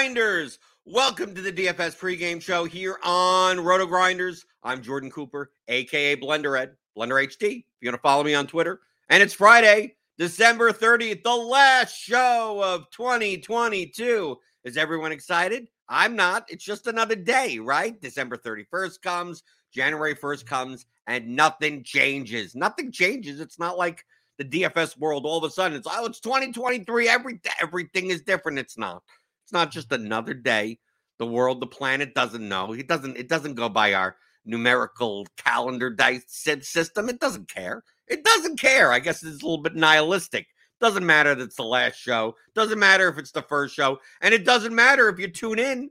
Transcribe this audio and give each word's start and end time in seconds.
Grinders. 0.00 0.58
Welcome 0.86 1.34
to 1.34 1.42
the 1.42 1.52
DFS 1.52 1.94
pregame 1.94 2.40
show 2.40 2.64
here 2.64 2.98
on 3.04 3.60
Roto 3.60 3.84
Grinders. 3.84 4.46
I'm 4.62 4.80
Jordan 4.80 5.10
Cooper, 5.10 5.50
aka 5.68 6.16
Blender 6.16 6.58
Ed, 6.58 6.74
Blender 6.96 7.22
HD. 7.22 7.58
If 7.58 7.64
you 7.82 7.90
want 7.90 7.96
to 7.96 7.98
follow 7.98 8.24
me 8.24 8.32
on 8.32 8.46
Twitter, 8.46 8.80
and 9.10 9.22
it's 9.22 9.34
Friday, 9.34 9.96
December 10.16 10.72
30th, 10.72 11.22
the 11.22 11.36
last 11.36 11.94
show 11.98 12.62
of 12.64 12.90
2022. 12.92 14.38
Is 14.64 14.78
everyone 14.78 15.12
excited? 15.12 15.68
I'm 15.86 16.16
not. 16.16 16.46
It's 16.48 16.64
just 16.64 16.86
another 16.86 17.14
day, 17.14 17.58
right? 17.58 18.00
December 18.00 18.38
31st 18.38 19.02
comes, 19.02 19.42
January 19.70 20.14
1st 20.14 20.46
comes, 20.46 20.86
and 21.08 21.28
nothing 21.28 21.84
changes. 21.84 22.54
Nothing 22.54 22.90
changes. 22.90 23.38
It's 23.38 23.58
not 23.58 23.76
like 23.76 24.06
the 24.40 24.62
DFS 24.62 24.98
world 24.98 25.26
all 25.26 25.36
of 25.36 25.44
a 25.44 25.52
sudden 25.52 25.76
it's 25.76 25.86
oh 25.90 26.06
it's 26.06 26.18
2023 26.18 27.10
every 27.10 27.38
everything 27.60 28.06
is 28.06 28.22
different 28.22 28.58
it's 28.58 28.78
not 28.78 29.02
it's 29.50 29.52
not 29.52 29.72
just 29.72 29.90
another 29.90 30.32
day. 30.32 30.78
The 31.18 31.26
world 31.26 31.60
the 31.60 31.66
planet 31.66 32.14
doesn't 32.14 32.48
know. 32.48 32.72
It 32.72 32.86
doesn't 32.86 33.16
it 33.16 33.28
doesn't 33.28 33.56
go 33.56 33.68
by 33.68 33.94
our 33.94 34.16
numerical 34.44 35.26
calendar 35.36 35.90
dice 35.90 36.22
system. 36.28 37.08
It 37.08 37.18
doesn't 37.18 37.52
care. 37.52 37.82
It 38.06 38.22
doesn't 38.22 38.60
care. 38.60 38.92
I 38.92 39.00
guess 39.00 39.24
it's 39.24 39.42
a 39.42 39.44
little 39.44 39.60
bit 39.60 39.74
nihilistic. 39.74 40.46
Doesn't 40.80 41.04
matter 41.04 41.34
that 41.34 41.42
it's 41.42 41.56
the 41.56 41.64
last 41.64 41.96
show. 41.96 42.36
Doesn't 42.54 42.78
matter 42.78 43.08
if 43.08 43.18
it's 43.18 43.32
the 43.32 43.42
first 43.42 43.74
show. 43.74 43.98
And 44.20 44.32
it 44.32 44.44
doesn't 44.44 44.74
matter 44.74 45.08
if 45.08 45.18
you 45.18 45.26
tune 45.26 45.58
in 45.58 45.90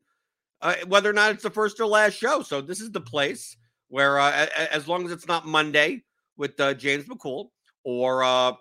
uh, 0.62 0.76
whether 0.88 1.10
or 1.10 1.14
not 1.14 1.32
it's 1.32 1.44
the 1.44 1.50
first 1.50 1.82
or 1.82 1.86
last 1.86 2.14
show. 2.14 2.42
So 2.42 2.62
this 2.62 2.80
is 2.80 2.92
the 2.92 3.02
place 3.02 3.58
where 3.90 4.20
uh, 4.20 4.48
as 4.72 4.88
long 4.88 5.06
as 5.06 5.12
it's 5.12 5.28
not 5.28 5.46
monday 5.46 6.04
with 6.38 6.58
uh, 6.60 6.76
james 6.76 7.06
mccool 7.06 7.50
or 7.84 8.24
uh, 8.24 8.54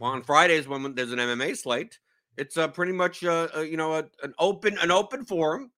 on 0.00 0.22
Fridays 0.22 0.66
when 0.66 0.94
there's 0.94 1.12
an 1.12 1.18
MMA 1.18 1.56
slate, 1.56 1.98
it's 2.36 2.56
uh, 2.56 2.68
pretty 2.68 2.92
much 2.92 3.24
uh, 3.24 3.48
uh, 3.56 3.60
you 3.60 3.76
know 3.76 3.94
a, 3.94 4.04
an 4.22 4.34
open 4.38 4.78
an 4.78 4.90
open 4.90 5.24
forum 5.24 5.70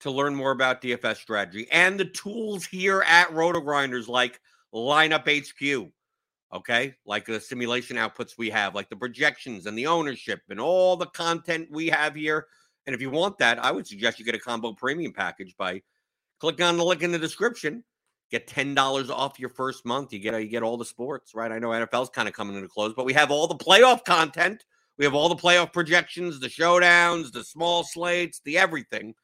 to 0.00 0.10
learn 0.10 0.34
more 0.34 0.50
about 0.50 0.80
DFS 0.80 1.16
strategy 1.16 1.66
and 1.70 2.00
the 2.00 2.06
tools 2.06 2.64
here 2.64 3.02
at 3.06 3.32
Roto 3.32 3.60
Grinders 3.60 4.08
like 4.08 4.40
Lineup 4.74 5.28
HQ. 5.28 5.90
Okay, 6.52 6.94
like 7.06 7.26
the 7.26 7.40
simulation 7.40 7.96
outputs 7.96 8.36
we 8.36 8.50
have, 8.50 8.74
like 8.74 8.88
the 8.88 8.96
projections 8.96 9.66
and 9.66 9.78
the 9.78 9.86
ownership 9.86 10.40
and 10.48 10.58
all 10.58 10.96
the 10.96 11.06
content 11.06 11.68
we 11.70 11.86
have 11.86 12.16
here. 12.16 12.46
And 12.86 12.94
if 12.94 13.00
you 13.00 13.08
want 13.08 13.38
that, 13.38 13.64
I 13.64 13.70
would 13.70 13.86
suggest 13.86 14.18
you 14.18 14.24
get 14.24 14.34
a 14.34 14.40
combo 14.40 14.72
premium 14.72 15.12
package 15.12 15.54
by 15.56 15.82
clicking 16.40 16.64
on 16.64 16.76
the 16.76 16.84
link 16.84 17.02
in 17.02 17.12
the 17.12 17.20
description 17.20 17.84
get 18.30 18.46
ten 18.46 18.74
dollars 18.74 19.10
off 19.10 19.38
your 19.38 19.48
first 19.48 19.84
month. 19.84 20.12
You 20.12 20.18
get 20.20 20.40
you 20.40 20.48
get 20.48 20.62
all 20.62 20.76
the 20.76 20.84
sports, 20.84 21.34
right? 21.34 21.50
I 21.50 21.58
know 21.58 21.68
NFL's 21.68 22.10
kind 22.10 22.28
of 22.28 22.34
coming 22.34 22.56
into 22.56 22.68
close, 22.68 22.94
but 22.94 23.04
we 23.04 23.12
have 23.12 23.30
all 23.30 23.46
the 23.46 23.56
playoff 23.56 24.04
content. 24.04 24.64
We 25.00 25.06
have 25.06 25.14
all 25.14 25.30
the 25.30 25.34
playoff 25.34 25.72
projections, 25.72 26.40
the 26.40 26.48
showdowns, 26.48 27.32
the 27.32 27.42
small 27.42 27.84
slates, 27.84 28.42
the 28.44 28.58
everything. 28.58 29.14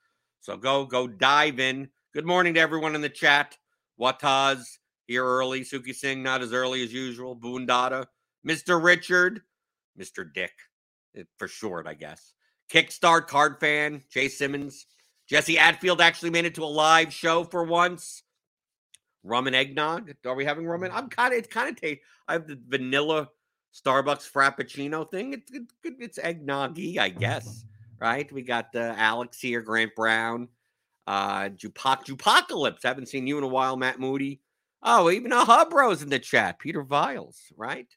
So 0.41 0.57
go 0.57 0.87
go 0.87 1.07
dive 1.07 1.61
in. 1.61 1.91
Good 2.15 2.25
morning 2.25 2.55
to 2.55 2.61
everyone 2.61 2.95
in 2.95 3.03
the 3.03 3.11
chat. 3.11 3.59
Wataz 4.01 4.65
here 5.07 5.23
early. 5.23 5.61
Suki 5.61 5.95
Singh 5.95 6.23
not 6.23 6.41
as 6.41 6.55
early 6.55 6.83
as 6.83 6.95
usual. 6.95 7.37
Boondada, 7.37 8.07
Mr. 8.49 8.83
Richard, 8.83 9.43
Mr. 10.01 10.25
Dick 10.33 10.55
eh, 11.15 11.25
for 11.37 11.47
short, 11.47 11.87
I 11.87 11.93
guess. 11.93 12.33
Kickstart 12.73 13.27
card 13.27 13.61
fan 13.61 14.03
Jay 14.09 14.29
Simmons. 14.31 14.87
Jesse 15.29 15.57
Atfield 15.57 16.01
actually 16.01 16.31
made 16.31 16.47
it 16.47 16.55
to 16.55 16.65
a 16.65 16.73
live 16.73 17.13
show 17.13 17.45
for 17.45 17.65
once 17.65 18.23
rum 19.23 19.47
and 19.47 19.55
eggnog. 19.55 20.11
Are 20.25 20.35
we 20.35 20.47
having 20.47 20.67
rum 20.67 20.85
and? 20.85 20.93
I'm 20.95 21.11
kind 21.11 21.35
of 21.35 21.39
it's 21.39 21.49
kind 21.49 21.69
of 21.69 21.79
taste. 21.79 22.01
I 22.27 22.33
have 22.33 22.47
the 22.47 22.59
vanilla 22.67 23.29
Starbucks 23.85 24.31
Frappuccino 24.31 25.09
thing. 25.09 25.35
It's 25.35 25.53
it's, 25.53 25.75
it's 25.85 26.19
eggnoggy, 26.19 26.99
I 26.99 27.09
guess. 27.09 27.65
Right? 28.01 28.31
We 28.31 28.43
got 28.43 28.75
uh, 28.75 28.95
Alex 28.97 29.41
here, 29.41 29.61
Grant 29.63 29.95
Brown, 29.95 30.49
uh, 31.07 31.49
Jupac 31.49 32.05
Jupocalypse. 32.05 32.83
Haven't 32.83 33.09
seen 33.09 33.27
you 33.27 33.39
in 33.39 33.45
a 33.45 33.49
while, 33.49 33.77
Matt 33.77 34.01
Moody. 34.01 34.41
Oh, 34.83 35.11
even 35.11 35.33
a 35.33 35.45
Hubro's 35.45 36.03
in 36.03 36.09
the 36.09 36.19
chat. 36.19 36.59
Peter 36.59 36.83
Viles, 36.83 37.41
right? 37.57 37.89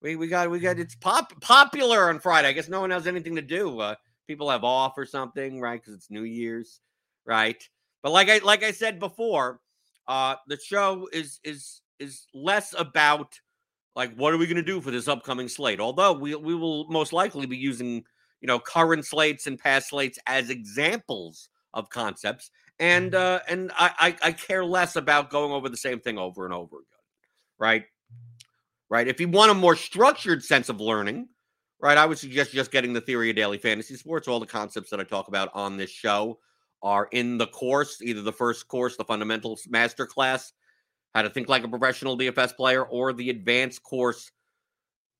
We 0.00 0.16
we 0.16 0.28
got 0.28 0.50
we 0.50 0.60
got 0.60 0.78
it's 0.78 0.94
pop 0.94 1.38
popular 1.40 2.08
on 2.08 2.20
Friday. 2.20 2.48
I 2.48 2.52
guess 2.52 2.68
no 2.68 2.80
one 2.80 2.90
has 2.90 3.06
anything 3.06 3.34
to 3.36 3.42
do. 3.42 3.80
Uh, 3.80 3.94
people 4.26 4.50
have 4.50 4.64
off 4.64 4.96
or 4.96 5.06
something, 5.06 5.60
right? 5.60 5.80
Because 5.80 5.94
it's 5.94 6.10
New 6.10 6.22
Year's, 6.22 6.80
right? 7.26 7.62
But 8.02 8.12
like 8.12 8.28
I 8.28 8.38
like 8.38 8.62
I 8.62 8.70
said 8.70 9.00
before, 9.00 9.60
uh, 10.06 10.36
the 10.46 10.58
show 10.58 11.08
is 11.12 11.40
is 11.42 11.80
is 11.98 12.26
less 12.32 12.74
about 12.78 13.38
like 13.98 14.14
what 14.14 14.32
are 14.32 14.38
we 14.38 14.46
going 14.46 14.56
to 14.56 14.62
do 14.62 14.80
for 14.80 14.92
this 14.92 15.08
upcoming 15.08 15.48
slate. 15.48 15.80
Although 15.80 16.12
we 16.12 16.34
we 16.36 16.54
will 16.54 16.86
most 16.88 17.12
likely 17.12 17.46
be 17.46 17.56
using 17.56 18.04
you 18.40 18.46
know 18.46 18.60
current 18.60 19.04
slates 19.04 19.48
and 19.48 19.58
past 19.58 19.90
slates 19.90 20.20
as 20.26 20.48
examples 20.48 21.48
of 21.74 21.90
concepts, 21.90 22.50
and 22.78 23.12
mm-hmm. 23.12 23.34
uh, 23.34 23.52
and 23.52 23.72
I, 23.76 23.90
I 23.98 24.28
I 24.28 24.32
care 24.32 24.64
less 24.64 24.94
about 24.94 25.30
going 25.30 25.52
over 25.52 25.68
the 25.68 25.76
same 25.76 25.98
thing 25.98 26.16
over 26.16 26.44
and 26.44 26.54
over 26.54 26.76
again, 26.76 27.04
right? 27.58 27.84
Right. 28.88 29.08
If 29.08 29.20
you 29.20 29.28
want 29.28 29.50
a 29.50 29.54
more 29.54 29.76
structured 29.76 30.42
sense 30.42 30.70
of 30.70 30.80
learning, 30.80 31.28
right, 31.80 31.98
I 31.98 32.06
would 32.06 32.18
suggest 32.18 32.52
just 32.52 32.70
getting 32.70 32.94
the 32.94 33.02
theory 33.02 33.28
of 33.28 33.36
daily 33.36 33.58
fantasy 33.58 33.96
sports, 33.96 34.28
all 34.28 34.40
the 34.40 34.46
concepts 34.46 34.88
that 34.90 35.00
I 35.00 35.04
talk 35.04 35.28
about 35.28 35.50
on 35.52 35.76
this 35.76 35.90
show 35.90 36.38
are 36.82 37.08
in 37.10 37.36
the 37.36 37.48
course, 37.48 38.00
either 38.00 38.22
the 38.22 38.32
first 38.32 38.68
course, 38.68 38.96
the 38.96 39.04
fundamentals 39.04 39.66
master 39.68 40.06
class, 40.06 40.52
how 41.14 41.22
to 41.22 41.30
think 41.30 41.48
like 41.48 41.64
a 41.64 41.68
professional 41.68 42.18
DFS 42.18 42.56
player, 42.56 42.84
or 42.84 43.12
the 43.12 43.30
advanced 43.30 43.82
course, 43.82 44.30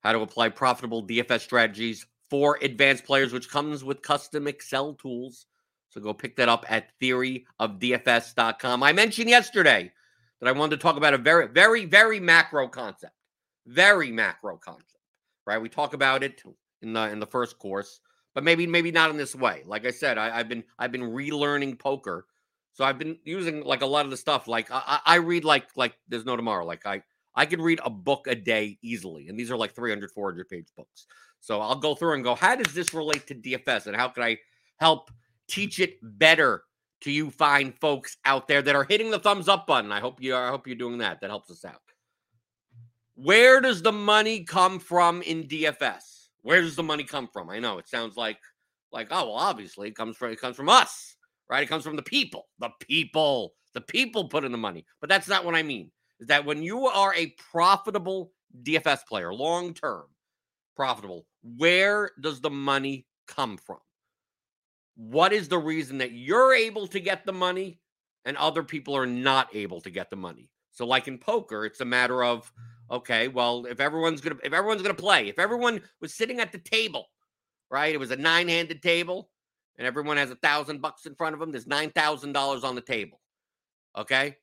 how 0.00 0.12
to 0.12 0.20
apply 0.20 0.48
profitable 0.50 1.06
DFS 1.06 1.40
strategies 1.40 2.06
for 2.30 2.58
advanced 2.62 3.04
players, 3.04 3.32
which 3.32 3.50
comes 3.50 3.82
with 3.82 4.02
custom 4.02 4.46
Excel 4.46 4.94
tools. 4.94 5.46
So 5.90 6.00
go 6.00 6.12
pick 6.12 6.36
that 6.36 6.48
up 6.48 6.66
at 6.68 6.90
theoryofdfs.com. 7.00 8.82
I 8.82 8.92
mentioned 8.92 9.30
yesterday 9.30 9.90
that 10.40 10.48
I 10.48 10.52
wanted 10.52 10.76
to 10.76 10.82
talk 10.82 10.96
about 10.96 11.14
a 11.14 11.18
very, 11.18 11.48
very, 11.48 11.84
very 11.84 12.20
macro 12.20 12.68
concept. 12.68 13.14
Very 13.66 14.12
macro 14.12 14.56
concept. 14.56 14.84
Right? 15.46 15.60
We 15.60 15.68
talk 15.68 15.94
about 15.94 16.22
it 16.22 16.42
in 16.82 16.92
the 16.92 17.08
in 17.10 17.20
the 17.20 17.26
first 17.26 17.58
course, 17.58 18.00
but 18.34 18.44
maybe 18.44 18.66
maybe 18.66 18.90
not 18.90 19.10
in 19.10 19.16
this 19.16 19.34
way. 19.34 19.62
Like 19.66 19.86
I 19.86 19.90
said, 19.90 20.18
I, 20.18 20.36
have 20.36 20.48
been 20.48 20.64
I've 20.78 20.92
been 20.92 21.02
relearning 21.02 21.78
poker. 21.78 22.26
So 22.78 22.84
I've 22.84 22.96
been 22.96 23.18
using 23.24 23.64
like 23.64 23.82
a 23.82 23.86
lot 23.86 24.04
of 24.04 24.12
the 24.12 24.16
stuff. 24.16 24.46
Like 24.46 24.68
I, 24.70 25.00
I 25.04 25.16
read 25.16 25.44
like 25.44 25.66
like 25.74 25.98
there's 26.06 26.24
no 26.24 26.36
tomorrow. 26.36 26.64
Like 26.64 26.86
I 26.86 27.02
I 27.34 27.44
could 27.44 27.60
read 27.60 27.80
a 27.84 27.90
book 27.90 28.28
a 28.28 28.36
day 28.36 28.78
easily. 28.82 29.26
And 29.26 29.36
these 29.36 29.50
are 29.50 29.56
like 29.56 29.74
300, 29.74 30.12
400 30.12 30.48
page 30.48 30.68
books. 30.76 31.06
So 31.40 31.60
I'll 31.60 31.74
go 31.74 31.96
through 31.96 32.12
and 32.12 32.22
go, 32.22 32.36
how 32.36 32.54
does 32.54 32.72
this 32.72 32.94
relate 32.94 33.26
to 33.26 33.34
DFS? 33.34 33.88
And 33.88 33.96
how 33.96 34.06
can 34.06 34.22
I 34.22 34.38
help 34.76 35.10
teach 35.48 35.80
it 35.80 35.98
better 36.00 36.62
to 37.00 37.10
you 37.10 37.32
fine 37.32 37.72
folks 37.72 38.16
out 38.24 38.46
there 38.46 38.62
that 38.62 38.76
are 38.76 38.84
hitting 38.84 39.10
the 39.10 39.18
thumbs 39.18 39.48
up 39.48 39.66
button? 39.66 39.90
I 39.90 39.98
hope 39.98 40.22
you 40.22 40.36
are. 40.36 40.46
I 40.46 40.50
hope 40.50 40.68
you're 40.68 40.76
doing 40.76 40.98
that. 40.98 41.20
That 41.20 41.30
helps 41.30 41.50
us 41.50 41.64
out. 41.64 41.82
Where 43.16 43.60
does 43.60 43.82
the 43.82 43.90
money 43.90 44.44
come 44.44 44.78
from 44.78 45.22
in 45.22 45.48
DFS? 45.48 46.28
Where 46.42 46.62
does 46.62 46.76
the 46.76 46.84
money 46.84 47.02
come 47.02 47.26
from? 47.26 47.50
I 47.50 47.58
know 47.58 47.78
it 47.78 47.88
sounds 47.88 48.16
like 48.16 48.38
like 48.92 49.08
oh 49.10 49.24
well 49.24 49.34
obviously 49.34 49.88
it 49.88 49.96
comes 49.96 50.16
from 50.16 50.30
it 50.30 50.40
comes 50.40 50.54
from 50.54 50.68
us, 50.68 51.16
right? 51.50 51.62
It 51.62 51.68
comes 51.68 51.84
from 51.84 51.96
the 51.96 52.02
people. 52.02 52.48
The 52.58 52.70
people. 52.80 53.54
The 53.74 53.80
people 53.80 54.28
put 54.28 54.44
in 54.44 54.52
the 54.52 54.58
money. 54.58 54.84
But 55.00 55.08
that's 55.08 55.28
not 55.28 55.44
what 55.44 55.54
I 55.54 55.62
mean. 55.62 55.90
Is 56.20 56.28
that 56.28 56.44
when 56.44 56.62
you 56.62 56.86
are 56.86 57.14
a 57.14 57.34
profitable 57.50 58.32
DFS 58.62 59.06
player, 59.06 59.32
long 59.32 59.74
term, 59.74 60.04
profitable, 60.74 61.26
where 61.42 62.10
does 62.20 62.40
the 62.40 62.50
money 62.50 63.06
come 63.26 63.56
from? 63.56 63.78
What 64.96 65.32
is 65.32 65.48
the 65.48 65.58
reason 65.58 65.98
that 65.98 66.12
you're 66.12 66.54
able 66.54 66.88
to 66.88 66.98
get 66.98 67.24
the 67.24 67.32
money 67.32 67.78
and 68.24 68.36
other 68.36 68.64
people 68.64 68.96
are 68.96 69.06
not 69.06 69.54
able 69.54 69.80
to 69.82 69.90
get 69.90 70.10
the 70.10 70.16
money? 70.16 70.50
So, 70.72 70.86
like 70.86 71.08
in 71.08 71.18
poker, 71.18 71.64
it's 71.64 71.80
a 71.80 71.84
matter 71.84 72.24
of 72.24 72.52
okay, 72.90 73.28
well, 73.28 73.66
if 73.66 73.80
everyone's 73.80 74.20
gonna 74.20 74.38
if 74.42 74.52
everyone's 74.52 74.82
gonna 74.82 74.94
play, 74.94 75.28
if 75.28 75.38
everyone 75.38 75.82
was 76.00 76.14
sitting 76.14 76.40
at 76.40 76.52
the 76.52 76.58
table, 76.58 77.06
right? 77.70 77.94
It 77.94 77.98
was 77.98 78.10
a 78.10 78.16
nine-handed 78.16 78.82
table, 78.82 79.30
and 79.78 79.86
everyone 79.86 80.16
has 80.16 80.30
a 80.30 80.36
thousand 80.36 80.82
bucks 80.82 81.06
in 81.06 81.14
front 81.14 81.34
of 81.34 81.40
them. 81.40 81.52
There's 81.52 81.66
nine 81.66 81.90
thousand 81.90 82.32
dollars 82.32 82.64
on 82.64 82.74
the 82.74 82.80
table. 82.80 83.20
Okay. 83.96 84.36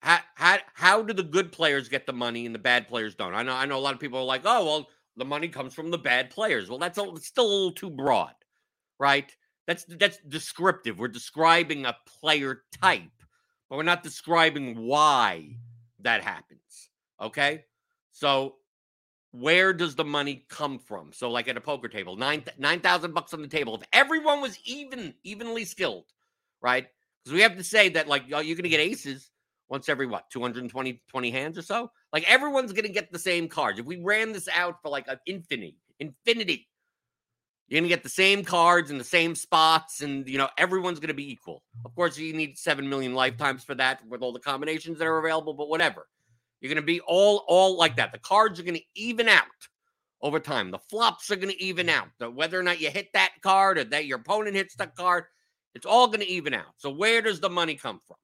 How, 0.00 0.18
how 0.34 0.58
how 0.74 1.02
do 1.02 1.14
the 1.14 1.22
good 1.22 1.52
players 1.52 1.88
get 1.88 2.06
the 2.06 2.12
money 2.12 2.44
and 2.44 2.54
the 2.54 2.58
bad 2.58 2.88
players 2.88 3.14
don't? 3.14 3.34
I 3.34 3.42
know 3.42 3.54
I 3.54 3.66
know 3.66 3.78
a 3.78 3.80
lot 3.80 3.94
of 3.94 4.00
people 4.00 4.18
are 4.18 4.24
like, 4.24 4.42
oh 4.44 4.64
well, 4.64 4.88
the 5.16 5.24
money 5.24 5.48
comes 5.48 5.74
from 5.74 5.90
the 5.90 5.98
bad 5.98 6.30
players. 6.30 6.68
Well, 6.68 6.78
that's 6.78 6.98
a, 6.98 7.06
still 7.20 7.46
a 7.46 7.52
little 7.52 7.72
too 7.72 7.90
broad, 7.90 8.34
right? 8.98 9.34
That's 9.66 9.84
that's 9.84 10.18
descriptive. 10.28 10.98
We're 10.98 11.08
describing 11.08 11.86
a 11.86 11.96
player 12.20 12.62
type, 12.82 13.10
but 13.70 13.76
we're 13.76 13.84
not 13.84 14.02
describing 14.02 14.76
why 14.76 15.56
that 16.00 16.22
happens. 16.22 16.90
Okay, 17.20 17.64
so 18.10 18.56
where 19.32 19.72
does 19.72 19.94
the 19.94 20.04
money 20.04 20.44
come 20.48 20.78
from? 20.78 21.12
So, 21.12 21.30
like 21.30 21.48
at 21.48 21.56
a 21.56 21.60
poker 21.60 21.88
table, 21.88 22.16
nine 22.16 22.44
nine 22.58 22.80
thousand 22.80 23.14
bucks 23.14 23.34
on 23.34 23.42
the 23.42 23.48
table. 23.48 23.74
If 23.74 23.82
everyone 23.92 24.40
was 24.40 24.58
even 24.64 25.14
evenly 25.24 25.64
skilled, 25.64 26.04
right? 26.60 26.86
Because 27.22 27.34
we 27.34 27.42
have 27.42 27.56
to 27.56 27.64
say 27.64 27.88
that 27.90 28.08
like 28.08 28.24
you're 28.28 28.42
going 28.42 28.56
to 28.62 28.68
get 28.68 28.80
aces 28.80 29.32
once 29.72 29.88
every 29.88 30.06
what 30.06 30.28
220 30.30 31.00
20 31.08 31.30
hands 31.30 31.56
or 31.56 31.62
so 31.62 31.90
like 32.12 32.30
everyone's 32.30 32.74
gonna 32.74 32.88
get 32.90 33.10
the 33.10 33.18
same 33.18 33.48
cards 33.48 33.78
if 33.78 33.86
we 33.86 33.96
ran 33.96 34.30
this 34.30 34.46
out 34.54 34.76
for 34.82 34.90
like 34.90 35.08
an 35.08 35.18
infinity 35.24 35.78
infinity 35.98 36.68
you're 37.68 37.80
gonna 37.80 37.88
get 37.88 38.02
the 38.02 38.08
same 38.08 38.44
cards 38.44 38.90
in 38.90 38.98
the 38.98 39.04
same 39.04 39.34
spots 39.34 40.02
and 40.02 40.28
you 40.28 40.36
know 40.36 40.48
everyone's 40.58 41.00
gonna 41.00 41.14
be 41.14 41.32
equal 41.32 41.62
of 41.86 41.94
course 41.94 42.18
you 42.18 42.34
need 42.34 42.58
7 42.58 42.86
million 42.86 43.14
lifetimes 43.14 43.64
for 43.64 43.74
that 43.74 44.06
with 44.06 44.20
all 44.20 44.32
the 44.32 44.40
combinations 44.40 44.98
that 44.98 45.06
are 45.06 45.18
available 45.18 45.54
but 45.54 45.70
whatever 45.70 46.06
you're 46.62 46.72
gonna 46.72 46.80
be 46.86 47.00
all 47.00 47.44
all 47.48 47.76
like 47.76 47.96
that 47.96 48.12
the 48.12 48.18
cards 48.18 48.58
are 48.58 48.62
gonna 48.62 48.78
even 48.94 49.28
out 49.28 49.44
over 50.22 50.40
time 50.40 50.70
the 50.70 50.78
flops 50.78 51.30
are 51.30 51.36
gonna 51.36 51.52
even 51.58 51.90
out 51.90 52.08
whether 52.32 52.58
or 52.58 52.62
not 52.62 52.80
you 52.80 52.90
hit 52.90 53.08
that 53.12 53.32
card 53.42 53.76
or 53.76 53.84
that 53.84 54.06
your 54.06 54.18
opponent 54.18 54.56
hits 54.56 54.74
that 54.76 54.96
card 54.96 55.24
it's 55.74 55.86
all 55.86 56.08
gonna 56.08 56.24
even 56.24 56.54
out 56.54 56.72
so 56.78 56.90
where 56.90 57.20
does 57.20 57.40
the 57.40 57.50
money 57.50 57.74
come 57.74 58.00
from 58.06 58.16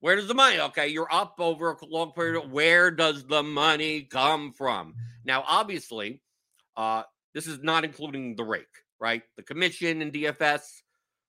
where 0.00 0.16
does 0.16 0.28
the 0.28 0.34
money? 0.34 0.60
Okay, 0.60 0.88
you're 0.88 1.12
up 1.12 1.36
over 1.38 1.72
a 1.72 1.86
long 1.86 2.12
period. 2.12 2.50
Where 2.50 2.90
does 2.90 3.26
the 3.26 3.42
money 3.42 4.02
come 4.02 4.52
from? 4.52 4.94
Now, 5.24 5.42
obviously, 5.46 6.20
uh, 6.76 7.04
this 7.34 7.46
is 7.46 7.62
not 7.62 7.84
including 7.84 8.36
the 8.36 8.44
rake, 8.44 8.66
right? 9.00 9.22
The 9.36 9.42
commission 9.42 10.02
and 10.02 10.12
DFS, 10.12 10.60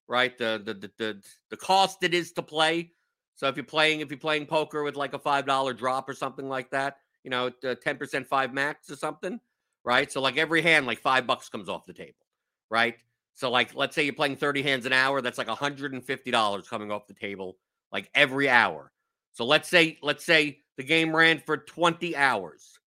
right? 0.06 0.36
The 0.36 0.62
the 0.64 0.74
the 0.74 0.90
the, 0.98 1.22
the 1.50 1.56
cost 1.56 2.02
it 2.02 2.14
is 2.14 2.32
to 2.32 2.42
play. 2.42 2.92
So 3.38 3.46
if 3.46 3.56
you're 3.56 3.64
playing 3.64 4.00
if 4.00 4.10
you're 4.10 4.18
playing 4.18 4.46
poker 4.46 4.82
with 4.82 4.96
like 4.96 5.14
a 5.14 5.18
five 5.18 5.46
dollar 5.46 5.72
drop 5.72 6.08
or 6.08 6.14
something 6.14 6.48
like 6.48 6.70
that, 6.72 6.96
you 7.22 7.30
know, 7.30 7.52
uh, 7.64 7.76
ten 7.76 7.96
percent 7.96 8.26
five 8.26 8.52
max 8.52 8.90
or 8.90 8.96
something, 8.96 9.38
right? 9.84 10.10
So 10.10 10.20
like 10.20 10.36
every 10.36 10.60
hand, 10.60 10.86
like 10.86 10.98
five 10.98 11.24
bucks 11.24 11.48
comes 11.48 11.68
off 11.68 11.86
the 11.86 11.92
table, 11.92 12.26
right? 12.68 12.96
So 13.34 13.48
like 13.48 13.76
let's 13.76 13.94
say 13.94 14.02
you're 14.02 14.12
playing 14.12 14.36
thirty 14.36 14.60
hands 14.60 14.86
an 14.86 14.92
hour, 14.92 15.20
that's 15.22 15.38
like 15.38 15.46
hundred 15.46 15.92
and 15.92 16.04
fifty 16.04 16.32
dollars 16.32 16.68
coming 16.68 16.90
off 16.90 17.06
the 17.06 17.14
table 17.14 17.56
like 17.92 18.10
every 18.12 18.48
hour. 18.48 18.90
So 19.34 19.44
let's 19.44 19.68
say 19.68 19.98
let's 20.02 20.24
say 20.24 20.62
the 20.76 20.82
game 20.82 21.14
ran 21.14 21.38
for 21.38 21.56
20 21.56 22.16
hours, 22.16 22.80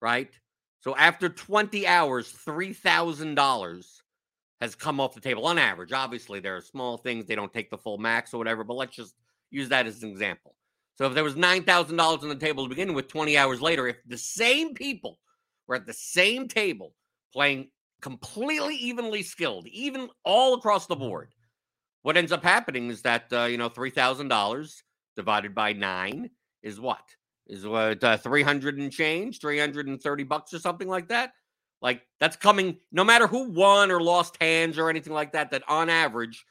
right? 0.00 0.30
So 0.80 0.96
after 0.96 1.28
20 1.28 1.86
hours, 1.86 2.32
$3,000 2.44 4.00
has 4.60 4.74
come 4.74 5.00
off 5.00 5.14
the 5.14 5.20
table 5.20 5.46
on 5.46 5.58
average. 5.58 5.92
Obviously, 5.92 6.40
there 6.40 6.56
are 6.56 6.60
small 6.60 6.96
things 6.96 7.26
they 7.26 7.36
don't 7.36 7.52
take 7.52 7.70
the 7.70 7.78
full 7.78 7.98
max 7.98 8.34
or 8.34 8.38
whatever, 8.38 8.64
but 8.64 8.74
let's 8.74 8.96
just 8.96 9.14
use 9.52 9.68
that 9.68 9.86
as 9.86 10.02
an 10.02 10.10
example. 10.10 10.56
So 10.96 11.06
if 11.06 11.14
there 11.14 11.24
was 11.24 11.34
$9,000 11.34 12.22
on 12.22 12.28
the 12.28 12.34
table 12.34 12.64
to 12.64 12.68
begin 12.68 12.94
with 12.94 13.08
20 13.08 13.36
hours 13.36 13.60
later, 13.60 13.86
if 13.86 13.96
the 14.06 14.18
same 14.18 14.74
people 14.74 15.18
were 15.66 15.76
at 15.76 15.86
the 15.86 15.92
same 15.92 16.48
table 16.48 16.94
playing 17.32 17.68
completely 18.00 18.74
evenly 18.76 19.22
skilled, 19.22 19.66
even 19.68 20.08
all 20.24 20.54
across 20.54 20.86
the 20.86 20.96
board, 20.96 21.32
what 22.02 22.16
ends 22.16 22.32
up 22.32 22.42
happening 22.42 22.90
is 22.90 23.02
that 23.02 23.32
uh, 23.32 23.44
you 23.44 23.56
know 23.56 23.68
three 23.68 23.90
thousand 23.90 24.28
dollars 24.28 24.82
divided 25.16 25.54
by 25.54 25.72
nine 25.72 26.30
is 26.62 26.80
what 26.80 27.02
is 27.46 27.66
what 27.66 28.02
uh, 28.02 28.16
three 28.16 28.42
hundred 28.42 28.78
and 28.78 28.92
change, 28.92 29.40
three 29.40 29.58
hundred 29.58 29.86
and 29.86 30.02
thirty 30.02 30.24
bucks 30.24 30.52
or 30.52 30.58
something 30.58 30.88
like 30.88 31.08
that. 31.08 31.32
Like 31.80 32.02
that's 32.20 32.36
coming 32.36 32.78
no 32.90 33.04
matter 33.04 33.26
who 33.26 33.50
won 33.50 33.90
or 33.90 34.00
lost 34.00 34.36
hands 34.40 34.78
or 34.78 34.90
anything 34.90 35.12
like 35.12 35.32
that. 35.32 35.50
That 35.50 35.62
on 35.68 35.88
average, 35.88 36.44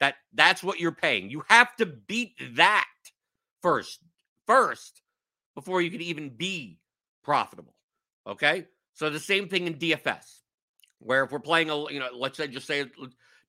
that 0.00 0.16
that's 0.34 0.62
what 0.62 0.80
you're 0.80 0.92
paying. 0.92 1.30
You 1.30 1.42
have 1.48 1.74
to 1.76 1.86
beat 1.86 2.34
that 2.56 2.88
first, 3.62 4.00
first 4.46 5.02
before 5.54 5.82
you 5.82 5.90
can 5.90 6.00
even 6.00 6.30
be 6.30 6.78
profitable. 7.22 7.74
Okay, 8.26 8.66
so 8.94 9.10
the 9.10 9.20
same 9.20 9.48
thing 9.48 9.66
in 9.66 9.74
DFS, 9.74 10.40
where 10.98 11.24
if 11.24 11.32
we're 11.32 11.40
playing 11.40 11.70
a 11.70 11.90
you 11.90 11.98
know 11.98 12.08
let's 12.14 12.36
say 12.36 12.48
just 12.48 12.66
say 12.66 12.80
it 12.80 12.90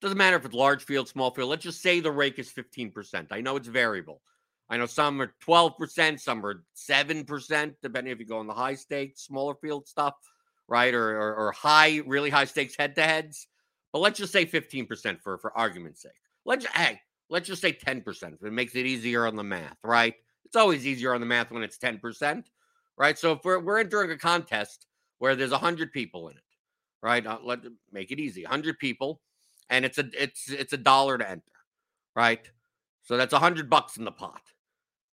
doesn't 0.02 0.18
matter 0.18 0.38
if 0.38 0.46
it's 0.46 0.56
large 0.56 0.84
field, 0.84 1.08
small 1.08 1.32
field. 1.32 1.50
Let's 1.50 1.64
just 1.64 1.82
say 1.82 2.00
the 2.00 2.12
rake 2.12 2.40
is 2.40 2.52
15%. 2.52 3.28
I 3.32 3.42
know 3.42 3.58
it's 3.58 3.68
variable. 3.68 4.22
I 4.70 4.78
know 4.78 4.86
some 4.86 5.22
are 5.22 5.34
12%, 5.46 6.20
some 6.20 6.46
are 6.46 6.64
7%, 6.78 7.76
depending 7.82 8.14
if 8.14 8.20
you 8.20 8.26
go 8.26 8.38
on 8.38 8.48
the 8.48 8.54
high 8.54 8.76
stakes, 8.76 9.24
smaller 9.24 9.56
field 9.56 9.88
stuff, 9.88 10.14
right? 10.68 10.94
Or, 10.94 11.20
or, 11.20 11.36
or 11.36 11.52
high, 11.52 12.02
really 12.06 12.30
high 12.30 12.46
stakes 12.46 12.76
head 12.78 12.96
to 12.96 13.02
heads. 13.02 13.48
But 13.92 14.00
let's 14.00 14.20
just 14.20 14.32
say 14.32 14.46
15% 14.46 15.22
for, 15.22 15.40
for 15.40 15.58
argument's 15.58 16.04
sake. 16.04 16.12
Let's 16.50 16.66
hey, 16.66 17.00
let's 17.30 17.48
just 17.48 17.62
say 17.62 17.72
10%. 17.72 18.44
It 18.44 18.52
makes 18.52 18.76
it 18.76 18.86
easier 18.86 19.26
on 19.26 19.38
the 19.38 19.44
math, 19.44 19.78
right? 19.84 20.16
It's 20.44 20.58
always 20.58 20.86
easier 20.86 21.14
on 21.14 21.22
the 21.22 21.28
math 21.28 21.52
when 21.52 21.64
it's 21.64 21.78
10%, 21.78 22.44
right? 22.98 23.18
So 23.18 23.34
if 23.34 23.46
we're, 23.46 23.60
we're 23.60 23.78
entering 23.78 24.10
a 24.12 24.18
contest 24.18 24.88
where 25.20 25.36
there's 25.36 25.52
100 25.52 25.94
people 25.94 26.28
in 26.30 26.36
it, 26.36 26.44
right? 27.04 27.26
Uh, 27.26 27.38
let 27.44 27.60
make 27.92 28.12
it 28.12 28.20
easy. 28.20 28.44
100 28.44 28.80
people 28.80 29.22
and 29.70 29.86
it's 29.86 29.98
a 29.98 30.10
it's 30.14 30.50
it's 30.50 30.74
a 30.74 30.78
dollar 30.78 31.18
to 31.18 31.30
enter, 31.30 31.44
right? 32.16 32.50
So 33.04 33.16
that's 33.18 33.34
a 33.34 33.40
hundred 33.40 33.70
bucks 33.70 33.98
in 33.98 34.04
the 34.04 34.12
pot. 34.12 34.42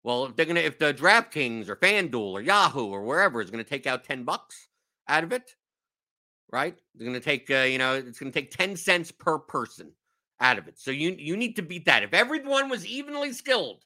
Well, 0.03 0.25
if 0.25 0.35
they're 0.35 0.45
gonna 0.45 0.59
if 0.59 0.79
the 0.79 0.93
DraftKings 0.93 1.69
or 1.69 1.75
FanDuel 1.75 2.33
or 2.33 2.41
Yahoo 2.41 2.88
or 2.88 3.03
wherever 3.03 3.41
is 3.41 3.51
gonna 3.51 3.63
take 3.63 3.88
out 3.88 4.03
ten 4.03 4.23
bucks 4.23 4.67
out 5.07 5.23
of 5.23 5.31
it, 5.31 5.55
right? 6.51 6.77
They're 6.95 7.07
gonna 7.07 7.19
take 7.19 7.50
uh, 7.50 7.59
you 7.59 7.77
know 7.77 7.95
it's 7.95 8.19
gonna 8.19 8.31
take 8.31 8.51
ten 8.51 8.75
cents 8.75 9.11
per 9.11 9.39
person 9.39 9.93
out 10.41 10.57
of 10.57 10.67
it. 10.67 10.77
So 10.77 10.91
you 10.91 11.15
you 11.17 11.38
need 11.38 11.55
to 11.55 11.62
beat 11.62 11.86
that. 11.86 12.03
If 12.03 12.13
everyone 12.13 12.67
was 12.67 12.86
evenly 12.86 13.31
skilled, 13.31 13.86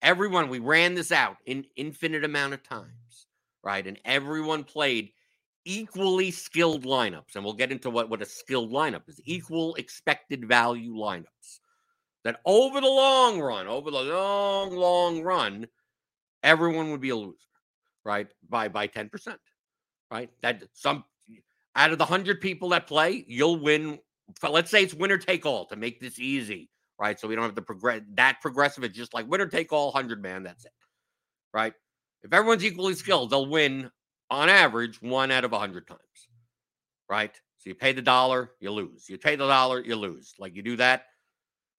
everyone 0.00 0.48
we 0.48 0.60
ran 0.60 0.94
this 0.94 1.12
out 1.12 1.36
in 1.44 1.66
infinite 1.76 2.24
amount 2.24 2.54
of 2.54 2.62
times, 2.62 3.26
right? 3.62 3.86
And 3.86 3.98
everyone 4.04 4.64
played 4.64 5.10
equally 5.64 6.30
skilled 6.30 6.84
lineups, 6.84 7.34
and 7.34 7.44
we'll 7.44 7.52
get 7.52 7.72
into 7.72 7.90
what, 7.90 8.08
what 8.08 8.22
a 8.22 8.26
skilled 8.26 8.72
lineup 8.72 9.08
is 9.08 9.20
equal 9.24 9.74
expected 9.74 10.46
value 10.46 10.94
lineups. 10.94 11.60
that 12.24 12.40
over 12.44 12.80
the 12.80 12.86
long 12.86 13.40
run, 13.40 13.66
over 13.66 13.90
the 13.90 14.00
long, 14.02 14.74
long 14.74 15.22
run, 15.22 15.66
everyone 16.42 16.90
would 16.90 17.00
be 17.00 17.10
a 17.10 17.16
loser, 17.16 17.36
right? 18.04 18.28
By 18.48 18.68
by 18.68 18.86
10%. 18.86 19.36
Right? 20.10 20.30
That 20.42 20.64
some 20.72 21.04
out 21.76 21.92
of 21.92 21.98
the 21.98 22.04
100 22.04 22.40
people 22.40 22.70
that 22.70 22.86
play, 22.86 23.24
you'll 23.28 23.60
win 23.60 24.00
let's 24.42 24.70
say 24.70 24.82
it's 24.82 24.94
winner 24.94 25.18
take 25.18 25.46
all 25.46 25.64
to 25.66 25.76
make 25.76 26.00
this 26.00 26.18
easy, 26.18 26.70
right? 26.98 27.18
So 27.18 27.28
we 27.28 27.34
don't 27.34 27.44
have 27.44 27.54
to 27.56 27.62
progress 27.62 28.02
that 28.14 28.40
progressive. 28.40 28.84
It's 28.84 28.96
just 28.96 29.14
like 29.14 29.28
winner 29.28 29.46
take 29.46 29.72
all, 29.72 29.86
100 29.92 30.22
man, 30.22 30.42
that's 30.42 30.64
it. 30.64 30.72
Right? 31.52 31.74
If 32.22 32.32
everyone's 32.32 32.64
equally 32.64 32.94
skilled, 32.94 33.30
they'll 33.30 33.46
win 33.46 33.90
on 34.30 34.48
average 34.48 35.00
one 35.02 35.30
out 35.30 35.44
of 35.44 35.52
a 35.52 35.56
100 35.56 35.86
times. 35.86 36.00
Right? 37.08 37.34
So 37.58 37.68
you 37.68 37.74
pay 37.74 37.92
the 37.92 38.02
dollar, 38.02 38.52
you 38.60 38.70
lose. 38.70 39.08
You 39.08 39.18
pay 39.18 39.36
the 39.36 39.46
dollar, 39.46 39.84
you 39.84 39.96
lose. 39.96 40.34
Like 40.38 40.56
you 40.56 40.62
do 40.62 40.76
that 40.76 41.04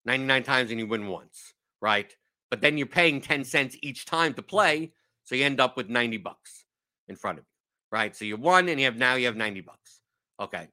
99 0.06 0.44
times 0.44 0.72
and 0.72 0.80
you 0.80 0.88
win 0.88 1.08
once, 1.08 1.54
right? 1.82 2.14
But 2.50 2.62
then 2.62 2.78
you're 2.78 2.88
paying 2.88 3.22
10 3.22 3.44
cents 3.46 3.78
each 3.82 4.06
time 4.06 4.34
to 4.36 4.42
play, 4.42 4.94
so 5.24 5.36
you 5.36 5.46
end 5.46 5.60
up 5.60 5.78
with 5.78 5.90
90 5.90 6.18
bucks 6.18 6.66
in 7.08 7.16
front 7.16 7.40
of 7.40 7.46
you, 7.46 7.98
right? 7.98 8.16
So 8.16 8.26
you 8.26 8.38
won 8.38 8.70
and 8.70 8.80
you 8.80 8.86
have 8.86 8.98
now 8.98 9.16
you 9.16 9.26
have 9.26 9.36
90 9.36 9.62
bucks. 9.62 10.02
Okay. 10.40 10.68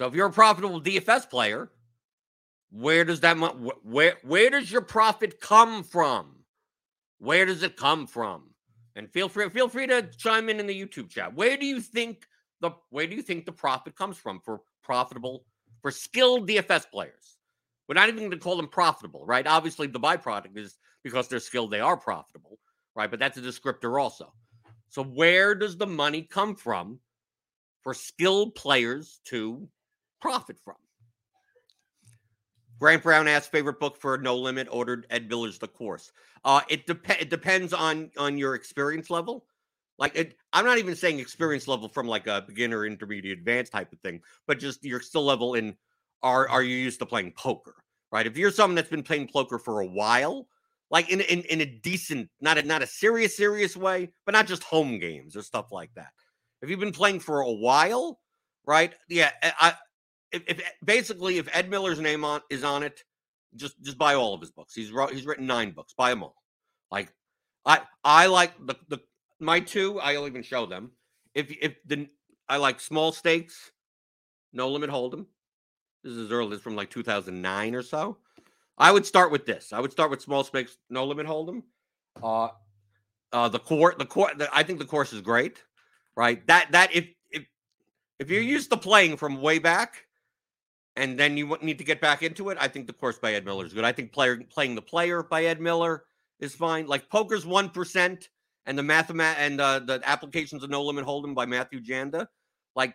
So 0.00 0.06
if 0.06 0.14
you're 0.14 0.28
a 0.28 0.32
profitable 0.32 0.80
DFS 0.80 1.28
player, 1.28 1.70
where 2.70 3.04
does 3.04 3.20
that 3.20 3.36
where 3.84 4.16
where 4.22 4.48
does 4.48 4.72
your 4.72 4.80
profit 4.80 5.42
come 5.42 5.84
from? 5.84 6.36
Where 7.18 7.44
does 7.44 7.62
it 7.62 7.76
come 7.76 8.06
from? 8.06 8.44
And 8.96 9.12
feel 9.12 9.28
free 9.28 9.50
feel 9.50 9.68
free 9.68 9.86
to 9.88 10.08
chime 10.16 10.48
in 10.48 10.58
in 10.58 10.66
the 10.66 10.72
YouTube 10.72 11.10
chat. 11.10 11.34
Where 11.34 11.58
do 11.58 11.66
you 11.66 11.82
think 11.82 12.26
the 12.62 12.70
where 12.88 13.06
do 13.06 13.14
you 13.14 13.20
think 13.20 13.44
the 13.44 13.52
profit 13.52 13.94
comes 13.94 14.16
from 14.16 14.40
for 14.40 14.62
profitable 14.82 15.44
for 15.82 15.90
skilled 15.90 16.48
DFS 16.48 16.90
players? 16.90 17.36
We're 17.86 17.94
not 17.94 18.08
even 18.08 18.20
going 18.20 18.30
to 18.30 18.38
call 18.38 18.56
them 18.56 18.68
profitable, 18.68 19.26
right? 19.26 19.46
Obviously, 19.46 19.86
the 19.86 20.00
byproduct 20.00 20.56
is 20.56 20.78
because 21.04 21.28
they're 21.28 21.40
skilled, 21.40 21.72
they 21.72 21.80
are 21.80 21.98
profitable, 21.98 22.58
right? 22.96 23.10
But 23.10 23.20
that's 23.20 23.36
a 23.36 23.42
descriptor 23.42 24.00
also. 24.00 24.32
So, 24.88 25.04
where 25.04 25.54
does 25.54 25.76
the 25.76 25.86
money 25.86 26.22
come 26.22 26.54
from 26.54 27.00
for 27.82 27.92
skilled 27.92 28.54
players 28.54 29.20
to 29.26 29.68
profit 30.20 30.58
from? 30.64 30.76
Grant 32.78 33.02
Brown 33.02 33.28
asked 33.28 33.52
favorite 33.52 33.78
book 33.78 34.00
for 34.00 34.16
No 34.16 34.36
Limit. 34.36 34.66
Ordered 34.70 35.06
Ed 35.10 35.28
Miller's 35.28 35.58
The 35.58 35.68
Course. 35.68 36.12
Uh, 36.44 36.62
it, 36.68 36.86
dep- 36.86 37.20
it 37.20 37.28
depends 37.28 37.74
on 37.74 38.10
on 38.16 38.38
your 38.38 38.54
experience 38.54 39.10
level. 39.10 39.44
Like 39.98 40.16
it, 40.16 40.36
I'm 40.54 40.64
not 40.64 40.78
even 40.78 40.96
saying 40.96 41.18
experience 41.18 41.68
level 41.68 41.90
from 41.90 42.08
like 42.08 42.26
a 42.26 42.42
beginner, 42.46 42.86
intermediate, 42.86 43.38
advanced 43.38 43.70
type 43.72 43.92
of 43.92 44.00
thing, 44.00 44.22
but 44.46 44.58
just 44.58 44.82
your 44.82 45.00
skill 45.00 45.24
level 45.24 45.54
in 45.54 45.76
are 46.22 46.48
are 46.48 46.62
you 46.62 46.74
used 46.74 47.00
to 47.00 47.06
playing 47.06 47.32
poker, 47.32 47.74
right? 48.10 48.26
If 48.26 48.38
you're 48.38 48.50
someone 48.50 48.76
that's 48.76 48.88
been 48.88 49.02
playing 49.02 49.28
poker 49.30 49.58
for 49.58 49.80
a 49.80 49.86
while, 49.86 50.48
like 50.90 51.10
in 51.10 51.20
in, 51.20 51.42
in 51.42 51.60
a 51.60 51.66
decent, 51.66 52.30
not 52.40 52.56
a 52.56 52.62
not 52.62 52.82
a 52.82 52.86
serious 52.86 53.36
serious 53.36 53.76
way, 53.76 54.10
but 54.24 54.32
not 54.32 54.46
just 54.46 54.64
home 54.64 54.98
games 54.98 55.36
or 55.36 55.42
stuff 55.42 55.70
like 55.70 55.92
that. 55.96 56.12
If 56.62 56.70
you've 56.70 56.80
been 56.80 56.92
playing 56.92 57.20
for 57.20 57.40
a 57.40 57.52
while, 57.52 58.20
right? 58.64 58.94
Yeah, 59.10 59.32
I 59.42 59.74
if, 60.32 60.42
if 60.46 60.62
basically 60.84 61.38
if 61.38 61.48
Ed 61.52 61.70
Miller's 61.70 62.00
name 62.00 62.24
on 62.24 62.40
is 62.50 62.64
on 62.64 62.82
it, 62.82 63.04
just 63.56 63.80
just 63.82 63.98
buy 63.98 64.14
all 64.14 64.34
of 64.34 64.40
his 64.40 64.50
books. 64.50 64.74
He's 64.74 64.92
wrote, 64.92 65.12
he's 65.12 65.26
written 65.26 65.46
nine 65.46 65.72
books. 65.72 65.94
Buy 65.96 66.10
them 66.10 66.22
all. 66.22 66.36
Like 66.90 67.12
I 67.66 67.80
I 68.04 68.26
like 68.26 68.52
the 68.66 68.76
the 68.88 68.98
my 69.38 69.60
two. 69.60 70.00
I'll 70.00 70.26
even 70.26 70.42
show 70.42 70.66
them. 70.66 70.92
If 71.34 71.50
if 71.60 71.76
the 71.86 72.08
I 72.48 72.56
like 72.56 72.80
small 72.80 73.12
stakes, 73.12 73.70
no 74.52 74.68
limit 74.68 74.90
hold'em. 74.90 75.26
This 76.02 76.14
is 76.14 76.32
early. 76.32 76.50
This 76.50 76.60
from 76.60 76.76
like 76.76 76.90
2009 76.90 77.74
or 77.74 77.82
so. 77.82 78.18
I 78.78 78.90
would 78.90 79.04
start 79.04 79.30
with 79.30 79.44
this. 79.44 79.72
I 79.72 79.80
would 79.80 79.92
start 79.92 80.10
with 80.10 80.22
small 80.22 80.42
stakes, 80.42 80.78
no 80.88 81.04
limit 81.04 81.26
hold'em. 81.26 81.62
Uh, 82.22 82.48
uh, 83.32 83.48
the 83.48 83.58
court, 83.58 83.98
the 83.98 84.06
court. 84.06 84.38
The, 84.38 84.48
I 84.52 84.62
think 84.62 84.78
the 84.78 84.84
course 84.84 85.12
is 85.12 85.20
great, 85.20 85.62
right? 86.16 86.44
That 86.46 86.72
that 86.72 86.94
if 86.94 87.08
if 87.30 87.44
if 88.18 88.30
you're 88.30 88.42
used 88.42 88.70
to 88.70 88.76
playing 88.76 89.16
from 89.16 89.40
way 89.40 89.58
back, 89.58 90.06
and 90.96 91.18
then 91.18 91.36
you 91.36 91.56
need 91.62 91.78
to 91.78 91.84
get 91.84 92.00
back 92.00 92.22
into 92.22 92.50
it, 92.50 92.58
I 92.60 92.68
think 92.68 92.86
the 92.86 92.92
course 92.92 93.18
by 93.18 93.34
Ed 93.34 93.44
Miller 93.44 93.64
is 93.64 93.72
good. 93.72 93.84
I 93.84 93.92
think 93.92 94.12
player 94.12 94.40
playing 94.50 94.74
the 94.74 94.82
player 94.82 95.22
by 95.22 95.44
Ed 95.44 95.60
Miller 95.60 96.04
is 96.40 96.54
fine. 96.54 96.86
Like 96.86 97.08
poker's 97.08 97.46
one 97.46 97.70
percent, 97.70 98.28
and 98.66 98.78
the 98.78 98.82
mathemat 98.82 99.36
and 99.38 99.60
uh, 99.60 99.78
the 99.80 100.00
applications 100.04 100.62
of 100.62 100.70
no 100.70 100.82
limit 100.82 101.04
hold'em 101.04 101.34
by 101.34 101.46
Matthew 101.46 101.80
Janda. 101.80 102.26
Like 102.74 102.94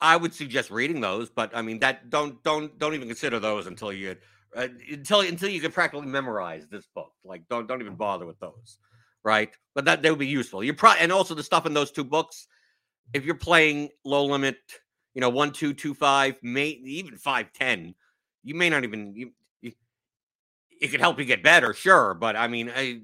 I 0.00 0.16
would 0.16 0.34
suggest 0.34 0.70
reading 0.70 1.00
those, 1.00 1.30
but 1.30 1.50
I 1.54 1.62
mean 1.62 1.78
that 1.80 2.10
don't 2.10 2.42
don't 2.42 2.78
don't 2.78 2.94
even 2.94 3.08
consider 3.08 3.38
those 3.38 3.66
until 3.66 3.92
you 3.92 4.16
uh, 4.56 4.68
until 4.90 5.20
until 5.20 5.48
you 5.48 5.60
can 5.60 5.72
practically 5.72 6.06
memorize 6.06 6.66
this 6.68 6.86
book. 6.94 7.12
Like 7.24 7.42
don't 7.48 7.66
don't 7.66 7.80
even 7.80 7.96
bother 7.96 8.26
with 8.26 8.38
those, 8.40 8.78
right? 9.24 9.50
But 9.74 9.84
that 9.86 10.02
they 10.02 10.10
would 10.10 10.18
be 10.18 10.26
useful. 10.26 10.64
You 10.64 10.74
probably 10.74 11.02
and 11.02 11.12
also 11.12 11.34
the 11.34 11.42
stuff 11.42 11.66
in 11.66 11.74
those 11.74 11.90
two 11.90 12.04
books. 12.04 12.46
If 13.14 13.24
you're 13.24 13.34
playing 13.34 13.88
low 14.04 14.26
limit, 14.26 14.58
you 15.18 15.20
know 15.20 15.30
one 15.30 15.50
two 15.50 15.74
two 15.74 15.94
five, 15.94 16.38
may 16.44 16.68
even 16.68 17.16
five 17.16 17.52
ten, 17.52 17.92
you 18.44 18.54
may 18.54 18.70
not 18.70 18.84
even 18.84 19.16
you, 19.16 19.32
you 19.60 19.72
it 20.80 20.92
could 20.92 21.00
help 21.00 21.18
you 21.18 21.24
get 21.24 21.42
better, 21.42 21.74
sure, 21.74 22.14
but 22.14 22.36
I 22.36 22.46
mean 22.46 22.70
I, 22.70 23.00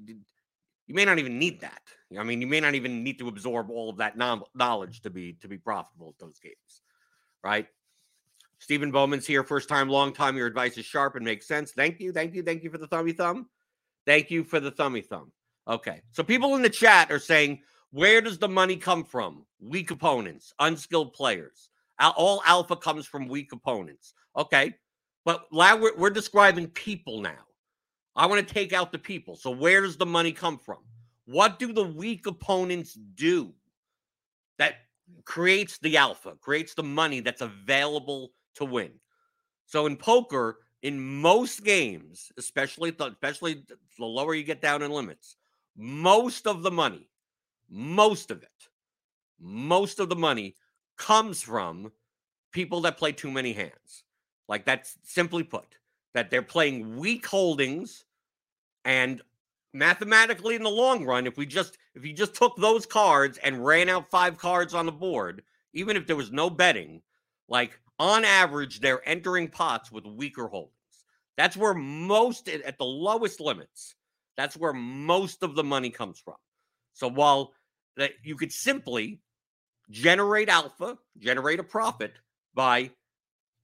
you 0.86 0.94
may 0.94 1.04
not 1.04 1.18
even 1.18 1.40
need 1.40 1.60
that. 1.62 1.80
I 2.16 2.22
mean, 2.22 2.40
you 2.40 2.46
may 2.46 2.60
not 2.60 2.76
even 2.76 3.02
need 3.02 3.18
to 3.18 3.26
absorb 3.26 3.68
all 3.70 3.90
of 3.90 3.96
that 3.96 4.16
knowledge 4.16 5.00
to 5.00 5.10
be 5.10 5.32
to 5.40 5.48
be 5.48 5.58
profitable 5.58 6.14
at 6.16 6.18
those 6.24 6.38
games 6.38 6.82
right? 7.44 7.66
Stephen 8.58 8.90
Bowman's 8.90 9.26
here, 9.26 9.44
first 9.44 9.68
time, 9.68 9.88
long 9.88 10.12
time. 10.12 10.36
Your 10.36 10.46
advice 10.46 10.78
is 10.78 10.86
sharp 10.86 11.14
and 11.14 11.24
makes 11.24 11.46
sense. 11.46 11.72
Thank 11.72 12.00
you, 12.00 12.12
thank 12.12 12.34
you, 12.34 12.42
thank 12.42 12.64
you 12.64 12.70
for 12.70 12.78
the 12.78 12.88
thummy 12.88 13.12
thumb. 13.12 13.46
Thank 14.06 14.30
you 14.30 14.42
for 14.42 14.58
the 14.58 14.70
thummy 14.70 15.02
thumb. 15.02 15.30
Okay, 15.68 16.00
so 16.10 16.22
people 16.22 16.56
in 16.56 16.62
the 16.62 16.70
chat 16.70 17.12
are 17.12 17.18
saying, 17.18 17.60
where 17.90 18.20
does 18.20 18.38
the 18.38 18.48
money 18.48 18.76
come 18.76 19.04
from? 19.04 19.44
Weak 19.60 19.90
opponents, 19.90 20.52
unskilled 20.58 21.12
players. 21.12 21.68
All 22.00 22.42
alpha 22.46 22.76
comes 22.76 23.06
from 23.06 23.28
weak 23.28 23.52
opponents. 23.52 24.14
Okay, 24.36 24.74
but 25.24 25.46
now 25.52 25.76
we're, 25.76 25.96
we're 25.96 26.10
describing 26.10 26.68
people 26.68 27.20
now. 27.20 27.44
I 28.16 28.26
want 28.26 28.46
to 28.46 28.54
take 28.54 28.72
out 28.72 28.92
the 28.92 28.98
people. 28.98 29.36
So 29.36 29.50
where 29.50 29.80
does 29.80 29.96
the 29.96 30.06
money 30.06 30.32
come 30.32 30.58
from? 30.58 30.78
What 31.26 31.58
do 31.58 31.72
the 31.72 31.84
weak 31.84 32.26
opponents 32.26 32.94
do 33.14 33.52
that 34.58 34.74
creates 35.24 35.78
the 35.78 35.96
alpha, 35.96 36.34
creates 36.40 36.74
the 36.74 36.82
money 36.82 37.20
that's 37.20 37.40
available 37.40 38.32
to 38.56 38.64
win. 38.64 38.90
So 39.66 39.86
in 39.86 39.96
poker, 39.96 40.58
in 40.82 41.00
most 41.00 41.64
games, 41.64 42.30
especially 42.36 42.90
the, 42.90 43.10
especially 43.12 43.64
the 43.98 44.04
lower 44.04 44.34
you 44.34 44.44
get 44.44 44.60
down 44.60 44.82
in 44.82 44.90
limits, 44.90 45.36
most 45.76 46.46
of 46.46 46.62
the 46.62 46.70
money, 46.70 47.08
most 47.70 48.30
of 48.30 48.42
it, 48.42 48.48
most 49.40 49.98
of 49.98 50.08
the 50.08 50.16
money 50.16 50.54
comes 50.96 51.42
from 51.42 51.92
people 52.52 52.82
that 52.82 52.98
play 52.98 53.12
too 53.12 53.30
many 53.30 53.52
hands. 53.52 54.04
Like 54.48 54.64
that's 54.64 54.96
simply 55.02 55.42
put, 55.42 55.76
that 56.14 56.30
they're 56.30 56.42
playing 56.42 56.96
weak 56.96 57.26
holdings 57.26 58.04
and 58.84 59.22
mathematically 59.72 60.54
in 60.54 60.62
the 60.62 60.70
long 60.70 61.04
run, 61.04 61.26
if 61.26 61.36
we 61.36 61.46
just 61.46 61.78
if 61.94 62.04
you 62.04 62.12
just 62.12 62.34
took 62.34 62.56
those 62.56 62.86
cards 62.86 63.38
and 63.38 63.64
ran 63.64 63.88
out 63.88 64.10
five 64.10 64.38
cards 64.38 64.74
on 64.74 64.86
the 64.86 64.92
board, 64.92 65.42
even 65.72 65.96
if 65.96 66.06
there 66.06 66.16
was 66.16 66.32
no 66.32 66.48
betting, 66.48 67.02
like 67.48 67.78
on 67.98 68.24
average, 68.24 68.80
they're 68.80 69.06
entering 69.08 69.48
pots 69.48 69.90
with 69.92 70.06
weaker 70.06 70.48
holdings. 70.48 70.72
That's 71.36 71.56
where 71.56 71.74
most 71.74 72.48
at 72.48 72.78
the 72.78 72.84
lowest 72.84 73.40
limits, 73.40 73.94
that's 74.36 74.56
where 74.56 74.72
most 74.72 75.42
of 75.42 75.54
the 75.54 75.64
money 75.64 75.90
comes 75.90 76.20
from. 76.20 76.36
So 76.92 77.08
while 77.08 77.52
that 77.96 78.12
you 78.22 78.36
could 78.36 78.52
simply 78.52 79.20
generate 79.90 80.48
alpha, 80.48 80.98
generate 81.18 81.60
a 81.60 81.64
profit 81.64 82.14
by 82.54 82.90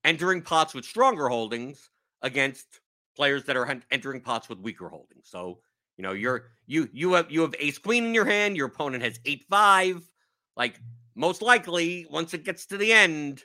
entering 0.05 0.43
pots 0.43 0.75
with 0.75 0.85
stronger 0.85 1.29
holdings 1.29 1.91
against 2.23 2.81
players 3.17 3.45
that 3.45 3.57
are 3.57 3.81
entering 3.91 4.21
pots 4.21 4.49
with 4.49 4.59
weaker 4.59 4.89
holdings. 4.89 5.29
So 5.29 5.59
you 5.97 6.03
know, 6.03 6.13
you're 6.13 6.47
you 6.67 6.89
you 6.93 7.13
have 7.13 7.31
you 7.31 7.43
have 7.43 7.55
ace 7.59 7.77
queen 7.77 8.05
in 8.05 8.15
your 8.15 8.25
hand, 8.25 8.57
your 8.57 8.69
opponent 8.69 9.03
has 9.03 9.21
eight 9.27 9.45
five. 9.51 10.03
Like 10.57 10.81
most 11.15 11.43
likely, 11.43 12.07
once 12.11 12.33
it 12.33 12.45
gets 12.45 12.65
to 12.67 12.79
the 12.79 12.93
end, 12.93 13.43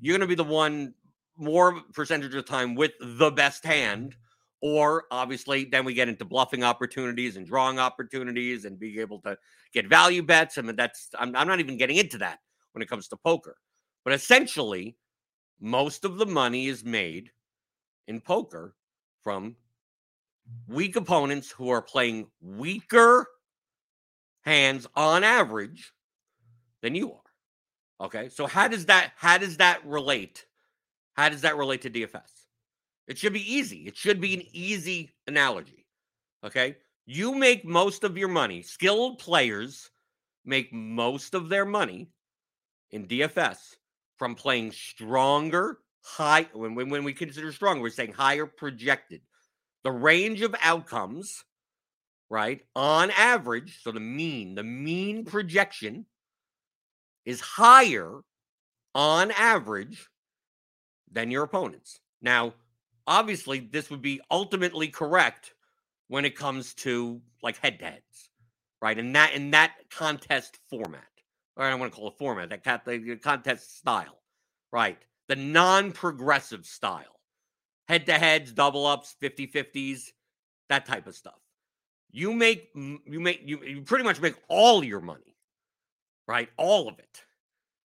you're 0.00 0.16
gonna 0.16 0.28
be 0.28 0.36
the 0.36 0.44
one 0.44 0.94
more 1.36 1.80
percentage 1.92 2.26
of 2.26 2.32
the 2.32 2.42
time 2.42 2.76
with 2.76 2.92
the 3.00 3.32
best 3.32 3.64
hand. 3.64 4.14
Or 4.62 5.04
obviously, 5.10 5.64
then 5.64 5.84
we 5.84 5.92
get 5.92 6.08
into 6.08 6.24
bluffing 6.24 6.62
opportunities 6.62 7.36
and 7.36 7.44
drawing 7.44 7.80
opportunities 7.80 8.64
and 8.64 8.78
being 8.78 9.00
able 9.00 9.20
to 9.22 9.36
get 9.74 9.88
value 9.88 10.22
bets. 10.22 10.56
I 10.56 10.62
mean, 10.62 10.76
that's 10.76 11.08
I'm, 11.18 11.34
I'm 11.34 11.48
not 11.48 11.58
even 11.58 11.76
getting 11.76 11.96
into 11.96 12.18
that 12.18 12.38
when 12.72 12.80
it 12.80 12.88
comes 12.88 13.08
to 13.08 13.16
poker. 13.16 13.56
But 14.04 14.14
essentially, 14.14 14.96
most 15.60 16.04
of 16.04 16.16
the 16.16 16.26
money 16.26 16.68
is 16.68 16.84
made 16.84 17.30
in 18.06 18.20
poker 18.20 18.76
from 19.22 19.56
weak 20.68 20.96
opponents 20.96 21.50
who 21.50 21.68
are 21.70 21.82
playing 21.82 22.28
weaker 22.40 23.26
hands 24.42 24.86
on 24.94 25.24
average 25.24 25.92
than 26.82 26.94
you 26.94 27.12
are. 27.12 28.06
Okay. 28.06 28.28
So 28.28 28.46
how 28.46 28.68
does 28.68 28.86
that 28.86 29.12
how 29.16 29.38
does 29.38 29.56
that 29.58 29.84
relate? 29.84 30.46
How 31.14 31.28
does 31.28 31.42
that 31.42 31.56
relate 31.56 31.82
to 31.82 31.90
DFS? 31.90 32.41
It 33.08 33.18
should 33.18 33.32
be 33.32 33.54
easy. 33.54 33.86
It 33.86 33.96
should 33.96 34.20
be 34.20 34.34
an 34.34 34.40
mm-hmm. 34.40 34.50
easy 34.52 35.10
analogy. 35.26 35.86
Okay. 36.44 36.76
You 37.04 37.34
make 37.34 37.64
most 37.64 38.04
of 38.04 38.16
your 38.16 38.28
money. 38.28 38.62
Skilled 38.62 39.18
players 39.18 39.90
make 40.44 40.72
most 40.72 41.34
of 41.34 41.48
their 41.48 41.64
money 41.64 42.08
in 42.90 43.06
DFS 43.06 43.58
from 44.18 44.34
playing 44.34 44.72
stronger, 44.72 45.78
high. 46.04 46.46
When, 46.52 46.74
when, 46.74 46.90
when 46.90 47.04
we 47.04 47.12
consider 47.12 47.52
stronger, 47.52 47.82
we're 47.82 47.90
saying 47.90 48.12
higher 48.12 48.46
projected. 48.46 49.20
The 49.82 49.90
range 49.90 50.42
of 50.42 50.54
outcomes, 50.60 51.44
right, 52.30 52.60
on 52.76 53.10
average, 53.10 53.80
so 53.82 53.90
the 53.90 54.00
mean, 54.00 54.54
the 54.54 54.62
mean 54.62 55.24
projection 55.24 56.06
is 57.24 57.40
higher 57.40 58.20
on 58.94 59.32
average 59.32 60.08
than 61.10 61.30
your 61.30 61.42
opponents. 61.42 61.98
Now, 62.20 62.54
obviously, 63.06 63.60
this 63.60 63.90
would 63.90 64.02
be 64.02 64.20
ultimately 64.30 64.88
correct 64.88 65.54
when 66.08 66.24
it 66.24 66.36
comes 66.36 66.74
to 66.74 67.20
like 67.42 67.56
head 67.58 67.78
to 67.78 67.84
heads, 67.86 68.30
right? 68.80 68.98
And 68.98 69.14
that 69.16 69.32
in 69.34 69.50
that 69.52 69.74
contest 69.90 70.58
format, 70.68 71.04
or 71.56 71.64
I 71.64 71.70
don't 71.70 71.80
want 71.80 71.92
to 71.92 71.96
call 71.98 72.08
it 72.08 72.18
format, 72.18 72.50
that 72.50 73.22
contest 73.22 73.78
style, 73.78 74.20
right? 74.72 74.98
The 75.28 75.36
non-progressive 75.36 76.66
style, 76.66 77.20
head 77.88 78.06
to 78.06 78.14
heads, 78.14 78.52
double 78.52 78.86
ups, 78.86 79.16
50 79.20 79.46
50s, 79.46 80.10
that 80.68 80.86
type 80.86 81.06
of 81.06 81.14
stuff. 81.14 81.40
You 82.10 82.34
make 82.34 82.70
you 82.74 83.20
make 83.20 83.42
you, 83.44 83.62
you 83.62 83.80
pretty 83.82 84.04
much 84.04 84.20
make 84.20 84.34
all 84.48 84.84
your 84.84 85.00
money, 85.00 85.36
right? 86.28 86.50
All 86.58 86.88
of 86.88 86.98
it 86.98 87.22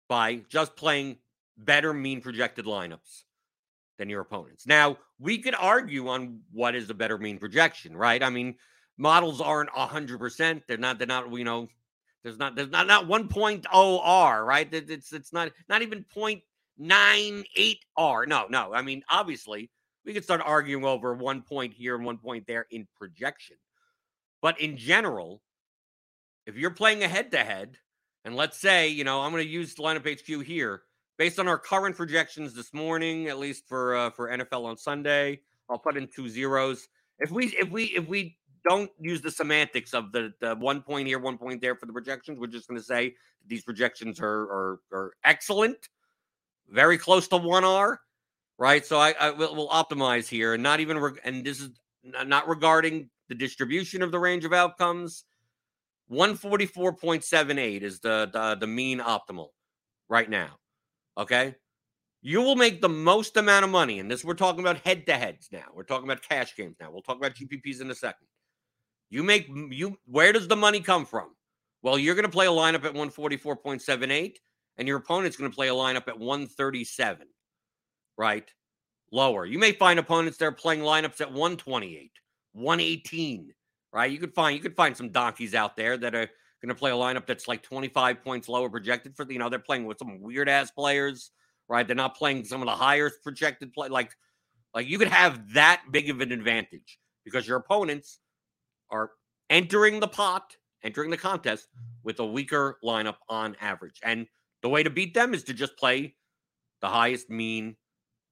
by 0.09 0.43
just 0.49 0.77
playing 0.77 1.17
better 1.57 1.95
mean 1.95 2.21
projected 2.21 2.67
lineups 2.67 3.25
than 4.03 4.11
your 4.11 4.21
opponents. 4.21 4.67
Now, 4.67 4.97
we 5.21 5.39
could 5.39 5.55
argue 5.55 6.09
on 6.09 6.41
what 6.51 6.75
is 6.75 6.91
a 6.91 6.95
better 6.95 7.19
mean 7.19 7.39
projection, 7.39 7.97
right? 7.97 8.21
I 8.21 8.31
mean, 8.31 8.57
models 8.99 9.41
aren't 9.41 9.71
100%. 9.71 10.63
They're 10.67 10.77
not 10.77 10.99
they're 10.99 11.07
not, 11.07 11.33
you 11.33 11.45
know, 11.45 11.69
there's 12.25 12.37
not 12.37 12.57
there's 12.57 12.71
not 12.71 12.89
not 12.89 13.07
1.0 13.07 13.65
R, 13.73 14.45
right? 14.45 14.69
It's 14.73 15.13
it's 15.13 15.33
not 15.33 15.53
not 15.69 15.83
even 15.83 16.05
0.98 16.15 17.77
R. 17.97 18.27
No, 18.27 18.47
no. 18.51 18.75
I 18.75 18.83
mean, 18.83 19.05
obviously, 19.09 19.71
we 20.05 20.13
could 20.13 20.25
start 20.25 20.43
arguing 20.45 20.85
over 20.85 21.15
one 21.15 21.43
point 21.43 21.73
here 21.73 21.95
and 21.95 22.05
one 22.05 22.19
point 22.19 22.49
there 22.49 22.67
in 22.73 22.89
projection. 22.99 23.57
But 24.41 24.61
in 24.61 24.77
general, 24.77 25.41
if 26.49 26.57
you're 26.57 26.71
playing 26.71 27.05
a 27.05 27.09
head 27.09 27.31
to 27.31 27.39
head, 27.39 27.77
and 28.25 28.35
let's 28.35 28.59
say, 28.59 28.89
you 28.89 29.05
know, 29.05 29.21
I'm 29.21 29.31
going 29.31 29.45
to 29.45 29.49
use 29.49 29.77
lineup 29.77 30.11
HQ 30.11 30.45
here 30.45 30.83
based 31.23 31.39
on 31.39 31.47
our 31.47 31.57
current 31.57 31.97
projections 31.97 32.53
this 32.53 32.75
morning, 32.75 33.29
at 33.29 33.39
least 33.39 33.69
for 33.69 33.95
uh, 33.95 34.11
for 34.11 34.29
NFL 34.29 34.65
on 34.65 34.77
Sunday, 34.77 35.39
I'll 35.71 35.79
put 35.79 35.97
in 35.97 36.09
two 36.09 36.29
zeros. 36.29 36.89
If 37.21 37.31
we 37.31 37.47
if 37.57 37.71
we 37.71 37.85
if 37.95 38.09
we 38.09 38.37
don't 38.69 38.91
use 38.99 39.23
the 39.23 39.31
semantics 39.31 39.95
of 39.95 40.11
the, 40.11 40.33
the 40.41 40.57
one 40.57 40.83
point 40.83 41.07
here, 41.07 41.21
one 41.21 41.39
point 41.39 41.61
there 41.61 41.77
for 41.77 41.87
the 41.87 41.93
projections, 41.93 42.41
we're 42.41 42.49
just 42.49 42.67
going 42.67 42.81
to 42.81 42.85
say 42.85 43.15
these 43.47 43.63
projections 43.63 44.19
are, 44.19 44.27
are 44.27 44.81
are 44.93 45.13
excellent, 45.23 45.91
very 46.69 46.99
close 46.99 47.29
to 47.29 47.37
one 47.37 47.63
R, 47.63 48.01
right? 48.59 48.85
So 48.85 48.99
I, 48.99 49.15
I 49.21 49.31
will 49.31 49.55
we'll 49.55 49.69
optimize 49.69 50.27
here, 50.27 50.55
and 50.55 50.63
not 50.63 50.81
even 50.81 51.01
and 51.23 51.45
this 51.45 51.61
is 51.61 51.71
not 52.03 52.49
regarding 52.49 53.09
the 53.29 53.37
distribution 53.37 54.03
of 54.03 54.11
the 54.11 54.19
range 54.19 54.45
of 54.45 54.53
outcomes. 54.53 55.23
144.78 56.11 57.83
is 57.83 58.01
the, 58.01 58.29
the 58.33 58.57
the 58.57 58.67
mean 58.67 58.99
optimal 58.99 59.51
right 60.09 60.29
now. 60.29 60.59
Okay. 61.19 61.55
You 62.23 62.41
will 62.41 62.57
make 62.57 62.81
the 62.81 62.89
most 62.89 63.37
amount 63.37 63.65
of 63.65 63.71
money. 63.71 63.99
And 63.99 64.11
this, 64.11 64.25
we're 64.25 64.35
talking 64.35 64.61
about 64.61 64.79
head 64.79 65.07
to 65.07 65.15
heads 65.15 65.49
now. 65.51 65.65
We're 65.75 65.83
talking 65.83 66.05
about 66.05 66.23
cash 66.23 66.55
games 66.57 66.77
now. 66.81 66.91
We'll 66.91 67.03
talk 67.03 67.17
about 67.17 67.35
mm-hmm. 67.35 67.57
GPPs 67.57 67.81
in 67.81 67.91
a 67.91 67.95
second. 67.95 68.27
You 69.11 69.23
make, 69.23 69.49
you, 69.71 69.99
where 70.07 70.33
does 70.33 70.49
the 70.49 70.57
money 70.57 70.81
come 70.81 71.05
from? 71.05 71.35
Well, 71.83 71.99
you're 71.99 72.15
going 72.15 72.25
to 72.25 72.31
play 72.31 72.47
a 72.47 72.51
lineup 72.51 72.85
at 72.85 72.95
144.78, 72.95 74.37
and 74.77 74.89
your 74.89 74.99
opponent's 74.99 75.37
going 75.37 75.51
to 75.51 75.55
play 75.55 75.69
a 75.69 75.73
lineup 75.73 76.07
at 76.09 76.19
137, 76.19 77.27
right? 78.17 78.49
Lower. 79.11 79.45
You 79.45 79.59
may 79.59 79.73
find 79.73 79.99
opponents 79.99 80.39
that 80.39 80.47
are 80.47 80.53
playing 80.53 80.81
lineups 80.81 81.21
at 81.21 81.29
128, 81.29 82.13
118, 82.53 83.53
right? 83.93 84.11
You 84.11 84.19
could 84.19 84.33
find 84.33 84.57
you 84.57 84.63
could 84.63 84.77
find 84.77 84.97
some 84.97 85.11
donkeys 85.11 85.55
out 85.55 85.77
there 85.77 85.99
that 85.99 86.15
are 86.15 86.31
going 86.63 86.75
to 86.75 86.79
play 86.79 86.93
a 86.93 86.95
lineup 86.95 87.27
that's 87.27 87.49
like 87.49 87.63
25 87.63 88.23
points 88.23 88.49
lower 88.49 88.71
projected 88.71 89.17
for 89.17 89.25
the, 89.25 89.33
you 89.33 89.39
know, 89.39 89.49
they're 89.49 89.59
playing 89.59 89.85
with 89.85 89.99
some 89.99 90.21
weird 90.21 90.49
ass 90.49 90.71
players, 90.71 91.33
right? 91.69 91.87
They're 91.87 91.97
not 91.97 92.17
playing 92.17 92.45
some 92.45 92.63
of 92.63 92.67
the 92.67 92.75
higher 92.75 93.11
projected 93.23 93.73
play. 93.73 93.89
Like, 93.89 94.17
like 94.75 94.89
you 94.89 94.99
could 94.99 95.09
have 95.09 95.53
that 95.55 95.83
big 95.91 96.09
of 96.09 96.21
an 96.21 96.31
advantage 96.31 96.99
because 97.25 97.47
your 97.47 97.57
opponents 97.57 98.21
are 98.91 99.11
entering 99.51 99.99
the 99.99 100.09
pot, 100.09 100.57
entering 100.85 101.11
the 101.11 101.17
contest 101.17 101.67
with 102.05 102.21
a 102.21 102.27
weaker 102.27 102.79
lineup 102.85 103.17
on 103.29 103.57
average. 103.61 103.99
And 104.05 104.27
the 104.63 104.69
way 104.69 104.85
to 104.85 104.91
beat 104.91 105.15
them 105.15 105.35
is 105.35 105.43
to 105.45 105.55
just 105.55 105.77
play 105.77 106.15
the 106.81 106.89
highest 106.89 107.29
mean 107.29 107.77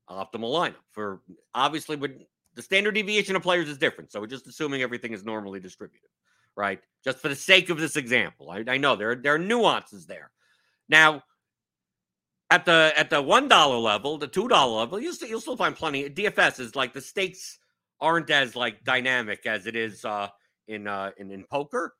optimal 0.08 0.52
lineup 0.52 0.74
for 0.90 1.20
obviously 1.54 1.96
when 1.96 2.24
the 2.54 2.62
standard 2.62 2.94
deviation 2.94 3.36
of 3.36 3.42
players 3.42 3.68
is 3.68 3.78
different. 3.78 4.10
So 4.10 4.20
we're 4.20 4.26
just 4.26 4.46
assuming 4.46 4.82
everything 4.82 5.12
is 5.12 5.24
normally 5.24 5.60
distributed 5.60 6.08
right? 6.56 6.80
Just 7.04 7.18
for 7.18 7.28
the 7.28 7.36
sake 7.36 7.70
of 7.70 7.78
this 7.78 7.96
example. 7.96 8.50
I, 8.50 8.64
I 8.66 8.76
know 8.76 8.96
there, 8.96 9.14
there 9.14 9.34
are 9.34 9.38
nuances 9.38 10.06
there. 10.06 10.30
Now, 10.88 11.22
at 12.50 12.64
the 12.64 12.92
at 12.96 13.10
the 13.10 13.22
one 13.22 13.48
dollar 13.48 13.76
level, 13.76 14.18
the 14.18 14.26
two 14.26 14.48
dollar 14.48 14.80
level, 14.80 15.00
you'll 15.00 15.14
still, 15.14 15.28
you'll 15.28 15.40
still 15.40 15.56
find 15.56 15.74
plenty. 15.74 16.10
DFS 16.10 16.58
is 16.60 16.76
like 16.76 16.92
the 16.92 17.00
stakes 17.00 17.58
aren't 18.00 18.28
as 18.30 18.56
like 18.56 18.82
dynamic 18.84 19.46
as 19.46 19.66
it 19.66 19.76
is 19.76 20.04
uh, 20.04 20.28
in 20.66 20.86
uh, 20.86 21.12
in 21.18 21.30
in 21.30 21.44
poker, 21.44 21.94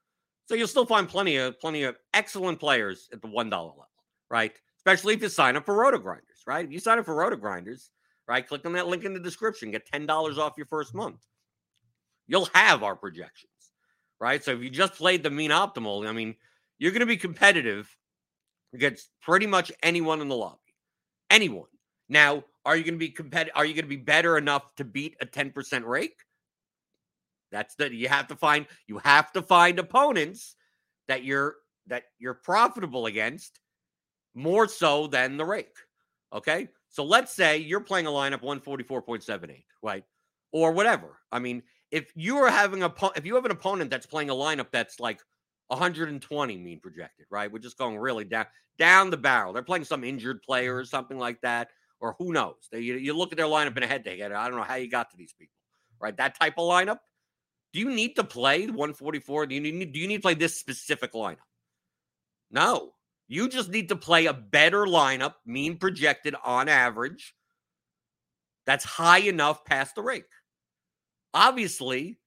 so 0.46 0.54
you'll 0.56 0.66
still 0.66 0.86
find 0.86 1.08
plenty 1.08 1.36
of 1.36 1.58
plenty 1.60 1.84
of 1.84 1.96
excellent 2.14 2.58
players 2.58 3.08
at 3.12 3.22
the 3.22 3.28
one 3.28 3.48
dollar 3.48 3.70
level, 3.70 3.88
right? 4.28 4.52
Especially 4.78 5.14
if 5.14 5.22
you 5.22 5.28
sign 5.28 5.56
up 5.56 5.64
for 5.64 5.76
Roto 5.76 5.98
Grinders, 5.98 6.42
right? 6.46 6.64
If 6.64 6.72
you 6.72 6.80
sign 6.80 6.98
up 6.98 7.04
for 7.04 7.14
Roto 7.14 7.36
Grinders, 7.36 7.90
right? 8.26 8.46
Click 8.46 8.66
on 8.66 8.72
that 8.72 8.88
link 8.88 9.04
in 9.04 9.14
the 9.14 9.20
description, 9.20 9.70
get 9.70 9.86
ten 9.86 10.04
dollars 10.04 10.36
off 10.36 10.54
your 10.56 10.66
first 10.66 10.94
month. 10.94 11.24
You'll 12.26 12.48
have 12.54 12.82
our 12.82 12.96
projection 12.96 13.50
right? 14.20 14.44
So 14.44 14.52
if 14.52 14.62
you 14.62 14.70
just 14.70 14.94
played 14.94 15.22
the 15.22 15.30
mean 15.30 15.50
optimal, 15.50 16.06
I 16.06 16.12
mean, 16.12 16.36
you're 16.78 16.92
going 16.92 17.00
to 17.00 17.06
be 17.06 17.16
competitive 17.16 17.94
against 18.74 19.08
pretty 19.22 19.46
much 19.46 19.72
anyone 19.82 20.20
in 20.20 20.28
the 20.28 20.36
lobby. 20.36 20.58
Anyone. 21.30 21.68
Now, 22.08 22.44
are 22.64 22.76
you 22.76 22.84
going 22.84 22.94
to 22.94 22.98
be 22.98 23.08
competitive? 23.08 23.56
Are 23.56 23.64
you 23.64 23.74
going 23.74 23.84
to 23.84 23.88
be 23.88 23.96
better 23.96 24.36
enough 24.36 24.74
to 24.76 24.84
beat 24.84 25.16
a 25.20 25.26
10% 25.26 25.84
rake? 25.86 26.16
That's 27.50 27.74
the 27.74 27.92
you 27.92 28.08
have 28.08 28.28
to 28.28 28.36
find 28.36 28.66
you 28.86 28.98
have 28.98 29.32
to 29.32 29.42
find 29.42 29.78
opponents 29.80 30.54
that 31.08 31.24
you're 31.24 31.56
that 31.88 32.04
you're 32.18 32.34
profitable 32.34 33.06
against 33.06 33.58
more 34.34 34.68
so 34.68 35.08
than 35.08 35.36
the 35.36 35.44
rake. 35.44 35.76
Okay? 36.32 36.68
So 36.88 37.04
let's 37.04 37.32
say 37.32 37.58
you're 37.58 37.80
playing 37.80 38.06
a 38.06 38.10
lineup 38.10 38.42
144.78, 38.42 39.64
right? 39.82 40.04
Or 40.52 40.72
whatever. 40.72 41.18
I 41.32 41.38
mean, 41.38 41.62
if 41.90 42.12
you 42.14 42.36
are 42.38 42.50
having 42.50 42.82
a 42.82 42.92
if 43.16 43.26
you 43.26 43.34
have 43.34 43.44
an 43.44 43.50
opponent 43.50 43.90
that's 43.90 44.06
playing 44.06 44.30
a 44.30 44.34
lineup 44.34 44.68
that's 44.70 45.00
like 45.00 45.20
120 45.68 46.56
mean 46.56 46.80
projected, 46.80 47.26
right? 47.30 47.50
We're 47.50 47.58
just 47.58 47.78
going 47.78 47.98
really 47.98 48.24
down 48.24 48.46
down 48.78 49.10
the 49.10 49.16
barrel. 49.16 49.52
They're 49.52 49.62
playing 49.62 49.84
some 49.84 50.04
injured 50.04 50.42
player 50.42 50.76
or 50.76 50.84
something 50.84 51.18
like 51.18 51.40
that, 51.42 51.68
or 52.00 52.16
who 52.18 52.32
knows? 52.32 52.68
They, 52.70 52.80
you, 52.80 52.96
you 52.96 53.16
look 53.16 53.32
at 53.32 53.38
their 53.38 53.46
lineup 53.46 53.76
in 53.76 53.82
a 53.82 53.86
head 53.86 54.04
to 54.04 54.16
head. 54.16 54.32
I 54.32 54.48
don't 54.48 54.58
know 54.58 54.64
how 54.64 54.76
you 54.76 54.90
got 54.90 55.10
to 55.10 55.16
these 55.16 55.32
people, 55.32 55.54
right? 56.00 56.16
That 56.16 56.38
type 56.38 56.54
of 56.58 56.68
lineup. 56.68 56.98
Do 57.72 57.78
you 57.78 57.90
need 57.90 58.16
to 58.16 58.24
play 58.24 58.66
144? 58.66 59.46
Do 59.46 59.54
you 59.54 59.60
need 59.60 59.92
do 59.92 60.00
you 60.00 60.08
need 60.08 60.16
to 60.16 60.22
play 60.22 60.34
this 60.34 60.58
specific 60.58 61.12
lineup? 61.12 61.38
No. 62.50 62.92
You 63.28 63.48
just 63.48 63.70
need 63.70 63.90
to 63.90 63.96
play 63.96 64.26
a 64.26 64.32
better 64.32 64.86
lineup, 64.86 65.34
mean 65.46 65.76
projected 65.76 66.34
on 66.44 66.68
average, 66.68 67.32
that's 68.66 68.84
high 68.84 69.18
enough 69.18 69.64
past 69.64 69.94
the 69.94 70.02
rake. 70.02 70.24
Obviously, 71.32 72.18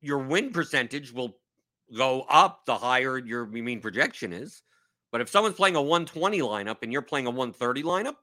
your 0.00 0.18
win 0.18 0.50
percentage 0.50 1.12
will 1.12 1.36
go 1.96 2.22
up 2.28 2.64
the 2.66 2.76
higher 2.76 3.18
your 3.18 3.46
mean 3.46 3.80
projection 3.80 4.32
is. 4.32 4.62
But 5.12 5.20
if 5.20 5.28
someone's 5.28 5.56
playing 5.56 5.76
a 5.76 5.82
120 5.82 6.40
lineup 6.40 6.78
and 6.82 6.92
you're 6.92 7.02
playing 7.02 7.26
a 7.26 7.30
130 7.30 7.82
lineup, 7.82 8.16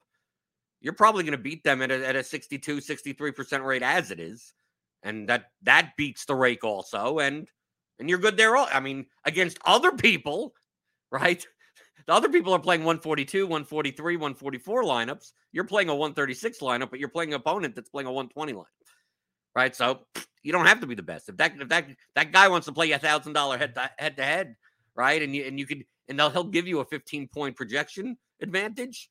you're 0.79 0.93
probably 0.93 1.23
going 1.23 1.33
to 1.33 1.37
beat 1.37 1.63
them 1.63 1.81
at 1.81 1.91
a, 1.91 2.07
at 2.07 2.15
a 2.15 2.23
62, 2.23 2.77
63% 2.77 3.65
rate 3.65 3.83
as 3.83 4.11
it 4.11 4.19
is. 4.19 4.53
And 5.03 5.27
that 5.29 5.51
that 5.63 5.91
beats 5.97 6.25
the 6.25 6.35
rake 6.35 6.63
also. 6.63 7.19
And 7.19 7.47
and 7.99 8.09
you're 8.09 8.19
good 8.19 8.37
there. 8.37 8.55
All 8.55 8.67
I 8.71 8.79
mean, 8.79 9.05
against 9.25 9.59
other 9.65 9.91
people, 9.91 10.53
right? 11.11 11.45
The 12.05 12.13
other 12.13 12.29
people 12.29 12.53
are 12.53 12.59
playing 12.59 12.81
142, 12.81 13.45
143, 13.45 14.15
144 14.15 14.83
lineups. 14.83 15.33
You're 15.51 15.65
playing 15.65 15.89
a 15.89 15.95
136 15.95 16.59
lineup, 16.59 16.89
but 16.89 16.99
you're 16.99 17.09
playing 17.09 17.33
an 17.33 17.39
opponent 17.39 17.75
that's 17.75 17.89
playing 17.89 18.07
a 18.07 18.11
120 18.11 18.53
lineup 18.53 18.65
right? 19.57 19.75
So 19.75 20.05
you 20.43 20.53
don't 20.53 20.67
have 20.67 20.79
to 20.81 20.87
be 20.87 20.95
the 20.95 21.03
best. 21.03 21.27
If 21.27 21.37
that 21.37 21.53
if 21.59 21.67
that 21.67 21.87
that 22.15 22.31
guy 22.31 22.47
wants 22.47 22.67
to 22.67 22.71
play 22.71 22.91
a 22.91 22.99
thousand 22.99 23.33
dollar 23.33 23.57
head 23.57 23.75
to 23.75 23.89
head 23.97 24.15
to 24.17 24.23
head, 24.23 24.55
right? 24.95 25.21
And 25.21 25.35
you 25.35 25.43
and 25.43 25.59
you 25.59 25.65
can 25.65 25.83
and 26.07 26.17
they'll 26.17 26.29
he'll 26.29 26.45
give 26.45 26.67
you 26.67 26.79
a 26.79 26.85
15 26.85 27.27
point 27.27 27.55
projection 27.57 28.17
advantage. 28.41 29.09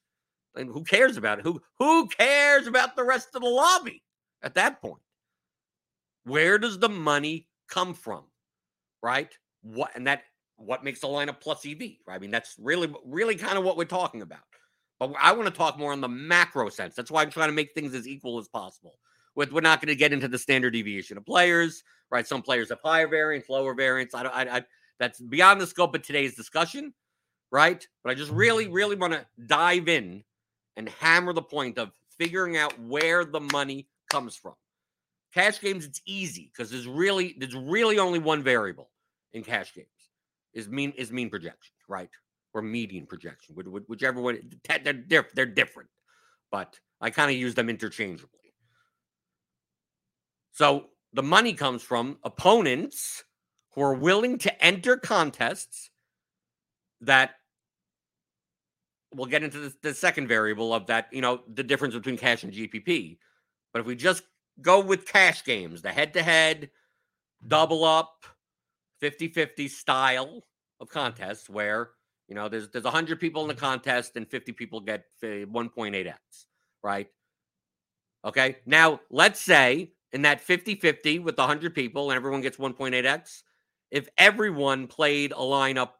And 0.54 0.70
who 0.70 0.84
cares 0.84 1.18
about 1.18 1.40
it? 1.40 1.44
Who 1.44 1.60
who 1.78 2.08
cares 2.08 2.66
about 2.66 2.96
the 2.96 3.04
rest 3.04 3.28
of 3.34 3.42
the 3.42 3.48
lobby? 3.48 4.02
at 4.42 4.54
that 4.54 4.80
point. 4.80 5.02
Where 6.24 6.58
does 6.58 6.78
the 6.78 6.88
money 6.88 7.46
come 7.68 7.94
from? 7.94 8.24
Right? 9.02 9.32
What 9.62 9.90
and 9.94 10.06
that 10.06 10.22
what 10.56 10.84
makes 10.84 11.00
the 11.00 11.08
lineup 11.08 11.40
plus 11.40 11.66
EV? 11.66 11.80
Right? 12.06 12.14
I 12.14 12.18
mean, 12.18 12.30
that's 12.30 12.54
really, 12.58 12.92
really 13.04 13.34
kind 13.34 13.58
of 13.58 13.64
what 13.64 13.76
we're 13.76 13.84
talking 13.84 14.22
about. 14.22 14.40
But 14.98 15.12
I 15.20 15.32
want 15.32 15.46
to 15.46 15.54
talk 15.54 15.78
more 15.78 15.92
on 15.92 16.00
the 16.00 16.08
macro 16.08 16.70
sense. 16.70 16.94
That's 16.94 17.10
why 17.10 17.22
I'm 17.22 17.30
trying 17.30 17.48
to 17.48 17.54
make 17.54 17.74
things 17.74 17.94
as 17.94 18.08
equal 18.08 18.38
as 18.38 18.48
possible. 18.48 18.94
With 19.36 19.52
we're 19.52 19.60
not 19.60 19.80
going 19.80 19.88
to 19.88 19.96
get 19.96 20.12
into 20.12 20.28
the 20.28 20.38
standard 20.38 20.72
deviation 20.72 21.16
of 21.16 21.24
players, 21.24 21.84
right? 22.10 22.26
Some 22.26 22.42
players 22.42 22.70
have 22.70 22.80
higher 22.82 23.06
variance, 23.06 23.48
lower 23.48 23.74
variance. 23.74 24.14
I 24.14 24.22
don't. 24.22 24.34
I, 24.34 24.56
I 24.56 24.62
that's 24.98 25.20
beyond 25.20 25.60
the 25.60 25.66
scope 25.66 25.94
of 25.94 26.02
today's 26.02 26.34
discussion, 26.34 26.94
right? 27.52 27.86
But 28.02 28.10
I 28.10 28.14
just 28.14 28.32
really, 28.32 28.64
mm-hmm. 28.64 28.74
really 28.74 28.96
want 28.96 29.12
to 29.12 29.26
dive 29.46 29.88
in 29.88 30.24
and 30.76 30.88
hammer 30.88 31.32
the 31.32 31.42
point 31.42 31.78
of 31.78 31.92
figuring 32.18 32.56
out 32.56 32.78
where 32.80 33.24
the 33.24 33.40
money 33.40 33.88
comes 34.10 34.36
from. 34.36 34.54
Cash 35.34 35.60
games, 35.60 35.84
it's 35.84 36.00
easy 36.06 36.50
because 36.52 36.70
there's 36.70 36.86
really 36.86 37.36
there's 37.38 37.54
really 37.54 37.98
only 37.98 38.18
one 38.18 38.42
variable 38.42 38.90
in 39.32 39.42
cash 39.42 39.74
games 39.74 39.88
is 40.54 40.68
mean 40.68 40.92
is 40.96 41.12
mean 41.12 41.28
projection, 41.28 41.74
right? 41.88 42.10
Or 42.54 42.62
median 42.62 43.06
projection, 43.06 43.54
whichever 43.54 44.20
one. 44.20 44.40
They're 44.84 45.26
they're 45.34 45.46
different, 45.46 45.90
but 46.50 46.78
I 47.02 47.10
kind 47.10 47.30
of 47.30 47.36
use 47.36 47.54
them 47.54 47.68
interchangeably. 47.68 48.35
So 50.56 50.86
the 51.12 51.22
money 51.22 51.52
comes 51.52 51.82
from 51.82 52.16
opponents 52.24 53.22
who 53.74 53.82
are 53.82 53.92
willing 53.92 54.38
to 54.38 54.64
enter 54.64 54.96
contests 54.96 55.90
that 57.02 57.32
we'll 59.12 59.26
get 59.26 59.42
into 59.42 59.58
the, 59.58 59.74
the, 59.82 59.92
second 59.92 60.28
variable 60.28 60.72
of 60.72 60.86
that, 60.86 61.08
you 61.12 61.20
know, 61.20 61.42
the 61.52 61.62
difference 61.62 61.94
between 61.94 62.16
cash 62.16 62.42
and 62.42 62.54
GPP. 62.54 63.18
But 63.74 63.80
if 63.80 63.86
we 63.86 63.96
just 63.96 64.22
go 64.62 64.80
with 64.80 65.04
cash 65.04 65.44
games, 65.44 65.82
the 65.82 65.92
head 65.92 66.14
to 66.14 66.22
head, 66.22 66.70
double 67.46 67.84
up, 67.84 68.24
50 69.02 69.28
50 69.28 69.68
style 69.68 70.42
of 70.80 70.88
contests 70.88 71.50
where, 71.50 71.90
you 72.28 72.34
know, 72.34 72.48
there's 72.48 72.70
there's 72.70 72.84
100 72.84 73.20
people 73.20 73.42
in 73.42 73.48
the 73.48 73.54
contest 73.54 74.16
and 74.16 74.26
50 74.26 74.52
people 74.52 74.80
get 74.80 75.04
1.8x, 75.22 76.14
right? 76.82 77.08
Okay. 78.24 78.56
Now, 78.64 79.00
let's 79.10 79.38
say 79.38 79.92
in 80.16 80.22
that 80.22 80.40
50 80.40 80.76
50 80.76 81.18
with 81.18 81.36
100 81.36 81.74
people 81.74 82.10
and 82.10 82.16
everyone 82.16 82.40
gets 82.40 82.56
1.8x, 82.56 83.42
if 83.90 84.08
everyone 84.16 84.86
played 84.86 85.32
a 85.32 85.34
lineup 85.34 85.90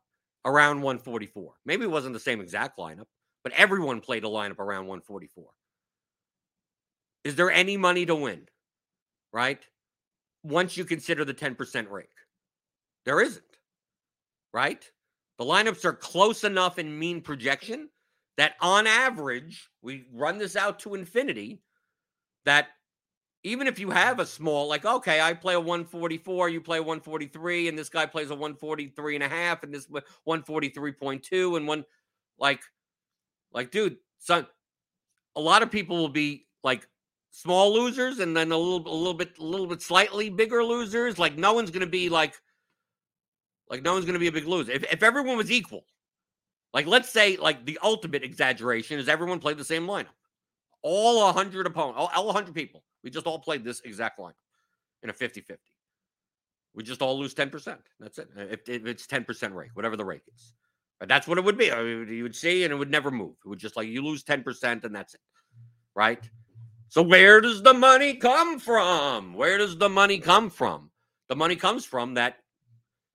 around 0.46 0.81
144, 0.81 1.52
maybe 1.66 1.85
it 1.85 1.90
wasn't 1.90 2.14
the 2.14 2.18
same 2.18 2.40
exact 2.40 2.79
lineup, 2.79 3.05
but 3.44 3.52
everyone 3.52 4.00
played 4.00 4.24
a 4.24 4.26
lineup 4.26 4.59
around 4.59 4.87
144. 4.87 5.44
Is 7.24 7.37
there 7.37 7.50
any 7.50 7.76
money 7.76 8.07
to 8.07 8.14
win? 8.14 8.48
Right? 9.35 9.62
Once 10.42 10.79
you 10.79 10.87
consider 10.87 11.26
the 11.26 11.35
10% 11.35 11.90
rake, 11.90 12.09
there 13.05 13.20
isn't. 13.20 13.44
Right? 14.55 14.83
The 15.37 15.44
lineups 15.44 15.85
are 15.85 15.92
close 15.92 16.42
enough 16.42 16.79
in 16.79 16.98
mean 16.98 17.20
projection 17.20 17.90
that 18.38 18.55
on 18.62 18.87
average, 18.87 19.68
we 19.83 20.07
run 20.11 20.38
this 20.38 20.57
out 20.57 20.79
to 20.79 20.94
infinity, 20.94 21.61
that 22.46 22.68
even 23.46 23.68
if 23.68 23.78
you 23.78 23.90
have 23.90 24.18
a 24.18 24.26
small, 24.26 24.66
like, 24.66 24.85
okay, 24.85 25.20
I 25.20 25.32
play 25.32 25.54
a 25.54 25.61
144, 25.61 26.48
you 26.48 26.61
play 26.61 26.78
a 26.78 26.82
143, 26.82 27.68
and 27.68 27.78
this 27.78 27.88
guy 27.88 28.04
plays 28.04 28.30
a 28.30 28.35
143 28.35 29.14
and 29.14 29.22
a 29.22 29.28
half, 29.28 29.62
and 29.62 29.72
this 29.72 29.87
143.2, 29.87 31.56
and 31.56 31.68
one, 31.68 31.85
like, 32.40 32.61
like, 33.52 33.70
dude, 33.70 33.98
son, 34.18 34.48
a 35.37 35.40
lot 35.40 35.62
of 35.62 35.70
people 35.70 35.96
will 35.96 36.09
be 36.09 36.46
like 36.64 36.88
small 37.30 37.72
losers, 37.72 38.18
and 38.18 38.37
then 38.37 38.50
a 38.50 38.56
little, 38.56 38.92
a 38.92 38.96
little 38.96 39.14
bit, 39.14 39.38
a 39.38 39.44
little 39.44 39.68
bit 39.68 39.80
slightly 39.80 40.28
bigger 40.28 40.64
losers. 40.64 41.16
Like, 41.16 41.38
no 41.38 41.52
one's 41.52 41.70
gonna 41.70 41.87
be 41.87 42.09
like, 42.09 42.35
like, 43.70 43.82
no 43.82 43.92
one's 43.92 44.06
gonna 44.06 44.18
be 44.18 44.26
a 44.26 44.32
big 44.32 44.48
loser. 44.48 44.72
If, 44.72 44.82
if 44.92 45.04
everyone 45.04 45.37
was 45.37 45.52
equal, 45.52 45.85
like, 46.74 46.88
let's 46.88 47.11
say, 47.11 47.37
like, 47.37 47.64
the 47.64 47.78
ultimate 47.80 48.24
exaggeration 48.24 48.98
is 48.98 49.09
everyone 49.09 49.38
played 49.38 49.56
the 49.56 49.64
same 49.64 49.87
lineup, 49.87 50.16
all 50.82 51.24
100 51.26 51.64
opponents, 51.64 51.96
all, 51.96 52.11
all 52.12 52.26
100 52.26 52.52
people 52.52 52.82
we 53.07 53.11
just 53.11 53.29
all 53.29 53.38
played 53.38 53.62
this 53.62 53.81
exact 53.85 54.19
line 54.19 54.35
in 55.05 55.11
a 55.11 55.12
50 55.12 55.40
50. 55.40 55.62
We 56.75 56.83
just 56.83 57.01
all 57.01 57.16
lose 57.16 57.35
10%. 57.35 57.79
That's 58.01 58.19
it. 58.19 58.29
If, 58.37 58.69
if 58.69 58.85
it's 58.85 59.07
10% 59.07 59.55
rake, 59.55 59.71
whatever 59.75 59.97
the 59.97 60.05
rake 60.05 60.25
is. 60.35 60.55
But 60.99 61.09
that's 61.09 61.29
what 61.29 61.38
it 61.38 61.45
would 61.45 61.57
be. 61.57 61.71
I 61.71 61.85
mean, 61.85 62.09
you 62.09 62.25
would 62.25 62.35
see, 62.35 62.64
and 62.64 62.73
it 62.73 62.77
would 62.77 62.90
never 62.90 63.12
move. 63.12 63.37
It 63.45 63.49
would 63.49 63.61
just 63.61 63.77
like 63.77 63.87
you 63.87 64.03
lose 64.03 64.25
10% 64.25 64.83
and 64.83 64.92
that's 64.92 65.14
it. 65.14 65.21
Right? 65.95 66.29
So 66.88 67.01
where 67.01 67.40
does 67.40 67.62
the 67.62 67.75
money 67.75 68.14
come 68.14 68.59
from? 68.59 69.35
Where 69.35 69.57
does 69.57 69.79
the 69.79 69.88
money 69.88 70.19
come 70.19 70.51
from? 70.51 70.90
The 71.29 71.37
money 71.37 71.55
comes 71.55 71.85
from 71.85 72.14
that 72.14 72.38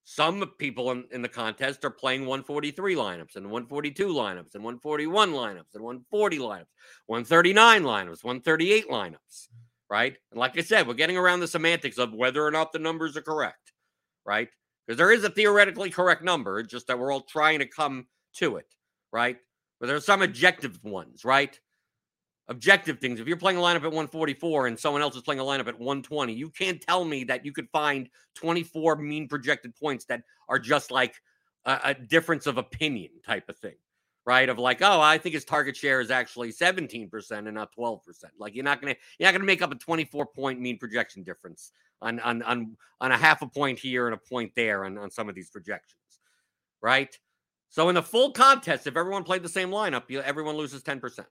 some 0.06 0.54
people 0.58 0.91
in, 0.91 1.04
in 1.12 1.21
the 1.21 1.27
contest 1.27 1.84
are 1.84 1.89
playing 1.89 2.21
143 2.21 2.95
lineups 2.95 3.36
and 3.36 3.45
142 3.47 4.08
lineups 4.08 4.56
and 4.56 4.63
141 4.63 5.32
lineups 5.32 5.75
and 5.75 5.84
140 5.84 6.38
lineups, 6.38 6.65
139 7.08 7.84
lineups, 7.84 8.23
138 8.23 8.88
lineups 8.88 9.49
right? 9.91 10.15
And 10.32 10.39
like 10.39 10.58
I 10.58 10.62
said, 10.62 10.88
we're 10.88 10.93
getting 10.93 11.17
around 11.17 11.41
the 11.41 11.47
semantics 11.47 11.97
of 11.97 12.13
whether 12.13 12.43
or 12.43 12.49
not 12.49 12.71
the 12.71 12.80
numbers 12.80 13.17
are 13.17 13.21
correct, 13.21 13.73
right? 14.25 14.47
Because 14.88 14.97
there 14.97 15.12
is 15.12 15.25
a 15.25 15.30
theoretically 15.30 15.89
correct 15.89 16.23
number, 16.23 16.63
just 16.63 16.88
that 16.88 16.97
we're 16.97 17.12
all 17.12 17.21
trying 17.21 17.60
to 17.60 17.65
come 17.67 18.08
to 18.38 18.56
it, 18.56 18.73
right? 19.12 19.38
But 19.80 19.88
there 19.88 19.97
are 19.97 20.01
some 20.01 20.21
objective 20.21 20.82
ones, 20.82 21.25
right? 21.25 21.60
Objective 22.47 22.99
things. 22.99 23.19
If 23.19 23.27
you're 23.27 23.36
playing 23.36 23.58
a 23.58 23.62
lineup 23.62 23.84
at 23.84 23.91
144 23.91 24.67
and 24.67 24.80
someone 24.80 25.01
else 25.01 25.17
is 25.17 25.23
playing 25.23 25.41
a 25.41 25.43
lineup 25.43 25.67
at 25.67 25.77
120, 25.77 26.34
you 26.34 26.49
can't 26.49 26.80
tell 26.80 27.04
me 27.04 27.25
that 27.25 27.45
you 27.45 27.51
could 27.51 27.67
find 27.69 28.10
24 28.36 28.95
mean 28.95 29.27
projected 29.27 29.75
points 29.75 30.06
that 30.06 30.21
are 30.47 30.60
just 30.60 30.89
like 30.89 31.15
a, 31.65 31.80
a 31.84 31.93
difference 31.93 32.47
of 32.47 32.58
opinion 32.58 33.10
type 33.25 33.49
of 33.49 33.58
thing 33.58 33.75
right? 34.25 34.47
Of 34.49 34.60
like, 34.60 34.81
oh, 34.81 35.01
I 35.01 35.17
think 35.17 35.34
his 35.34 35.45
target 35.45 35.75
share 35.75 36.01
is 36.01 36.12
actually 36.12 36.51
17% 36.51 37.31
and 37.31 37.53
not 37.53 37.75
12%. 37.75 37.99
Like 38.38 38.55
you're 38.55 38.63
not 38.63 38.81
gonna 38.81 38.95
you're 39.19 39.27
not 39.27 39.34
gonna 39.34 39.45
make 39.45 39.62
up 39.62 39.71
a 39.71 39.75
24 39.75 40.27
point 40.27 40.60
mean 40.60 40.77
projection 40.77 41.23
difference 41.23 41.71
on 42.01 42.19
on 42.19 42.41
on 42.43 42.77
on 42.99 43.12
a 43.12 43.17
half 43.17 43.41
a 43.41 43.47
point 43.47 43.79
here 43.79 44.07
and 44.07 44.13
a 44.13 44.17
point 44.17 44.51
there 44.55 44.86
on, 44.86 44.97
on 44.97 45.10
some 45.10 45.29
of 45.29 45.36
these 45.36 45.49
projections, 45.49 46.19
right? 46.81 47.17
So 47.69 47.88
in 47.88 47.95
the 47.95 48.03
full 48.03 48.31
contest, 48.31 48.86
if 48.86 48.97
everyone 48.97 49.23
played 49.23 49.43
the 49.43 49.49
same 49.49 49.69
lineup, 49.69 50.03
you, 50.10 50.19
everyone 50.21 50.57
loses 50.57 50.84
10%. 50.84 51.25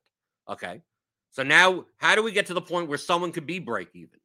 Okay. 0.49 0.81
So 1.33 1.43
now 1.43 1.85
how 1.99 2.15
do 2.15 2.23
we 2.23 2.33
get 2.33 2.47
to 2.47 2.55
the 2.55 2.63
point 2.63 2.89
where 2.89 2.97
someone 2.97 3.31
could 3.31 3.47
be 3.47 3.59
break 3.59 3.89
even? 3.95 4.19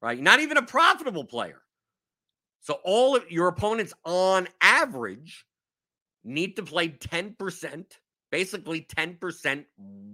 Right? 0.00 0.18
Not 0.18 0.40
even 0.40 0.56
a 0.56 0.62
profitable 0.62 1.24
player. 1.24 1.60
So 2.62 2.78
all 2.82 3.14
of 3.14 3.30
your 3.30 3.48
opponents 3.48 3.92
on 4.06 4.48
average 4.62 5.44
need 6.24 6.56
to 6.56 6.62
play 6.62 6.88
10%, 6.88 7.84
basically 8.30 8.82
10% 8.82 9.64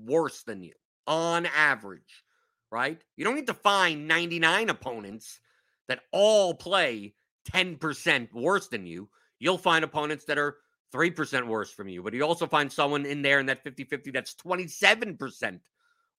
worse 0.04 0.42
than 0.42 0.62
you 0.62 0.72
on 1.06 1.46
average, 1.46 2.24
right? 2.70 3.00
You 3.16 3.24
don't 3.24 3.34
need 3.34 3.46
to 3.46 3.54
find 3.54 4.08
99 4.08 4.70
opponents 4.70 5.40
that 5.88 6.00
all 6.12 6.54
play 6.54 7.14
10% 7.50 8.32
worse 8.32 8.68
than 8.68 8.86
you. 8.86 9.08
You'll 9.38 9.58
find 9.58 9.84
opponents 9.84 10.24
that 10.26 10.38
are 10.38 10.56
3% 10.94 11.46
worse 11.46 11.70
from 11.70 11.88
you, 11.88 12.02
but 12.02 12.14
you 12.14 12.22
also 12.22 12.46
find 12.46 12.72
someone 12.72 13.06
in 13.06 13.22
there 13.22 13.40
in 13.40 13.46
that 13.46 13.62
50 13.62 13.84
50 13.84 14.10
that's 14.10 14.34
27% 14.34 15.60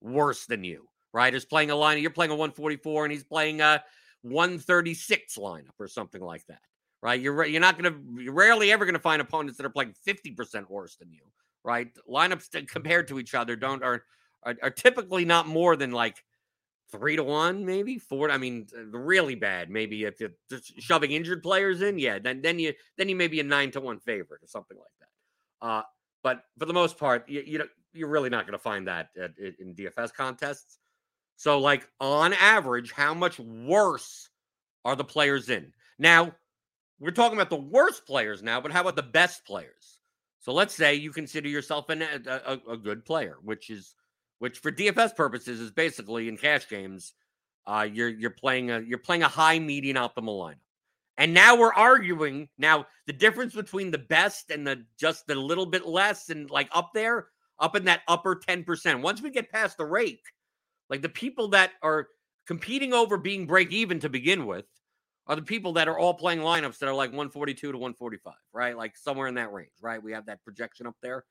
worse 0.01 0.45
than 0.45 0.63
you, 0.63 0.87
right? 1.13 1.33
Is 1.33 1.45
playing 1.45 1.71
a 1.71 1.75
line, 1.75 2.01
you're 2.01 2.11
playing 2.11 2.31
a 2.31 2.35
144 2.35 3.05
and 3.05 3.11
he's 3.11 3.23
playing 3.23 3.61
a 3.61 3.83
136 4.21 5.37
lineup 5.37 5.79
or 5.79 5.87
something 5.87 6.21
like 6.21 6.45
that 6.47 6.59
right? 7.01 7.19
You're 7.19 7.45
you're 7.45 7.61
not 7.61 7.79
going 7.79 7.93
to 7.93 8.23
you're 8.23 8.33
rarely 8.33 8.71
ever 8.71 8.85
going 8.85 8.93
to 8.93 8.99
find 8.99 9.21
opponents 9.21 9.57
that 9.57 9.65
are 9.65 9.69
playing 9.69 9.93
50% 10.07 10.69
worse 10.69 10.95
than 10.95 11.11
you, 11.11 11.21
right? 11.63 11.89
Lineups 12.09 12.67
compared 12.67 13.07
to 13.09 13.19
each 13.19 13.35
other 13.35 13.55
don't 13.55 13.83
are, 13.83 14.03
are, 14.43 14.55
are 14.63 14.69
typically 14.69 15.25
not 15.25 15.47
more 15.47 15.75
than 15.75 15.91
like 15.91 16.23
three 16.91 17.15
to 17.15 17.23
one, 17.23 17.65
maybe 17.65 17.97
four. 17.99 18.31
I 18.31 18.37
mean, 18.37 18.67
really 18.91 19.35
bad. 19.35 19.69
Maybe 19.69 20.03
if 20.05 20.19
you're 20.19 20.31
just 20.49 20.79
shoving 20.81 21.11
injured 21.11 21.43
players 21.43 21.81
in, 21.81 21.99
yeah, 21.99 22.19
then 22.19 22.41
then 22.41 22.59
you 22.59 22.73
then 22.97 23.09
you 23.09 23.15
may 23.15 23.27
be 23.27 23.39
a 23.39 23.43
nine 23.43 23.71
to 23.71 23.81
one 23.81 23.99
favorite 23.99 24.41
or 24.43 24.47
something 24.47 24.77
like 24.77 24.87
that. 24.99 25.67
Uh, 25.67 25.81
but 26.23 26.43
for 26.57 26.65
the 26.65 26.73
most 26.73 26.97
part, 26.97 27.27
you, 27.29 27.43
you 27.45 27.57
know, 27.57 27.67
you're 27.93 28.09
really 28.09 28.29
not 28.29 28.45
going 28.45 28.57
to 28.57 28.59
find 28.59 28.87
that 28.87 29.09
at, 29.21 29.31
in 29.59 29.73
DFS 29.75 30.13
contests. 30.13 30.77
So, 31.35 31.59
like 31.59 31.87
on 31.99 32.33
average, 32.33 32.91
how 32.91 33.13
much 33.13 33.39
worse 33.39 34.29
are 34.85 34.95
the 34.95 35.03
players 35.03 35.49
in? 35.49 35.71
Now, 35.99 36.33
we're 36.99 37.11
talking 37.11 37.37
about 37.37 37.49
the 37.49 37.55
worst 37.55 38.05
players 38.05 38.41
now, 38.41 38.59
but 38.59 38.71
how 38.71 38.81
about 38.81 38.95
the 38.95 39.03
best 39.03 39.45
players? 39.45 39.99
So 40.39 40.53
let's 40.53 40.73
say 40.73 40.95
you 40.95 41.11
consider 41.11 41.49
yourself 41.49 41.89
an, 41.89 42.01
a, 42.01 42.19
a, 42.25 42.71
a 42.73 42.77
good 42.77 43.05
player, 43.05 43.37
which 43.43 43.69
is 43.69 43.95
which 44.39 44.59
for 44.59 44.71
DFS 44.71 45.15
purposes 45.15 45.59
is 45.59 45.71
basically 45.71 46.29
in 46.29 46.37
cash 46.37 46.69
games, 46.69 47.13
uh, 47.65 47.87
you're 47.91 48.09
you're 48.09 48.29
playing 48.29 48.71
a 48.71 48.79
you're 48.79 48.97
playing 48.97 49.23
a 49.23 49.27
high 49.27 49.59
median 49.59 49.97
optimal 49.97 50.39
lineup. 50.39 50.55
And 51.17 51.33
now 51.33 51.55
we're 51.55 51.73
arguing 51.73 52.47
now 52.57 52.85
the 53.07 53.13
difference 53.13 53.55
between 53.55 53.89
the 53.89 53.97
best 53.97 54.51
and 54.51 54.65
the 54.65 54.85
just 54.99 55.29
a 55.29 55.35
little 55.35 55.65
bit 55.65 55.87
less 55.87 56.29
and 56.29 56.49
like 56.49 56.69
up 56.71 56.91
there, 56.93 57.27
up 57.59 57.75
in 57.75 57.85
that 57.85 58.01
upper 58.07 58.35
10%. 58.35 59.01
Once 59.01 59.21
we 59.21 59.31
get 59.31 59.51
past 59.51 59.77
the 59.77 59.85
rake, 59.85 60.23
like 60.91 61.01
the 61.01 61.09
people 61.09 61.47
that 61.49 61.71
are 61.81 62.07
competing 62.45 62.93
over 62.93 63.17
being 63.17 63.47
break 63.47 63.71
even 63.71 63.99
to 63.99 64.09
begin 64.09 64.45
with 64.45 64.65
are 65.27 65.35
the 65.35 65.41
people 65.41 65.73
that 65.73 65.87
are 65.87 65.97
all 65.97 66.13
playing 66.13 66.39
lineups 66.39 66.79
that 66.79 66.87
are 66.87 66.93
like 66.93 67.09
142 67.09 67.71
to 67.71 67.77
145, 67.77 68.33
right? 68.53 68.77
Like 68.77 68.95
somewhere 68.95 69.27
in 69.27 69.35
that 69.35 69.51
range, 69.51 69.71
right? 69.81 70.01
We 70.01 70.13
have 70.13 70.25
that 70.27 70.43
projection 70.43 70.87
up 70.87 70.95
there. 71.01 71.25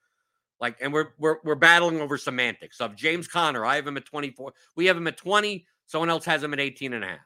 Like, 0.61 0.76
and 0.80 0.92
we're 0.92 1.09
we're 1.18 1.37
we're 1.44 1.54
battling 1.54 2.00
over 2.00 2.16
semantics. 2.16 2.78
So 2.78 2.88
James 2.88 3.28
Conner, 3.28 3.64
I 3.64 3.76
have 3.76 3.87
him 3.87 3.96
at 3.96 4.06
24. 4.06 4.52
We 4.74 4.87
have 4.87 4.96
him 4.96 5.06
at 5.06 5.16
20. 5.16 5.66
Someone 5.87 6.11
else 6.11 6.24
has 6.24 6.42
him 6.42 6.52
at 6.52 6.61
18 6.61 6.92
and 6.94 7.04
a 7.04 7.09
half, 7.09 7.18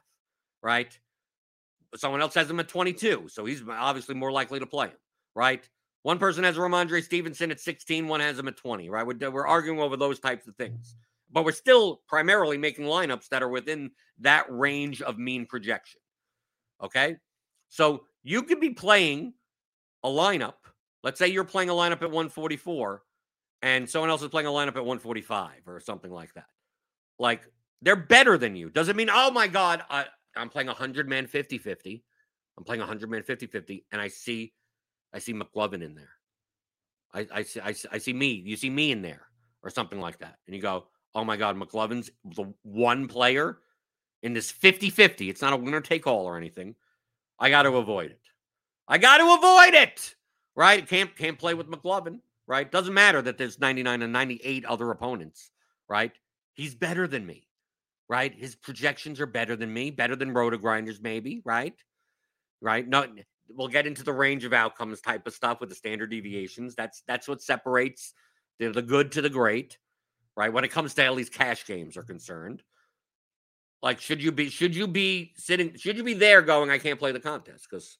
right? 0.61 0.97
Someone 1.95 2.21
else 2.21 2.33
has 2.35 2.49
him 2.49 2.59
at 2.59 2.67
22. 2.67 3.27
So 3.29 3.45
he's 3.45 3.63
obviously 3.69 4.15
more 4.15 4.31
likely 4.31 4.59
to 4.59 4.65
play 4.65 4.87
him, 4.87 4.97
right? 5.35 5.67
One 6.03 6.17
person 6.17 6.43
has 6.43 6.57
Rhamondre 6.57 7.03
Stevenson 7.03 7.51
at 7.51 7.59
16, 7.59 8.07
one 8.07 8.21
has 8.21 8.39
him 8.39 8.47
at 8.47 8.57
20, 8.57 8.89
right? 8.89 9.05
We're, 9.05 9.29
we're 9.29 9.47
arguing 9.47 9.79
over 9.79 9.97
those 9.97 10.19
types 10.19 10.47
of 10.47 10.55
things. 10.55 10.95
But 11.31 11.45
we're 11.45 11.51
still 11.51 12.01
primarily 12.07 12.57
making 12.57 12.85
lineups 12.85 13.29
that 13.29 13.43
are 13.43 13.49
within 13.49 13.91
that 14.19 14.45
range 14.49 15.01
of 15.01 15.17
mean 15.17 15.45
projection. 15.45 16.00
Okay. 16.81 17.17
So 17.69 18.05
you 18.23 18.43
could 18.43 18.59
be 18.59 18.71
playing 18.71 19.33
a 20.03 20.09
lineup. 20.09 20.53
Let's 21.03 21.19
say 21.19 21.27
you're 21.27 21.43
playing 21.43 21.69
a 21.69 21.73
lineup 21.73 22.01
at 22.01 22.11
144 22.11 23.03
and 23.61 23.89
someone 23.89 24.09
else 24.09 24.21
is 24.21 24.29
playing 24.29 24.47
a 24.47 24.51
lineup 24.51 24.75
at 24.75 24.85
145 24.85 25.67
or 25.67 25.79
something 25.79 26.11
like 26.11 26.33
that. 26.33 26.47
Like 27.19 27.41
they're 27.81 27.95
better 27.95 28.37
than 28.37 28.55
you. 28.55 28.69
Does 28.69 28.89
it 28.89 28.95
mean, 28.95 29.09
oh 29.11 29.31
my 29.31 29.47
God, 29.47 29.83
I, 29.89 30.05
I'm 30.35 30.49
playing 30.49 30.67
100 30.67 31.07
man 31.07 31.27
50 31.27 31.57
50. 31.57 32.03
I'm 32.57 32.63
playing 32.63 32.79
100 32.79 33.09
man 33.09 33.23
50 33.23 33.47
50, 33.47 33.85
and 33.91 34.01
I 34.01 34.07
see, 34.07 34.53
I 35.13 35.19
see 35.19 35.33
McLovin 35.33 35.81
in 35.81 35.95
there. 35.95 36.09
I, 37.13 37.27
I, 37.33 37.43
see, 37.43 37.59
I, 37.59 37.73
I 37.91 37.97
see 37.97 38.13
me. 38.13 38.41
You 38.45 38.55
see 38.55 38.69
me 38.69 38.91
in 38.91 39.01
there 39.01 39.27
or 39.63 39.69
something 39.69 39.99
like 39.99 40.19
that. 40.19 40.37
And 40.47 40.55
you 40.55 40.61
go, 40.61 40.85
oh 41.15 41.23
my 41.23 41.37
God, 41.37 41.57
McLovin's 41.57 42.11
the 42.23 42.53
one 42.63 43.07
player 43.07 43.59
in 44.23 44.33
this 44.33 44.51
50 44.51 44.89
50. 44.89 45.29
It's 45.29 45.41
not 45.41 45.53
a 45.53 45.57
winner 45.57 45.81
take 45.81 46.07
all 46.07 46.25
or 46.25 46.37
anything. 46.37 46.75
I 47.39 47.49
got 47.49 47.63
to 47.63 47.75
avoid 47.77 48.11
it. 48.11 48.21
I 48.87 48.97
got 48.97 49.17
to 49.17 49.33
avoid 49.33 49.73
it. 49.73 50.15
Right? 50.55 50.87
Can't 50.87 51.15
can't 51.15 51.39
play 51.39 51.53
with 51.53 51.69
McLovin. 51.69 52.19
Right? 52.47 52.69
Doesn't 52.69 52.93
matter 52.93 53.21
that 53.21 53.37
there's 53.37 53.59
99 53.59 54.01
and 54.01 54.13
98 54.13 54.65
other 54.65 54.91
opponents. 54.91 55.51
Right? 55.89 56.11
He's 56.53 56.75
better 56.75 57.07
than 57.07 57.25
me. 57.25 57.47
Right? 58.09 58.33
His 58.33 58.55
projections 58.55 59.19
are 59.21 59.25
better 59.25 59.55
than 59.55 59.73
me, 59.73 59.89
better 59.89 60.15
than 60.15 60.33
Roto 60.33 60.57
Grinders, 60.57 61.01
maybe. 61.01 61.41
Right? 61.45 61.75
Right? 62.61 62.87
No, 62.87 63.05
we'll 63.49 63.69
get 63.69 63.87
into 63.87 64.03
the 64.03 64.13
range 64.13 64.43
of 64.43 64.53
outcomes 64.53 65.01
type 65.01 65.25
of 65.25 65.33
stuff 65.33 65.61
with 65.61 65.69
the 65.69 65.75
standard 65.75 66.11
deviations. 66.11 66.75
That's 66.75 67.03
that's 67.07 67.27
what 67.27 67.41
separates 67.41 68.13
the, 68.59 68.69
the 68.71 68.81
good 68.81 69.13
to 69.13 69.21
the 69.21 69.29
great. 69.29 69.77
Right? 70.35 70.51
When 70.51 70.63
it 70.63 70.71
comes 70.71 70.93
to 70.95 71.03
at 71.03 71.15
least 71.15 71.33
cash 71.33 71.65
games 71.65 71.97
are 71.97 72.03
concerned. 72.03 72.61
Like, 73.81 73.99
should 73.99 74.21
you 74.21 74.31
be 74.31 74.49
should 74.49 74.75
you 74.75 74.87
be 74.87 75.33
sitting 75.37 75.75
should 75.75 75.97
you 75.97 76.03
be 76.03 76.13
there 76.13 76.41
going, 76.41 76.69
I 76.69 76.77
can't 76.77 76.99
play 76.99 77.11
the 77.11 77.19
contest 77.19 77.67
because 77.69 77.97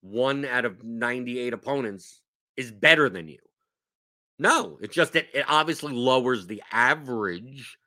one 0.00 0.44
out 0.44 0.64
of 0.64 0.84
98 0.84 1.52
opponents 1.52 2.20
is 2.56 2.70
better 2.70 3.08
than 3.08 3.28
you. 3.28 3.38
No, 4.38 4.78
it's 4.80 4.94
just 4.94 5.12
that 5.12 5.26
it 5.32 5.44
obviously 5.48 5.92
lowers 5.92 6.46
the 6.46 6.62
average, 6.72 7.78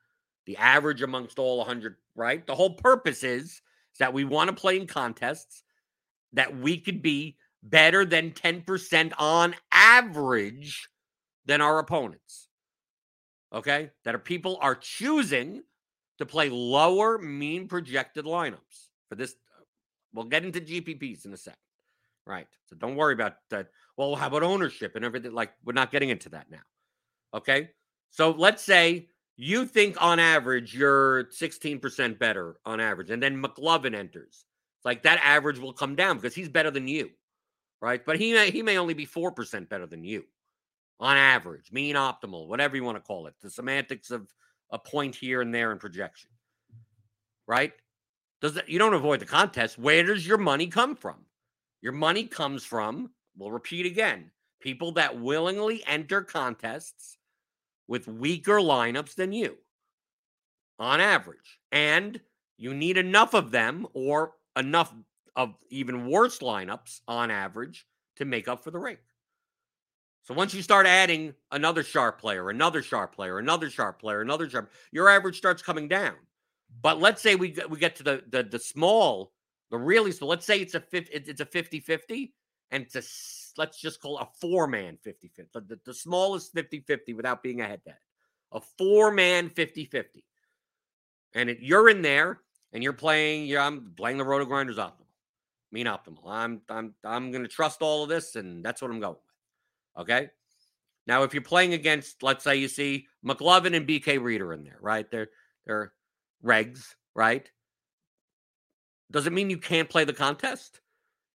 the 0.46 0.56
average 0.56 1.02
amongst 1.02 1.38
all 1.38 1.58
100, 1.58 1.96
right? 2.16 2.46
The 2.46 2.54
whole 2.54 2.74
purpose 2.74 3.22
is, 3.22 3.44
is 3.44 3.98
that 3.98 4.14
we 4.14 4.24
want 4.24 4.48
to 4.48 4.56
play 4.56 4.78
in 4.78 4.86
contests 4.86 5.62
that 6.32 6.56
we 6.58 6.78
could 6.78 7.02
be 7.02 7.36
better 7.62 8.04
than 8.04 8.32
10% 8.32 9.12
on 9.18 9.54
average 9.72 10.88
than 11.46 11.60
our 11.60 11.78
opponents. 11.78 12.48
Okay? 13.52 13.90
That 14.04 14.14
are 14.14 14.20
people 14.20 14.58
are 14.60 14.74
choosing 14.74 15.62
to 16.18 16.26
play 16.26 16.48
lower 16.48 17.18
mean 17.18 17.68
projected 17.68 18.24
lineups 18.24 18.88
for 19.08 19.14
this. 19.14 19.34
We'll 20.12 20.26
get 20.26 20.44
into 20.44 20.60
GPPs 20.60 21.24
in 21.24 21.32
a 21.32 21.36
second. 21.36 21.58
Right. 22.26 22.46
So 22.66 22.76
don't 22.76 22.96
worry 22.96 23.14
about 23.14 23.36
that. 23.50 23.68
Well, 23.96 24.14
how 24.14 24.26
about 24.26 24.42
ownership 24.42 24.96
and 24.96 25.04
everything? 25.04 25.32
Like, 25.32 25.52
we're 25.64 25.72
not 25.72 25.90
getting 25.90 26.10
into 26.10 26.28
that 26.30 26.50
now. 26.50 26.58
Okay. 27.32 27.70
So 28.10 28.30
let's 28.30 28.62
say 28.62 29.08
you 29.36 29.64
think 29.64 30.00
on 30.02 30.18
average 30.18 30.74
you're 30.74 31.24
16% 31.24 32.18
better 32.18 32.58
on 32.66 32.80
average, 32.80 33.10
and 33.10 33.22
then 33.22 33.42
McLovin 33.42 33.94
enters. 33.94 34.44
It's 34.76 34.84
like 34.84 35.02
that 35.04 35.20
average 35.22 35.58
will 35.58 35.72
come 35.72 35.96
down 35.96 36.16
because 36.16 36.34
he's 36.34 36.48
better 36.48 36.70
than 36.70 36.86
you. 36.86 37.10
Right. 37.80 38.04
But 38.04 38.18
he 38.18 38.32
may 38.32 38.50
he 38.50 38.62
may 38.62 38.76
only 38.76 38.94
be 38.94 39.06
4% 39.06 39.68
better 39.68 39.86
than 39.86 40.04
you 40.04 40.24
on 41.00 41.16
average, 41.16 41.70
mean 41.70 41.94
optimal, 41.94 42.48
whatever 42.48 42.76
you 42.76 42.84
want 42.84 42.96
to 42.96 43.02
call 43.02 43.26
it. 43.26 43.34
The 43.40 43.50
semantics 43.50 44.10
of 44.10 44.28
a 44.70 44.78
point 44.78 45.14
here 45.14 45.40
and 45.40 45.54
there 45.54 45.72
in 45.72 45.78
projection. 45.78 46.30
Right? 47.46 47.72
Does 48.40 48.54
that 48.54 48.68
you 48.68 48.78
don't 48.78 48.94
avoid 48.94 49.20
the 49.20 49.26
contest. 49.26 49.78
Where 49.78 50.04
does 50.04 50.26
your 50.26 50.38
money 50.38 50.66
come 50.66 50.94
from? 50.94 51.16
Your 51.80 51.92
money 51.92 52.24
comes 52.24 52.64
from, 52.64 53.10
we'll 53.36 53.52
repeat 53.52 53.86
again, 53.86 54.30
people 54.60 54.92
that 54.92 55.20
willingly 55.20 55.82
enter 55.86 56.22
contests 56.22 57.18
with 57.86 58.08
weaker 58.08 58.58
lineups 58.58 59.14
than 59.14 59.32
you 59.32 59.56
on 60.78 61.00
average. 61.00 61.58
And 61.72 62.20
you 62.56 62.74
need 62.74 62.96
enough 62.98 63.34
of 63.34 63.50
them 63.50 63.86
or 63.94 64.32
enough 64.56 64.92
of 65.36 65.54
even 65.70 66.08
worse 66.08 66.40
lineups 66.40 67.00
on 67.06 67.30
average 67.30 67.86
to 68.16 68.24
make 68.24 68.48
up 68.48 68.64
for 68.64 68.70
the 68.70 68.78
rake. 68.78 68.98
So 70.28 70.34
once 70.34 70.52
you 70.52 70.60
start 70.60 70.84
adding 70.84 71.32
another 71.52 71.82
sharp 71.82 72.20
player, 72.20 72.50
another 72.50 72.82
sharp 72.82 73.14
player, 73.14 73.38
another 73.38 73.70
sharp 73.70 73.98
player, 73.98 74.20
another 74.20 74.46
sharp, 74.50 74.70
your 74.92 75.08
average 75.08 75.38
starts 75.38 75.62
coming 75.62 75.88
down. 75.88 76.16
But 76.82 77.00
let's 77.00 77.22
say 77.22 77.34
we 77.34 77.56
we 77.70 77.78
get 77.78 77.96
to 77.96 78.02
the 78.02 78.22
the, 78.28 78.42
the 78.42 78.58
small, 78.58 79.32
the 79.70 79.78
really 79.78 80.12
small. 80.12 80.28
Let's 80.28 80.44
say 80.44 80.60
it's 80.60 80.74
a 80.74 80.80
50, 80.80 81.12
it's 81.14 81.40
a 81.40 81.46
50-50 81.46 82.32
and 82.70 82.82
it's 82.82 82.94
a 82.94 83.58
let's 83.58 83.80
just 83.80 84.02
call 84.02 84.18
a 84.18 84.28
four-man 84.38 84.98
50-50. 85.02 85.66
The, 85.66 85.80
the 85.86 85.94
smallest 85.94 86.54
50-50 86.54 87.16
without 87.16 87.42
being 87.42 87.62
a 87.62 87.66
head-to-head. 87.66 87.98
A 88.52 88.60
four-man 88.76 89.48
50-50. 89.48 90.24
And 91.36 91.48
it, 91.48 91.60
you're 91.62 91.88
in 91.88 92.02
there 92.02 92.40
and 92.74 92.82
you're 92.82 92.92
playing, 92.92 93.46
yeah, 93.46 93.64
I'm 93.64 93.94
playing 93.96 94.18
the 94.18 94.24
Roto 94.24 94.44
Grinders 94.44 94.76
optimal. 94.76 95.06
Mean 95.72 95.86
optimal. 95.86 96.26
I'm 96.26 96.60
I'm 96.68 96.92
I'm 97.02 97.32
gonna 97.32 97.48
trust 97.48 97.80
all 97.80 98.02
of 98.02 98.10
this, 98.10 98.36
and 98.36 98.62
that's 98.62 98.82
what 98.82 98.90
I'm 98.90 99.00
going. 99.00 99.16
Okay. 99.98 100.30
Now, 101.06 101.22
if 101.22 101.32
you're 101.32 101.42
playing 101.42 101.72
against, 101.72 102.22
let's 102.22 102.44
say 102.44 102.56
you 102.56 102.68
see 102.68 103.06
McLovin 103.24 103.74
and 103.74 103.88
BK 103.88 104.22
Reader 104.22 104.52
in 104.52 104.62
there, 104.62 104.78
right? 104.80 105.10
They're 105.10 105.28
they're 105.66 105.92
regs, 106.44 106.94
right? 107.14 107.50
Doesn't 109.10 109.34
mean 109.34 109.48
you 109.50 109.58
can't 109.58 109.88
play 109.88 110.04
the 110.04 110.12
contest. 110.12 110.80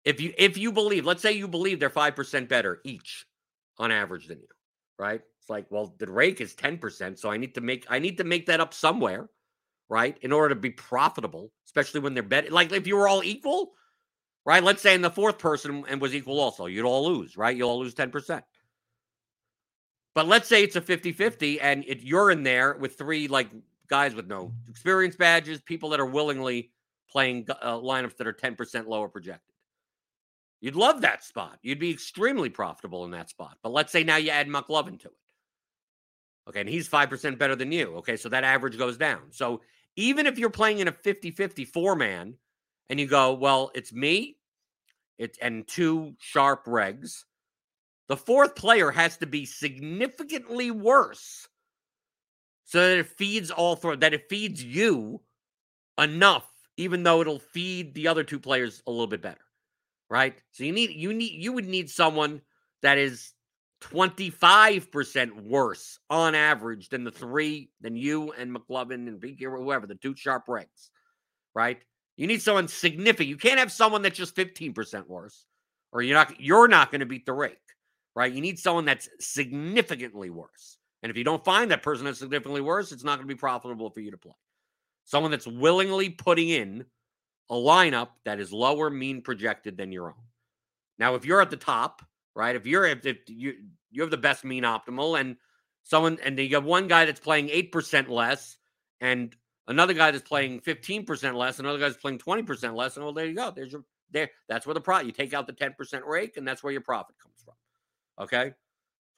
If 0.04 0.20
you 0.20 0.34
if 0.36 0.58
you 0.58 0.72
believe, 0.72 1.06
let's 1.06 1.22
say 1.22 1.32
you 1.32 1.48
believe 1.48 1.80
they're 1.80 1.90
five 1.90 2.14
percent 2.14 2.48
better 2.48 2.80
each 2.84 3.26
on 3.78 3.90
average 3.90 4.26
than 4.26 4.40
you, 4.40 4.48
right? 4.98 5.22
It's 5.40 5.50
like, 5.50 5.66
well, 5.70 5.94
the 5.98 6.08
rake 6.08 6.40
is 6.40 6.54
10%, 6.54 7.18
so 7.18 7.28
I 7.30 7.36
need 7.36 7.56
to 7.56 7.60
make 7.60 7.86
I 7.88 7.98
need 7.98 8.18
to 8.18 8.24
make 8.24 8.46
that 8.46 8.60
up 8.60 8.74
somewhere, 8.74 9.28
right? 9.88 10.16
In 10.22 10.32
order 10.32 10.54
to 10.54 10.60
be 10.60 10.70
profitable, 10.70 11.50
especially 11.66 12.00
when 12.00 12.14
they're 12.14 12.22
betting. 12.22 12.52
Like 12.52 12.70
if 12.72 12.86
you 12.86 12.96
were 12.96 13.08
all 13.08 13.24
equal, 13.24 13.72
right? 14.44 14.62
Let's 14.62 14.82
say 14.82 14.94
in 14.94 15.02
the 15.02 15.10
fourth 15.10 15.38
person 15.38 15.84
and 15.88 16.00
was 16.00 16.14
equal 16.14 16.38
also, 16.40 16.66
you'd 16.66 16.84
all 16.84 17.06
lose, 17.06 17.36
right? 17.36 17.56
You'll 17.56 17.70
all 17.70 17.80
lose 17.80 17.94
10%. 17.94 18.42
But 20.14 20.28
let's 20.28 20.48
say 20.48 20.62
it's 20.62 20.76
a 20.76 20.80
50 20.80 21.12
50 21.12 21.60
and 21.60 21.84
it, 21.86 22.02
you're 22.02 22.30
in 22.30 22.42
there 22.42 22.74
with 22.74 22.98
three 22.98 23.28
like 23.28 23.48
guys 23.88 24.14
with 24.14 24.26
no 24.26 24.52
experience 24.68 25.16
badges, 25.16 25.60
people 25.60 25.90
that 25.90 26.00
are 26.00 26.06
willingly 26.06 26.70
playing 27.10 27.46
uh, 27.60 27.74
lineups 27.74 28.16
that 28.16 28.26
are 28.26 28.32
10% 28.32 28.86
lower 28.86 29.08
projected. 29.08 29.54
You'd 30.60 30.76
love 30.76 31.00
that 31.00 31.24
spot. 31.24 31.58
You'd 31.62 31.80
be 31.80 31.90
extremely 31.90 32.48
profitable 32.48 33.04
in 33.04 33.10
that 33.10 33.28
spot. 33.28 33.58
But 33.62 33.72
let's 33.72 33.92
say 33.92 34.04
now 34.04 34.16
you 34.16 34.30
add 34.30 34.48
McLovin 34.48 34.98
to 35.00 35.08
it. 35.08 35.16
Okay. 36.48 36.60
And 36.60 36.68
he's 36.68 36.88
5% 36.88 37.38
better 37.38 37.56
than 37.56 37.72
you. 37.72 37.96
Okay. 37.96 38.16
So 38.16 38.28
that 38.28 38.44
average 38.44 38.78
goes 38.78 38.96
down. 38.96 39.22
So 39.30 39.60
even 39.96 40.26
if 40.26 40.38
you're 40.38 40.50
playing 40.50 40.78
in 40.78 40.88
a 40.88 40.92
50 40.92 41.30
50 41.30 41.64
four 41.64 41.96
man 41.96 42.34
and 42.88 43.00
you 43.00 43.06
go, 43.06 43.34
well, 43.34 43.70
it's 43.74 43.92
me 43.92 44.36
it's, 45.18 45.38
and 45.38 45.66
two 45.66 46.14
sharp 46.18 46.64
regs 46.66 47.24
the 48.08 48.16
fourth 48.16 48.56
player 48.56 48.90
has 48.90 49.16
to 49.18 49.26
be 49.26 49.46
significantly 49.46 50.70
worse 50.70 51.48
so 52.64 52.80
that 52.80 52.98
it 52.98 53.06
feeds 53.06 53.50
all 53.50 53.76
three, 53.76 53.96
that 53.96 54.14
it 54.14 54.28
feeds 54.28 54.62
you 54.62 55.20
enough, 55.98 56.48
even 56.76 57.02
though 57.02 57.20
it'll 57.20 57.38
feed 57.38 57.94
the 57.94 58.08
other 58.08 58.24
two 58.24 58.38
players 58.38 58.82
a 58.86 58.90
little 58.90 59.06
bit 59.06 59.22
better. 59.22 59.40
Right. 60.10 60.34
So 60.50 60.64
you 60.64 60.72
need, 60.72 60.90
you 60.90 61.14
need, 61.14 61.32
you 61.32 61.52
would 61.52 61.66
need 61.66 61.88
someone 61.88 62.42
that 62.82 62.98
is 62.98 63.32
25% 63.82 65.46
worse 65.46 65.98
on 66.10 66.34
average 66.34 66.88
than 66.88 67.04
the 67.04 67.10
three, 67.10 67.70
than 67.80 67.96
you 67.96 68.32
and 68.32 68.54
McLovin 68.54 69.08
and 69.08 69.20
BK 69.20 69.42
or 69.44 69.56
whoever, 69.56 69.86
the 69.86 69.94
two 69.94 70.14
sharp 70.14 70.44
ranks. 70.48 70.90
Right. 71.54 71.80
You 72.16 72.26
need 72.26 72.42
someone 72.42 72.68
significant. 72.68 73.28
You 73.28 73.38
can't 73.38 73.58
have 73.58 73.72
someone 73.72 74.02
that's 74.02 74.18
just 74.18 74.36
15% 74.36 75.08
worse, 75.08 75.46
or 75.92 76.02
you're 76.02 76.16
not, 76.16 76.40
you're 76.40 76.68
not 76.68 76.90
going 76.90 77.00
to 77.00 77.06
beat 77.06 77.24
the 77.24 77.32
rake 77.32 77.61
right? 78.14 78.32
You 78.32 78.40
need 78.40 78.58
someone 78.58 78.84
that's 78.84 79.08
significantly 79.20 80.30
worse. 80.30 80.78
And 81.02 81.10
if 81.10 81.16
you 81.16 81.24
don't 81.24 81.44
find 81.44 81.70
that 81.70 81.82
person 81.82 82.04
that's 82.04 82.18
significantly 82.18 82.60
worse, 82.60 82.92
it's 82.92 83.04
not 83.04 83.16
going 83.16 83.28
to 83.28 83.34
be 83.34 83.38
profitable 83.38 83.90
for 83.90 84.00
you 84.00 84.10
to 84.10 84.18
play. 84.18 84.34
Someone 85.04 85.30
that's 85.30 85.46
willingly 85.46 86.10
putting 86.10 86.48
in 86.48 86.84
a 87.50 87.54
lineup 87.54 88.08
that 88.24 88.38
is 88.38 88.52
lower 88.52 88.88
mean 88.88 89.20
projected 89.20 89.76
than 89.76 89.92
your 89.92 90.08
own. 90.08 90.24
Now, 90.98 91.16
if 91.16 91.24
you're 91.24 91.40
at 91.40 91.50
the 91.50 91.56
top, 91.56 92.02
right? 92.36 92.54
If 92.54 92.66
you're 92.66 92.86
if, 92.86 93.04
if 93.04 93.18
you 93.26 93.54
you 93.90 94.02
have 94.02 94.10
the 94.10 94.16
best 94.16 94.44
mean 94.44 94.62
optimal 94.62 95.20
and 95.20 95.36
someone 95.82 96.18
and 96.24 96.38
you 96.38 96.54
have 96.54 96.64
one 96.64 96.86
guy 96.86 97.04
that's 97.04 97.20
playing 97.20 97.48
8% 97.48 98.08
less 98.08 98.56
and 99.00 99.34
another 99.66 99.92
guy 99.94 100.12
that's 100.12 100.26
playing 100.26 100.60
15% 100.60 101.34
less, 101.34 101.58
another 101.58 101.78
guy's 101.78 101.96
playing 101.96 102.18
20% 102.18 102.74
less, 102.74 102.96
and 102.96 103.04
well, 103.04 103.12
there 103.12 103.26
you 103.26 103.34
go. 103.34 103.50
There's 103.50 103.72
your 103.72 103.84
there. 104.12 104.30
That's 104.48 104.66
where 104.66 104.74
the 104.74 104.80
profit. 104.80 105.06
You 105.06 105.12
take 105.12 105.34
out 105.34 105.46
the 105.46 105.52
10% 105.52 106.06
rake, 106.06 106.36
and 106.36 106.46
that's 106.46 106.62
where 106.62 106.72
your 106.72 106.82
profit 106.82 107.16
comes 107.22 107.42
from. 107.44 107.54
Okay. 108.20 108.52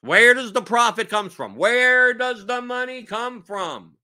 Where 0.01 0.33
does 0.33 0.53
the 0.53 0.61
profit 0.61 1.09
comes 1.09 1.33
from? 1.33 1.55
Where 1.55 2.13
does 2.13 2.45
the 2.45 2.61
money 2.61 3.03
come 3.03 3.41
from? 3.41 3.97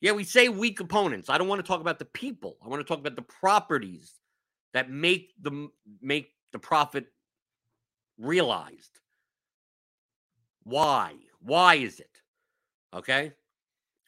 Yeah, 0.00 0.12
we 0.12 0.24
say 0.24 0.48
weak 0.48 0.80
opponents. 0.80 1.28
I 1.28 1.38
don't 1.38 1.48
want 1.48 1.60
to 1.60 1.66
talk 1.66 1.80
about 1.80 1.98
the 1.98 2.06
people. 2.06 2.56
I 2.64 2.68
want 2.68 2.80
to 2.80 2.88
talk 2.88 2.98
about 2.98 3.16
the 3.16 3.22
properties 3.22 4.14
that 4.72 4.90
make 4.90 5.32
the 5.40 5.68
make 6.00 6.30
the 6.52 6.58
profit 6.58 7.06
realized. 8.18 8.98
Why? 10.64 11.14
Why 11.40 11.76
is 11.76 12.00
it? 12.00 12.20
Okay. 12.94 13.32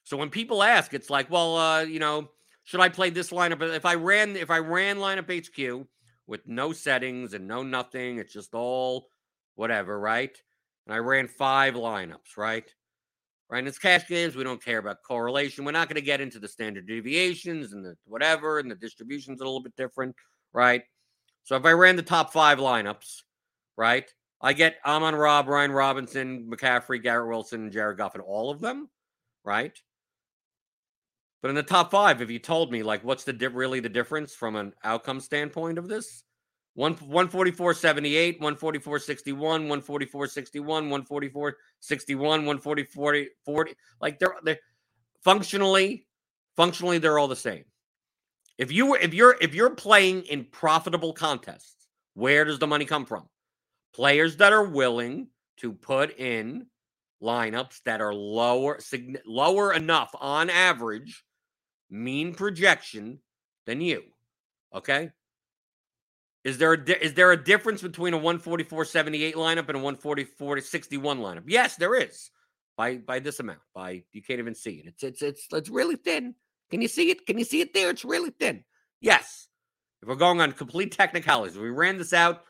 So 0.05 0.17
when 0.17 0.31
people 0.31 0.63
ask, 0.63 0.95
it's 0.95 1.11
like, 1.11 1.31
well, 1.31 1.57
uh, 1.57 1.83
you 1.83 1.99
know, 1.99 2.31
should 2.65 2.81
I 2.81 2.89
play 2.89 3.11
this 3.11 3.31
lineup? 3.31 3.63
If 3.75 3.85
I 3.85 3.95
ran, 3.95 4.37
if 4.37 4.51
I 4.51 4.59
ran 4.59 4.99
lineup 4.99 5.31
HQ 5.31 5.87
with 6.27 6.47
no 6.47 6.73
settings 6.73 7.35
and 7.35 7.47
no 7.47 7.63
nothing, 7.63 8.19
it's 8.19 8.33
just 8.33 8.55
all 8.55 9.09
whatever, 9.55 9.99
right? 9.99 10.37
And 10.87 10.95
I 10.95 10.99
ran 10.99 11.29
five 11.29 11.75
lineups, 11.75 12.37
right? 12.37 12.69
Right. 13.51 13.59
And 13.59 13.69
it's 13.69 13.79
cash 13.79 14.09
games. 14.09 14.35
We 14.35 14.45
don't 14.45 14.65
care 14.65 14.79
about 14.79 15.03
correlation. 15.07 15.65
We're 15.65 15.73
not 15.73 15.89
going 15.89 15.97
to 15.97 16.01
get 16.01 16.23
into 16.23 16.39
the 16.39 16.49
standard 16.49 16.87
deviations 16.87 17.75
and 17.75 17.85
the 17.85 17.97
whatever, 18.07 18.59
and 18.59 18.71
the 18.71 18.75
distribution's 18.75 19.43
a 19.43 19.45
little 19.45 19.63
bit 19.63 19.77
different, 19.77 20.17
right? 20.55 20.83
So 21.45 21.57
if 21.57 21.65
I 21.67 21.73
ran 21.73 21.97
the 21.97 22.03
top 22.03 22.33
five 22.33 22.59
lineups, 22.59 23.23
right, 23.77 24.11
I 24.41 24.55
get 24.55 24.77
Amon 24.87 25.15
Rob, 25.15 25.47
Brian 25.47 25.71
Robinson, 25.71 26.51
McCaffrey, 26.51 27.03
Garrett 27.03 27.29
Wilson, 27.29 27.71
Jared 27.71 27.99
Goff, 27.99 28.15
and 28.15 28.25
all 28.25 28.51
of 28.51 28.61
them, 28.61 28.89
right? 29.45 29.79
But 31.43 31.51
in 31.51 31.55
the 31.55 31.63
top 31.63 31.91
five, 31.91 32.23
if 32.23 32.31
you 32.31 32.39
told 32.39 32.73
me 32.73 32.83
like 32.83 33.05
what's 33.05 33.25
the 33.25 33.33
di- 33.33 33.49
really 33.49 33.81
the 33.81 33.89
difference 33.89 34.35
from 34.35 34.57
an 34.57 34.73
outcome 34.83 35.21
standpoint 35.21 35.77
of 35.77 35.89
this, 35.89 36.25
one 36.75 36.95
144 36.95 37.75
78, 37.75 38.41
144 38.41 38.99
61, 38.99 39.41
144 39.41 40.27
61, 40.27 40.67
144 40.91 41.57
61, 41.81 42.31
144 42.47 43.25
40. 43.45 43.75
Like 44.01 44.19
they're 44.19 44.35
they 44.45 44.59
functionally, 45.23 46.07
functionally 46.57 46.99
they're 46.99 47.19
all 47.19 47.29
the 47.29 47.37
same. 47.37 47.65
If 48.59 48.73
you 48.73 48.87
were 48.87 48.99
if 48.99 49.13
you're 49.13 49.37
if 49.41 49.55
you're 49.55 49.71
playing 49.71 50.23
in 50.23 50.45
profitable 50.45 51.13
contests, 51.13 51.89
where 52.15 52.45
does 52.45 52.59
the 52.59 52.67
money 52.67 52.85
come 52.85 53.05
from? 53.05 53.29
Players 53.95 54.37
that 54.39 54.53
are 54.53 54.65
willing 54.65 55.29
to 55.59 55.73
put 55.73 56.19
in 56.19 56.67
lineups 57.23 57.83
that 57.85 58.01
are 58.01 58.15
lower 58.15 58.79
lower 59.27 59.73
enough 59.73 60.15
on 60.19 60.51
average 60.51 61.25
mean 61.91 62.35
projection 62.35 63.19
than 63.67 63.81
you. 63.81 64.03
Okay? 64.75 65.11
Is 66.45 66.59
there 66.59 66.75
a 66.75 67.05
is 67.05 67.15
there 67.15 67.33
a 67.33 67.43
difference 67.43 67.83
between 67.83 68.15
a 68.15 68.19
144.78 68.19 69.35
lineup 69.35 69.69
and 69.69 69.79
a 69.79 69.81
144.61 69.81 71.01
lineup? 71.19 71.45
Yes, 71.47 71.77
there 71.77 71.95
is. 71.95 72.31
By 72.77 72.97
by 72.97 73.21
this 73.21 73.39
amount. 73.39 73.61
By 73.75 74.03
you 74.13 74.23
can't 74.23 74.41
even 74.41 74.55
see 74.55 74.83
it. 74.85 74.87
It's 74.87 75.03
it's 75.03 75.23
it's 75.23 75.47
it's 75.53 75.69
really 75.69 75.97
thin. 75.97 76.35
Can 76.71 76.83
you 76.83 76.89
see 76.89 77.11
it? 77.11 77.27
Can 77.27 77.39
you 77.39 77.45
see 77.45 77.61
it 77.61 77.75
there? 77.75 77.91
It's 77.91 78.05
really 78.05 78.31
thin. 78.31 78.65
Yes. 79.01 79.49
If 80.01 80.09
we're 80.09 80.17
going 80.17 80.41
on 80.41 80.53
complete 80.53 80.91
technicalities, 80.91 81.57
we 81.57 81.71
ran 81.71 81.97
this 81.97 82.13
out 82.13 82.43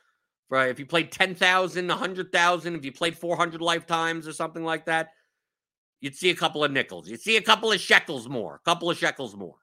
for 0.52 0.66
if 0.66 0.78
you 0.78 0.84
played 0.84 1.10
10,000, 1.10 1.88
100,000, 1.88 2.74
if 2.74 2.84
you 2.84 2.92
played 2.92 3.16
400 3.16 3.62
lifetimes 3.62 4.28
or 4.28 4.34
something 4.34 4.62
like 4.62 4.84
that, 4.84 5.12
you'd 6.02 6.14
see 6.14 6.28
a 6.28 6.34
couple 6.34 6.62
of 6.62 6.70
nickels. 6.70 7.08
You'd 7.08 7.22
see 7.22 7.38
a 7.38 7.42
couple 7.42 7.72
of 7.72 7.80
shekels 7.80 8.28
more, 8.28 8.56
a 8.56 8.68
couple 8.68 8.90
of 8.90 8.98
shekels 8.98 9.34
more. 9.34 9.56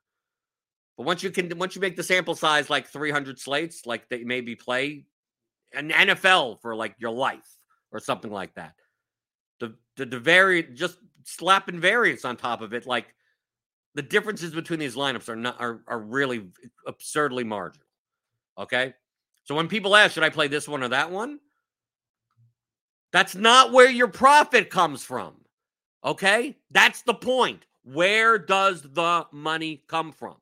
But 1.00 1.06
once 1.06 1.24
you 1.24 1.32
can, 1.32 1.58
once 1.58 1.76
you 1.76 1.82
make 1.82 1.96
the 1.96 2.04
sample 2.04 2.36
size 2.36 2.70
like 2.70 2.86
300 2.86 3.40
slates, 3.40 3.86
like 3.86 4.04
you 4.12 4.26
maybe 4.26 4.54
play 4.54 5.06
an 5.74 5.92
NFL 5.92 6.62
for 6.62 6.76
like 6.76 6.94
your 7.00 7.12
life 7.12 7.50
or 7.94 8.02
something 8.02 8.30
like 8.30 8.54
that. 8.56 8.74
The 9.62 9.76
the, 9.96 10.06
the 10.08 10.20
variant 10.20 10.76
just 10.76 10.98
slapping 11.24 11.80
variants 11.80 12.26
on 12.26 12.36
top 12.36 12.60
of 12.60 12.74
it, 12.74 12.86
like 12.86 13.16
the 13.96 14.02
differences 14.02 14.52
between 14.52 14.80
these 14.80 14.98
lineups 14.98 15.30
are 15.30 15.38
not 15.38 15.56
are 15.62 15.80
are 15.88 16.00
really 16.00 16.50
absurdly 16.86 17.46
marginal. 17.46 17.88
Okay. 18.58 18.94
So 19.46 19.56
when 19.56 19.70
people 19.70 19.96
ask, 19.96 20.16
should 20.16 20.24
I 20.24 20.30
play 20.30 20.50
this 20.50 20.68
one 20.68 20.84
or 20.84 20.90
that 20.90 21.12
one? 21.12 21.40
That's 23.14 23.36
not 23.36 23.72
where 23.72 23.90
your 23.90 24.10
profit 24.10 24.70
comes 24.70 25.02
from. 25.02 25.36
Okay? 26.04 26.58
That's 26.72 27.04
the 27.04 27.14
point. 27.14 27.66
Where 27.86 28.38
does 28.38 28.82
the 28.82 29.28
money 29.32 29.86
come 29.88 30.12
from? 30.12 30.36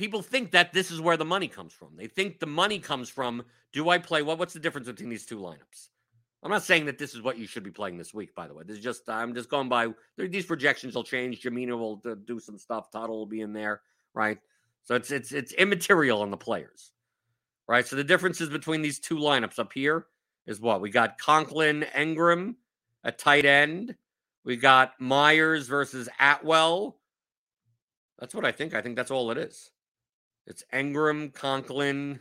People 0.00 0.22
think 0.22 0.52
that 0.52 0.72
this 0.72 0.90
is 0.90 0.98
where 0.98 1.18
the 1.18 1.26
money 1.26 1.46
comes 1.46 1.74
from. 1.74 1.90
They 1.94 2.06
think 2.06 2.40
the 2.40 2.46
money 2.46 2.78
comes 2.78 3.10
from 3.10 3.44
do 3.70 3.90
I 3.90 3.98
play 3.98 4.22
what 4.22 4.38
what's 4.38 4.54
the 4.54 4.58
difference 4.58 4.86
between 4.86 5.10
these 5.10 5.26
two 5.26 5.36
lineups? 5.36 5.90
I'm 6.42 6.50
not 6.50 6.62
saying 6.62 6.86
that 6.86 6.96
this 6.96 7.14
is 7.14 7.20
what 7.20 7.36
you 7.36 7.46
should 7.46 7.64
be 7.64 7.70
playing 7.70 7.98
this 7.98 8.14
week, 8.14 8.34
by 8.34 8.48
the 8.48 8.54
way. 8.54 8.64
This 8.66 8.78
is 8.78 8.82
just 8.82 9.10
I'm 9.10 9.34
just 9.34 9.50
going 9.50 9.68
by 9.68 9.88
these 10.16 10.46
projections 10.46 10.94
will 10.94 11.04
change. 11.04 11.42
Jamina 11.42 11.78
will 11.78 11.96
do 12.24 12.40
some 12.40 12.56
stuff. 12.56 12.90
Tuttle 12.90 13.18
will 13.18 13.26
be 13.26 13.42
in 13.42 13.52
there, 13.52 13.82
right? 14.14 14.38
So 14.84 14.94
it's 14.94 15.10
it's 15.10 15.32
it's 15.32 15.52
immaterial 15.52 16.22
on 16.22 16.30
the 16.30 16.36
players, 16.38 16.92
right? 17.68 17.86
So 17.86 17.94
the 17.94 18.02
differences 18.02 18.48
between 18.48 18.80
these 18.80 19.00
two 19.00 19.16
lineups 19.16 19.58
up 19.58 19.70
here 19.70 20.06
is 20.46 20.62
what 20.62 20.80
we 20.80 20.88
got: 20.88 21.18
Conklin, 21.18 21.84
Engram, 21.94 22.54
a 23.04 23.12
tight 23.12 23.44
end. 23.44 23.96
We 24.44 24.56
got 24.56 24.98
Meyers 24.98 25.68
versus 25.68 26.08
Atwell. 26.18 26.96
That's 28.18 28.34
what 28.34 28.46
I 28.46 28.52
think. 28.52 28.72
I 28.72 28.80
think 28.80 28.96
that's 28.96 29.10
all 29.10 29.30
it 29.30 29.36
is. 29.36 29.72
It's 30.50 30.64
Engram, 30.72 31.32
Conklin. 31.32 32.18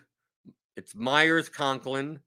It's 0.77 0.93
Meyers, 0.93 1.49
Conklin 1.49 2.19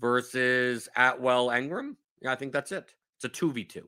versus 0.00 0.88
Atwell, 0.96 1.46
Engram. 1.46 1.94
Yeah, 2.20 2.32
I 2.32 2.34
think 2.34 2.52
that's 2.52 2.72
it. 2.72 2.92
It's 3.16 3.24
a 3.24 3.28
2v2. 3.28 3.82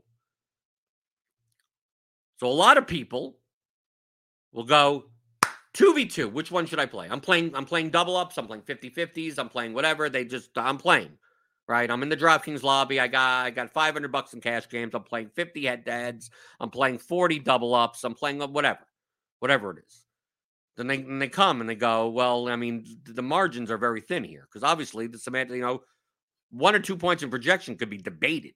So 2.36 2.46
a 2.46 2.48
lot 2.48 2.78
of 2.78 2.86
people 2.86 3.36
will 4.52 4.62
go 4.62 5.06
2v2. 5.74 6.30
Which 6.30 6.52
one 6.52 6.66
should 6.66 6.78
I 6.78 6.86
play? 6.86 7.08
I'm 7.10 7.20
playing 7.20 7.52
I'm 7.56 7.64
playing 7.64 7.90
double 7.90 8.16
ups, 8.16 8.38
I'm 8.38 8.46
playing 8.46 8.62
50-50s, 8.62 9.40
I'm 9.40 9.48
playing 9.48 9.74
whatever. 9.74 10.08
They 10.08 10.24
just 10.24 10.56
I'm 10.56 10.78
playing 10.78 11.10
right? 11.66 11.90
I'm 11.90 12.04
in 12.04 12.08
the 12.08 12.16
DraftKings 12.16 12.62
lobby. 12.62 13.00
I 13.00 13.08
got 13.08 13.46
I 13.46 13.50
got 13.50 13.72
500 13.72 14.12
bucks 14.12 14.34
in 14.34 14.40
cash 14.40 14.68
games. 14.68 14.94
I'm 14.94 15.02
playing 15.02 15.30
50 15.34 15.66
head 15.66 15.84
to 15.86 15.90
heads. 15.90 16.30
I'm 16.60 16.70
playing 16.70 16.98
40 16.98 17.40
double 17.40 17.74
ups. 17.74 18.04
I'm 18.04 18.14
playing 18.14 18.38
whatever, 18.38 18.86
whatever 19.40 19.72
it 19.72 19.84
is. 19.84 20.05
Then 20.76 20.86
they 20.86 20.98
they 20.98 21.28
come 21.28 21.60
and 21.60 21.68
they 21.68 21.74
go, 21.74 22.08
well, 22.08 22.48
I 22.48 22.56
mean, 22.56 22.84
the 23.04 23.22
margins 23.22 23.70
are 23.70 23.78
very 23.78 24.00
thin 24.00 24.24
here 24.24 24.46
because 24.50 24.62
obviously 24.62 25.06
the 25.06 25.18
semantic, 25.18 25.56
you 25.56 25.62
know, 25.62 25.82
one 26.50 26.74
or 26.74 26.80
two 26.80 26.96
points 26.96 27.22
in 27.22 27.30
projection 27.30 27.76
could 27.76 27.90
be 27.90 27.98
debated, 27.98 28.54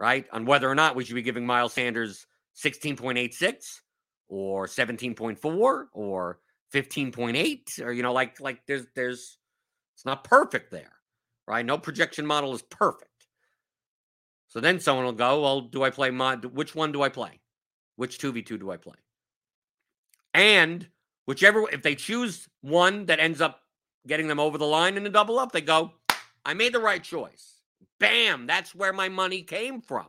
right, 0.00 0.26
on 0.32 0.46
whether 0.46 0.70
or 0.70 0.74
not 0.74 0.96
we 0.96 1.04
should 1.04 1.14
be 1.14 1.22
giving 1.22 1.46
Miles 1.46 1.74
Sanders 1.74 2.26
16.86 2.56 3.80
or 4.28 4.66
17.4 4.66 5.84
or 5.92 6.38
15.8 6.74 7.84
or 7.84 7.92
you 7.92 8.02
know, 8.02 8.12
like 8.12 8.40
like 8.40 8.60
there's 8.66 8.86
there's 8.94 9.38
it's 9.94 10.04
not 10.06 10.24
perfect 10.24 10.70
there 10.70 10.96
right? 11.46 11.64
No 11.64 11.78
projection 11.78 12.26
model 12.26 12.54
is 12.54 12.62
perfect. 12.62 13.10
So 14.48 14.60
then 14.60 14.80
someone 14.80 15.04
will 15.04 15.12
go, 15.12 15.42
well, 15.42 15.60
do 15.60 15.82
I 15.82 15.90
play 15.90 16.10
mod? 16.10 16.44
Which 16.44 16.74
one 16.74 16.92
do 16.92 17.02
I 17.02 17.08
play? 17.08 17.40
Which 17.96 18.18
2v2 18.18 18.60
do 18.60 18.70
I 18.70 18.76
play? 18.76 18.96
And 20.34 20.86
whichever, 21.26 21.68
if 21.70 21.82
they 21.82 21.94
choose 21.94 22.48
one 22.62 23.06
that 23.06 23.20
ends 23.20 23.40
up 23.40 23.60
getting 24.06 24.28
them 24.28 24.40
over 24.40 24.58
the 24.58 24.66
line 24.66 24.96
in 24.96 25.04
the 25.04 25.10
double 25.10 25.38
up, 25.38 25.52
they 25.52 25.60
go, 25.60 25.92
I 26.44 26.54
made 26.54 26.72
the 26.72 26.80
right 26.80 27.02
choice. 27.02 27.60
Bam, 27.98 28.46
that's 28.46 28.74
where 28.74 28.92
my 28.92 29.08
money 29.08 29.42
came 29.42 29.80
from. 29.80 30.06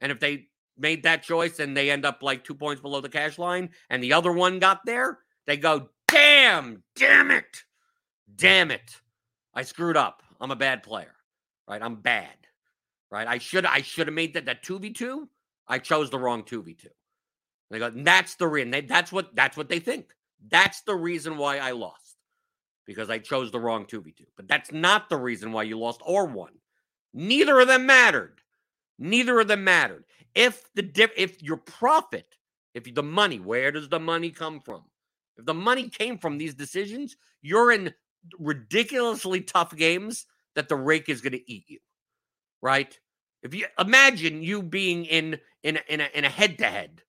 And 0.00 0.10
if 0.10 0.20
they 0.20 0.48
made 0.78 1.02
that 1.02 1.22
choice 1.22 1.58
and 1.58 1.76
they 1.76 1.90
end 1.90 2.06
up 2.06 2.22
like 2.22 2.44
two 2.44 2.54
points 2.54 2.80
below 2.80 3.00
the 3.00 3.08
cash 3.08 3.38
line 3.38 3.70
and 3.90 4.02
the 4.02 4.12
other 4.12 4.32
one 4.32 4.58
got 4.58 4.80
there, 4.86 5.18
they 5.46 5.56
go, 5.56 5.88
damn, 6.08 6.82
damn 6.96 7.30
it, 7.30 7.64
damn 8.34 8.70
it. 8.70 8.96
I 9.54 9.62
screwed 9.62 9.96
up. 9.96 10.22
I'm 10.40 10.50
a 10.50 10.56
bad 10.56 10.82
player, 10.82 11.14
right? 11.68 11.82
I'm 11.82 11.96
bad, 11.96 12.36
right? 13.10 13.26
I 13.26 13.38
should 13.38 13.66
I 13.66 13.82
should 13.82 14.06
have 14.06 14.14
made 14.14 14.34
that 14.34 14.46
that 14.46 14.62
two 14.62 14.78
v 14.78 14.90
two. 14.90 15.28
I 15.68 15.78
chose 15.78 16.08
the 16.08 16.18
wrong 16.18 16.44
two 16.44 16.62
v 16.62 16.74
two. 16.74 16.88
They 17.70 17.78
go, 17.78 17.90
that's 17.90 18.36
the 18.36 18.46
reason. 18.46 18.86
That's 18.86 19.12
what 19.12 19.34
that's 19.34 19.56
what 19.56 19.68
they 19.68 19.80
think. 19.80 20.14
That's 20.48 20.82
the 20.82 20.94
reason 20.94 21.36
why 21.36 21.58
I 21.58 21.72
lost 21.72 22.16
because 22.86 23.10
I 23.10 23.18
chose 23.18 23.50
the 23.50 23.60
wrong 23.60 23.86
two 23.86 24.00
v 24.00 24.12
two. 24.12 24.26
But 24.36 24.48
that's 24.48 24.72
not 24.72 25.08
the 25.08 25.16
reason 25.16 25.52
why 25.52 25.64
you 25.64 25.78
lost 25.78 26.00
or 26.04 26.26
won. 26.26 26.52
Neither 27.12 27.60
of 27.60 27.68
them 27.68 27.86
mattered. 27.86 28.40
Neither 28.98 29.40
of 29.40 29.48
them 29.48 29.64
mattered. 29.64 30.04
If 30.34 30.64
the 30.74 30.82
diff, 30.82 31.10
if 31.16 31.42
your 31.42 31.56
profit, 31.56 32.36
if 32.74 32.92
the 32.94 33.02
money, 33.02 33.40
where 33.40 33.72
does 33.72 33.88
the 33.88 34.00
money 34.00 34.30
come 34.30 34.60
from? 34.60 34.82
If 35.36 35.46
the 35.46 35.54
money 35.54 35.88
came 35.88 36.18
from 36.18 36.38
these 36.38 36.54
decisions, 36.54 37.16
you're 37.42 37.72
in 37.72 37.94
ridiculously 38.38 39.40
tough 39.40 39.74
games 39.74 40.26
that 40.54 40.68
the 40.68 40.76
rake 40.76 41.08
is 41.08 41.20
going 41.20 41.32
to 41.32 41.50
eat 41.50 41.64
you. 41.68 41.78
Right? 42.62 42.98
If 43.42 43.54
you 43.54 43.66
imagine 43.78 44.42
you 44.42 44.62
being 44.62 45.04
in 45.06 45.38
in 45.62 45.78
in 45.88 46.00
a 46.00 46.08
in 46.14 46.24
a 46.24 46.28
head 46.28 46.58
to 46.58 46.66
head 46.66 47.02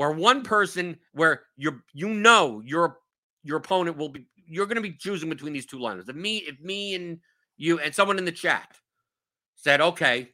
where 0.00 0.12
one 0.12 0.42
person 0.42 0.96
where 1.12 1.42
you're 1.58 1.84
you 1.92 2.08
know 2.08 2.62
your 2.64 3.00
your 3.42 3.58
opponent 3.58 3.98
will 3.98 4.08
be 4.08 4.24
you're 4.46 4.64
going 4.64 4.76
to 4.76 4.80
be 4.80 4.94
choosing 4.94 5.28
between 5.28 5.52
these 5.52 5.66
two 5.66 5.78
liners. 5.78 6.08
If 6.08 6.16
me 6.16 6.38
if 6.38 6.58
me 6.58 6.94
and 6.94 7.18
you 7.58 7.78
and 7.80 7.94
someone 7.94 8.16
in 8.16 8.24
the 8.24 8.32
chat 8.32 8.78
said, 9.56 9.82
"Okay, 9.82 10.30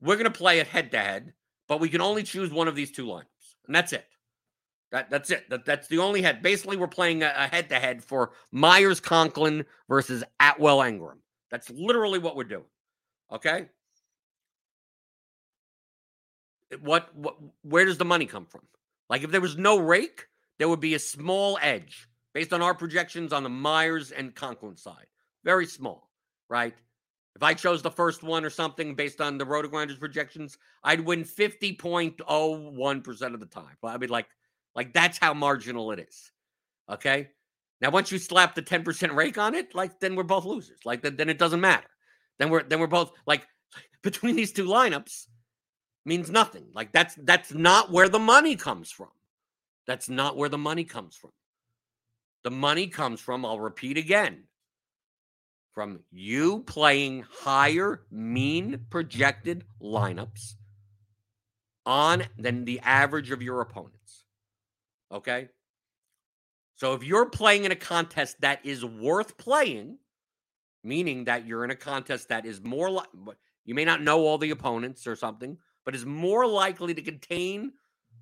we're 0.00 0.16
going 0.16 0.24
to 0.24 0.36
play 0.36 0.58
it 0.58 0.66
head 0.66 0.90
to 0.90 0.98
head, 0.98 1.34
but 1.68 1.78
we 1.78 1.88
can 1.88 2.00
only 2.00 2.24
choose 2.24 2.50
one 2.50 2.66
of 2.66 2.74
these 2.74 2.90
two 2.90 3.06
lineups." 3.06 3.54
And 3.68 3.76
that's 3.76 3.92
it. 3.92 4.08
That, 4.90 5.08
that's 5.08 5.30
it. 5.30 5.48
That, 5.50 5.64
that's 5.64 5.86
the 5.86 5.98
only 5.98 6.20
head. 6.20 6.42
Basically, 6.42 6.76
we're 6.76 6.88
playing 6.88 7.22
a 7.22 7.46
head 7.46 7.68
to 7.68 7.76
head 7.76 8.02
for 8.02 8.32
Meyers 8.50 8.98
Conklin 8.98 9.64
versus 9.88 10.24
Atwell 10.40 10.78
Engram. 10.78 11.18
That's 11.52 11.70
literally 11.70 12.18
what 12.18 12.34
we're 12.34 12.42
doing. 12.42 12.64
Okay. 13.32 13.66
What, 16.80 17.14
what, 17.14 17.36
where 17.62 17.84
does 17.84 17.98
the 17.98 18.04
money 18.04 18.26
come 18.26 18.46
from? 18.46 18.62
Like, 19.08 19.22
if 19.22 19.30
there 19.30 19.40
was 19.40 19.56
no 19.56 19.78
rake, 19.78 20.26
there 20.58 20.68
would 20.68 20.80
be 20.80 20.94
a 20.94 20.98
small 20.98 21.58
edge 21.60 22.08
based 22.34 22.52
on 22.52 22.62
our 22.62 22.74
projections 22.74 23.32
on 23.32 23.42
the 23.42 23.48
Meyers 23.48 24.12
and 24.12 24.34
Conklin 24.34 24.76
side. 24.76 25.06
Very 25.44 25.66
small, 25.66 26.10
right? 26.48 26.74
If 27.34 27.42
I 27.42 27.54
chose 27.54 27.82
the 27.82 27.90
first 27.90 28.22
one 28.22 28.44
or 28.44 28.50
something 28.50 28.94
based 28.94 29.20
on 29.20 29.36
the 29.36 29.44
RotoGrinders 29.44 30.00
projections, 30.00 30.56
I'd 30.82 31.00
win 31.00 31.22
50.01% 31.22 33.34
of 33.34 33.40
the 33.40 33.46
time. 33.46 33.76
I 33.82 33.98
mean, 33.98 34.08
like, 34.08 34.26
like 34.74 34.94
that's 34.94 35.18
how 35.18 35.34
marginal 35.34 35.92
it 35.92 36.00
is. 36.00 36.32
Okay. 36.90 37.28
Now, 37.82 37.90
once 37.90 38.10
you 38.10 38.18
slap 38.18 38.54
the 38.54 38.62
10% 38.62 39.14
rake 39.14 39.36
on 39.36 39.54
it, 39.54 39.74
like 39.74 40.00
then 40.00 40.16
we're 40.16 40.22
both 40.22 40.46
losers. 40.46 40.78
Like 40.84 41.02
then, 41.02 41.16
then 41.16 41.28
it 41.28 41.38
doesn't 41.38 41.60
matter. 41.60 41.88
Then 42.38 42.50
we're 42.50 42.62
then 42.62 42.80
we're 42.80 42.86
both 42.86 43.12
like 43.26 43.46
between 44.02 44.36
these 44.36 44.52
two 44.52 44.66
lineups 44.66 45.26
means 46.06 46.30
nothing. 46.30 46.64
Like 46.72 46.92
that's 46.92 47.16
that's 47.24 47.52
not 47.52 47.90
where 47.90 48.08
the 48.08 48.18
money 48.18 48.56
comes 48.56 48.90
from. 48.90 49.08
That's 49.86 50.08
not 50.08 50.36
where 50.36 50.48
the 50.48 50.58
money 50.58 50.84
comes 50.84 51.16
from. 51.16 51.30
The 52.44 52.50
money 52.50 52.86
comes 52.86 53.20
from, 53.20 53.44
I'll 53.44 53.60
repeat 53.60 53.98
again, 53.98 54.44
from 55.72 56.00
you 56.10 56.60
playing 56.60 57.24
higher 57.28 58.02
mean 58.10 58.86
projected 58.88 59.64
lineups 59.82 60.54
on 61.84 62.24
than 62.38 62.64
the 62.64 62.80
average 62.80 63.30
of 63.30 63.42
your 63.42 63.60
opponents. 63.60 64.24
Okay. 65.12 65.48
So 66.76 66.94
if 66.94 67.02
you're 67.02 67.26
playing 67.26 67.64
in 67.64 67.72
a 67.72 67.76
contest 67.76 68.40
that 68.42 68.64
is 68.64 68.84
worth 68.84 69.36
playing, 69.38 69.98
meaning 70.84 71.24
that 71.24 71.46
you're 71.46 71.64
in 71.64 71.70
a 71.70 71.76
contest 71.76 72.28
that 72.28 72.46
is 72.46 72.62
more 72.62 72.90
like 72.90 73.08
you 73.64 73.74
may 73.74 73.84
not 73.84 74.02
know 74.02 74.20
all 74.20 74.38
the 74.38 74.50
opponents 74.50 75.06
or 75.06 75.16
something, 75.16 75.58
but 75.86 75.94
is 75.94 76.04
more 76.04 76.46
likely 76.46 76.92
to 76.92 77.00
contain 77.00 77.72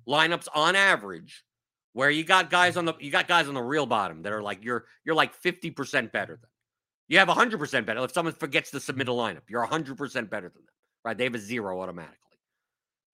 lineups 0.07 0.47
on 0.53 0.75
average 0.75 1.43
where 1.95 2.09
you 2.09 2.23
got 2.23 2.49
guys 2.49 2.71
mm-hmm. 2.71 2.79
on 2.79 2.85
the 2.85 2.93
you 2.99 3.09
got 3.09 3.27
guys 3.27 3.47
on 3.47 3.53
the 3.53 3.61
real 3.61 3.85
bottom 3.85 4.21
that 4.21 4.31
are 4.31 4.41
like 4.41 4.63
you're 4.63 4.85
you're 5.03 5.15
like 5.15 5.41
50% 5.41 6.11
better 6.11 6.35
than. 6.35 6.49
You 7.07 7.19
have 7.19 7.27
100% 7.27 7.85
better. 7.85 8.03
If 8.03 8.13
someone 8.13 8.33
forgets 8.33 8.71
to 8.71 8.79
submit 8.79 9.07
a 9.07 9.11
mm-hmm. 9.11 9.37
lineup, 9.37 9.43
you're 9.49 9.65
100% 9.65 10.29
better 10.29 10.49
than 10.49 10.63
them. 10.63 10.73
Right? 11.03 11.17
They 11.17 11.25
have 11.25 11.35
a 11.35 11.39
zero 11.39 11.81
automatically. 11.81 12.17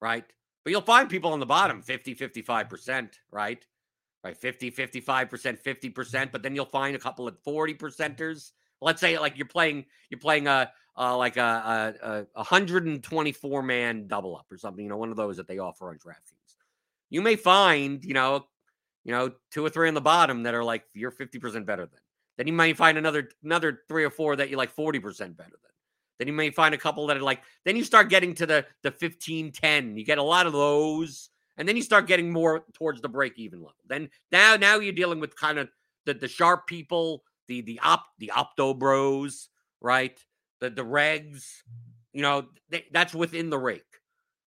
Right? 0.02 0.24
But 0.64 0.72
you'll 0.72 0.82
find 0.82 1.10
people 1.10 1.34
on 1.34 1.40
the 1.40 1.46
bottom 1.46 1.78
mm-hmm. 1.78 1.86
50, 1.86 2.16
55%, 2.16 3.10
right? 3.32 3.66
Right, 4.24 4.38
50, 4.38 4.70
55%, 4.72 5.64
50%, 5.64 6.32
but 6.32 6.44
then 6.44 6.54
you'll 6.54 6.66
find 6.66 6.96
a 6.96 7.00
couple 7.00 7.28
of 7.28 7.40
40 7.44 7.74
percenters. 7.74 8.52
Let's 8.80 9.02
say 9.02 9.18
like 9.18 9.36
you're 9.36 9.48
playing 9.48 9.86
you're 10.10 10.20
playing 10.20 10.48
a 10.48 10.72
uh, 10.98 11.18
like 11.18 11.38
a, 11.38 11.96
a, 12.04 12.10
a 12.20 12.26
124 12.36 13.64
man 13.64 14.08
double 14.08 14.36
up 14.36 14.46
or 14.52 14.58
something, 14.58 14.84
you 14.84 14.90
know, 14.90 14.98
one 14.98 15.10
of 15.10 15.16
those 15.16 15.38
that 15.38 15.48
they 15.48 15.60
offer 15.60 15.90
on 15.90 15.96
DraftKings. 15.96 16.56
You 17.10 17.22
may 17.22 17.36
find, 17.36 18.04
you 18.04 18.14
know, 18.14 18.46
you 19.04 19.12
know, 19.12 19.32
two 19.52 19.66
or 19.66 19.70
three 19.70 19.88
on 19.88 19.94
the 19.94 20.02
bottom 20.02 20.44
that 20.44 20.54
are 20.54 20.64
like 20.64 20.84
you're 20.94 21.12
50% 21.12 21.66
better 21.66 21.86
than. 21.86 22.00
Then 22.38 22.48
you 22.48 22.54
might 22.54 22.78
find 22.78 22.98
another 22.98 23.30
another 23.44 23.82
three 23.88 24.04
or 24.04 24.10
four 24.10 24.36
that 24.36 24.50
you're 24.50 24.58
like 24.58 24.76
40% 24.76 25.02
better 25.36 25.50
than. 25.50 25.72
Then 26.20 26.28
you 26.28 26.34
may 26.34 26.52
find 26.52 26.76
a 26.76 26.78
couple 26.78 27.08
that 27.08 27.18
are 27.18 27.22
like, 27.22 27.42
then 27.66 27.76
you 27.76 27.84
start 27.84 28.10
getting 28.10 28.34
to 28.36 28.46
the 28.46 28.66
the 28.84 28.92
15 28.92 29.52
10. 29.52 29.98
You 29.98 30.06
get 30.06 30.18
a 30.18 30.24
lot 30.24 30.48
of 30.48 30.54
those. 30.54 31.30
And 31.58 31.68
then 31.68 31.76
you 31.76 31.82
start 31.82 32.08
getting 32.08 32.32
more 32.32 32.64
towards 32.74 33.02
the 33.02 33.10
break 33.10 33.38
even 33.38 33.60
level. 33.60 33.76
Then 33.88 34.10
now 34.32 34.56
now 34.56 34.80
you're 34.80 34.94
dealing 34.94 35.20
with 35.20 35.36
kind 35.36 35.60
of 35.60 35.70
the, 36.06 36.14
the 36.14 36.28
sharp 36.28 36.68
people, 36.68 37.24
the 37.48 37.62
the 37.62 37.80
op 37.84 38.06
the 38.20 38.32
opto 38.34 38.78
bros, 38.78 39.50
right? 39.82 40.18
The 40.62 40.70
the 40.70 40.86
regs, 40.86 41.44
you 42.14 42.22
know, 42.22 42.46
they, 42.70 42.86
that's 42.94 43.14
within 43.14 43.50
the 43.50 43.58
rake, 43.58 43.84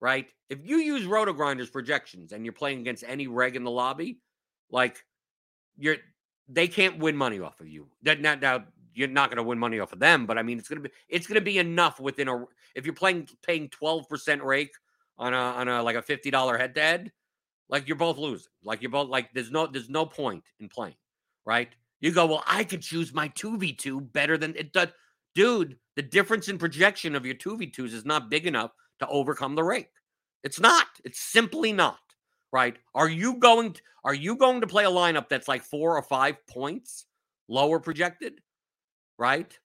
right? 0.00 0.26
If 0.48 0.60
you 0.62 0.76
use 0.76 1.06
RotoGrinders 1.06 1.72
projections 1.72 2.32
and 2.32 2.44
you're 2.44 2.52
playing 2.52 2.80
against 2.80 3.02
any 3.06 3.26
reg 3.26 3.56
in 3.56 3.64
the 3.64 3.70
lobby, 3.70 4.20
like 4.70 5.04
you're 5.76 5.96
they 6.48 6.68
can't 6.68 6.98
win 6.98 7.16
money 7.16 7.40
off 7.40 7.60
of 7.60 7.66
you. 7.68 7.88
That 8.02 8.20
now, 8.20 8.34
now 8.34 8.64
you're 8.94 9.08
not 9.08 9.30
going 9.30 9.38
to 9.38 9.42
win 9.42 9.58
money 9.58 9.80
off 9.80 9.92
of 9.92 9.98
them, 9.98 10.26
but 10.26 10.38
I 10.38 10.42
mean, 10.42 10.58
it's 10.58 10.68
going 10.68 10.82
to 10.82 10.88
be 10.88 10.94
it's 11.08 11.26
going 11.26 11.40
to 11.40 11.44
be 11.44 11.58
enough 11.58 11.98
within 11.98 12.28
a. 12.28 12.44
If 12.74 12.84
you're 12.84 12.94
playing 12.94 13.28
paying 13.42 13.68
twelve 13.68 14.08
percent 14.08 14.42
rake 14.42 14.74
on 15.18 15.34
a 15.34 15.36
on 15.36 15.68
a 15.68 15.82
like 15.82 15.96
a 15.96 16.02
fifty 16.02 16.30
dollar 16.30 16.58
head 16.58 16.74
to 16.74 16.80
head, 16.80 17.12
like 17.68 17.88
you're 17.88 17.96
both 17.96 18.18
losing. 18.18 18.52
Like 18.62 18.82
you're 18.82 18.90
both 18.90 19.08
like 19.08 19.32
there's 19.32 19.50
no 19.50 19.66
there's 19.66 19.88
no 19.88 20.04
point 20.04 20.44
in 20.60 20.68
playing, 20.68 20.96
right? 21.46 21.70
You 22.00 22.12
go, 22.12 22.26
well, 22.26 22.42
I 22.46 22.64
could 22.64 22.82
choose 22.82 23.14
my 23.14 23.28
two 23.28 23.56
v 23.56 23.72
two 23.72 24.00
better 24.00 24.36
than 24.36 24.54
it 24.56 24.72
does, 24.72 24.88
dude. 25.34 25.76
The 25.94 26.02
difference 26.02 26.48
in 26.48 26.56
projection 26.56 27.14
of 27.14 27.26
your 27.26 27.34
two 27.34 27.56
v 27.56 27.66
twos 27.66 27.92
is 27.92 28.06
not 28.06 28.30
big 28.30 28.46
enough 28.46 28.70
to 29.00 29.08
overcome 29.08 29.54
the 29.54 29.64
rake. 29.64 29.90
It's 30.42 30.58
not. 30.58 30.86
It's 31.04 31.20
simply 31.20 31.72
not. 31.72 31.98
Right? 32.52 32.76
Are 32.94 33.08
you 33.08 33.34
going? 33.34 33.74
To, 33.74 33.80
are 34.04 34.14
you 34.14 34.36
going 34.36 34.62
to 34.62 34.66
play 34.66 34.84
a 34.84 34.90
lineup 34.90 35.28
that's 35.28 35.48
like 35.48 35.62
four 35.62 35.96
or 35.96 36.02
five 36.02 36.36
points 36.46 37.06
lower 37.48 37.78
projected? 37.78 38.40
right? 39.22 39.56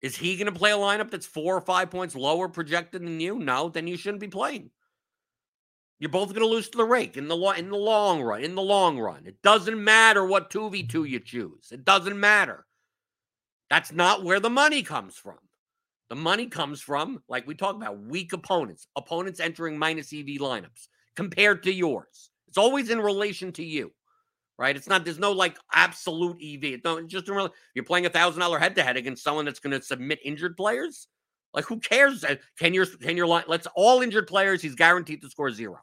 Is 0.00 0.16
he 0.16 0.36
going 0.36 0.52
to 0.52 0.58
play 0.58 0.70
a 0.70 0.76
lineup 0.76 1.10
that's 1.10 1.26
four 1.26 1.56
or 1.56 1.60
five 1.60 1.90
points 1.90 2.14
lower 2.14 2.48
projected 2.48 3.02
than 3.02 3.18
you? 3.18 3.38
No, 3.38 3.68
then 3.68 3.88
you 3.88 3.96
shouldn't 3.96 4.20
be 4.20 4.28
playing. 4.28 4.70
You're 5.98 6.10
both 6.10 6.28
going 6.28 6.40
to 6.42 6.46
lose 6.46 6.68
to 6.70 6.78
the 6.78 6.84
rake 6.84 7.16
in 7.16 7.26
the 7.26 7.36
lo- 7.36 7.50
in 7.50 7.68
the 7.68 7.76
long 7.76 8.22
run. 8.22 8.42
In 8.42 8.54
the 8.54 8.62
long 8.62 8.98
run, 8.98 9.24
it 9.26 9.42
doesn't 9.42 9.82
matter 9.82 10.24
what 10.24 10.50
two 10.50 10.70
v 10.70 10.84
two 10.84 11.04
you 11.04 11.18
choose. 11.18 11.70
It 11.72 11.84
doesn't 11.84 12.18
matter. 12.18 12.64
That's 13.72 13.90
not 13.90 14.22
where 14.22 14.38
the 14.38 14.50
money 14.50 14.82
comes 14.82 15.16
from. 15.16 15.38
The 16.10 16.14
money 16.14 16.46
comes 16.46 16.82
from, 16.82 17.22
like 17.26 17.46
we 17.46 17.54
talk 17.54 17.74
about, 17.74 18.02
weak 18.02 18.34
opponents, 18.34 18.86
opponents 18.96 19.40
entering 19.40 19.78
minus 19.78 20.12
EV 20.12 20.26
lineups 20.40 20.88
compared 21.16 21.62
to 21.62 21.72
yours. 21.72 22.28
It's 22.48 22.58
always 22.58 22.90
in 22.90 23.00
relation 23.00 23.50
to 23.52 23.64
you 23.64 23.90
right? 24.58 24.76
It's 24.76 24.86
not, 24.86 25.04
there's 25.04 25.18
no 25.18 25.32
like 25.32 25.56
absolute 25.72 26.36
EV. 26.36 26.82
No, 26.84 26.98
it's 26.98 27.10
just 27.10 27.26
really, 27.28 27.48
you're 27.74 27.86
playing 27.86 28.04
a 28.04 28.10
thousand 28.10 28.40
dollar 28.40 28.58
head 28.58 28.74
to 28.74 28.82
head 28.82 28.98
against 28.98 29.24
someone 29.24 29.46
that's 29.46 29.58
going 29.58 29.76
to 29.76 29.82
submit 29.82 30.20
injured 30.22 30.54
players. 30.54 31.08
Like, 31.54 31.64
who 31.64 31.80
cares? 31.80 32.22
Uh, 32.22 32.36
can 32.58 32.74
your, 32.74 32.84
can 32.84 33.16
your 33.16 33.26
line, 33.26 33.44
let's 33.48 33.66
all 33.74 34.02
injured 34.02 34.26
players, 34.26 34.60
he's 34.60 34.74
guaranteed 34.74 35.22
to 35.22 35.30
score 35.30 35.50
zero. 35.50 35.78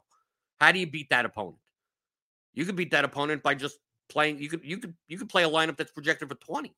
How 0.60 0.70
do 0.70 0.78
you 0.78 0.86
beat 0.86 1.10
that 1.10 1.26
opponent? 1.26 1.58
You 2.54 2.64
could 2.64 2.76
beat 2.76 2.92
that 2.92 3.04
opponent 3.04 3.42
by 3.42 3.56
just 3.56 3.78
playing, 4.08 4.38
you 4.38 4.48
could, 4.48 4.60
you 4.64 4.78
could, 4.78 4.94
you 5.08 5.18
could 5.18 5.28
play 5.28 5.42
a 5.42 5.50
lineup 5.50 5.76
that's 5.76 5.92
projected 5.92 6.28
for 6.28 6.36
20. 6.36 6.72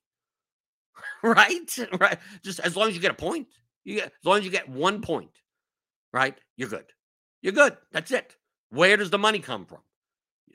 right? 1.22 1.78
Right. 1.98 2.18
Just 2.44 2.60
as 2.60 2.76
long 2.76 2.88
as 2.88 2.94
you 2.94 3.00
get 3.00 3.10
a 3.10 3.14
point, 3.14 3.48
you 3.84 3.96
get, 3.96 4.06
as 4.06 4.24
long 4.24 4.38
as 4.38 4.44
you 4.44 4.50
get 4.50 4.68
one 4.68 5.00
point, 5.00 5.30
right? 6.12 6.38
You're 6.56 6.68
good. 6.68 6.86
You're 7.42 7.52
good. 7.52 7.76
That's 7.92 8.10
it. 8.10 8.36
Where 8.70 8.96
does 8.96 9.10
the 9.10 9.18
money 9.18 9.38
come 9.38 9.66
from? 9.66 9.80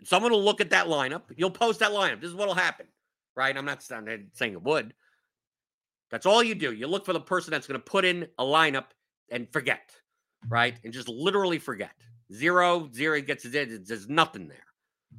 Someone 0.04 0.32
will 0.32 0.44
look 0.44 0.62
at 0.62 0.70
that 0.70 0.88
lineup. 0.88 1.24
You'll 1.36 1.52
post 1.52 1.80
that 1.80 1.92
lineup. 1.92 2.22
This 2.22 2.30
is 2.30 2.36
what'll 2.36 2.54
happen, 2.54 2.88
right? 3.36 3.56
I'm 3.56 3.66
not 3.66 3.84
saying 3.84 4.30
it 4.40 4.64
would. 4.64 4.94
That's 6.10 6.26
all 6.26 6.42
you 6.42 6.56
do. 6.56 6.74
You 6.74 6.88
look 6.88 7.06
for 7.06 7.14
the 7.14 7.20
person 7.20 7.52
that's 7.52 7.68
going 7.68 7.80
to 7.80 7.86
put 7.86 8.06
in 8.06 8.28
a 8.38 8.44
lineup 8.44 8.86
and 9.30 9.52
forget, 9.52 9.92
right? 10.48 10.78
And 10.84 10.94
just 10.94 11.10
literally 11.10 11.60
forget. 11.60 11.92
Zero, 12.34 12.90
zero 12.94 13.20
gets 13.22 13.46
it. 13.46 13.52
There's 13.88 14.08
nothing 14.08 14.48
there. 14.48 14.58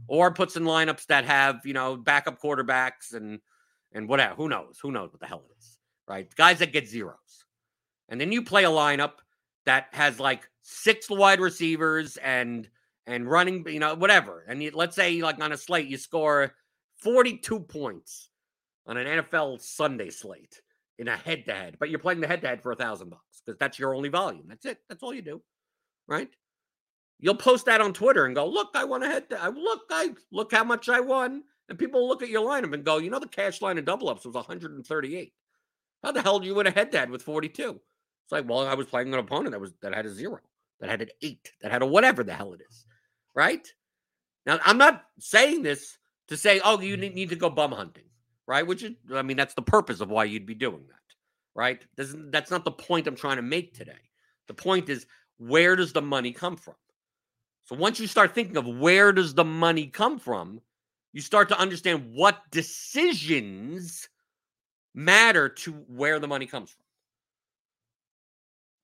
Or 0.06 0.32
puts 0.32 0.56
in 0.56 0.64
lineups 0.64 1.06
that 1.06 1.24
have, 1.24 1.60
you 1.64 1.74
know, 1.74 1.96
backup 1.96 2.40
quarterbacks 2.40 3.14
and 3.14 3.40
and 3.92 4.08
whatever. 4.08 4.34
Who 4.34 4.48
knows? 4.48 4.78
Who 4.82 4.92
knows 4.92 5.12
what 5.12 5.20
the 5.20 5.26
hell 5.26 5.44
it 5.48 5.54
is, 5.58 5.78
right? 6.06 6.28
Guys 6.36 6.58
that 6.58 6.72
get 6.72 6.88
zeros. 6.88 7.44
And 8.08 8.20
then 8.20 8.32
you 8.32 8.42
play 8.42 8.64
a 8.64 8.70
lineup 8.70 9.14
that 9.66 9.88
has 9.92 10.18
like 10.18 10.48
six 10.62 11.10
wide 11.10 11.40
receivers 11.40 12.16
and 12.18 12.68
and 13.06 13.28
running, 13.28 13.66
you 13.68 13.78
know, 13.80 13.94
whatever. 13.94 14.44
And 14.48 14.62
you, 14.62 14.70
let's 14.74 14.94
say, 14.94 15.22
like 15.22 15.42
on 15.42 15.52
a 15.52 15.56
slate, 15.56 15.88
you 15.88 15.96
score 15.96 16.54
42 16.98 17.60
points 17.60 18.28
on 18.86 18.96
an 18.96 19.20
NFL 19.20 19.60
Sunday 19.60 20.10
slate 20.10 20.60
in 20.98 21.08
a 21.08 21.16
head 21.16 21.44
to 21.46 21.54
head, 21.54 21.76
but 21.78 21.90
you're 21.90 21.98
playing 21.98 22.20
the 22.20 22.26
head 22.26 22.42
to 22.42 22.48
head 22.48 22.62
for 22.62 22.72
a 22.72 22.76
thousand 22.76 23.10
bucks 23.10 23.42
because 23.44 23.58
that's 23.58 23.78
your 23.78 23.94
only 23.94 24.08
volume. 24.08 24.44
That's 24.48 24.66
it. 24.66 24.78
That's 24.88 25.02
all 25.02 25.14
you 25.14 25.22
do. 25.22 25.40
Right. 26.06 26.28
You'll 27.20 27.34
post 27.34 27.66
that 27.66 27.80
on 27.80 27.92
Twitter 27.92 28.26
and 28.26 28.34
go, 28.34 28.46
"Look, 28.46 28.70
I 28.74 28.84
went 28.84 29.04
head 29.04 29.30
to 29.30 29.40
I 29.40 29.48
look, 29.48 29.82
I 29.90 30.14
look 30.30 30.52
how 30.52 30.64
much 30.64 30.88
I 30.88 31.00
won." 31.00 31.44
And 31.68 31.78
people 31.78 32.08
look 32.08 32.22
at 32.22 32.30
your 32.30 32.48
lineup 32.48 32.72
and 32.72 32.84
go, 32.84 32.98
"You 32.98 33.10
know, 33.10 33.18
the 33.18 33.28
cash 33.28 33.60
line 33.60 33.78
of 33.78 33.84
double 33.84 34.08
ups 34.08 34.24
was 34.24 34.34
138. 34.34 35.32
How 36.02 36.12
the 36.12 36.22
hell 36.22 36.38
did 36.38 36.46
you 36.46 36.54
win 36.54 36.66
a 36.66 36.70
head 36.70 36.92
head 36.92 37.10
with 37.10 37.22
42?" 37.22 37.80
It's 38.28 38.32
like, 38.32 38.46
well, 38.46 38.66
I 38.66 38.74
was 38.74 38.86
playing 38.86 39.12
an 39.14 39.20
opponent 39.20 39.52
that 39.52 39.60
was 39.60 39.72
that 39.80 39.94
had 39.94 40.04
a 40.04 40.10
zero, 40.10 40.38
that 40.80 40.90
had 40.90 41.00
an 41.00 41.08
eight, 41.22 41.50
that 41.62 41.72
had 41.72 41.80
a 41.80 41.86
whatever 41.86 42.22
the 42.22 42.34
hell 42.34 42.52
it 42.52 42.60
is, 42.68 42.84
right? 43.34 43.66
Now, 44.44 44.60
I'm 44.66 44.76
not 44.76 45.04
saying 45.18 45.62
this 45.62 45.96
to 46.28 46.36
say, 46.36 46.60
oh, 46.62 46.78
you 46.78 46.98
need 46.98 47.30
to 47.30 47.36
go 47.36 47.48
bum 47.48 47.72
hunting, 47.72 48.04
right? 48.46 48.66
Which 48.66 48.82
is, 48.82 48.92
I 49.14 49.22
mean, 49.22 49.38
that's 49.38 49.54
the 49.54 49.62
purpose 49.62 50.00
of 50.00 50.10
why 50.10 50.24
you'd 50.24 50.44
be 50.44 50.54
doing 50.54 50.84
that, 50.88 51.14
right? 51.54 51.82
That's, 51.96 52.14
that's 52.30 52.50
not 52.50 52.66
the 52.66 52.70
point 52.70 53.06
I'm 53.06 53.16
trying 53.16 53.36
to 53.36 53.42
make 53.42 53.74
today. 53.74 53.92
The 54.46 54.54
point 54.54 54.90
is, 54.90 55.06
where 55.38 55.74
does 55.74 55.94
the 55.94 56.02
money 56.02 56.32
come 56.32 56.56
from? 56.56 56.74
So 57.64 57.76
once 57.76 57.98
you 57.98 58.06
start 58.06 58.34
thinking 58.34 58.58
of 58.58 58.66
where 58.66 59.12
does 59.12 59.32
the 59.32 59.44
money 59.44 59.86
come 59.86 60.18
from, 60.18 60.60
you 61.12 61.20
start 61.20 61.48
to 61.48 61.58
understand 61.58 62.12
what 62.12 62.42
decisions 62.50 64.08
matter 64.94 65.48
to 65.48 65.72
where 65.72 66.18
the 66.18 66.28
money 66.28 66.46
comes 66.46 66.70
from. 66.70 66.84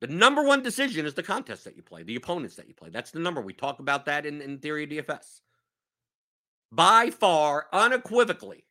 The 0.01 0.13
number 0.13 0.43
one 0.43 0.63
decision 0.63 1.07
is 1.07 1.15
the 1.15 1.23
contest 1.23 1.65
that 1.65 1.77
you 1.77 1.83
play, 1.83 2.03
the 2.03 2.17
opponents 2.17 2.57
that 2.57 2.69
you 2.69 2.75
play. 2.75 2.91
That's 2.91 3.11
the 3.11 3.21
number. 3.21 3.41
We 3.41 3.55
talk 3.55 3.79
about 3.79 4.05
that 4.07 4.27
in, 4.27 4.41
in 4.43 4.59
theory 4.59 4.87
DFS. 4.87 5.41
By 6.71 7.11
far, 7.11 7.69
unequivocally, 7.73 8.65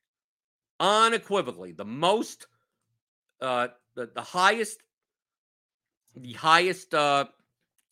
unequivocally, 0.80 1.72
the 1.72 1.86
most, 1.86 2.47
uh, 3.41 3.70
the, 3.95 4.10
the 4.14 4.22
highest, 4.22 4.84
the 6.16 6.34
highest 6.34 6.93
uh, 6.93 7.26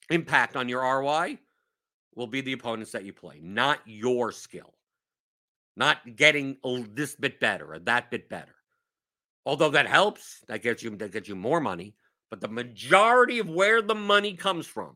impact 0.10 0.56
on 0.56 0.70
your 0.70 0.82
ROI 0.82 1.40
will 2.16 2.28
be 2.28 2.42
the 2.42 2.54
opponents 2.54 2.92
that 2.92 3.06
you 3.06 3.14
play, 3.14 3.40
not 3.42 3.80
your 3.86 4.32
skill, 4.32 4.74
not 5.76 6.16
getting 6.16 6.58
this 6.94 7.16
bit 7.16 7.40
better 7.40 7.74
or 7.74 7.80
that 7.80 8.12
bit 8.12 8.30
better. 8.30 8.56
Although 9.46 9.72
that 9.72 9.88
helps, 9.88 10.44
that 10.48 10.62
gets 10.62 10.84
you 10.84 10.96
that 10.98 11.12
gets 11.12 11.28
you 11.28 11.36
more 11.36 11.60
money. 11.60 11.96
But 12.30 12.42
the 12.42 12.48
majority 12.48 13.40
of 13.40 13.50
where 13.50 13.82
the 13.82 13.96
money 13.96 14.36
comes 14.36 14.66
from 14.66 14.96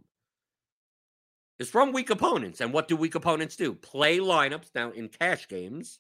is 1.59 1.69
from 1.69 1.91
weak 1.91 2.09
opponents. 2.09 2.61
And 2.61 2.71
what 2.71 2.87
do 2.87 2.95
weak 2.95 3.15
opponents 3.15 3.55
do? 3.55 3.73
Play 3.73 4.19
lineups 4.19 4.69
now 4.73 4.91
in 4.91 5.09
cash 5.09 5.47
games 5.47 5.99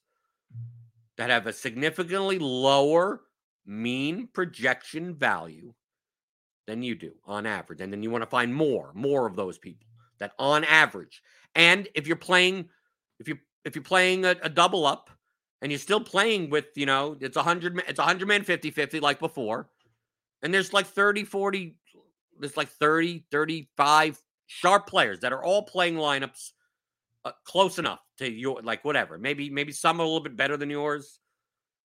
that 1.17 1.29
have 1.29 1.47
a 1.47 1.53
significantly 1.53 2.39
lower 2.39 3.21
mean 3.65 4.27
projection 4.31 5.15
value 5.15 5.73
than 6.67 6.83
you 6.83 6.95
do 6.95 7.13
on 7.25 7.45
average. 7.45 7.81
And 7.81 7.91
then 7.91 8.03
you 8.03 8.11
want 8.11 8.23
to 8.23 8.29
find 8.29 8.53
more, 8.53 8.91
more 8.93 9.25
of 9.25 9.35
those 9.35 9.57
people 9.57 9.87
that 10.19 10.33
on 10.39 10.63
average. 10.63 11.21
And 11.53 11.87
if 11.95 12.07
you're 12.07 12.15
playing, 12.15 12.69
if 13.19 13.27
you 13.27 13.37
if 13.65 13.75
you're 13.75 13.83
playing 13.83 14.25
a, 14.25 14.35
a 14.43 14.49
double 14.49 14.85
up 14.85 15.09
and 15.61 15.71
you're 15.71 15.79
still 15.79 15.99
playing 15.99 16.49
with, 16.49 16.65
you 16.75 16.85
know, 16.85 17.17
it's 17.19 17.35
a 17.35 17.43
hundred 17.43 17.81
it's 17.87 17.99
a 17.99 18.03
hundred 18.03 18.27
man 18.27 18.43
50 18.43 18.71
50 18.71 18.99
like 18.99 19.19
before, 19.19 19.69
and 20.41 20.53
there's 20.53 20.71
like 20.71 20.85
30, 20.85 21.23
40, 21.23 21.75
there's 22.39 22.55
like 22.55 22.69
30, 22.69 23.25
35 23.31 24.21
sharp 24.47 24.87
players 24.87 25.19
that 25.21 25.33
are 25.33 25.43
all 25.43 25.63
playing 25.63 25.95
lineups 25.95 26.51
uh, 27.25 27.31
close 27.43 27.79
enough 27.79 27.99
to 28.19 28.31
your, 28.31 28.61
like 28.61 28.85
whatever. 28.85 29.17
Maybe, 29.17 29.49
maybe 29.49 29.71
some 29.71 29.99
are 29.99 30.03
a 30.03 30.05
little 30.05 30.23
bit 30.23 30.37
better 30.37 30.55
than 30.55 30.69
yours. 30.69 31.19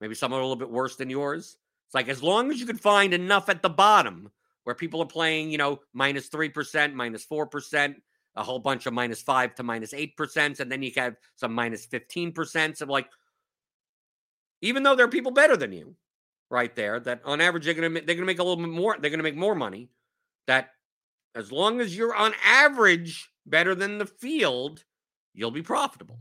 Maybe 0.00 0.14
some 0.14 0.32
are 0.32 0.38
a 0.38 0.42
little 0.42 0.56
bit 0.56 0.70
worse 0.70 0.96
than 0.96 1.10
yours. 1.10 1.56
It's 1.86 1.94
like 1.94 2.08
as 2.08 2.22
long 2.22 2.50
as 2.50 2.60
you 2.60 2.66
can 2.66 2.78
find 2.78 3.12
enough 3.12 3.48
at 3.48 3.62
the 3.62 3.68
bottom 3.68 4.30
where 4.62 4.74
people 4.74 5.02
are 5.02 5.06
playing, 5.06 5.50
you 5.50 5.58
know, 5.58 5.80
minus 5.92 6.28
3%, 6.28 6.94
minus 6.94 7.26
4%, 7.26 7.96
a 8.36 8.42
whole 8.42 8.58
bunch 8.58 8.86
of 8.86 8.92
minus 8.92 9.22
5 9.22 9.54
to 9.56 9.62
8%, 9.62 10.60
and 10.60 10.70
then 10.70 10.82
you 10.82 10.92
have 10.96 11.16
some 11.36 11.54
15%. 11.86 12.76
So, 12.76 12.86
like, 12.86 13.08
even 14.60 14.82
though 14.82 14.94
there 14.94 15.06
are 15.06 15.10
people 15.10 15.32
better 15.32 15.56
than 15.56 15.72
you, 15.72 15.94
right 16.50 16.76
there 16.76 17.00
that 17.00 17.20
on 17.24 17.40
average 17.40 17.64
they're 17.64 17.74
gonna 17.74 18.00
they're 18.00 18.14
gonna 18.14 18.24
make 18.24 18.38
a 18.38 18.42
little 18.42 18.62
bit 18.62 18.72
more 18.72 18.96
they're 19.00 19.10
gonna 19.10 19.22
make 19.22 19.36
more 19.36 19.54
money. 19.54 19.90
That 20.46 20.70
as 21.34 21.50
long 21.50 21.80
as 21.80 21.96
you're 21.96 22.14
on 22.14 22.32
average 22.44 23.28
better 23.46 23.74
than 23.74 23.98
the 23.98 24.06
field, 24.06 24.84
you'll 25.32 25.50
be 25.50 25.62
profitable. 25.62 26.18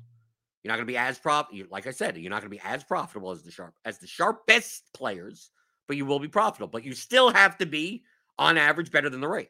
You're 0.64 0.72
not 0.72 0.78
gonna 0.78 0.86
be 0.86 0.98
as 0.98 1.20
prof 1.20 1.48
like 1.70 1.88
I 1.88 1.92
said, 1.92 2.18
you're 2.18 2.30
not 2.32 2.42
gonna 2.42 2.50
be 2.50 2.62
as 2.64 2.84
profitable 2.84 3.32
as 3.32 3.44
the 3.44 3.52
sharp 3.52 3.76
as 3.86 4.00
the 4.00 4.08
sharpest 4.08 4.92
players, 4.94 5.52
but 5.88 5.98
you 5.98 6.06
will 6.06 6.20
be 6.20 6.28
profitable. 6.28 6.68
But 6.68 6.84
you 6.84 6.94
still 6.94 7.32
have 7.32 7.58
to 7.60 7.66
be 7.66 8.04
on 8.40 8.58
average 8.58 8.92
better 8.92 9.10
than 9.10 9.22
the 9.22 9.28
rake. 9.28 9.50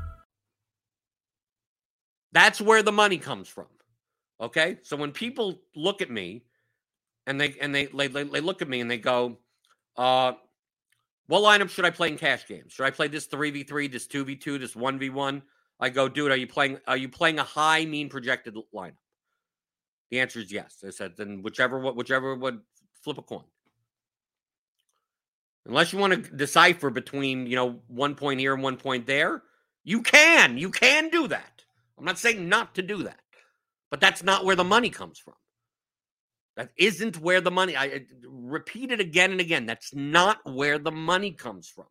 That's 2.31 2.61
where 2.61 2.83
the 2.83 2.91
money 2.91 3.17
comes 3.17 3.47
from. 3.47 3.67
Okay? 4.39 4.77
So 4.83 4.95
when 4.95 5.11
people 5.11 5.59
look 5.75 6.01
at 6.01 6.09
me 6.09 6.43
and 7.27 7.39
they 7.39 7.55
and 7.61 7.73
they 7.73 7.85
they, 7.87 8.07
they 8.07 8.41
look 8.41 8.61
at 8.61 8.69
me 8.69 8.81
and 8.81 8.89
they 8.89 8.97
go, 8.97 9.37
uh, 9.97 10.33
what 11.27 11.41
lineup 11.41 11.69
should 11.69 11.85
I 11.85 11.91
play 11.91 12.09
in 12.09 12.17
cash 12.17 12.47
games? 12.47 12.73
Should 12.73 12.85
I 12.85 12.91
play 12.91 13.07
this 13.07 13.27
3v3, 13.27 13.91
this 13.91 14.07
2v2, 14.07 14.59
this 14.59 14.73
1v1? 14.73 15.41
I 15.79 15.89
go, 15.89 16.07
dude, 16.09 16.31
are 16.31 16.37
you 16.37 16.47
playing 16.47 16.79
are 16.87 16.97
you 16.97 17.09
playing 17.09 17.39
a 17.39 17.43
high 17.43 17.85
mean 17.85 18.09
projected 18.09 18.55
lineup? 18.73 18.93
The 20.09 20.19
answer 20.19 20.39
is 20.39 20.51
yes. 20.51 20.83
I 20.85 20.89
said, 20.89 21.13
then 21.17 21.41
whichever 21.41 21.79
whichever 21.91 22.35
would 22.35 22.61
flip 23.01 23.17
a 23.17 23.21
coin. 23.21 23.43
Unless 25.65 25.93
you 25.93 25.99
want 25.99 26.13
to 26.13 26.31
decipher 26.31 26.89
between, 26.89 27.45
you 27.45 27.55
know, 27.55 27.79
one 27.87 28.15
point 28.15 28.39
here 28.39 28.53
and 28.53 28.63
one 28.63 28.77
point 28.77 29.05
there, 29.05 29.43
you 29.83 30.01
can. 30.01 30.57
You 30.57 30.71
can 30.71 31.09
do 31.09 31.27
that. 31.27 31.50
I'm 32.01 32.05
not 32.05 32.17
saying 32.17 32.49
not 32.49 32.73
to 32.75 32.81
do 32.81 33.03
that. 33.03 33.19
But 33.91 34.01
that's 34.01 34.23
not 34.23 34.43
where 34.43 34.55
the 34.55 34.63
money 34.63 34.89
comes 34.89 35.19
from. 35.19 35.35
That 36.57 36.71
isn't 36.75 37.21
where 37.21 37.41
the 37.41 37.51
money 37.51 37.75
I, 37.75 37.83
I 37.83 38.05
repeat 38.25 38.91
it 38.91 38.99
again 38.99 39.31
and 39.31 39.39
again. 39.39 39.67
That's 39.67 39.93
not 39.93 40.39
where 40.51 40.79
the 40.79 40.91
money 40.91 41.31
comes 41.31 41.67
from. 41.67 41.85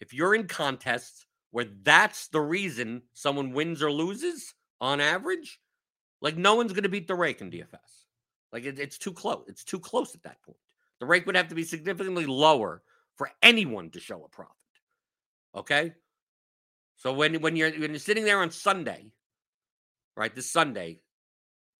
If 0.00 0.14
you're 0.14 0.34
in 0.34 0.46
contests 0.46 1.26
where 1.50 1.66
that's 1.82 2.28
the 2.28 2.40
reason 2.40 3.02
someone 3.12 3.52
wins 3.52 3.82
or 3.82 3.92
loses 3.92 4.54
on 4.80 5.02
average, 5.02 5.60
like 6.22 6.38
no 6.38 6.54
one's 6.54 6.72
going 6.72 6.84
to 6.84 6.88
beat 6.88 7.06
the 7.06 7.14
rake 7.14 7.42
in 7.42 7.50
DFS. 7.50 8.06
Like 8.50 8.64
it, 8.64 8.78
it's 8.78 8.96
too 8.96 9.12
close. 9.12 9.44
It's 9.46 9.64
too 9.64 9.78
close 9.78 10.14
at 10.14 10.22
that 10.22 10.40
point. 10.42 10.56
The 11.00 11.06
rake 11.06 11.26
would 11.26 11.36
have 11.36 11.48
to 11.48 11.54
be 11.54 11.64
significantly 11.64 12.24
lower 12.24 12.82
for 13.16 13.30
anyone 13.42 13.90
to 13.90 14.00
show 14.00 14.24
a 14.24 14.28
profit. 14.28 14.54
Okay. 15.54 15.92
So 16.96 17.12
when 17.12 17.40
when 17.40 17.56
you're 17.56 17.70
when 17.70 17.90
you're 17.90 17.98
sitting 17.98 18.24
there 18.24 18.40
on 18.40 18.50
Sunday, 18.50 19.12
right, 20.16 20.34
this 20.34 20.50
Sunday, 20.50 21.00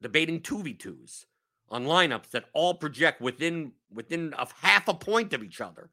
debating 0.02 0.40
two 0.40 0.62
v 0.62 0.74
twos 0.74 1.26
on 1.68 1.84
lineups 1.84 2.30
that 2.30 2.44
all 2.52 2.74
project 2.74 3.20
within 3.20 3.72
within 3.90 4.34
of 4.34 4.52
half 4.52 4.88
a 4.88 4.94
point 4.94 5.32
of 5.32 5.42
each 5.42 5.60
other, 5.60 5.90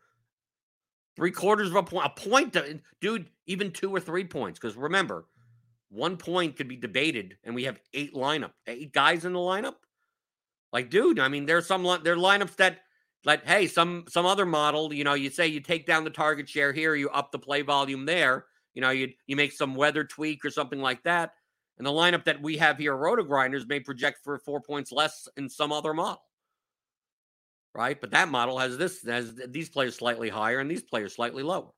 three 1.16 1.32
quarters 1.32 1.70
of 1.70 1.76
a 1.76 1.84
point, 1.84 2.06
a 2.06 2.10
point, 2.10 2.54
to, 2.54 2.80
dude, 3.02 3.30
even 3.46 3.72
two 3.72 3.96
or 3.96 4.00
three 4.00 4.26
points. 4.26 4.60
Because 4.60 4.76
remember, 4.76 5.26
one 5.90 6.18
point 6.18 6.56
could 6.56 6.68
be 6.68 6.76
debated, 6.76 7.38
and 7.44 7.56
we 7.56 7.64
have 7.64 7.80
eight 7.94 8.14
lineup, 8.14 8.52
eight 8.68 8.94
guys 8.94 9.26
in 9.26 9.34
the 9.34 9.40
lineup. 9.40 9.76
Like, 10.72 10.90
dude, 10.90 11.20
I 11.20 11.28
mean, 11.28 11.46
there's 11.46 11.68
some 11.68 11.84
there 12.04 12.14
are 12.14 12.18
lineups 12.18 12.56
that 12.58 12.80
like, 13.26 13.46
hey, 13.46 13.68
some 13.68 14.06
some 14.10 14.26
other 14.26 14.46
model, 14.46 14.94
you 14.94 15.04
know, 15.04 15.14
you 15.14 15.30
say 15.30 15.48
you 15.48 15.62
take 15.62 15.86
down 15.86 16.04
the 16.04 16.10
target 16.10 16.50
share 16.50 16.74
here, 16.74 16.96
you 16.96 17.10
up 17.10 17.32
the 17.32 17.40
play 17.40 17.62
volume 17.62 18.06
there, 18.06 18.46
you 18.74 18.82
know, 18.82 18.90
you 18.90 19.12
you 19.28 19.36
make 19.36 19.52
some 19.52 19.76
weather 19.76 20.04
tweak 20.04 20.44
or 20.44 20.50
something 20.50 20.80
like 20.80 21.04
that. 21.04 21.34
And 21.78 21.88
the 21.88 21.92
lineup 21.92 22.24
that 22.26 22.42
we 22.42 22.58
have 22.58 22.78
here, 22.78 22.96
RotoGrinders, 22.96 23.68
may 23.68 23.80
project 23.80 24.20
for 24.24 24.38
four 24.38 24.62
points 24.62 24.92
less 24.92 25.28
in 25.38 25.50
some 25.50 25.72
other 25.72 25.94
model. 25.94 26.22
Right. 27.74 28.00
But 28.00 28.12
that 28.12 28.30
model 28.30 28.60
has 28.60 28.78
this 28.78 29.04
has 29.06 29.34
these 29.48 29.70
players 29.70 29.96
slightly 29.96 30.30
higher 30.30 30.60
and 30.60 30.70
these 30.70 30.84
players 30.84 31.16
slightly 31.16 31.42
lower. 31.42 31.72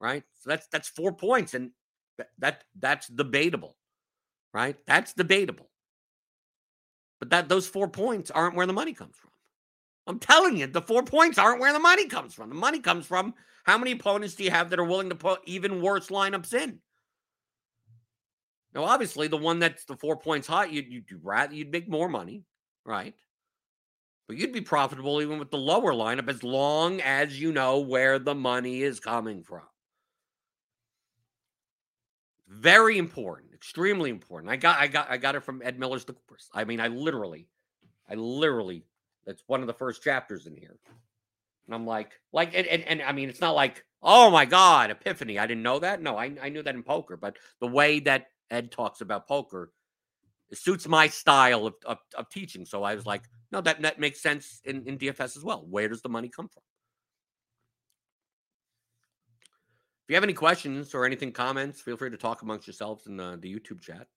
Right. 0.00 0.22
So 0.38 0.50
that's 0.50 0.66
that's 0.68 0.88
four 0.88 1.12
points. 1.12 1.52
And 1.54 1.72
that, 2.16 2.28
that 2.38 2.64
that's 2.78 3.08
debatable. 3.08 3.76
Right. 4.54 4.76
That's 4.86 5.12
debatable. 5.12 5.70
But 7.18 7.30
that 7.30 7.50
those 7.50 7.66
four 7.66 7.88
points 7.88 8.30
aren't 8.30 8.56
where 8.56 8.66
the 8.66 8.72
money 8.72 8.94
comes 8.94 9.16
from. 9.16 9.30
I'm 10.06 10.18
telling 10.18 10.56
you, 10.56 10.66
the 10.66 10.80
four 10.80 11.02
points 11.02 11.38
aren't 11.38 11.60
where 11.60 11.74
the 11.74 11.78
money 11.78 12.06
comes 12.06 12.32
from. 12.32 12.48
The 12.48 12.54
money 12.54 12.80
comes 12.80 13.06
from 13.06 13.34
how 13.70 13.78
many 13.78 13.92
opponents 13.92 14.34
do 14.34 14.42
you 14.42 14.50
have 14.50 14.68
that 14.70 14.80
are 14.80 14.84
willing 14.84 15.10
to 15.10 15.14
put 15.14 15.42
even 15.44 15.80
worse 15.80 16.08
lineups 16.08 16.52
in? 16.52 16.80
Now, 18.74 18.82
obviously, 18.82 19.28
the 19.28 19.36
one 19.36 19.60
that's 19.60 19.84
the 19.84 19.96
four 19.96 20.16
points 20.16 20.48
hot, 20.48 20.72
you'd, 20.72 20.92
you'd 20.92 21.04
rather 21.22 21.54
you'd 21.54 21.70
make 21.70 21.88
more 21.88 22.08
money, 22.08 22.42
right? 22.84 23.14
But 24.26 24.38
you'd 24.38 24.52
be 24.52 24.60
profitable 24.60 25.22
even 25.22 25.38
with 25.38 25.52
the 25.52 25.56
lower 25.56 25.92
lineup 25.92 26.28
as 26.28 26.42
long 26.42 27.00
as 27.00 27.40
you 27.40 27.52
know 27.52 27.78
where 27.78 28.18
the 28.18 28.34
money 28.34 28.82
is 28.82 28.98
coming 28.98 29.44
from. 29.44 29.62
Very 32.48 32.98
important, 32.98 33.54
extremely 33.54 34.10
important. 34.10 34.50
I 34.50 34.56
got, 34.56 34.80
I 34.80 34.88
got, 34.88 35.08
I 35.08 35.16
got 35.16 35.36
it 35.36 35.44
from 35.44 35.62
Ed 35.62 35.78
Miller's 35.78 36.04
The 36.04 36.14
Course. 36.14 36.48
I 36.52 36.64
mean, 36.64 36.80
I 36.80 36.88
literally, 36.88 37.46
I 38.08 38.14
literally 38.14 38.84
that's 39.24 39.44
one 39.46 39.60
of 39.60 39.68
the 39.68 39.74
first 39.74 40.02
chapters 40.02 40.48
in 40.48 40.56
here. 40.56 40.76
And 41.70 41.74
I'm 41.76 41.86
like, 41.86 42.10
like, 42.32 42.52
and, 42.52 42.66
and, 42.66 42.82
and 42.82 43.00
I 43.00 43.12
mean, 43.12 43.28
it's 43.28 43.40
not 43.40 43.54
like, 43.54 43.84
oh 44.02 44.28
my 44.28 44.44
God, 44.44 44.90
epiphany. 44.90 45.38
I 45.38 45.46
didn't 45.46 45.62
know 45.62 45.78
that. 45.78 46.02
No, 46.02 46.16
I, 46.16 46.32
I 46.42 46.48
knew 46.48 46.64
that 46.64 46.74
in 46.74 46.82
poker, 46.82 47.16
but 47.16 47.36
the 47.60 47.68
way 47.68 48.00
that 48.00 48.26
Ed 48.50 48.72
talks 48.72 49.02
about 49.02 49.28
poker 49.28 49.70
it 50.50 50.58
suits 50.58 50.88
my 50.88 51.06
style 51.06 51.68
of, 51.68 51.74
of, 51.86 51.98
of 52.16 52.28
teaching. 52.28 52.64
So 52.64 52.82
I 52.82 52.96
was 52.96 53.06
like, 53.06 53.22
no, 53.52 53.60
that, 53.60 53.82
that 53.82 54.00
makes 54.00 54.20
sense 54.20 54.60
in, 54.64 54.84
in 54.88 54.98
DFS 54.98 55.36
as 55.36 55.44
well. 55.44 55.64
Where 55.70 55.88
does 55.88 56.02
the 56.02 56.08
money 56.08 56.28
come 56.28 56.48
from? 56.48 56.64
If 60.02 60.10
you 60.10 60.16
have 60.16 60.24
any 60.24 60.32
questions 60.32 60.92
or 60.92 61.06
anything, 61.06 61.30
comments, 61.30 61.80
feel 61.80 61.96
free 61.96 62.10
to 62.10 62.16
talk 62.16 62.42
amongst 62.42 62.66
yourselves 62.66 63.06
in 63.06 63.16
the, 63.16 63.38
the 63.40 63.54
YouTube 63.54 63.80
chat. 63.80 64.08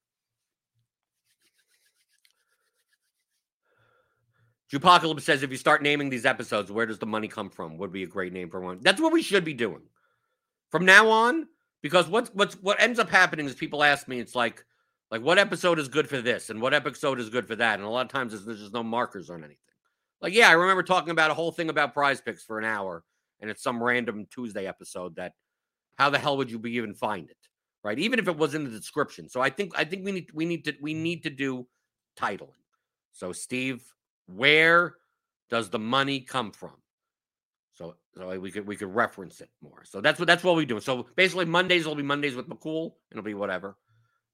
Jupocalypse 4.72 5.22
says 5.22 5.44
if 5.44 5.52
you 5.52 5.58
start 5.58 5.82
naming 5.82 6.10
these 6.10 6.26
episodes, 6.26 6.72
where 6.72 6.86
does 6.86 7.00
the 7.00 7.06
money 7.06 7.28
come 7.28 7.50
from? 7.50 7.78
Would 7.78 7.92
be 7.92 8.04
a 8.04 8.08
great 8.08 8.34
name 8.34 8.50
for 8.50 8.60
one. 8.60 8.80
That's 8.82 9.02
what 9.02 9.14
we 9.14 9.22
should 9.22 9.44
be 9.44 9.54
doing 9.54 9.84
from 10.72 10.86
now 10.86 11.10
on. 11.10 11.48
Because 11.82 12.08
what's 12.08 12.30
what's 12.34 12.56
what 12.56 12.82
ends 12.82 12.98
up 12.98 13.10
happening 13.10 13.46
is 13.46 13.56
people 13.56 13.84
ask 13.84 14.08
me, 14.08 14.20
it's 14.20 14.36
like, 14.36 14.64
like 15.12 15.22
what 15.22 15.38
episode 15.38 15.80
is 15.80 15.90
good 15.90 16.08
for 16.08 16.22
this 16.22 16.50
and 16.50 16.62
what 16.62 16.74
episode 16.74 17.20
is 17.20 17.30
good 17.30 17.46
for 17.46 17.58
that, 17.58 17.78
and 17.78 17.84
a 17.84 17.90
lot 17.90 18.06
of 18.06 18.12
times 18.12 18.32
there's, 18.32 18.46
there's 18.46 18.62
just 18.62 18.74
no 18.74 18.84
markers 18.84 19.30
on 19.30 19.40
anything. 19.40 19.58
Like, 20.22 20.34
yeah, 20.34 20.48
I 20.48 20.54
remember 20.54 20.82
talking 20.82 21.12
about 21.12 21.30
a 21.30 21.34
whole 21.34 21.52
thing 21.52 21.70
about 21.70 21.94
PrizePicks 21.94 22.46
for 22.46 22.58
an 22.58 22.64
hour, 22.64 23.04
and 23.42 23.52
it's 23.52 23.62
some 23.62 23.84
random 23.84 24.26
Tuesday 24.32 24.66
episode 24.66 25.18
that, 25.18 25.34
how 25.98 26.10
the 26.10 26.18
hell 26.18 26.38
would 26.38 26.50
you 26.50 26.58
be 26.58 26.72
even 26.78 26.94
find 26.94 27.30
it, 27.30 27.36
right? 27.84 28.00
Even 28.00 28.18
if 28.18 28.30
it 28.30 28.38
was 28.38 28.56
in 28.56 28.64
the 28.64 28.70
description. 28.70 29.28
So 29.28 29.42
I 29.42 29.50
think 29.50 29.74
I 29.78 29.84
think 29.84 30.06
we 30.06 30.14
need 30.14 30.32
we 30.34 30.46
need 30.46 30.64
to 30.64 30.74
we 30.82 30.94
need 30.94 31.24
to 31.24 31.30
do 31.30 31.68
titling. 32.18 32.48
So 33.12 33.34
Steve, 33.34 33.84
where 34.28 34.96
does 35.50 35.70
the 35.70 35.80
money 35.80 36.22
come 36.22 36.52
from? 36.52 36.74
So, 37.74 37.96
so 38.16 38.40
we 38.40 38.52
could 38.52 38.68
we 38.68 38.76
could 38.76 38.94
reference 38.94 39.42
it 39.42 39.50
more. 39.62 39.84
So 39.86 40.02
that's 40.02 40.20
what 40.20 40.28
that's 40.28 40.44
what 40.44 40.56
we 40.56 40.66
do. 40.66 40.80
So 40.80 41.08
basically, 41.16 41.46
Mondays 41.46 41.86
will 41.86 41.96
be 41.96 42.04
Mondays 42.04 42.36
with 42.36 42.48
McCool, 42.48 42.94
it'll 43.12 43.24
be 43.24 43.34
whatever, 43.34 43.78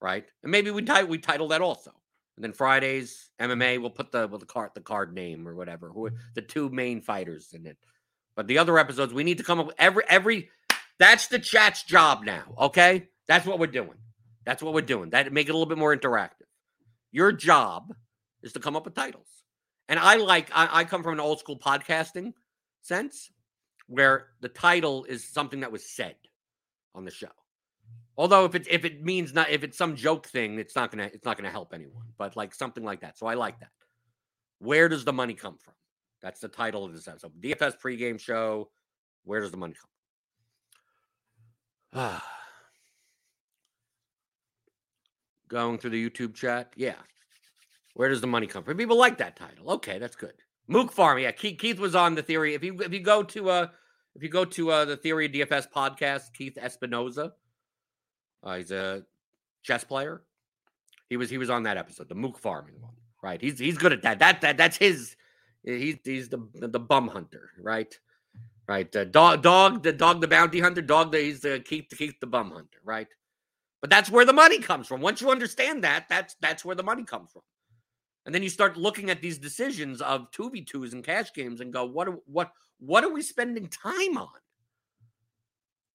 right? 0.02 0.26
And 0.44 0.52
maybe 0.52 0.72
we 0.72 0.82
title 0.82 1.10
we 1.10 1.18
title 1.18 1.48
that 1.50 1.62
also. 1.62 1.92
And 2.36 2.44
then 2.44 2.54
Fridays 2.54 3.32
MMA, 3.42 3.82
we'll 3.82 3.90
put 3.90 4.12
the 4.12 4.28
with 4.28 4.42
the 4.42 4.46
card 4.46 4.72
the 4.74 4.82
card 4.82 5.14
name 5.14 5.48
or 5.48 5.56
whatever. 5.56 5.90
Who 5.90 6.10
the 6.36 6.42
two 6.42 6.70
main 6.70 7.02
fighters 7.02 7.50
in 7.54 7.66
it. 7.66 7.78
But 8.36 8.48
the 8.48 8.58
other 8.58 8.78
episodes, 8.80 9.14
we 9.14 9.26
need 9.26 9.40
to 9.40 9.44
come 9.44 9.60
up 9.60 9.68
with 9.68 9.76
every 9.78 10.04
every. 10.08 10.50
That's 11.00 11.28
the 11.28 11.40
chat's 11.40 11.84
job 11.84 12.24
now. 12.24 12.44
Okay, 12.58 13.08
that's 13.28 13.46
what 13.46 13.60
we're 13.60 13.68
doing. 13.68 13.98
That's 14.46 14.64
what 14.64 14.74
we're 14.74 14.82
doing. 14.82 15.12
That 15.12 15.32
make 15.32 15.48
it 15.48 15.52
a 15.52 15.54
little 15.54 15.68
bit 15.68 15.78
more 15.78 15.96
interactive. 15.96 16.48
Your 17.12 17.32
job 17.32 17.94
is 18.42 18.54
to 18.54 18.60
come 18.60 18.76
up 18.76 18.86
with 18.86 18.96
titles. 18.96 19.39
And 19.90 20.00
I 20.00 20.16
like, 20.18 20.52
I, 20.54 20.70
I 20.72 20.84
come 20.86 21.04
from 21.04 21.14
an 21.14 21.20
old 21.20 21.40
school 21.40 21.58
podcasting 21.58 22.34
sense 22.82 23.32
where 23.88 24.28
the 24.40 24.48
title 24.48 25.04
is 25.06 25.28
something 25.28 25.62
that 25.62 25.72
was 25.72 25.84
said 25.84 26.16
on 26.96 27.04
the 27.04 27.12
show. 27.12 27.28
Although 28.16 28.46
if 28.46 28.54
it 28.54 28.68
if 28.70 28.86
it 28.86 29.04
means 29.04 29.34
not 29.34 29.50
if 29.50 29.64
it's 29.64 29.78
some 29.78 29.96
joke 29.96 30.28
thing, 30.28 30.60
it's 30.60 30.76
not 30.76 30.92
gonna 30.92 31.10
it's 31.12 31.26
not 31.26 31.38
gonna 31.38 31.50
help 31.50 31.74
anyone. 31.74 32.04
But 32.18 32.36
like 32.36 32.54
something 32.54 32.84
like 32.84 33.02
that. 33.02 33.18
So 33.18 33.26
I 33.26 33.34
like 33.34 33.60
that. 33.62 33.70
Where 34.60 34.90
does 34.90 35.06
the 35.06 35.14
money 35.14 35.34
come 35.34 35.58
from? 35.58 35.74
That's 36.22 36.40
the 36.40 36.50
title 36.50 36.86
of 36.86 36.94
this 36.94 37.08
episode. 37.08 37.32
DFS 37.42 37.80
pregame 37.82 38.20
show. 38.20 38.70
Where 39.24 39.40
does 39.40 39.52
the 39.52 39.58
money 39.58 39.74
come? 41.94 42.02
From? 42.12 42.22
Going 45.48 45.78
through 45.80 45.92
the 45.92 46.10
YouTube 46.10 46.36
chat. 46.36 46.74
Yeah. 46.76 46.96
Where 48.00 48.08
does 48.08 48.22
the 48.22 48.28
money 48.28 48.48
come 48.48 48.64
from? 48.64 48.78
People 48.78 48.96
like 48.96 49.18
that 49.18 49.36
title. 49.36 49.72
Okay, 49.72 50.00
that's 50.00 50.16
good. 50.16 50.32
Mook 50.70 50.94
Farm. 50.94 51.20
Yeah, 51.20 51.32
Keith, 51.32 51.60
Keith 51.60 51.80
was 51.80 51.96
on 51.96 52.16
the 52.16 52.24
theory. 52.24 52.54
If 52.54 52.64
you 52.64 52.80
if 52.80 52.94
you 52.94 53.02
go 53.02 53.24
to 53.24 53.50
uh 53.50 53.68
if 54.16 54.24
you 54.24 54.30
go 54.30 54.46
to 54.46 54.72
uh 54.72 54.86
the 54.86 54.96
Theory 54.96 55.28
DFS 55.28 55.70
podcast, 55.70 56.32
Keith 56.34 56.58
Espinoza, 56.64 57.34
uh, 58.42 58.56
he's 58.56 58.72
a 58.72 59.04
chess 59.64 59.84
player. 59.84 60.22
He 61.10 61.18
was 61.18 61.30
he 61.30 61.38
was 61.38 61.50
on 61.50 61.64
that 61.64 61.76
episode, 61.76 62.08
the 62.08 62.16
Mook 62.16 62.40
farming 62.40 62.80
one. 62.80 62.94
Right. 63.22 63.42
He's 63.42 63.60
he's 63.60 63.78
good 63.78 63.92
at 63.92 64.04
that. 64.04 64.20
That 64.20 64.40
that 64.40 64.56
that's 64.56 64.78
his. 64.78 65.18
He's 65.66 65.98
he's 66.06 66.30
the 66.30 66.42
the 66.54 66.80
bum 66.80 67.10
hunter. 67.10 67.50
Right. 67.60 67.94
Right. 68.66 68.96
Uh, 68.96 69.04
dog 69.04 69.42
dog 69.42 69.84
the 69.84 69.92
dog 69.92 70.22
the 70.22 70.28
bounty 70.30 70.62
hunter. 70.62 70.82
Dog 70.82 71.12
the 71.12 71.20
he's 71.20 71.42
the 71.42 71.60
Keith 71.60 71.90
to 71.90 71.98
keep 71.98 72.22
the 72.22 72.28
bum 72.28 72.52
hunter. 72.52 72.80
Right. 72.86 73.10
But 73.82 73.90
that's 73.90 74.10
where 74.10 74.24
the 74.24 74.32
money 74.32 74.60
comes 74.60 74.88
from. 74.88 75.02
Once 75.02 75.20
you 75.20 75.32
understand 75.32 75.84
that, 75.84 76.06
that's 76.08 76.38
that's 76.40 76.64
where 76.64 76.78
the 76.78 76.84
money 76.84 77.04
comes 77.04 77.34
from. 77.34 77.42
And 78.30 78.36
then 78.36 78.44
you 78.44 78.50
start 78.50 78.78
looking 78.78 79.10
at 79.10 79.24
these 79.24 79.40
decisions 79.40 80.04
of 80.04 80.30
2v2s 80.30 80.94
and 80.94 81.04
cash 81.04 81.34
games 81.34 81.62
and 81.62 81.74
go, 81.74 81.84
what 81.84 82.08
are, 82.08 82.20
what 82.28 82.52
what 82.78 83.04
are 83.04 83.12
we 83.12 83.24
spending 83.24 83.68
time 83.70 84.20
on? 84.20 84.28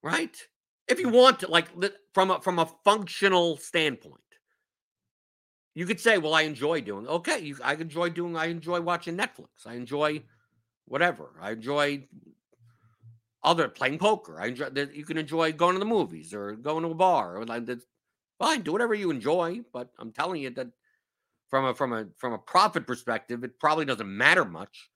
Right? 0.03 0.37
If 0.89 0.99
you 0.99 1.11
want 1.11 1.39
to, 1.39 1.47
like 1.47 1.68
from 2.12 2.32
a 2.32 2.41
from 2.41 2.59
a 2.59 2.68
functional 2.82 3.57
standpoint. 3.59 4.18
You 5.76 5.87
could 5.87 6.01
say, 6.01 6.18
well, 6.18 6.35
I 6.35 6.43
enjoy 6.43 6.80
doing 6.80 7.07
okay. 7.07 7.39
You, 7.39 7.57
I 7.62 7.74
enjoy 7.74 8.09
doing, 8.09 8.37
I 8.37 8.47
enjoy 8.47 8.80
watching 8.80 9.16
Netflix. 9.16 9.64
I 9.64 9.74
enjoy 9.74 10.24
whatever. 10.87 11.35
I 11.41 11.53
enjoy 11.53 12.09
other 13.45 13.68
playing 13.68 13.99
poker. 13.99 14.41
I 14.41 14.47
enjoy 14.47 14.70
that 14.70 14.93
you 14.93 15.05
can 15.05 15.18
enjoy 15.18 15.53
going 15.53 15.74
to 15.74 15.78
the 15.78 15.85
movies 15.85 16.35
or 16.35 16.57
going 16.57 16.82
to 16.82 16.91
a 16.91 16.95
bar 16.97 17.37
or 17.37 17.45
like 17.45 17.68
fine, 18.41 18.62
do 18.62 18.72
whatever 18.72 18.95
you 18.95 19.12
enjoy. 19.12 19.61
But 19.72 19.91
I'm 20.01 20.11
telling 20.11 20.43
you 20.43 20.51
that 20.51 20.72
from 21.55 21.66
a 21.66 21.72
from 21.72 21.92
a 21.92 22.07
from 22.16 22.32
a 22.32 22.38
profit 22.38 22.84
perspective, 22.84 23.44
it 23.44 23.61
probably 23.61 23.84
doesn't 23.84 24.09
matter 24.09 24.44
much. 24.44 24.90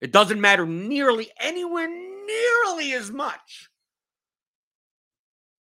It 0.00 0.12
doesn't 0.12 0.40
matter 0.40 0.64
nearly 0.64 1.28
anywhere 1.40 1.88
nearly 1.88 2.92
as 2.92 3.10
much 3.10 3.68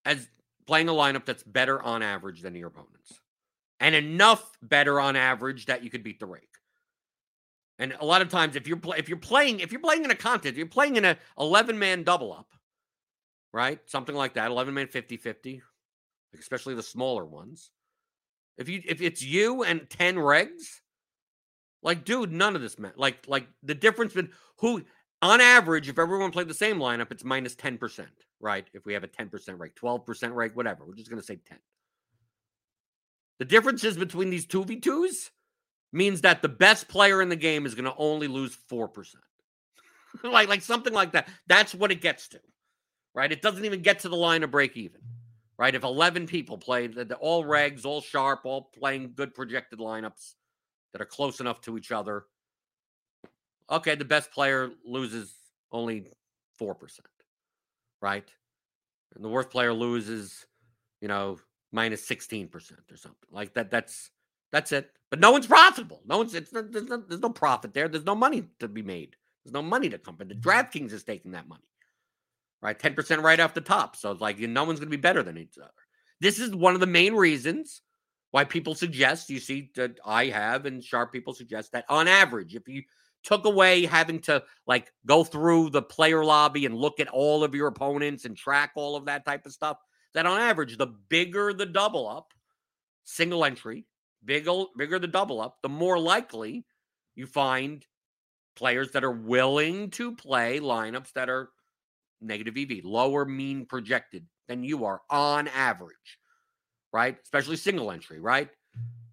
as 0.06 0.26
playing 0.66 0.88
a 0.88 0.92
lineup 0.92 1.26
that's 1.26 1.42
better 1.42 1.82
on 1.82 2.02
average 2.02 2.40
than 2.40 2.54
your 2.54 2.68
opponents. 2.68 3.20
And 3.78 3.94
enough 3.94 4.56
better 4.62 4.98
on 4.98 5.16
average 5.16 5.66
that 5.66 5.84
you 5.84 5.90
could 5.90 6.02
beat 6.02 6.18
the 6.18 6.24
rake. 6.24 6.48
And 7.78 7.94
a 8.00 8.06
lot 8.06 8.22
of 8.22 8.30
times 8.30 8.56
if 8.56 8.66
you're 8.66 8.80
if 8.96 9.10
you're 9.10 9.18
playing 9.18 9.60
if 9.60 9.70
you're 9.70 9.82
playing 9.82 10.06
in 10.06 10.10
a 10.10 10.14
contest, 10.14 10.54
you're 10.56 10.64
playing 10.64 10.96
in 10.96 11.04
a 11.04 11.18
11 11.38 11.78
man 11.78 12.04
double 12.04 12.32
up, 12.32 12.48
right? 13.52 13.80
Something 13.84 14.14
like 14.14 14.32
that, 14.32 14.50
11 14.50 14.72
man 14.72 14.86
50-50, 14.86 15.60
especially 16.38 16.74
the 16.74 16.82
smaller 16.82 17.26
ones 17.26 17.70
if 18.58 18.68
you 18.68 18.82
if 18.86 19.00
it's 19.00 19.22
you 19.22 19.62
and 19.64 19.88
10 19.90 20.16
regs, 20.16 20.80
Like, 21.82 22.04
dude, 22.04 22.32
none 22.32 22.56
of 22.56 22.62
this 22.62 22.78
man. 22.78 22.92
Like, 22.96 23.26
like 23.28 23.46
the 23.62 23.74
difference 23.74 24.12
between 24.12 24.32
who 24.58 24.82
on 25.22 25.40
average, 25.40 25.88
if 25.88 25.98
everyone 25.98 26.30
played 26.30 26.48
the 26.48 26.54
same 26.54 26.78
lineup, 26.78 27.10
it's 27.10 27.24
minus 27.24 27.54
10%, 27.54 28.06
right? 28.40 28.66
If 28.74 28.84
we 28.86 28.92
have 28.94 29.04
a 29.04 29.08
10% 29.08 29.58
rate, 29.58 29.72
12% 29.76 30.34
rate, 30.34 30.56
whatever. 30.56 30.84
We're 30.84 30.94
just 30.94 31.10
gonna 31.10 31.22
say 31.22 31.38
10. 31.48 31.58
The 33.38 33.44
differences 33.44 33.96
between 33.96 34.30
these 34.30 34.46
2v2s 34.46 35.30
means 35.92 36.22
that 36.22 36.42
the 36.42 36.48
best 36.48 36.88
player 36.88 37.22
in 37.22 37.28
the 37.28 37.36
game 37.36 37.66
is 37.66 37.74
gonna 37.74 37.94
only 37.98 38.28
lose 38.28 38.56
4%. 38.70 39.14
like, 40.24 40.48
like 40.48 40.62
something 40.62 40.92
like 40.92 41.12
that. 41.12 41.28
That's 41.46 41.74
what 41.74 41.92
it 41.92 42.00
gets 42.00 42.28
to. 42.28 42.40
Right? 43.14 43.32
It 43.32 43.42
doesn't 43.42 43.64
even 43.64 43.80
get 43.80 44.00
to 44.00 44.08
the 44.08 44.16
line 44.16 44.42
of 44.42 44.50
break 44.50 44.76
even 44.76 45.00
right? 45.58 45.74
If 45.74 45.84
11 45.84 46.26
people 46.26 46.58
play, 46.58 46.86
the, 46.86 47.04
the, 47.04 47.16
all 47.16 47.44
regs, 47.44 47.84
all 47.84 48.00
sharp, 48.00 48.40
all 48.44 48.70
playing 48.78 49.12
good 49.14 49.34
projected 49.34 49.78
lineups 49.78 50.34
that 50.92 51.00
are 51.00 51.06
close 51.06 51.40
enough 51.40 51.60
to 51.62 51.76
each 51.76 51.92
other, 51.92 52.24
okay, 53.70 53.94
the 53.94 54.04
best 54.04 54.30
player 54.30 54.70
loses 54.84 55.34
only 55.72 56.06
4%, 56.60 56.74
right? 58.02 58.28
And 59.14 59.24
the 59.24 59.28
worst 59.28 59.50
player 59.50 59.72
loses, 59.72 60.46
you 61.00 61.08
know, 61.08 61.38
minus 61.72 62.06
16% 62.06 62.52
or 62.52 62.96
something 62.96 63.28
like 63.30 63.54
that. 63.54 63.70
That's 63.70 64.10
that's 64.52 64.72
it. 64.72 64.90
But 65.10 65.20
no 65.20 65.32
one's 65.32 65.46
profitable. 65.46 66.00
No 66.06 66.18
one's 66.18 66.34
it's 66.34 66.50
there's 66.50 66.88
no, 66.88 66.96
there's 66.98 67.20
no 67.20 67.30
profit 67.30 67.74
there. 67.74 67.88
There's 67.88 68.04
no 68.04 68.14
money 68.14 68.44
to 68.60 68.68
be 68.68 68.82
made. 68.82 69.16
There's 69.44 69.52
no 69.52 69.62
money 69.62 69.88
to 69.88 69.98
come. 69.98 70.16
But 70.16 70.28
the 70.28 70.34
mm-hmm. 70.34 70.48
DraftKings 70.48 70.92
is 70.92 71.02
taking 71.02 71.32
that 71.32 71.48
money 71.48 71.64
right? 72.62 72.78
10% 72.78 73.22
right 73.22 73.40
off 73.40 73.54
the 73.54 73.60
top. 73.60 73.96
So 73.96 74.10
it's 74.10 74.20
like 74.20 74.38
no 74.38 74.64
one's 74.64 74.80
going 74.80 74.90
to 74.90 74.96
be 74.96 75.00
better 75.00 75.22
than 75.22 75.38
each 75.38 75.58
other. 75.58 75.70
This 76.20 76.38
is 76.38 76.54
one 76.54 76.74
of 76.74 76.80
the 76.80 76.86
main 76.86 77.14
reasons 77.14 77.82
why 78.30 78.44
people 78.44 78.74
suggest, 78.74 79.30
you 79.30 79.38
see, 79.38 79.70
that 79.76 79.98
I 80.04 80.26
have 80.26 80.66
and 80.66 80.82
sharp 80.82 81.12
people 81.12 81.34
suggest 81.34 81.72
that 81.72 81.84
on 81.88 82.08
average, 82.08 82.54
if 82.54 82.68
you 82.68 82.82
took 83.22 83.44
away 83.44 83.84
having 83.84 84.20
to 84.20 84.42
like 84.66 84.92
go 85.04 85.24
through 85.24 85.70
the 85.70 85.82
player 85.82 86.24
lobby 86.24 86.66
and 86.66 86.76
look 86.76 87.00
at 87.00 87.08
all 87.08 87.44
of 87.44 87.54
your 87.54 87.66
opponents 87.66 88.24
and 88.24 88.36
track 88.36 88.72
all 88.76 88.96
of 88.96 89.06
that 89.06 89.24
type 89.24 89.46
of 89.46 89.52
stuff, 89.52 89.78
that 90.14 90.26
on 90.26 90.40
average, 90.40 90.76
the 90.76 90.86
bigger 91.08 91.52
the 91.52 91.66
double 91.66 92.08
up, 92.08 92.32
single 93.04 93.44
entry, 93.44 93.86
bigger, 94.24 94.64
bigger 94.76 94.98
the 94.98 95.06
double 95.06 95.40
up, 95.40 95.58
the 95.62 95.68
more 95.68 95.98
likely 95.98 96.64
you 97.14 97.26
find 97.26 97.84
players 98.54 98.92
that 98.92 99.04
are 99.04 99.10
willing 99.10 99.90
to 99.90 100.14
play 100.14 100.60
lineups 100.60 101.12
that 101.12 101.28
are 101.28 101.50
negative 102.26 102.56
EV, 102.56 102.84
lower 102.84 103.24
mean 103.24 103.66
projected 103.66 104.26
than 104.48 104.62
you 104.62 104.84
are 104.84 105.00
on 105.10 105.48
average, 105.48 106.18
right? 106.92 107.16
Especially 107.22 107.56
single 107.56 107.90
entry, 107.90 108.20
right? 108.20 108.48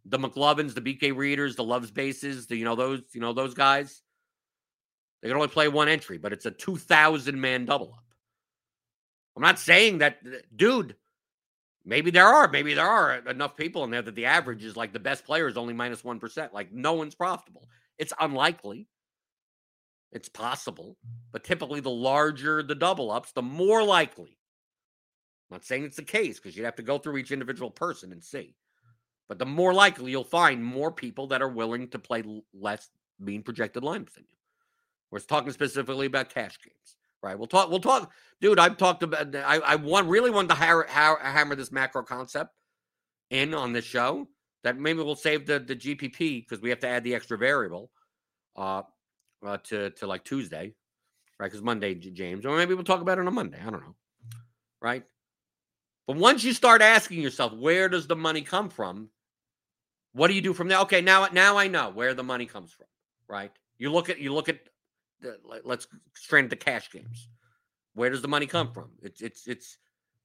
The 0.06 0.20
McLovins, 0.20 0.74
the 0.74 0.82
BK 0.82 1.16
Readers, 1.16 1.56
the 1.56 1.64
Loves 1.64 1.92
Bases, 1.92 2.48
the 2.48 2.56
you 2.56 2.66
know 2.66 2.76
those 2.76 3.02
you 3.14 3.22
know 3.22 3.34
those 3.34 3.54
guys. 3.54 4.02
They 5.22 5.30
can 5.30 5.38
only 5.38 5.48
play 5.48 5.70
one 5.70 5.88
entry, 5.88 6.18
but 6.18 6.34
it's 6.34 6.46
a 6.46 6.52
two 6.52 6.76
thousand 6.76 7.40
man 7.40 7.66
double 7.66 7.94
up. 7.94 8.04
I'm 9.36 9.42
not 9.42 9.60
saying 9.60 10.00
that, 10.00 10.20
uh, 10.26 10.38
dude. 10.56 10.96
Maybe 11.86 12.12
there 12.12 12.28
are, 12.28 12.48
maybe 12.48 12.74
there 12.74 12.88
are 12.88 13.16
enough 13.28 13.58
people 13.58 13.84
in 13.84 13.92
there 13.92 14.02
that 14.02 14.16
the 14.16 14.28
average 14.28 14.64
is 14.64 14.78
like 14.78 14.94
the 14.94 15.00
best 15.00 15.26
player 15.26 15.50
is 15.50 15.58
only 15.58 15.74
minus 15.74 16.02
one 16.02 16.18
percent. 16.18 16.54
Like 16.54 16.72
no 16.72 16.94
one's 16.94 17.14
profitable. 17.14 17.68
It's 17.98 18.14
unlikely. 18.20 18.88
It's 20.14 20.30
possible, 20.30 20.96
but 21.32 21.44
typically 21.44 21.80
the 21.80 21.90
larger 21.90 22.62
the 22.62 22.76
double 22.76 23.12
ups, 23.12 23.32
the 23.32 23.42
more 23.42 23.84
likely. 23.84 24.38
I'm 25.50 25.56
not 25.56 25.66
saying 25.66 25.86
it's 25.86 25.96
the 25.96 26.04
case 26.04 26.40
because 26.40 26.56
you'd 26.56 26.66
have 26.66 26.76
to 26.76 26.84
go 26.84 27.00
through 27.00 27.18
each 27.18 27.32
individual 27.32 27.72
person 27.72 28.12
and 28.12 28.24
see. 28.24 28.56
But 29.28 29.40
the 29.40 29.46
more 29.46 29.74
likely 29.74 30.12
you'll 30.12 30.24
find 30.24 30.64
more 30.64 30.92
people 30.92 31.28
that 31.28 31.42
are 31.42 31.50
willing 31.50 31.88
to 31.90 32.00
play 32.00 32.24
less 32.54 32.90
mean 33.20 33.42
projected 33.42 33.82
lineups 33.82 34.14
than 34.14 34.26
you. 34.30 34.38
We're 35.10 35.20
talking 35.20 35.52
specifically 35.52 36.06
about 36.06 36.30
cash 36.30 36.60
games, 36.64 36.96
right? 37.24 37.38
We'll 37.38 37.48
talk. 37.48 37.70
We'll 37.70 37.80
talk, 37.80 38.12
dude. 38.40 38.60
I've 38.60 38.78
talked 38.78 39.02
about. 39.02 39.36
I, 39.36 39.58
I 39.58 39.76
want 39.76 40.08
really 40.08 40.30
want 40.30 40.50
to 40.50 40.56
hammer, 40.56 40.86
hammer 40.88 41.56
this 41.56 41.72
macro 41.72 42.04
concept 42.04 42.52
in 43.32 43.54
on 43.56 43.74
this 43.74 43.86
show. 43.86 44.28
That 44.64 44.78
maybe 44.78 45.02
we'll 45.02 45.16
save 45.16 45.48
the 45.48 45.60
the 45.60 45.76
GPP 45.76 46.46
because 46.48 46.62
we 46.62 46.70
have 46.70 46.80
to 46.80 46.88
add 46.88 47.04
the 47.04 47.16
extra 47.16 47.38
variable. 47.38 47.90
Uh, 48.56 48.84
uh, 49.46 49.58
to 49.66 49.90
to 49.92 50.08
like 50.08 50.24
Tuesday, 50.24 50.74
right? 51.40 51.48
Because 51.48 51.62
Monday, 51.62 51.96
James, 51.96 52.46
or 52.46 52.56
maybe 52.58 52.74
we'll 52.74 52.84
talk 52.84 53.02
about 53.02 53.20
it 53.20 53.28
on 53.28 53.34
Monday. 53.34 53.60
I 53.60 53.70
don't 53.70 53.82
know, 53.82 53.96
right? 54.82 55.04
But 56.08 56.18
once 56.18 56.44
you 56.44 56.54
start 56.54 56.82
asking 56.82 57.22
yourself, 57.22 57.54
where 57.54 57.88
does 57.88 58.08
the 58.08 58.16
money 58.16 58.42
come 58.42 58.70
from? 58.70 59.10
What 60.14 60.28
do 60.28 60.34
you 60.34 60.42
do 60.42 60.54
from 60.54 60.68
there? 60.68 60.80
Okay, 60.80 61.02
now 61.02 61.28
now 61.32 61.58
I 61.58 61.68
know 61.68 61.90
where 61.90 62.14
the 62.14 62.24
money 62.24 62.46
comes 62.46 62.72
from, 62.72 62.88
right? 63.28 63.52
You 63.78 63.92
look 63.92 64.10
at 64.10 64.20
you 64.20 64.34
look 64.34 64.50
at 64.50 64.60
the, 65.22 65.38
let's 65.64 65.88
strain 66.16 66.50
the 66.50 66.56
cash 66.56 66.92
games. 66.92 67.28
Where 67.96 68.10
does 68.10 68.22
the 68.22 68.28
money 68.28 68.46
come 68.46 68.72
from? 68.72 68.92
It's 69.02 69.22
it's 69.22 69.48
it's 69.48 69.78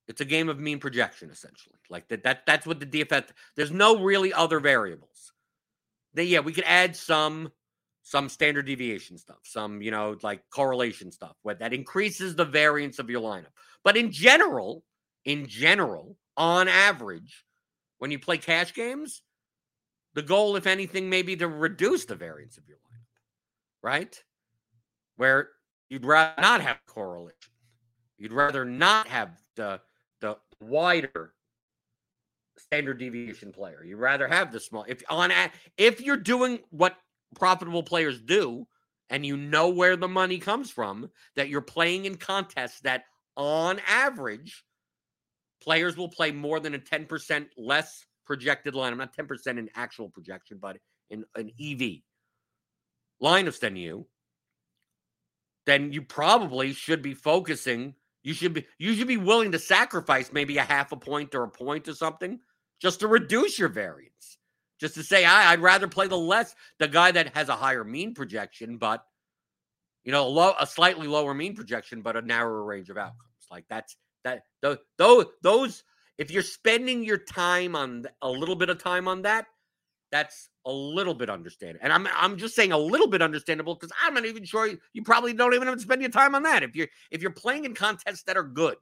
it's 0.08 0.20
a 0.20 0.24
game 0.24 0.48
of 0.48 0.58
mean 0.58 0.78
projection 0.78 1.30
essentially. 1.30 1.76
Like 1.88 2.08
that 2.08 2.22
that 2.24 2.44
that's 2.46 2.66
what 2.66 2.80
the 2.80 2.86
DFS. 2.86 3.28
There's 3.56 3.70
no 3.70 4.02
really 4.02 4.32
other 4.32 4.60
variables. 4.60 5.32
That 6.14 6.24
yeah, 6.24 6.40
we 6.40 6.52
could 6.52 6.64
add 6.66 6.96
some 6.96 7.52
some 8.08 8.30
standard 8.30 8.64
deviation 8.64 9.18
stuff, 9.18 9.40
some, 9.42 9.82
you 9.82 9.90
know, 9.90 10.16
like 10.22 10.40
correlation 10.48 11.12
stuff 11.12 11.36
where 11.42 11.56
that 11.56 11.74
increases 11.74 12.34
the 12.34 12.44
variance 12.44 12.98
of 12.98 13.10
your 13.10 13.20
lineup. 13.20 13.52
But 13.84 13.98
in 13.98 14.10
general, 14.10 14.82
in 15.26 15.46
general, 15.46 16.16
on 16.34 16.68
average, 16.68 17.44
when 17.98 18.10
you 18.10 18.18
play 18.18 18.38
cash 18.38 18.72
games, 18.72 19.20
the 20.14 20.22
goal, 20.22 20.56
if 20.56 20.66
anything, 20.66 21.10
may 21.10 21.20
be 21.20 21.36
to 21.36 21.48
reduce 21.48 22.06
the 22.06 22.14
variance 22.14 22.56
of 22.56 22.66
your 22.66 22.78
lineup, 22.78 23.82
right? 23.82 24.24
Where 25.16 25.50
you'd 25.90 26.06
rather 26.06 26.40
not 26.40 26.62
have 26.62 26.78
correlation. 26.86 27.36
You'd 28.16 28.32
rather 28.32 28.64
not 28.64 29.06
have 29.08 29.38
the 29.54 29.82
the 30.22 30.38
wider 30.62 31.34
standard 32.56 32.98
deviation 32.98 33.52
player. 33.52 33.84
You'd 33.84 33.98
rather 33.98 34.26
have 34.26 34.50
the 34.50 34.60
small. 34.60 34.86
If 34.88 35.02
on 35.10 35.30
if 35.76 36.00
you're 36.00 36.16
doing 36.16 36.60
what 36.70 36.96
profitable 37.34 37.82
players 37.82 38.20
do, 38.20 38.66
and 39.10 39.24
you 39.24 39.36
know 39.36 39.68
where 39.68 39.96
the 39.96 40.08
money 40.08 40.38
comes 40.38 40.70
from, 40.70 41.10
that 41.36 41.48
you're 41.48 41.60
playing 41.60 42.04
in 42.04 42.16
contests 42.16 42.80
that 42.80 43.04
on 43.36 43.80
average, 43.86 44.64
players 45.62 45.96
will 45.96 46.08
play 46.08 46.32
more 46.32 46.60
than 46.60 46.74
a 46.74 46.78
10% 46.78 47.46
less 47.56 48.04
projected 48.26 48.74
line. 48.74 48.92
I'm 48.92 48.98
not 48.98 49.16
10% 49.16 49.58
in 49.58 49.68
actual 49.74 50.10
projection, 50.10 50.58
but 50.60 50.78
in 51.10 51.24
an 51.36 51.50
EV 51.60 52.02
lineups 53.22 53.60
than 53.60 53.76
you, 53.76 54.06
then 55.66 55.92
you 55.92 56.02
probably 56.02 56.72
should 56.72 57.02
be 57.02 57.14
focusing. 57.14 57.94
You 58.22 58.34
should 58.34 58.54
be 58.54 58.66
you 58.78 58.94
should 58.94 59.08
be 59.08 59.16
willing 59.16 59.52
to 59.52 59.58
sacrifice 59.58 60.32
maybe 60.32 60.58
a 60.58 60.62
half 60.62 60.92
a 60.92 60.96
point 60.96 61.34
or 61.34 61.44
a 61.44 61.48
point 61.48 61.88
or 61.88 61.94
something 61.94 62.40
just 62.80 63.00
to 63.00 63.08
reduce 63.08 63.58
your 63.58 63.68
variance 63.68 64.37
just 64.78 64.94
to 64.94 65.02
say 65.02 65.24
I, 65.24 65.52
would 65.52 65.60
rather 65.60 65.88
play 65.88 66.06
the 66.06 66.16
less 66.16 66.54
the 66.78 66.88
guy 66.88 67.10
that 67.12 67.34
has 67.36 67.48
a 67.48 67.56
higher 67.56 67.84
mean 67.84 68.14
projection, 68.14 68.78
but 68.78 69.04
you 70.04 70.12
know, 70.12 70.26
a, 70.26 70.28
low, 70.28 70.54
a 70.58 70.66
slightly 70.66 71.06
lower 71.06 71.34
mean 71.34 71.54
projection, 71.54 72.00
but 72.00 72.16
a 72.16 72.22
narrower 72.22 72.64
range 72.64 72.88
of 72.88 72.96
outcomes. 72.96 73.22
Like 73.50 73.64
that's 73.68 73.96
that 74.24 74.42
those 74.62 74.78
those 74.96 75.26
those 75.42 75.84
if 76.18 76.30
you're 76.30 76.42
spending 76.42 77.04
your 77.04 77.18
time 77.18 77.76
on 77.76 78.06
a 78.22 78.30
little 78.30 78.56
bit 78.56 78.68
of 78.68 78.82
time 78.82 79.08
on 79.08 79.22
that, 79.22 79.46
that's 80.10 80.48
a 80.66 80.72
little 80.72 81.14
bit 81.14 81.30
understandable. 81.30 81.80
And 81.82 81.92
I'm 81.92 82.08
I'm 82.14 82.36
just 82.36 82.54
saying 82.54 82.72
a 82.72 82.78
little 82.78 83.06
bit 83.06 83.22
understandable 83.22 83.74
because 83.74 83.92
I'm 84.02 84.14
not 84.14 84.26
even 84.26 84.44
sure 84.44 84.66
you, 84.66 84.78
you 84.92 85.02
probably 85.02 85.32
don't 85.32 85.54
even 85.54 85.68
have 85.68 85.76
to 85.76 85.82
spend 85.82 86.00
your 86.00 86.10
time 86.10 86.34
on 86.34 86.42
that. 86.44 86.62
If 86.62 86.76
you're 86.76 86.88
if 87.10 87.22
you're 87.22 87.30
playing 87.30 87.64
in 87.64 87.74
contests 87.74 88.22
that 88.24 88.36
are 88.36 88.44
good, 88.44 88.76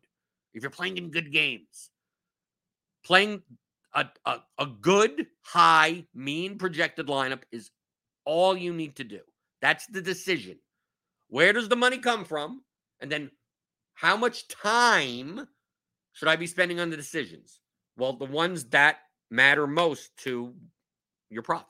if 0.55 0.63
you're 0.63 0.71
playing 0.71 0.97
in 0.97 1.11
good 1.11 1.33
games, 1.33 1.91
playing 3.05 3.43
a, 3.97 4.07
a, 4.27 4.37
a 4.59 4.67
good, 4.67 5.27
high, 5.43 6.05
mean 6.15 6.59
projected 6.59 7.07
lineup 7.07 7.43
is 7.51 7.71
all 8.25 8.57
you 8.57 8.73
need 8.73 8.95
to 8.97 9.05
do. 9.05 9.21
That's 9.63 9.87
the 9.87 10.03
decision. 10.03 10.59
Where 11.29 11.53
does 11.53 11.69
the 11.69 11.77
money 11.77 11.99
come 11.99 12.25
from? 12.25 12.63
And 13.01 13.11
then 13.11 13.31
how 13.95 14.17
much 14.17 14.49
time 14.49 15.49
should 16.13 16.29
I 16.29 16.37
be 16.37 16.47
spending 16.47 16.79
on 16.79 16.91
the 16.91 16.97
decisions? 16.97 17.61
Well, 17.97 18.13
the 18.13 18.27
ones 18.27 18.65
that 18.67 18.99
matter 19.31 19.67
most 19.67 20.17
to 20.19 20.55
your 21.31 21.43
profit. 21.43 21.67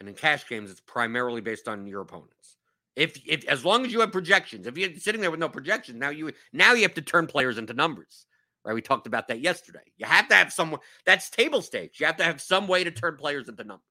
And 0.00 0.08
in 0.08 0.14
cash 0.14 0.46
games, 0.48 0.70
it's 0.70 0.80
primarily 0.80 1.40
based 1.40 1.68
on 1.68 1.86
your 1.86 2.02
opponents. 2.02 2.56
If, 2.96 3.18
if 3.26 3.46
as 3.46 3.64
long 3.64 3.86
as 3.86 3.92
you 3.92 4.00
have 4.00 4.10
projections, 4.10 4.66
if 4.66 4.76
you're 4.76 4.94
sitting 4.96 5.20
there 5.20 5.30
with 5.30 5.40
no 5.40 5.48
projections, 5.48 5.98
now 5.98 6.10
you 6.10 6.32
now 6.52 6.72
you 6.72 6.82
have 6.82 6.94
to 6.94 7.02
turn 7.02 7.26
players 7.26 7.58
into 7.58 7.74
numbers 7.74 8.26
right? 8.66 8.74
We 8.74 8.82
talked 8.82 9.06
about 9.06 9.28
that 9.28 9.40
yesterday. 9.40 9.92
You 9.96 10.06
have 10.06 10.28
to 10.28 10.34
have 10.34 10.52
someone 10.52 10.80
that's 11.06 11.30
table 11.30 11.62
stakes. 11.62 12.00
You 12.00 12.06
have 12.06 12.16
to 12.16 12.24
have 12.24 12.40
some 12.40 12.66
way 12.66 12.82
to 12.82 12.90
turn 12.90 13.16
players 13.16 13.48
into 13.48 13.62
numbers. 13.62 13.84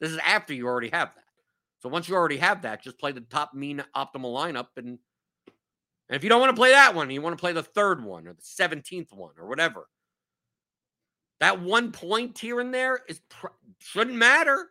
This 0.00 0.10
is 0.10 0.18
after 0.26 0.54
you 0.54 0.66
already 0.66 0.88
have 0.88 1.10
that. 1.14 1.24
So 1.80 1.90
once 1.90 2.08
you 2.08 2.14
already 2.14 2.38
have 2.38 2.62
that, 2.62 2.82
just 2.82 2.98
play 2.98 3.12
the 3.12 3.20
top 3.20 3.52
mean 3.52 3.84
optimal 3.94 4.34
lineup. 4.34 4.68
And, 4.78 4.98
and 6.08 6.16
if 6.16 6.24
you 6.24 6.30
don't 6.30 6.40
want 6.40 6.56
to 6.56 6.58
play 6.58 6.70
that 6.70 6.94
one, 6.94 7.10
you 7.10 7.20
want 7.20 7.36
to 7.36 7.40
play 7.40 7.52
the 7.52 7.62
third 7.62 8.02
one 8.02 8.26
or 8.26 8.32
the 8.32 8.42
17th 8.42 9.12
one 9.12 9.34
or 9.38 9.46
whatever. 9.46 9.86
That 11.40 11.60
one 11.60 11.92
point 11.92 12.38
here 12.38 12.60
and 12.60 12.72
there 12.72 13.00
is 13.06 13.20
shouldn't 13.78 14.16
matter. 14.16 14.68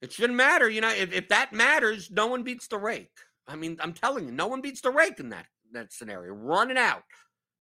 It 0.00 0.10
shouldn't 0.10 0.36
matter. 0.36 0.70
You 0.70 0.80
know, 0.80 0.90
if, 0.90 1.12
if 1.12 1.28
that 1.28 1.52
matters, 1.52 2.10
no 2.10 2.28
one 2.28 2.42
beats 2.42 2.66
the 2.68 2.78
rake. 2.78 3.10
I 3.46 3.56
mean, 3.56 3.76
I'm 3.80 3.92
telling 3.92 4.24
you, 4.24 4.32
no 4.32 4.46
one 4.46 4.62
beats 4.62 4.80
the 4.80 4.90
rake 4.90 5.20
in 5.20 5.28
that 5.30 5.46
that 5.72 5.92
scenario. 5.92 6.32
Run 6.32 6.70
it 6.70 6.78
out. 6.78 7.02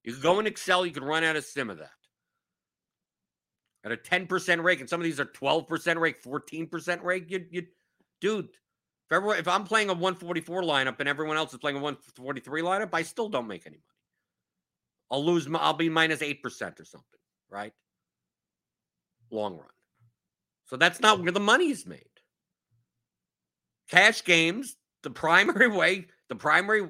You 0.03 0.13
can 0.13 0.21
go 0.21 0.39
in 0.39 0.47
Excel, 0.47 0.85
you 0.85 0.91
can 0.91 1.03
run 1.03 1.23
out 1.23 1.35
a 1.35 1.41
sim 1.41 1.69
of 1.69 1.77
that. 1.77 1.89
At 3.83 3.91
a 3.91 3.97
10% 3.97 4.63
rake, 4.63 4.79
and 4.79 4.89
some 4.89 4.99
of 4.99 5.05
these 5.05 5.19
are 5.19 5.25
12% 5.25 5.99
rake, 5.99 6.23
14% 6.23 7.03
rake, 7.03 7.31
you 7.31 7.45
you 7.49 7.67
dude, 8.19 8.45
if 8.45 9.11
everyone 9.11 9.37
if 9.37 9.47
I'm 9.47 9.63
playing 9.63 9.89
a 9.89 9.93
144 9.93 10.61
lineup 10.61 10.99
and 10.99 11.09
everyone 11.09 11.37
else 11.37 11.51
is 11.53 11.59
playing 11.59 11.77
a 11.77 11.81
143 11.81 12.61
lineup, 12.61 12.89
I 12.93 13.01
still 13.01 13.29
don't 13.29 13.47
make 13.47 13.65
any 13.65 13.77
money. 13.77 13.85
I'll 15.11 15.25
lose 15.25 15.47
my, 15.47 15.59
I'll 15.59 15.73
be 15.73 15.89
minus 15.89 16.21
8% 16.21 16.43
or 16.79 16.85
something, 16.85 17.19
right? 17.49 17.73
Long 19.29 19.57
run. 19.57 19.67
So 20.65 20.77
that's 20.77 21.01
not 21.01 21.21
where 21.21 21.33
the 21.33 21.39
money's 21.41 21.85
made. 21.85 22.05
Cash 23.89 24.23
games, 24.23 24.77
the 25.03 25.09
primary 25.09 25.67
way, 25.67 26.07
the 26.31 26.35
primary 26.37 26.87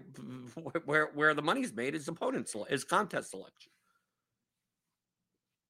where 0.86 1.10
where 1.16 1.34
the 1.34 1.42
money's 1.42 1.74
made 1.74 1.96
is 1.96 2.08
opponent 2.08 2.48
is 2.70 2.84
contest 2.84 3.32
selection. 3.32 3.72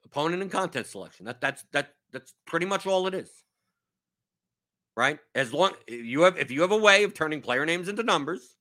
Opponent 0.03 0.41
and 0.41 0.51
contest 0.51 0.91
selection. 0.91 1.25
That 1.25 1.39
that's 1.39 1.63
that 1.71 1.93
that's 2.11 2.33
pretty 2.45 2.65
much 2.65 2.85
all 2.85 3.07
it 3.07 3.13
is. 3.13 3.31
Right? 4.97 5.19
As 5.35 5.53
long 5.53 5.71
you 5.87 6.23
have 6.23 6.37
if 6.37 6.51
you 6.51 6.59
have 6.63 6.73
a 6.73 6.77
way 6.77 7.05
of 7.05 7.13
turning 7.13 7.39
player 7.39 7.65
names 7.65 7.87
into 7.87 8.03
numbers, 8.03 8.57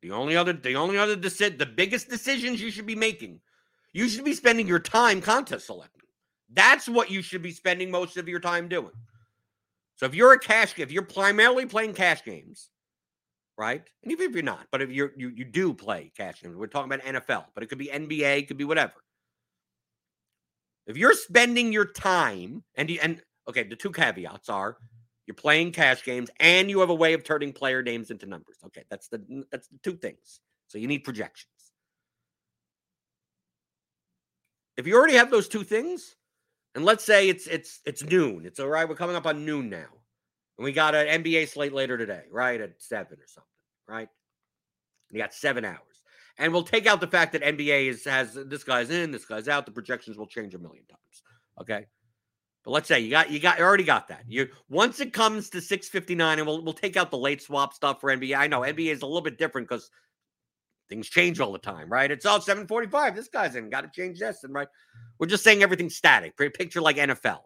the 0.00 0.12
only 0.12 0.34
other 0.34 0.54
the 0.54 0.76
only 0.76 0.96
other 0.96 1.16
deci- 1.16 1.58
the 1.58 1.66
biggest 1.66 2.08
decisions 2.08 2.62
you 2.62 2.70
should 2.70 2.86
be 2.86 2.94
making, 2.94 3.40
you 3.92 4.08
should 4.08 4.24
be 4.24 4.32
spending 4.32 4.66
your 4.66 4.78
time 4.78 5.20
contest 5.20 5.66
selecting. 5.66 6.08
That's 6.50 6.88
what 6.88 7.10
you 7.10 7.20
should 7.20 7.42
be 7.42 7.52
spending 7.52 7.90
most 7.90 8.16
of 8.16 8.26
your 8.26 8.40
time 8.40 8.68
doing. 8.68 8.92
So 9.96 10.06
if 10.06 10.14
you're 10.14 10.32
a 10.32 10.38
cash, 10.38 10.78
if 10.78 10.90
you're 10.90 11.02
primarily 11.02 11.66
playing 11.66 11.94
cash 11.94 12.24
games, 12.24 12.70
right? 13.56 13.82
And 14.02 14.12
even 14.12 14.28
if 14.28 14.34
you're 14.34 14.42
not, 14.42 14.66
but 14.72 14.82
if 14.82 14.90
you're 14.90 15.12
you 15.16 15.28
you 15.28 15.44
do 15.44 15.72
play 15.72 16.12
cash 16.16 16.42
games, 16.42 16.56
we're 16.56 16.66
talking 16.66 16.92
about 16.92 17.04
NFL, 17.04 17.46
but 17.54 17.62
it 17.62 17.68
could 17.68 17.78
be 17.78 17.86
NBA, 17.86 18.38
it 18.38 18.48
could 18.48 18.56
be 18.56 18.64
whatever. 18.64 18.94
If 20.86 20.96
you're 20.96 21.14
spending 21.14 21.72
your 21.72 21.86
time 21.86 22.62
and 22.74 22.90
you, 22.90 22.98
and 23.02 23.22
okay, 23.48 23.62
the 23.62 23.76
two 23.76 23.90
caveats 23.90 24.48
are 24.48 24.76
you're 25.26 25.34
playing 25.34 25.72
cash 25.72 26.04
games 26.04 26.30
and 26.38 26.68
you 26.68 26.80
have 26.80 26.90
a 26.90 26.94
way 26.94 27.14
of 27.14 27.24
turning 27.24 27.52
player 27.52 27.82
names 27.82 28.10
into 28.10 28.26
numbers. 28.26 28.58
Okay, 28.66 28.84
that's 28.90 29.08
the 29.08 29.44
that's 29.50 29.68
the 29.68 29.78
two 29.82 29.96
things. 29.96 30.40
So 30.68 30.78
you 30.78 30.86
need 30.86 31.04
projections. 31.04 31.50
If 34.76 34.86
you 34.86 34.96
already 34.96 35.14
have 35.14 35.30
those 35.30 35.48
two 35.48 35.62
things, 35.62 36.16
and 36.74 36.84
let's 36.84 37.04
say 37.04 37.28
it's 37.28 37.46
it's 37.46 37.80
it's 37.84 38.02
noon. 38.02 38.44
It's 38.44 38.58
all 38.58 38.68
right. 38.68 38.88
We're 38.88 38.96
coming 38.96 39.16
up 39.16 39.26
on 39.26 39.44
noon 39.44 39.70
now. 39.70 39.86
And 40.58 40.64
we 40.64 40.72
got 40.72 40.94
an 40.94 41.22
NBA 41.22 41.48
slate 41.48 41.72
later 41.72 41.98
today, 41.98 42.22
right? 42.30 42.60
At 42.60 42.80
seven 42.80 43.18
or 43.18 43.26
something, 43.26 43.50
right? 43.88 44.08
You 45.10 45.18
got 45.18 45.34
seven 45.34 45.64
hours. 45.64 45.78
And 46.38 46.52
we'll 46.52 46.64
take 46.64 46.86
out 46.86 47.00
the 47.00 47.06
fact 47.06 47.32
that 47.32 47.42
NBA 47.42 47.88
is 47.88 48.04
has 48.04 48.34
this 48.34 48.64
guy's 48.64 48.90
in, 48.90 49.10
this 49.10 49.24
guy's 49.24 49.48
out. 49.48 49.66
The 49.66 49.72
projections 49.72 50.16
will 50.16 50.26
change 50.26 50.54
a 50.54 50.58
million 50.58 50.84
times. 50.86 51.22
Okay. 51.60 51.86
But 52.64 52.70
let's 52.70 52.88
say 52.88 53.00
you 53.00 53.10
got 53.10 53.30
you 53.30 53.38
got 53.38 53.58
you 53.58 53.64
already 53.64 53.84
got 53.84 54.08
that. 54.08 54.24
You 54.26 54.48
once 54.68 54.98
it 55.00 55.12
comes 55.12 55.50
to 55.50 55.60
659, 55.60 56.38
and 56.38 56.46
we'll 56.46 56.64
we'll 56.64 56.72
take 56.72 56.96
out 56.96 57.10
the 57.10 57.18
late 57.18 57.42
swap 57.42 57.74
stuff 57.74 58.00
for 58.00 58.10
NBA. 58.10 58.36
I 58.36 58.46
know 58.46 58.60
NBA 58.60 58.90
is 58.90 59.02
a 59.02 59.06
little 59.06 59.20
bit 59.20 59.38
different 59.38 59.68
because 59.68 59.90
things 60.88 61.08
change 61.08 61.40
all 61.40 61.52
the 61.52 61.58
time, 61.58 61.90
right? 61.90 62.10
It's 62.10 62.26
all 62.26 62.40
745. 62.40 63.16
This 63.16 63.28
guy's 63.28 63.56
in, 63.56 63.70
got 63.70 63.82
to 63.82 63.90
change 64.00 64.18
this. 64.18 64.44
And 64.44 64.54
right, 64.54 64.68
we're 65.18 65.26
just 65.26 65.44
saying 65.44 65.62
everything's 65.62 65.96
static. 65.96 66.36
Picture 66.36 66.80
like 66.80 66.96
NFL. 66.96 67.40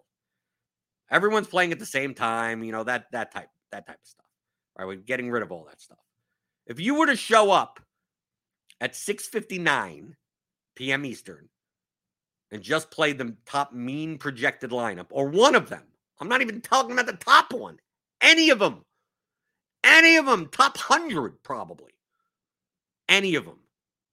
Everyone's 1.11 1.47
playing 1.47 1.73
at 1.73 1.79
the 1.79 1.87
same 1.87 2.15
time, 2.15 2.63
you 2.63 2.73
know, 2.73 2.85
that 2.85 3.07
that 3.13 3.33
type, 3.33 3.49
that 3.73 3.87
type 3.87 3.99
of 4.03 4.07
stuff. 4.07 4.27
Right. 4.79 4.87
We're 4.87 4.97
getting 4.97 5.31
rid 5.31 5.43
of 5.43 5.51
all 5.51 5.65
that 5.69 5.81
stuff. 5.81 5.99
If 6.67 6.79
you 6.79 6.95
were 6.95 7.07
to 7.07 7.17
show 7.17 7.51
up 7.51 7.81
at 8.81 8.93
6:59 8.93 10.13
p.m. 10.77 11.05
Eastern 11.05 11.49
and 12.51 12.63
just 12.63 12.91
play 12.91 13.13
the 13.13 13.37
top 13.47 13.73
mean 13.73 14.19
projected 14.19 14.71
lineup 14.71 15.07
or 15.11 15.29
one 15.29 15.55
of 15.55 15.69
them, 15.69 15.85
I'm 16.21 16.29
not 16.29 16.43
even 16.43 16.61
talking 16.61 16.93
about 16.93 17.07
the 17.07 17.13
top 17.15 17.53
one, 17.53 17.79
any 18.21 18.51
of 18.51 18.59
them, 18.59 18.85
any 19.83 20.17
of 20.17 20.27
them, 20.27 20.49
top 20.53 20.77
100 20.77 21.43
probably 21.43 21.93
any 23.09 23.35
of 23.35 23.45
them. 23.45 23.59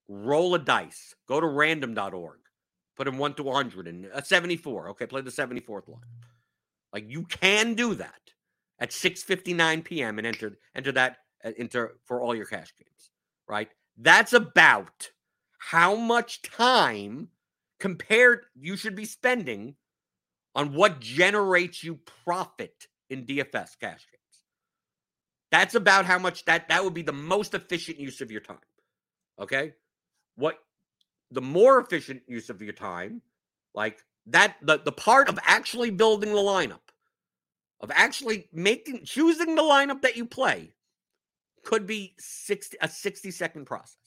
Roll 0.08 0.56
a 0.56 0.60
dice. 0.60 1.16
Go 1.28 1.40
to 1.40 1.48
random.org. 1.48 2.40
Put 2.96 3.08
in 3.08 3.18
1 3.18 3.34
to 3.36 3.44
100 3.44 3.88
and 3.88 4.06
a 4.14 4.24
74. 4.24 4.90
Okay, 4.90 5.06
play 5.06 5.22
the 5.22 5.32
74th 5.32 5.90
line. 5.90 6.02
Like 6.94 7.10
you 7.10 7.24
can 7.24 7.74
do 7.74 7.96
that 7.96 8.22
at 8.80 8.92
6:59 8.92 9.84
p.m. 9.84 10.18
and 10.18 10.26
enter 10.26 10.58
enter 10.76 10.92
that 10.94 11.18
uh, 11.44 11.52
into 11.58 11.90
for 12.06 12.22
all 12.22 12.34
your 12.34 12.46
cash 12.46 12.74
games, 12.78 13.10
right? 13.50 13.70
That's 13.98 14.34
about 14.34 15.10
how 15.58 15.96
much 15.96 16.42
time 16.42 17.30
compared 17.80 18.46
you 18.56 18.78
should 18.78 18.96
be 18.96 19.06
spending 19.06 19.76
on 20.54 20.74
what 20.74 21.02
generates 21.02 21.84
you 21.84 22.00
profit 22.24 22.88
in 23.10 23.26
DFS 23.26 23.78
cash 23.80 24.08
games. 24.10 24.44
That's 25.52 25.76
about 25.76 26.06
how 26.06 26.18
much 26.18 26.46
that 26.46 26.70
that 26.70 26.84
would 26.84 26.94
be 26.94 27.02
the 27.02 27.14
most 27.14 27.54
efficient 27.54 28.00
use 28.00 28.22
of 28.22 28.32
your 28.32 28.42
time. 28.42 28.58
Okay. 29.40 29.74
What 30.36 30.60
the 31.32 31.42
more 31.42 31.80
efficient 31.80 32.22
use 32.28 32.50
of 32.50 32.62
your 32.62 32.74
time, 32.74 33.22
like 33.74 34.00
that, 34.28 34.56
the, 34.62 34.80
the 34.80 34.92
part 34.92 35.30
of 35.30 35.40
actually 35.44 35.92
building 35.92 36.32
the 36.32 36.40
lineup, 36.40 36.80
of 37.82 37.92
actually 37.94 38.48
making, 38.54 39.04
choosing 39.06 39.56
the 39.56 39.62
lineup 39.62 40.02
that 40.02 40.16
you 40.16 40.26
play, 40.26 40.74
could 41.64 41.86
be 41.86 42.16
60, 42.20 42.78
a 42.82 42.88
60 42.88 43.32
second 43.32 43.66
process. 43.66 43.98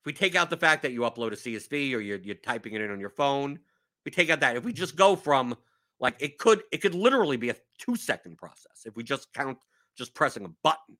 If 0.00 0.06
we 0.06 0.12
take 0.12 0.36
out 0.36 0.50
the 0.50 0.56
fact 0.56 0.82
that 0.82 0.92
you 0.92 1.00
upload 1.00 1.32
a 1.32 1.36
CSV 1.36 1.94
or 1.94 2.00
you're, 2.00 2.18
you're 2.18 2.36
typing 2.36 2.74
it 2.74 2.80
in 2.80 2.90
on 2.90 3.00
your 3.00 3.10
phone, 3.10 3.58
we 4.04 4.10
take 4.12 4.30
out 4.30 4.40
that. 4.40 4.56
If 4.56 4.64
we 4.64 4.72
just 4.72 4.96
go 4.96 5.16
from 5.16 5.56
like 5.98 6.14
it 6.20 6.38
could, 6.38 6.62
it 6.70 6.78
could 6.78 6.94
literally 6.94 7.36
be 7.36 7.50
a 7.50 7.56
two 7.78 7.96
second 7.96 8.36
process 8.36 8.84
if 8.84 8.94
we 8.94 9.02
just 9.02 9.32
count 9.32 9.58
just 9.96 10.14
pressing 10.14 10.44
a 10.44 10.50
button 10.62 10.96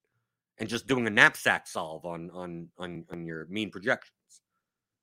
and 0.59 0.69
just 0.69 0.87
doing 0.87 1.07
a 1.07 1.11
knapsack 1.11 1.67
solve 1.67 2.05
on 2.05 2.31
on 2.31 2.69
on 2.79 3.05
on 3.11 3.27
your 3.27 3.47
mean 3.47 3.71
projections. 3.71 4.13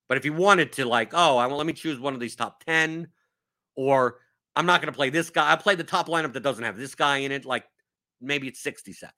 But 0.09 0.17
if 0.17 0.25
you 0.25 0.33
wanted 0.33 0.73
to, 0.73 0.85
like, 0.85 1.13
oh, 1.13 1.37
I 1.37 1.47
want 1.47 1.57
let 1.57 1.67
me 1.67 1.73
choose 1.73 1.99
one 1.99 2.13
of 2.13 2.19
these 2.19 2.35
top 2.35 2.63
ten, 2.63 3.07
or 3.75 4.19
I'm 4.55 4.65
not 4.65 4.81
going 4.81 4.91
to 4.91 4.95
play 4.95 5.09
this 5.09 5.29
guy. 5.29 5.51
I 5.51 5.55
play 5.55 5.75
the 5.75 5.83
top 5.83 6.07
lineup 6.07 6.33
that 6.33 6.43
doesn't 6.43 6.63
have 6.63 6.77
this 6.77 6.95
guy 6.95 7.17
in 7.17 7.31
it. 7.31 7.45
Like 7.45 7.65
maybe 8.21 8.47
it's 8.47 8.61
60 8.61 8.93
seconds. 8.93 9.17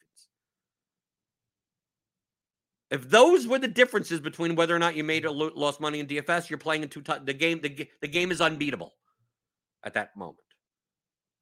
If 2.92 3.10
those 3.10 3.48
were 3.48 3.60
the 3.60 3.68
differences 3.68 4.20
between 4.20 4.56
whether 4.56 4.76
or 4.76 4.80
not 4.80 4.96
you 4.96 5.04
made 5.04 5.26
or 5.26 5.32
lost 5.32 5.82
money 5.82 6.00
in 6.00 6.08
DFS, 6.08 6.50
you're 6.50 6.60
playing 6.60 6.84
in 6.84 6.90
two. 6.90 7.02
T- 7.02 7.14
the 7.24 7.34
game, 7.34 7.60
the, 7.60 7.90
the 8.02 8.08
game 8.08 8.32
is 8.32 8.42
unbeatable 8.42 8.94
at 9.84 9.96
that 9.96 10.16
moment. 10.16 10.38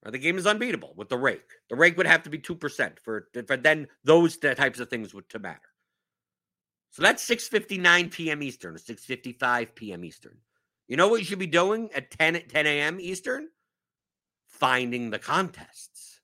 The 0.05 0.17
game 0.17 0.37
is 0.37 0.45
unbeatable 0.45 0.93
with 0.97 1.09
the 1.09 1.17
rake. 1.17 1.49
The 1.69 1.75
rake 1.75 1.95
would 1.97 2.07
have 2.07 2.23
to 2.23 2.29
be 2.29 2.37
2% 2.37 2.99
for, 2.99 3.29
for 3.47 3.55
then 3.57 3.87
those 4.03 4.37
types 4.37 4.79
of 4.79 4.89
things 4.89 5.13
would 5.13 5.29
to 5.29 5.39
matter. 5.39 5.61
So 6.91 7.01
that's 7.01 7.27
6:59 7.27 8.11
p.m. 8.11 8.43
Eastern 8.43 8.75
or 8.75 8.77
6:55 8.77 9.73
p.m. 9.73 10.05
Eastern. 10.05 10.37
You 10.87 10.95
know 10.95 11.07
what 11.07 11.21
you 11.21 11.25
should 11.25 11.39
be 11.39 11.47
doing 11.47 11.89
at 11.95 12.11
10 12.11 12.35
at 12.35 12.49
10 12.49 12.67
a.m. 12.67 12.99
Eastern? 12.99 13.47
Finding 14.47 15.09
the 15.09 15.17
contests. 15.17 16.19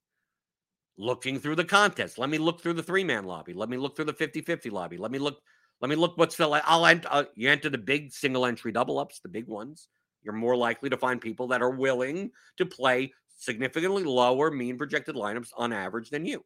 Looking 0.95 1.39
through 1.39 1.55
the 1.55 1.65
contests. 1.65 2.19
Let 2.19 2.29
me 2.29 2.37
look 2.37 2.61
through 2.61 2.73
the 2.73 2.83
three-man 2.83 3.23
lobby. 3.23 3.53
Let 3.53 3.69
me 3.69 3.77
look 3.77 3.95
through 3.95 4.05
the 4.05 4.13
50-50 4.13 4.71
lobby. 4.71 4.97
Let 4.97 5.11
me 5.11 5.17
look 5.17 5.41
let 5.81 5.89
me 5.89 5.95
look 5.95 6.17
what's 6.17 6.35
still 6.35 6.53
I'll 6.53 6.85
enter 6.85 7.07
uh, 7.09 7.23
you 7.35 7.49
enter 7.49 7.69
the 7.69 7.77
big 7.79 8.11
single 8.11 8.45
entry 8.45 8.71
double 8.71 8.99
ups, 8.99 9.21
the 9.21 9.29
big 9.29 9.47
ones. 9.47 9.87
You're 10.21 10.33
more 10.33 10.55
likely 10.55 10.89
to 10.89 10.97
find 10.97 11.19
people 11.19 11.47
that 11.47 11.63
are 11.63 11.71
willing 11.71 12.31
to 12.57 12.65
play 12.65 13.13
significantly 13.39 14.03
lower 14.03 14.51
mean 14.51 14.77
projected 14.77 15.15
lineups 15.15 15.51
on 15.57 15.73
average 15.73 16.09
than 16.09 16.25
you, 16.25 16.45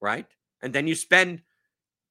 right? 0.00 0.26
And 0.62 0.72
then 0.72 0.86
you 0.86 0.94
spend 0.94 1.42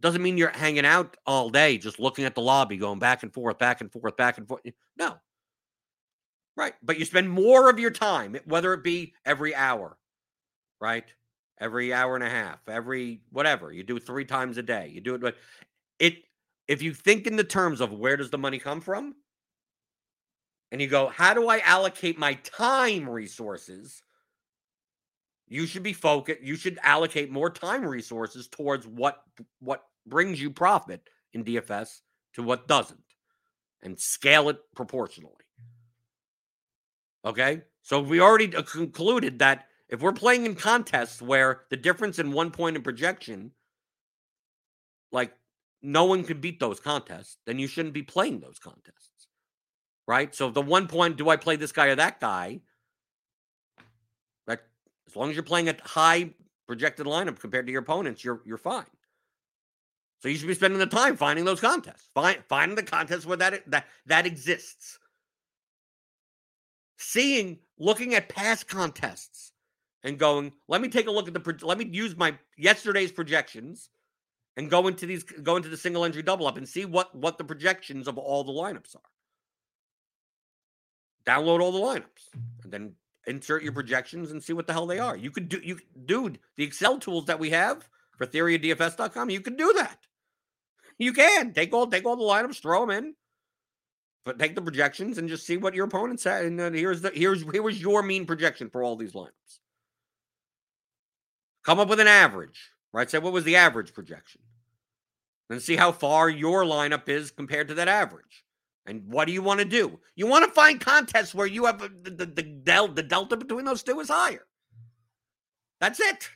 doesn't 0.01 0.21
mean 0.21 0.37
you're 0.37 0.49
hanging 0.49 0.85
out 0.85 1.17
all 1.25 1.49
day 1.49 1.77
just 1.77 1.99
looking 1.99 2.25
at 2.25 2.35
the 2.35 2.41
lobby, 2.41 2.77
going 2.77 2.99
back 2.99 3.23
and 3.23 3.33
forth, 3.33 3.59
back 3.59 3.81
and 3.81 3.91
forth, 3.91 4.15
back 4.17 4.37
and 4.37 4.47
forth. 4.47 4.61
No. 4.97 5.15
Right. 6.55 6.73
But 6.81 6.99
you 6.99 7.05
spend 7.05 7.29
more 7.29 7.69
of 7.69 7.79
your 7.79 7.91
time, 7.91 8.37
whether 8.45 8.73
it 8.73 8.83
be 8.83 9.13
every 9.25 9.53
hour, 9.53 9.97
right? 10.81 11.05
Every 11.59 11.93
hour 11.93 12.15
and 12.15 12.23
a 12.23 12.29
half, 12.29 12.59
every 12.69 13.21
whatever. 13.31 13.71
You 13.71 13.83
do 13.83 13.97
it 13.97 14.05
three 14.05 14.25
times 14.25 14.57
a 14.57 14.63
day. 14.63 14.89
You 14.93 15.01
do 15.01 15.15
it, 15.15 15.21
but 15.21 15.35
it 15.99 16.23
if 16.69 16.81
you 16.81 16.93
think 16.93 17.27
in 17.27 17.35
the 17.35 17.43
terms 17.43 17.81
of 17.81 17.91
where 17.91 18.15
does 18.15 18.29
the 18.29 18.37
money 18.37 18.59
come 18.59 18.79
from, 18.79 19.15
and 20.71 20.81
you 20.81 20.87
go, 20.87 21.07
how 21.07 21.33
do 21.33 21.47
I 21.47 21.59
allocate 21.59 22.17
my 22.17 22.35
time 22.35 23.09
resources? 23.09 24.03
You 25.47 25.65
should 25.65 25.83
be 25.83 25.93
focused. 25.93 26.41
You 26.41 26.55
should 26.55 26.77
allocate 26.83 27.31
more 27.31 27.49
time 27.49 27.83
resources 27.83 28.47
towards 28.47 28.85
what 28.85 29.23
what 29.59 29.83
brings 30.05 30.39
you 30.39 30.51
profit 30.51 31.01
in 31.33 31.43
DFS 31.43 32.01
to 32.33 32.43
what 32.43 32.67
doesn't, 32.67 32.99
and 33.81 33.99
scale 33.99 34.49
it 34.49 34.59
proportionally. 34.75 35.33
Okay, 37.25 37.63
So 37.81 37.99
we 37.99 38.21
already 38.21 38.47
concluded 38.47 39.39
that 39.39 39.65
if 39.89 40.01
we're 40.01 40.13
playing 40.13 40.45
in 40.45 40.55
contests 40.55 41.21
where 41.21 41.63
the 41.69 41.77
difference 41.77 42.19
in 42.19 42.31
one 42.31 42.51
point 42.51 42.75
in 42.75 42.83
projection, 42.83 43.51
like 45.11 45.33
no 45.81 46.05
one 46.05 46.23
can 46.23 46.39
beat 46.39 46.59
those 46.59 46.79
contests, 46.79 47.37
then 47.45 47.59
you 47.59 47.67
shouldn't 47.67 47.93
be 47.93 48.03
playing 48.03 48.39
those 48.39 48.59
contests. 48.59 49.18
Right? 50.09 50.33
So 50.33 50.49
the 50.49 50.59
one 50.59 50.87
point, 50.87 51.17
do 51.17 51.29
I 51.29 51.35
play 51.35 51.55
this 51.55 51.71
guy 51.71 51.85
or 51.85 51.95
that 51.95 52.19
guy? 52.19 52.61
That 54.47 54.61
as 55.07 55.15
long 55.15 55.29
as 55.29 55.35
you're 55.35 55.43
playing 55.43 55.69
a 55.69 55.75
high 55.83 56.31
projected 56.65 57.05
lineup 57.05 57.37
compared 57.37 57.67
to 57.67 57.71
your 57.71 57.83
opponents, 57.83 58.23
you're 58.23 58.41
you're 58.43 58.57
fine. 58.57 58.87
So 60.17 60.27
you 60.27 60.35
should 60.35 60.47
be 60.47 60.55
spending 60.55 60.79
the 60.79 60.87
time 60.87 61.15
finding 61.15 61.45
those 61.45 61.61
contests. 61.61 62.09
Find 62.15 62.39
finding 62.49 62.75
the 62.75 62.81
contests 62.81 63.27
where 63.27 63.37
that 63.37 63.69
that 63.69 63.85
that 64.07 64.25
exists. 64.25 64.97
Seeing, 66.97 67.59
looking 67.77 68.15
at 68.15 68.29
past 68.29 68.67
contests 68.67 69.51
and 70.03 70.17
going, 70.17 70.53
let 70.67 70.81
me 70.81 70.89
take 70.89 71.05
a 71.05 71.11
look 71.11 71.27
at 71.27 71.35
the 71.35 71.59
let 71.61 71.77
me 71.77 71.85
use 71.85 72.17
my 72.17 72.33
yesterday's 72.57 73.11
projections 73.11 73.91
and 74.57 74.71
go 74.71 74.87
into 74.87 75.05
these 75.05 75.23
go 75.23 75.55
into 75.55 75.69
the 75.69 75.77
single 75.77 76.03
entry 76.03 76.23
double 76.23 76.47
up 76.47 76.57
and 76.57 76.67
see 76.67 76.85
what 76.85 77.13
what 77.13 77.37
the 77.37 77.43
projections 77.43 78.07
of 78.07 78.17
all 78.17 78.43
the 78.43 78.51
lineups 78.51 78.95
are. 78.95 79.11
Download 81.25 81.61
all 81.61 81.71
the 81.71 81.79
lineups 81.79 82.29
mm-hmm. 82.35 82.63
and 82.63 82.73
then 82.73 82.93
insert 83.27 83.61
your 83.61 83.71
mm-hmm. 83.71 83.79
projections 83.79 84.31
and 84.31 84.43
see 84.43 84.53
what 84.53 84.67
the 84.67 84.73
hell 84.73 84.87
they 84.87 84.97
mm-hmm. 84.97 85.05
are. 85.05 85.17
You 85.17 85.31
could 85.31 85.49
do 85.49 85.59
you 85.63 85.79
dude, 86.05 86.39
the 86.57 86.63
Excel 86.63 86.97
tools 86.97 87.25
that 87.25 87.39
we 87.39 87.51
have 87.51 87.87
for 88.17 88.25
theoryofdfs.com, 88.25 89.29
you 89.29 89.41
can 89.41 89.55
do 89.55 89.73
that. 89.77 89.99
You 90.97 91.13
can 91.13 91.53
take 91.53 91.73
all 91.73 91.87
take 91.87 92.05
all 92.05 92.17
the 92.17 92.23
lineups, 92.23 92.61
throw 92.61 92.81
them 92.81 92.91
in, 92.91 93.15
but 94.25 94.37
take 94.37 94.55
the 94.55 94.61
projections 94.61 95.17
and 95.17 95.29
just 95.29 95.45
see 95.45 95.57
what 95.57 95.73
your 95.73 95.85
opponent 95.85 96.19
said. 96.19 96.45
And 96.45 96.59
then 96.59 96.73
here's 96.73 97.01
the 97.01 97.11
here's 97.13 97.43
here 97.51 97.63
was 97.63 97.81
your 97.81 98.03
mean 98.03 98.25
projection 98.25 98.69
for 98.69 98.83
all 98.83 98.95
these 98.95 99.13
lineups. 99.13 99.59
Come 101.63 101.79
up 101.79 101.89
with 101.89 101.99
an 101.99 102.07
average, 102.07 102.71
right? 102.91 103.09
Say 103.09 103.19
what 103.19 103.33
was 103.33 103.43
the 103.43 103.55
average 103.55 103.93
projection, 103.93 104.41
and 105.49 105.61
see 105.61 105.75
how 105.75 105.91
far 105.91 106.29
your 106.29 106.63
lineup 106.63 107.07
is 107.07 107.31
compared 107.31 107.69
to 107.69 107.75
that 107.75 107.87
average. 107.87 108.43
And 108.89 109.03
what 109.05 109.25
do 109.25 109.31
you 109.31 109.43
want 109.43 109.59
to 109.59 109.65
do? 109.65 109.99
You 110.15 110.25
want 110.25 110.45
to 110.45 110.51
find 110.51 110.81
contests 110.81 111.35
where 111.35 111.45
you 111.45 111.65
have 111.65 111.79
the, 111.79 112.09
the, 112.09 112.25
the, 112.25 112.41
del- 112.41 112.87
the 112.87 113.03
delta 113.03 113.37
between 113.37 113.63
those 113.63 113.83
two 113.83 113.99
is 113.99 114.09
higher. 114.09 114.47
That's 115.79 115.99
it. 115.99 116.27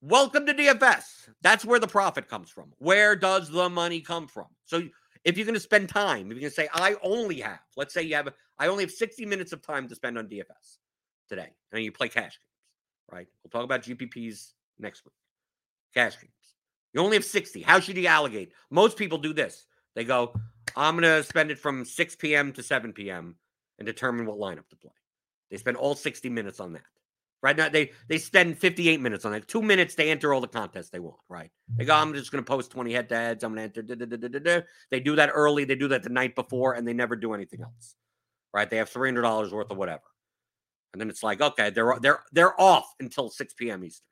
Welcome 0.00 0.46
to 0.46 0.54
DFS. 0.54 1.28
That's 1.42 1.62
where 1.66 1.78
the 1.78 1.86
profit 1.86 2.28
comes 2.28 2.48
from. 2.48 2.72
Where 2.78 3.14
does 3.14 3.50
the 3.50 3.68
money 3.68 4.00
come 4.00 4.26
from? 4.26 4.46
So 4.64 4.84
if 5.24 5.36
you're 5.36 5.44
going 5.44 5.52
to 5.52 5.60
spend 5.60 5.90
time, 5.90 6.30
if 6.30 6.38
you're 6.38 6.40
going 6.40 6.50
to 6.50 6.50
say, 6.50 6.68
I 6.72 6.96
only 7.02 7.40
have, 7.40 7.60
let's 7.76 7.92
say 7.92 8.04
you 8.04 8.14
have, 8.14 8.30
I 8.58 8.68
only 8.68 8.84
have 8.84 8.90
60 8.90 9.26
minutes 9.26 9.52
of 9.52 9.60
time 9.60 9.86
to 9.88 9.94
spend 9.94 10.16
on 10.16 10.28
DFS 10.28 10.78
today, 11.28 11.50
and 11.72 11.84
you 11.84 11.92
play 11.92 12.08
cash 12.08 12.38
games, 12.38 13.12
right? 13.12 13.26
We'll 13.44 13.50
talk 13.50 13.64
about 13.64 13.82
GPPs 13.82 14.52
next 14.78 15.04
week. 15.04 15.12
Cash 15.92 16.18
games. 16.18 16.32
You 16.94 17.02
only 17.02 17.18
have 17.18 17.24
60. 17.24 17.60
How 17.60 17.80
should 17.80 17.98
you 17.98 18.06
allocate? 18.06 18.52
Most 18.70 18.96
people 18.96 19.18
do 19.18 19.34
this. 19.34 19.66
They 19.94 20.04
go, 20.04 20.34
I'm 20.80 20.94
going 20.94 21.02
to 21.02 21.22
spend 21.22 21.50
it 21.50 21.58
from 21.58 21.84
6 21.84 22.16
p.m. 22.16 22.52
to 22.54 22.62
7 22.62 22.94
p.m. 22.94 23.36
and 23.78 23.86
determine 23.86 24.24
what 24.24 24.38
lineup 24.38 24.68
to 24.70 24.76
play. 24.76 24.92
They 25.50 25.58
spend 25.58 25.76
all 25.76 25.94
60 25.94 26.30
minutes 26.30 26.58
on 26.58 26.72
that. 26.72 26.82
Right 27.42 27.56
now, 27.56 27.68
they 27.70 27.92
they 28.08 28.18
spend 28.18 28.58
58 28.58 29.00
minutes 29.00 29.24
on 29.24 29.32
it. 29.32 29.48
Two 29.48 29.62
minutes 29.62 29.94
to 29.94 30.04
enter 30.04 30.34
all 30.34 30.42
the 30.42 30.46
contests 30.46 30.90
they 30.90 30.98
want. 30.98 31.16
Right? 31.28 31.50
They 31.76 31.84
go, 31.86 31.94
mm-hmm. 31.94 32.08
I'm 32.08 32.14
just 32.14 32.30
going 32.32 32.44
to 32.44 32.48
post 32.48 32.70
20 32.70 32.92
head 32.92 33.08
to 33.10 33.16
heads. 33.16 33.44
I'm 33.44 33.54
going 33.54 33.70
to 33.70 33.80
enter. 33.80 33.94
Da, 33.94 34.04
da, 34.04 34.38
da, 34.38 34.60
they 34.90 35.00
do 35.00 35.16
that 35.16 35.30
early. 35.32 35.64
They 35.64 35.74
do 35.74 35.88
that 35.88 36.02
the 36.02 36.10
night 36.10 36.32
mm-hmm. 36.32 36.42
before, 36.42 36.74
and 36.74 36.86
they 36.86 36.92
never 36.92 37.16
do 37.16 37.32
anything 37.32 37.62
else. 37.62 37.94
Right? 38.52 38.68
They 38.68 38.76
have 38.76 38.90
$300 38.90 39.52
worth 39.52 39.70
of 39.70 39.76
whatever, 39.78 40.02
and 40.92 41.00
then 41.00 41.08
it's 41.08 41.22
like, 41.22 41.40
okay, 41.40 41.70
they're 41.70 41.96
they're 42.00 42.20
they're 42.32 42.60
off 42.60 42.92
until 43.00 43.30
6 43.30 43.54
p.m. 43.54 43.84
Eastern. 43.84 44.06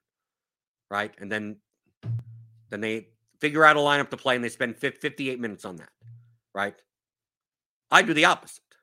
Right? 0.90 1.14
And 1.18 1.30
then 1.30 1.56
then 2.70 2.80
they 2.80 3.08
figure 3.40 3.64
out 3.64 3.76
a 3.76 3.80
lineup 3.80 4.08
to 4.10 4.16
play, 4.16 4.36
and 4.36 4.44
they 4.44 4.48
spend 4.48 4.76
58 4.76 5.38
minutes 5.38 5.66
on 5.66 5.76
that 5.76 5.90
right? 6.59 6.74
I 7.92 8.02
do 8.02 8.12
the 8.12 8.24
opposite, 8.24 8.74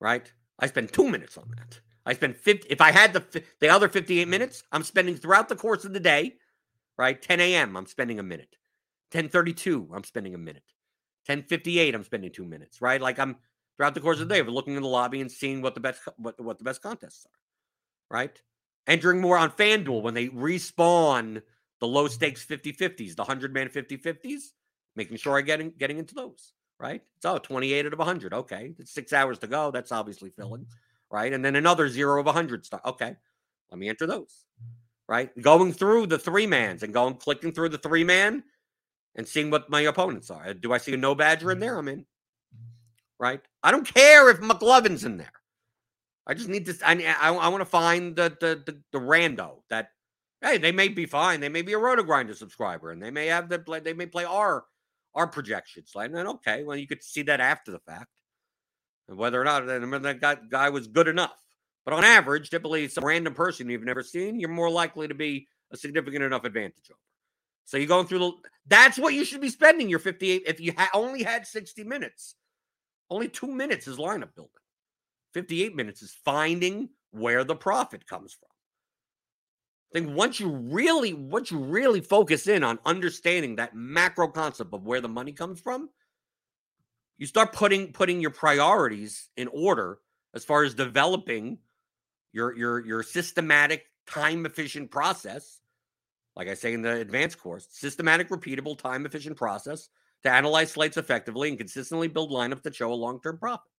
right? 0.00 0.32
I 0.60 0.68
spend 0.68 0.92
two 0.92 1.08
minutes 1.10 1.36
on 1.36 1.52
that. 1.56 1.80
I 2.06 2.14
spend 2.14 2.36
50. 2.36 2.68
If 2.70 2.80
I 2.80 2.92
had 2.92 3.12
the 3.12 3.42
the 3.60 3.68
other 3.68 3.88
58 3.88 4.22
mm-hmm. 4.22 4.30
minutes, 4.30 4.62
I'm 4.70 4.84
spending 4.84 5.16
throughout 5.16 5.48
the 5.48 5.56
course 5.56 5.84
of 5.84 5.92
the 5.92 6.00
day, 6.00 6.34
right? 6.96 7.20
10 7.20 7.40
a.m. 7.40 7.76
I'm 7.76 7.86
spending 7.86 8.20
a 8.20 8.22
minute. 8.22 8.54
10:32, 9.12 9.88
I'm 9.92 10.04
spending 10.04 10.34
a 10.34 10.38
minute. 10.38 10.62
10:58, 11.28 11.94
I'm 11.94 12.04
spending 12.04 12.30
two 12.30 12.44
minutes, 12.44 12.80
right? 12.80 13.00
Like 13.00 13.18
I'm 13.18 13.36
throughout 13.76 13.94
the 13.94 14.00
course 14.00 14.20
of 14.20 14.28
the 14.28 14.34
day, 14.34 14.42
we're 14.42 14.50
looking 14.50 14.76
in 14.76 14.82
the 14.82 14.88
lobby 14.88 15.20
and 15.20 15.30
seeing 15.30 15.60
what 15.60 15.74
the 15.74 15.80
best 15.80 16.00
what 16.16 16.40
what 16.40 16.58
the 16.58 16.64
best 16.64 16.82
contests 16.82 17.26
are, 17.26 18.16
right? 18.16 18.40
Entering 18.86 19.20
more 19.20 19.38
on 19.38 19.50
FanDuel 19.50 20.02
when 20.02 20.14
they 20.14 20.28
respawn 20.28 21.42
the 21.80 21.88
low 21.88 22.06
stakes 22.06 22.44
50-50s, 22.44 23.16
the 23.16 23.22
100 23.22 23.52
man 23.52 23.68
50-50s, 23.68 24.52
making 24.94 25.16
sure 25.16 25.36
I 25.36 25.40
getting 25.40 25.72
getting 25.76 25.98
into 25.98 26.14
those 26.14 26.52
right? 26.78 27.02
So 27.20 27.38
28 27.38 27.86
out 27.86 27.92
of 27.92 27.98
100. 27.98 28.34
Okay. 28.34 28.74
It's 28.78 28.92
six 28.92 29.12
hours 29.12 29.38
to 29.40 29.46
go. 29.46 29.70
That's 29.70 29.92
obviously 29.92 30.30
filling, 30.30 30.62
mm-hmm. 30.62 31.16
right? 31.16 31.32
And 31.32 31.44
then 31.44 31.56
another 31.56 31.88
zero 31.88 32.20
of 32.20 32.26
100 32.26 32.66
stuff. 32.66 32.80
Okay. 32.84 33.16
Let 33.70 33.78
me 33.78 33.88
enter 33.88 34.06
those, 34.06 34.44
right? 35.08 35.36
Going 35.40 35.72
through 35.72 36.06
the 36.06 36.18
three 36.18 36.46
mans 36.46 36.82
and 36.82 36.92
going 36.92 37.14
clicking 37.14 37.52
through 37.52 37.70
the 37.70 37.78
three 37.78 38.04
man 38.04 38.44
and 39.16 39.26
seeing 39.26 39.50
what 39.50 39.70
my 39.70 39.80
opponents 39.82 40.30
are. 40.30 40.54
Do 40.54 40.72
I 40.72 40.78
see 40.78 40.94
a 40.94 40.96
no 40.96 41.14
badger 41.14 41.50
in 41.50 41.58
there? 41.58 41.78
I'm 41.78 41.88
in, 41.88 42.04
right? 43.18 43.40
I 43.62 43.70
don't 43.70 43.92
care 43.92 44.30
if 44.30 44.40
McLovin's 44.40 45.04
in 45.04 45.16
there. 45.16 45.32
I 46.26 46.34
just 46.34 46.48
need 46.48 46.66
to, 46.66 46.76
I, 46.84 47.16
I, 47.20 47.34
I 47.34 47.48
want 47.48 47.60
to 47.60 47.66
find 47.66 48.16
the, 48.16 48.36
the, 48.40 48.62
the, 48.64 48.80
the 48.92 48.98
rando 48.98 49.62
that, 49.70 49.88
hey, 50.40 50.58
they 50.58 50.72
may 50.72 50.88
be 50.88 51.06
fine. 51.06 51.40
They 51.40 51.48
may 51.48 51.62
be 51.62 51.74
a 51.74 51.78
RotoGrinder 51.78 52.34
subscriber 52.34 52.90
and 52.92 53.02
they 53.02 53.10
may 53.10 53.26
have 53.26 53.48
the, 53.48 53.80
they 53.82 53.92
may 53.92 54.06
play 54.06 54.24
our 54.24 54.64
our 55.14 55.26
projections. 55.26 55.92
Like, 55.94 56.12
then 56.12 56.26
okay, 56.26 56.64
well, 56.64 56.76
you 56.76 56.86
could 56.86 57.02
see 57.02 57.22
that 57.22 57.40
after 57.40 57.70
the 57.70 57.80
fact, 57.80 58.10
and 59.08 59.16
whether 59.16 59.40
or 59.40 59.44
not 59.44 59.66
that 59.66 60.20
guy, 60.20 60.36
guy 60.48 60.70
was 60.70 60.86
good 60.86 61.08
enough. 61.08 61.40
But 61.84 61.94
on 61.94 62.04
average, 62.04 62.48
typically 62.50 62.88
some 62.88 63.04
random 63.04 63.34
person 63.34 63.68
you've 63.68 63.82
never 63.82 64.02
seen, 64.02 64.40
you're 64.40 64.48
more 64.48 64.70
likely 64.70 65.06
to 65.08 65.14
be 65.14 65.46
a 65.70 65.76
significant 65.76 66.24
enough 66.24 66.44
advantage 66.44 66.90
over. 66.90 66.98
So 67.66 67.76
you're 67.76 67.86
going 67.86 68.06
through 68.06 68.18
the. 68.18 68.32
That's 68.66 68.98
what 68.98 69.14
you 69.14 69.24
should 69.24 69.40
be 69.40 69.50
spending 69.50 69.88
your 69.88 69.98
58. 69.98 70.42
If 70.46 70.60
you 70.60 70.72
ha- 70.76 70.90
only 70.94 71.22
had 71.22 71.46
60 71.46 71.84
minutes, 71.84 72.36
only 73.10 73.28
two 73.28 73.46
minutes 73.46 73.86
is 73.86 73.98
lineup 73.98 74.34
building. 74.34 74.50
58 75.34 75.74
minutes 75.74 76.02
is 76.02 76.16
finding 76.24 76.90
where 77.10 77.44
the 77.44 77.56
profit 77.56 78.06
comes 78.06 78.32
from. 78.32 78.48
I 79.94 80.00
think 80.00 80.16
once 80.16 80.40
you 80.40 80.48
really, 80.48 81.14
once 81.14 81.52
you 81.52 81.58
really 81.58 82.00
focus 82.00 82.48
in 82.48 82.64
on 82.64 82.80
understanding 82.84 83.56
that 83.56 83.76
macro 83.76 84.26
concept 84.26 84.74
of 84.74 84.84
where 84.84 85.00
the 85.00 85.08
money 85.08 85.30
comes 85.30 85.60
from, 85.60 85.88
you 87.16 87.26
start 87.26 87.52
putting 87.52 87.92
putting 87.92 88.20
your 88.20 88.32
priorities 88.32 89.30
in 89.36 89.46
order 89.48 89.98
as 90.34 90.44
far 90.44 90.64
as 90.64 90.74
developing 90.74 91.58
your 92.32 92.56
your 92.56 92.84
your 92.84 93.02
systematic, 93.04 93.86
time 94.08 94.44
efficient 94.46 94.90
process. 94.90 95.60
Like 96.34 96.48
I 96.48 96.54
say 96.54 96.72
in 96.72 96.82
the 96.82 96.96
advanced 96.96 97.38
course, 97.38 97.68
systematic, 97.70 98.30
repeatable, 98.30 98.76
time 98.76 99.06
efficient 99.06 99.36
process 99.36 99.90
to 100.24 100.30
analyze 100.30 100.72
slates 100.72 100.96
effectively 100.96 101.50
and 101.50 101.56
consistently 101.56 102.08
build 102.08 102.32
lineups 102.32 102.62
that 102.62 102.74
show 102.74 102.92
a 102.92 102.94
long 102.94 103.20
term 103.20 103.38
profit. 103.38 103.70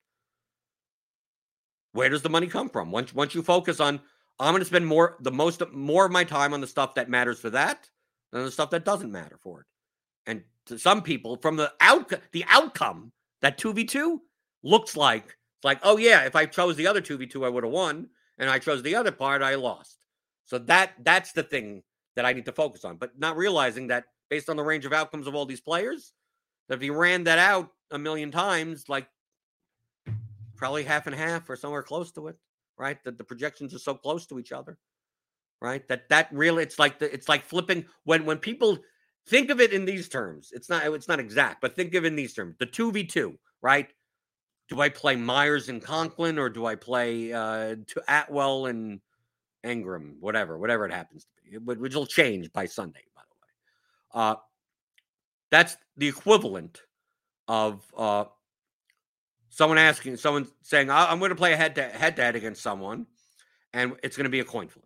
Where 1.91 2.07
does 2.07 2.21
the 2.21 2.29
money 2.29 2.47
come 2.47 2.69
from? 2.69 2.91
Once 2.91 3.13
once 3.13 3.35
you 3.35 3.43
focus 3.43 3.81
on 3.81 3.99
I'm 4.39 4.51
going 4.51 4.61
to 4.61 4.65
spend 4.65 4.85
more 4.85 5.17
the 5.21 5.31
most 5.31 5.61
more 5.71 6.05
of 6.05 6.11
my 6.11 6.23
time 6.23 6.53
on 6.53 6.61
the 6.61 6.67
stuff 6.67 6.95
that 6.95 7.09
matters 7.09 7.39
for 7.39 7.49
that 7.51 7.89
than 8.31 8.43
the 8.43 8.51
stuff 8.51 8.69
that 8.71 8.85
doesn't 8.85 9.11
matter 9.11 9.37
for 9.37 9.61
it. 9.61 9.65
And 10.27 10.43
to 10.65 10.77
some 10.77 11.01
people, 11.01 11.37
from 11.37 11.55
the 11.55 11.71
out 11.79 12.11
the 12.31 12.45
outcome 12.49 13.11
that 13.41 13.57
two 13.57 13.73
v 13.73 13.85
two 13.85 14.21
looks 14.63 14.97
like, 14.97 15.25
it's 15.25 15.63
like, 15.63 15.79
oh 15.83 15.97
yeah, 15.97 16.25
if 16.25 16.35
I 16.35 16.45
chose 16.45 16.75
the 16.75 16.87
other 16.87 17.01
two 17.01 17.17
v 17.17 17.27
two, 17.27 17.45
I 17.45 17.49
would 17.49 17.63
have 17.63 17.71
won, 17.71 18.09
and 18.37 18.49
I 18.49 18.59
chose 18.59 18.83
the 18.83 18.95
other 18.95 19.11
part, 19.11 19.41
I 19.41 19.55
lost. 19.55 20.05
So 20.45 20.57
that 20.59 20.93
that's 21.03 21.31
the 21.31 21.43
thing 21.43 21.83
that 22.15 22.25
I 22.25 22.33
need 22.33 22.45
to 22.45 22.51
focus 22.51 22.85
on, 22.85 22.97
but 22.97 23.17
not 23.17 23.37
realizing 23.37 23.87
that 23.87 24.05
based 24.29 24.49
on 24.49 24.57
the 24.57 24.63
range 24.63 24.85
of 24.85 24.93
outcomes 24.93 25.27
of 25.27 25.35
all 25.35 25.45
these 25.45 25.61
players, 25.61 26.13
that 26.67 26.75
if 26.75 26.83
you 26.83 26.93
ran 26.93 27.23
that 27.25 27.39
out 27.39 27.69
a 27.91 27.97
million 27.97 28.31
times, 28.31 28.89
like 28.89 29.07
probably 30.55 30.83
half 30.83 31.07
and 31.07 31.15
half 31.15 31.49
or 31.49 31.55
somewhere 31.55 31.83
close 31.83 32.11
to 32.13 32.27
it, 32.27 32.37
right? 32.77 33.03
That 33.03 33.17
the 33.17 33.23
projections 33.23 33.73
are 33.73 33.79
so 33.79 33.95
close 33.95 34.25
to 34.27 34.39
each 34.39 34.51
other, 34.51 34.77
right? 35.61 35.87
That 35.87 36.09
that 36.09 36.29
really 36.31 36.63
it's 36.63 36.79
like 36.79 36.99
the 36.99 37.13
it's 37.13 37.29
like 37.29 37.45
flipping 37.45 37.85
when 38.03 38.25
when 38.25 38.37
people 38.37 38.77
think 39.27 39.49
of 39.49 39.59
it 39.59 39.73
in 39.73 39.85
these 39.85 40.09
terms. 40.09 40.51
It's 40.53 40.69
not 40.69 40.85
it's 40.85 41.07
not 41.07 41.19
exact, 41.19 41.61
but 41.61 41.75
think 41.75 41.93
of 41.95 42.05
it 42.05 42.07
in 42.07 42.15
these 42.15 42.33
terms. 42.33 42.55
The 42.59 42.65
two 42.65 42.91
v 42.91 43.03
two, 43.03 43.37
right? 43.61 43.87
Do 44.67 44.81
I 44.81 44.89
play 44.89 45.15
Meyers 45.15 45.69
and 45.69 45.81
Conklin 45.81 46.39
or 46.39 46.49
do 46.49 46.65
I 46.65 46.75
play 46.75 47.31
uh 47.33 47.75
to 47.87 48.03
Atwell 48.07 48.67
and 48.67 48.99
Engram, 49.65 50.15
whatever, 50.19 50.57
whatever 50.57 50.85
it 50.85 50.93
happens 50.93 51.25
to 51.25 51.59
be, 51.59 51.73
which 51.75 51.95
will 51.95 52.05
change 52.05 52.51
by 52.53 52.65
Sunday, 52.65 53.03
by 53.15 53.21
the 53.27 53.35
way. 53.41 54.23
Uh, 54.23 54.35
that's 55.51 55.75
the 55.97 56.07
equivalent 56.07 56.81
of 57.47 57.83
uh, 57.97 58.25
someone 59.55 59.77
asking, 59.77 60.17
someone 60.17 60.45
saying, 60.63 60.89
I'm 60.89 61.17
going 61.19 61.29
to 61.29 61.35
play 61.35 61.53
a 61.53 61.55
head 61.55 61.75
to 61.75 61.83
head 61.83 62.17
to 62.17 62.21
head 62.21 62.35
against 62.35 62.61
someone, 62.61 63.07
and 63.73 63.93
it's 64.03 64.17
going 64.17 64.25
to 64.25 64.29
be 64.29 64.41
a 64.41 64.43
coin 64.43 64.67
flip, 64.67 64.85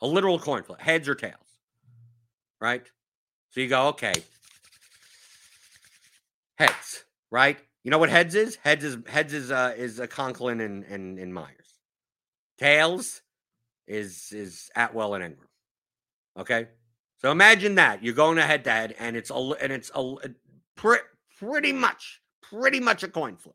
a 0.00 0.06
literal 0.06 0.38
coin 0.38 0.62
flip, 0.62 0.80
heads 0.80 1.06
or 1.06 1.14
tails, 1.14 1.60
right? 2.62 2.90
So 3.50 3.60
you 3.60 3.68
go, 3.68 3.88
okay, 3.88 4.14
heads, 6.56 7.04
right? 7.30 7.58
You 7.84 7.90
know 7.90 7.98
what 7.98 8.08
heads 8.08 8.34
is? 8.34 8.56
Heads 8.56 8.84
is 8.84 8.96
heads 9.06 9.34
is 9.34 9.50
uh, 9.50 9.74
is 9.76 10.00
a 10.00 10.06
Conklin 10.06 10.60
and, 10.60 10.84
and 10.84 11.18
and 11.18 11.32
Meyers. 11.32 11.74
Tails 12.58 13.20
is 13.86 14.32
is 14.32 14.70
Atwell 14.76 15.12
and 15.12 15.22
Engram. 15.22 16.40
Okay, 16.40 16.68
so 17.18 17.30
imagine 17.30 17.74
that 17.74 18.02
you're 18.02 18.14
going 18.14 18.38
ahead 18.38 18.64
to 18.64 18.70
head, 18.70 18.94
and 18.98 19.14
it's 19.14 19.30
a 19.30 19.34
and 19.34 19.72
it's 19.72 19.90
a 19.94 20.14
pre- 20.74 20.98
pretty 21.38 21.72
much 21.72 22.22
pretty 22.40 22.80
much 22.80 23.02
a 23.02 23.08
coin 23.08 23.36
flip. 23.36 23.54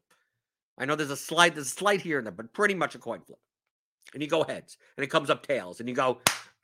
I 0.77 0.85
know 0.85 0.95
there's 0.95 1.11
a 1.11 1.17
slight 1.17 1.55
there's 1.55 1.67
a 1.67 1.69
slight 1.69 2.01
here 2.01 2.17
and 2.17 2.25
there, 2.25 2.31
but 2.31 2.53
pretty 2.53 2.73
much 2.73 2.95
a 2.95 2.99
coin 2.99 3.21
flip. 3.21 3.39
And 4.13 4.21
you 4.21 4.29
go 4.29 4.43
heads, 4.43 4.77
and 4.97 5.03
it 5.03 5.09
comes 5.09 5.29
up 5.29 5.45
tails, 5.45 5.79
and 5.79 5.89
you 5.89 5.95
go, 5.95 6.19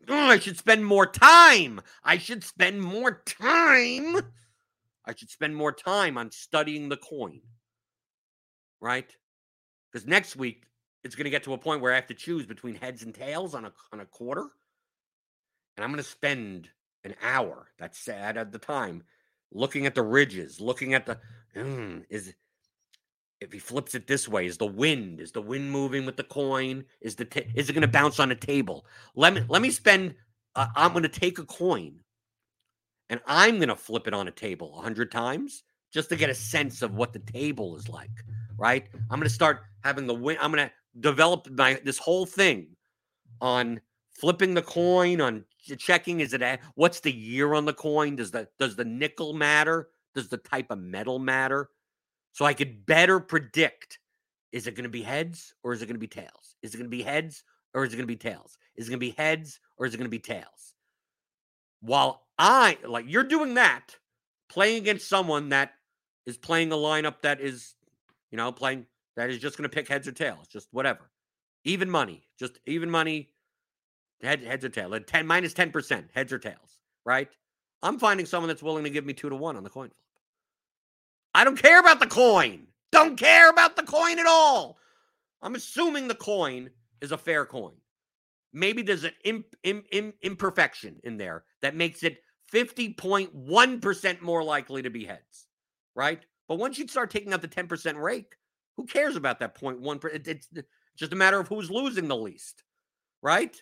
oh, 0.08 0.14
I 0.14 0.40
should 0.40 0.58
spend 0.58 0.86
more 0.86 1.06
time. 1.06 1.82
I 2.04 2.18
should 2.18 2.44
spend 2.44 2.82
more 2.82 3.24
time. 3.26 4.18
I 5.06 5.16
should 5.16 5.30
spend 5.30 5.56
more 5.56 5.72
time 5.72 6.18
on 6.18 6.32
studying 6.32 6.90
the 6.90 6.98
coin. 6.98 7.42
Right? 8.82 9.16
Because 9.92 10.08
next 10.08 10.36
week 10.36 10.66
it's 11.04 11.16
going 11.16 11.26
to 11.26 11.32
get 11.32 11.44
to 11.44 11.54
a 11.54 11.58
point 11.58 11.82
where 11.82 11.92
I 11.92 11.96
have 11.96 12.08
to 12.08 12.14
choose 12.14 12.46
between 12.46 12.76
heads 12.76 13.04
and 13.04 13.14
tails 13.14 13.56
on 13.56 13.66
a 13.66 13.74
on 13.92 14.00
a 14.00 14.06
quarter, 14.06 14.48
and 15.76 15.84
I'm 15.84 15.92
going 15.92 16.04
to 16.04 16.10
spend 16.10 16.70
an 17.04 17.16
hour. 17.24 17.70
That's 17.78 17.98
sad 17.98 18.38
at 18.38 18.52
the 18.52 18.60
time, 18.60 19.04
looking 19.52 19.86
at 19.86 19.96
the 19.96 20.04
ridges, 20.04 20.60
looking 20.60 20.94
at 20.94 21.06
the 21.06 21.20
mm, 21.56 22.04
is 22.10 22.34
if 23.42 23.54
he 23.54 23.60
flips 23.60 23.96
it 23.96 24.08
this 24.08 24.28
way, 24.28 24.46
is 24.46 24.58
the 24.58 24.66
wind 24.66 25.20
is 25.20 25.32
the 25.32 25.42
wind 25.42 25.72
moving 25.72 26.06
with 26.06 26.18
the 26.18 26.24
coin? 26.24 26.84
Is 27.02 27.16
the 27.16 27.28
is 27.56 27.70
it 27.70 27.74
going 27.74 27.82
to 27.82 27.88
bounce 27.88 28.20
on 28.20 28.32
a 28.32 28.36
table? 28.36 28.86
Let 29.16 29.34
me 29.34 29.44
let 29.48 29.62
me 29.62 29.72
spend. 29.72 30.16
Uh, 30.56 30.68
I'm 30.76 30.92
going 30.92 31.04
to 31.04 31.10
take 31.10 31.40
a 31.40 31.46
coin, 31.46 32.00
and 33.10 33.22
I'm 33.26 33.58
going 33.58 33.70
to 33.70 33.76
flip 33.76 34.08
it 34.08 34.14
on 34.14 34.28
a 34.28 34.32
table 34.32 34.78
a 34.78 34.82
hundred 34.82 35.12
times 35.12 35.64
just 35.94 36.10
to 36.10 36.16
get 36.16 36.30
a 36.30 36.36
sense 36.36 36.82
of 36.82 36.96
what 36.96 37.14
the 37.14 37.20
table 37.20 37.78
is 37.78 37.88
like. 37.88 38.12
Right? 38.58 38.88
I'm 39.10 39.20
going 39.20 39.30
to 39.30 39.34
start 39.34 39.62
having 39.84 40.06
the 40.06 40.14
wind. 40.14 40.40
I'm 40.42 40.52
going 40.52 40.68
to 40.68 40.74
develop 41.00 41.50
my 41.50 41.80
this 41.86 41.98
whole 41.98 42.26
thing 42.26 42.68
on 43.42 43.80
flipping 44.12 44.54
the 44.54 44.62
coin 44.62 45.22
on 45.22 45.46
checking 45.78 46.20
is 46.20 46.34
it 46.34 46.42
a, 46.42 46.60
what's 46.76 47.00
the 47.00 47.12
year 47.12 47.54
on 47.54 47.64
the 47.64 47.74
coin 47.74 48.16
does 48.16 48.32
the 48.32 48.48
does 48.58 48.76
the 48.76 48.84
nickel 48.84 49.34
matter 49.34 49.90
does 50.14 50.28
the 50.28 50.38
type 50.38 50.66
of 50.72 50.80
metal 50.80 51.20
matter 51.20 51.70
so 52.32 52.46
I 52.46 52.54
could 52.54 52.86
better 52.86 53.20
predict 53.20 54.00
is 54.52 54.68
it 54.68 54.76
going 54.76 54.84
to 54.84 54.90
be 54.90 55.04
heads 55.04 55.54
or 55.64 55.74
is 55.74 55.82
it 55.82 55.86
going 55.86 55.96
to 55.96 56.00
be 56.00 56.08
tails? 56.08 56.56
Is 56.64 56.74
it 56.74 56.78
going 56.78 56.90
to 56.90 56.96
be 56.96 57.04
heads 57.04 57.44
or 57.74 57.84
is 57.84 57.94
it 57.94 57.98
going 57.98 58.08
to 58.08 58.14
be 58.14 58.18
tails? 58.18 58.58
Is 58.76 58.88
it 58.88 58.92
going 58.92 59.00
to 59.00 59.06
be 59.06 59.12
heads 59.12 59.60
or 59.78 59.86
is 59.86 59.94
it 59.94 59.98
going 59.98 60.06
to 60.06 60.10
be 60.10 60.20
tails? 60.20 60.74
While 61.82 62.24
I 62.38 62.78
like 62.86 63.06
you're 63.08 63.24
doing 63.24 63.54
that, 63.56 63.96
playing 64.50 64.78
against 64.78 65.08
someone 65.08 65.50
that 65.50 65.74
is 66.26 66.38
playing 66.38 66.72
a 66.72 66.76
lineup 66.76 67.22
that 67.22 67.40
is, 67.40 67.76
you 68.32 68.38
know, 68.38 68.52
playing 68.52 68.86
that 69.16 69.30
is 69.30 69.40
just 69.40 69.58
going 69.58 69.70
to 69.70 69.74
pick 69.74 69.88
heads 69.88 70.08
or 70.08 70.12
tails, 70.12 70.48
just 70.48 70.68
whatever. 70.72 71.12
Even 71.64 71.90
money, 71.90 72.28
just 72.40 72.60
even 72.66 72.90
money, 72.90 73.30
head, 74.22 74.42
heads 74.44 74.66
or 74.66 74.70
tails. 74.70 74.98
10 75.06 75.28
minus 75.28 75.54
10%, 75.54 76.06
heads 76.14 76.34
or 76.34 76.40
tails, 76.40 76.80
right? 77.06 77.30
I'm 77.82 78.00
finding 78.00 78.26
someone 78.26 78.48
that's 78.48 78.64
willing 78.64 78.84
to 78.84 78.90
give 78.90 79.06
me 79.06 79.14
two 79.14 79.30
to 79.30 79.36
one 79.36 79.56
on 79.56 79.64
the 79.64 79.70
coin 79.70 79.90
flip. 79.90 80.09
I 81.34 81.44
don't 81.44 81.62
care 81.62 81.80
about 81.80 82.00
the 82.00 82.08
coin. 82.08 82.68
Don't 82.92 83.18
care 83.18 83.50
about 83.50 83.76
the 83.76 83.84
coin 83.84 84.20
at 84.20 84.26
all. 84.26 84.78
I'm 85.42 85.56
assuming 85.56 86.08
the 86.08 86.16
coin 86.16 86.70
is 87.02 87.12
a 87.12 87.18
fair 87.18 87.46
coin. 87.46 87.76
Maybe 88.52 88.82
there's 88.82 89.04
an 89.04 89.14
imp, 89.24 89.46
imp, 89.64 89.86
imp, 89.92 90.16
imperfection 90.22 91.00
in 91.04 91.18
there 91.18 91.44
that 91.62 91.76
makes 91.76 92.04
it 92.04 92.18
50.1% 92.52 94.22
more 94.22 94.44
likely 94.44 94.82
to 94.82 94.90
be 94.90 95.06
heads, 95.06 95.48
right? 95.96 96.26
But 96.48 96.58
once 96.58 96.80
you 96.80 96.88
start 96.88 97.12
taking 97.12 97.32
out 97.32 97.44
the 97.44 97.48
10% 97.48 98.02
rake, 98.02 98.36
who 98.76 98.86
cares 98.86 99.16
about 99.16 99.40
that 99.40 99.56
0.1%? 99.56 100.28
It's 100.28 100.48
just 100.98 101.14
a 101.14 101.16
matter 101.16 101.40
of 101.40 101.48
who's 101.48 101.70
losing 101.70 102.08
the 102.08 102.18
least, 102.18 102.64
right? 103.22 103.56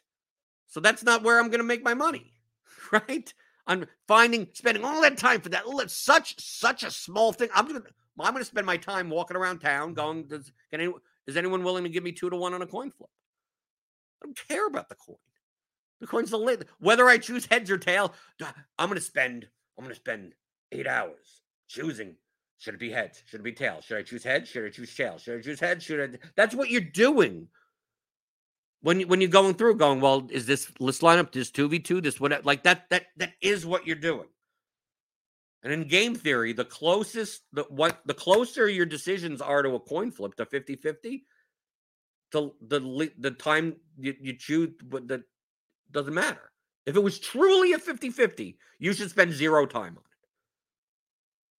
So 0.68 0.80
that's 0.80 1.04
not 1.04 1.24
where 1.24 1.40
I'm 1.40 1.48
going 1.48 1.60
to 1.60 1.66
make 1.66 1.84
my 1.84 1.94
money, 1.94 2.34
right? 2.92 3.34
I'm 3.68 3.86
finding 4.08 4.48
spending 4.54 4.86
all 4.86 5.02
that 5.02 5.18
time 5.18 5.42
for 5.42 5.50
that 5.50 5.66
such 5.92 6.40
such 6.40 6.84
a 6.84 6.92
small 6.92 7.34
thing. 7.34 7.50
I'm 7.54 7.68
gonna 7.68 7.84
I'm 8.20 8.34
gonna 8.34 8.46
spend 8.46 8.66
my 8.66 8.78
time 8.78 9.10
walking 9.10 9.38
around 9.38 9.60
town 9.60 9.94
going, 9.94 10.24
does 10.28 10.52
can 10.72 10.80
anyone 10.82 11.02
is 11.28 11.38
anyone 11.38 11.64
willing 11.64 11.84
to 11.84 11.90
give 11.90 12.04
me 12.04 12.14
two 12.14 12.30
to 12.30 12.36
one 12.36 12.54
on 12.54 12.62
a 12.62 12.68
coin 12.68 12.90
flip? 12.90 13.10
I 14.22 14.26
don't 14.26 14.48
care 14.48 14.66
about 14.66 14.90
the 14.90 14.96
coin. 14.96 15.18
The 16.00 16.08
coin's 16.08 16.32
the 16.32 16.38
lid. 16.38 16.68
Whether 16.80 17.08
I 17.08 17.18
choose 17.18 17.46
heads 17.46 17.70
or 17.70 17.78
tail, 17.78 18.14
I'm 18.80 18.88
gonna 18.88 19.02
spend 19.02 19.48
I'm 19.78 19.84
gonna 19.84 19.96
spend 19.96 20.34
eight 20.72 20.88
hours 20.88 21.42
choosing. 21.68 22.16
Should 22.60 22.76
it 22.76 22.80
be 22.80 22.90
heads? 22.90 23.22
Should 23.26 23.42
it 23.42 23.44
be 23.44 23.52
tails? 23.52 23.84
Should 23.84 23.98
I 23.98 24.02
choose 24.02 24.24
heads? 24.24 24.50
Should 24.50 24.66
I 24.66 24.70
choose 24.70 24.96
tails? 24.96 25.22
Should 25.22 25.40
I 25.40 25.42
choose 25.42 25.60
heads? 25.60 25.84
Should 25.84 26.16
I? 26.16 26.18
That's 26.36 26.56
what 26.56 26.72
you're 26.72 26.82
doing 26.82 27.50
when 28.82 29.00
you, 29.00 29.08
when 29.08 29.22
you're 29.22 29.30
going 29.30 29.56
through, 29.56 29.76
going, 29.76 30.02
well, 30.02 30.28
is 30.30 30.46
this 30.46 30.72
let's 30.80 31.02
line 31.02 31.20
up 31.20 31.32
this 31.32 31.52
two 31.52 31.68
v 31.68 31.80
two, 31.80 32.02
this 32.02 32.20
what 32.20 32.46
like 32.46 32.64
that 32.64 32.90
that 32.90 33.08
that 33.18 33.34
is 33.42 33.66
what 33.66 33.88
you're 33.88 33.96
doing. 33.96 34.28
And 35.64 35.74
in 35.74 35.88
game 35.88 36.16
theory, 36.16 36.54
the 36.54 36.66
closest 36.66 37.42
the 37.52 37.64
what 37.64 38.00
the 38.06 38.14
closer 38.14 38.70
your 38.70 38.86
decisions 38.86 39.42
are 39.42 39.64
to 39.64 39.76
a 39.76 39.80
coin 39.80 40.12
flip 40.12 40.36
to 40.36 40.46
50-50, 40.46 41.24
the 42.32 42.52
the 42.62 43.12
the 43.18 43.32
time 43.32 43.76
you, 43.98 44.16
you 44.22 44.38
choose 44.38 44.70
but 44.84 45.08
that 45.08 45.24
doesn't 45.92 46.14
matter. 46.14 46.52
If 46.86 46.96
it 46.96 47.04
was 47.04 47.20
truly 47.20 47.74
a 47.74 47.80
50-50, 47.80 48.56
you 48.80 48.94
should 48.94 49.10
spend 49.10 49.34
zero 49.34 49.66
time 49.66 49.98
on 49.98 50.04
it. 50.04 50.08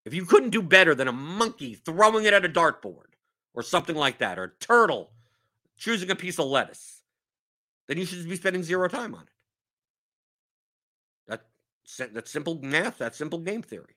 If 0.06 0.14
you 0.14 0.24
couldn't 0.24 0.50
do 0.50 0.62
better 0.62 0.94
than 0.94 1.08
a 1.08 1.12
monkey 1.12 1.74
throwing 1.74 2.24
it 2.24 2.32
at 2.32 2.46
a 2.46 2.48
dartboard 2.48 3.12
or 3.52 3.62
something 3.62 3.96
like 3.96 4.18
that, 4.18 4.38
or 4.38 4.44
a 4.44 4.64
turtle 4.64 5.10
choosing 5.76 6.10
a 6.10 6.16
piece 6.16 6.38
of 6.38 6.46
lettuce, 6.46 6.97
then 7.88 7.98
you 7.98 8.04
should 8.04 8.28
be 8.28 8.36
spending 8.36 8.62
zero 8.62 8.88
time 8.88 9.14
on 9.14 9.22
it. 9.22 9.28
That, 11.98 12.14
that's 12.14 12.30
simple 12.30 12.60
math. 12.62 12.98
That's 12.98 13.16
simple 13.16 13.38
game 13.38 13.62
theory. 13.62 13.96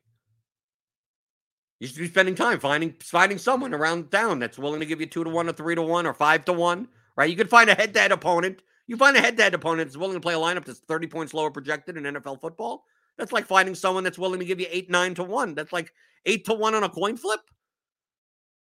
You 1.79 1.87
should 1.87 1.97
be 1.97 2.07
spending 2.07 2.35
time 2.35 2.59
finding 2.59 2.93
finding 3.01 3.37
someone 3.37 3.73
around 3.73 4.11
town 4.11 4.39
that's 4.39 4.59
willing 4.59 4.79
to 4.79 4.85
give 4.85 5.01
you 5.01 5.07
two 5.07 5.23
to 5.23 5.29
one 5.29 5.49
or 5.49 5.53
three 5.53 5.75
to 5.75 5.81
one 5.81 6.05
or 6.05 6.13
five 6.13 6.45
to 6.45 6.53
one. 6.53 6.87
Right? 7.17 7.29
You 7.29 7.35
could 7.35 7.49
find 7.49 7.69
a 7.69 7.75
head-to-head 7.75 8.11
opponent. 8.11 8.61
You 8.87 8.97
find 8.97 9.17
a 9.17 9.21
head-to-head 9.21 9.53
opponent 9.53 9.89
that's 9.89 9.97
willing 9.97 10.15
to 10.15 10.21
play 10.21 10.33
a 10.33 10.37
lineup 10.37 10.63
that's 10.63 10.79
30 10.79 11.07
points 11.07 11.33
lower 11.33 11.51
projected 11.51 11.97
in 11.97 12.03
NFL 12.03 12.39
football. 12.39 12.85
That's 13.17 13.31
like 13.31 13.45
finding 13.45 13.75
someone 13.75 14.03
that's 14.03 14.17
willing 14.17 14.39
to 14.39 14.45
give 14.45 14.59
you 14.59 14.67
eight, 14.69 14.89
nine 14.89 15.15
to 15.15 15.23
one. 15.23 15.53
That's 15.53 15.73
like 15.73 15.91
eight 16.25 16.45
to 16.45 16.53
one 16.53 16.75
on 16.75 16.83
a 16.83 16.89
coin 16.89 17.17
flip. 17.17 17.41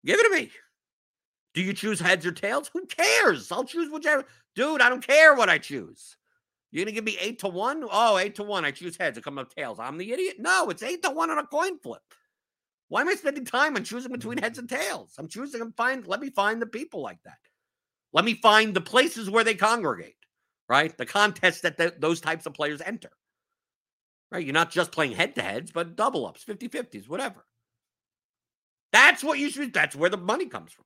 Give 0.05 0.19
it 0.19 0.23
to 0.23 0.31
me. 0.31 0.51
Do 1.55 1.63
you 1.63 1.73
choose 1.73 1.99
heads 1.99 2.27
or 2.27 2.33
tails? 2.33 2.71
Who 2.73 2.87
cares? 2.87 3.51
I'll 3.51 3.65
choose 3.65 3.91
whichever. 3.91 4.25
Dude, 4.55 4.81
I 4.81 4.89
don't 4.89 5.07
care 5.07 5.35
what 5.35 5.49
I 5.49 5.59
choose. 5.59 6.17
You're 6.71 6.85
gonna 6.85 6.95
give 6.95 7.05
me 7.05 7.17
eight 7.21 7.39
to 7.41 7.49
one? 7.49 7.85
Oh, 7.91 8.19
eight 8.19 8.35
to 8.37 8.43
one. 8.43 8.65
I 8.65 8.71
choose 8.71 8.97
heads. 8.97 9.17
It 9.17 9.25
comes 9.25 9.39
up 9.39 9.55
tails. 9.55 9.79
I'm 9.79 9.97
the 9.97 10.13
idiot. 10.13 10.37
No, 10.39 10.69
it's 10.69 10.83
eight 10.83 11.03
to 11.03 11.11
one 11.11 11.31
on 11.31 11.39
a 11.39 11.47
coin 11.47 11.79
flip. 11.79 12.03
Why 12.89 13.03
am 13.03 13.09
I 13.09 13.15
spending 13.15 13.45
time 13.45 13.77
on 13.77 13.85
choosing 13.85 14.13
between 14.13 14.39
heads 14.39 14.59
and 14.59 14.69
tails? 14.69 15.15
I'm 15.19 15.29
choosing 15.29 15.61
and 15.61 15.75
find. 15.77 16.07
Let 16.07 16.21
me 16.21 16.31
find 16.31 16.61
the 16.61 16.67
people 16.67 17.01
like 17.01 17.23
that. 17.25 17.39
Let 18.13 18.25
me 18.25 18.35
find 18.35 18.75
the 18.75 18.81
places 18.81 19.31
where 19.31 19.45
they 19.45 19.55
congregate. 19.55 20.15
Right, 20.69 20.97
the 20.99 21.07
contests 21.07 21.63
that 21.63 21.79
the, 21.79 21.95
those 21.99 22.21
types 22.21 22.45
of 22.45 22.53
players 22.53 22.83
enter. 22.83 23.11
Right, 24.31 24.45
you're 24.45 24.53
not 24.53 24.71
just 24.71 24.93
playing 24.93 25.13
head 25.13 25.35
to 25.37 25.43
heads, 25.43 25.71
but 25.71 25.97
double 25.97 26.27
ups, 26.27 26.43
50 26.43 26.69
50s, 26.69 27.09
whatever. 27.09 27.47
That's 28.93 29.25
what 29.25 29.39
you 29.39 29.49
should. 29.49 29.73
That's 29.73 29.97
where 29.97 30.11
the 30.11 30.19
money 30.19 30.45
comes 30.45 30.73
from. 30.73 30.85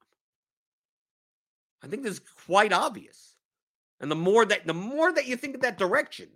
I 1.83 1.89
think 1.89 2.03
this 2.03 2.15
is 2.15 2.21
quite 2.47 2.73
obvious. 2.73 3.37
And 4.01 4.11
the 4.11 4.17
more 4.17 4.45
that 4.45 4.67
the 4.67 4.75
more 4.75 5.13
that 5.13 5.27
you 5.27 5.37
think 5.37 5.55
of 5.55 5.61
that 5.63 5.79
direction, 5.79 6.29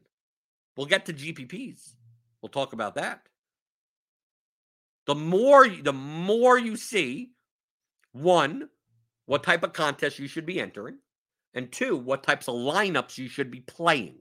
we'll 0.76 0.86
get 0.86 1.06
to 1.06 1.12
GPPs. 1.12 1.94
We'll 2.40 2.50
talk 2.50 2.72
about 2.72 2.94
that. 2.94 3.22
The 5.06 5.14
more 5.14 5.68
the 5.68 5.92
more 5.92 6.58
you 6.58 6.76
see 6.76 7.32
one 8.12 8.68
what 9.26 9.42
type 9.42 9.64
of 9.64 9.72
contest 9.72 10.18
you 10.18 10.28
should 10.28 10.46
be 10.46 10.60
entering 10.60 10.98
and 11.54 11.72
two 11.72 11.96
what 11.96 12.22
types 12.22 12.48
of 12.48 12.54
lineups 12.54 13.18
you 13.18 13.28
should 13.28 13.50
be 13.50 13.60
playing. 13.60 14.18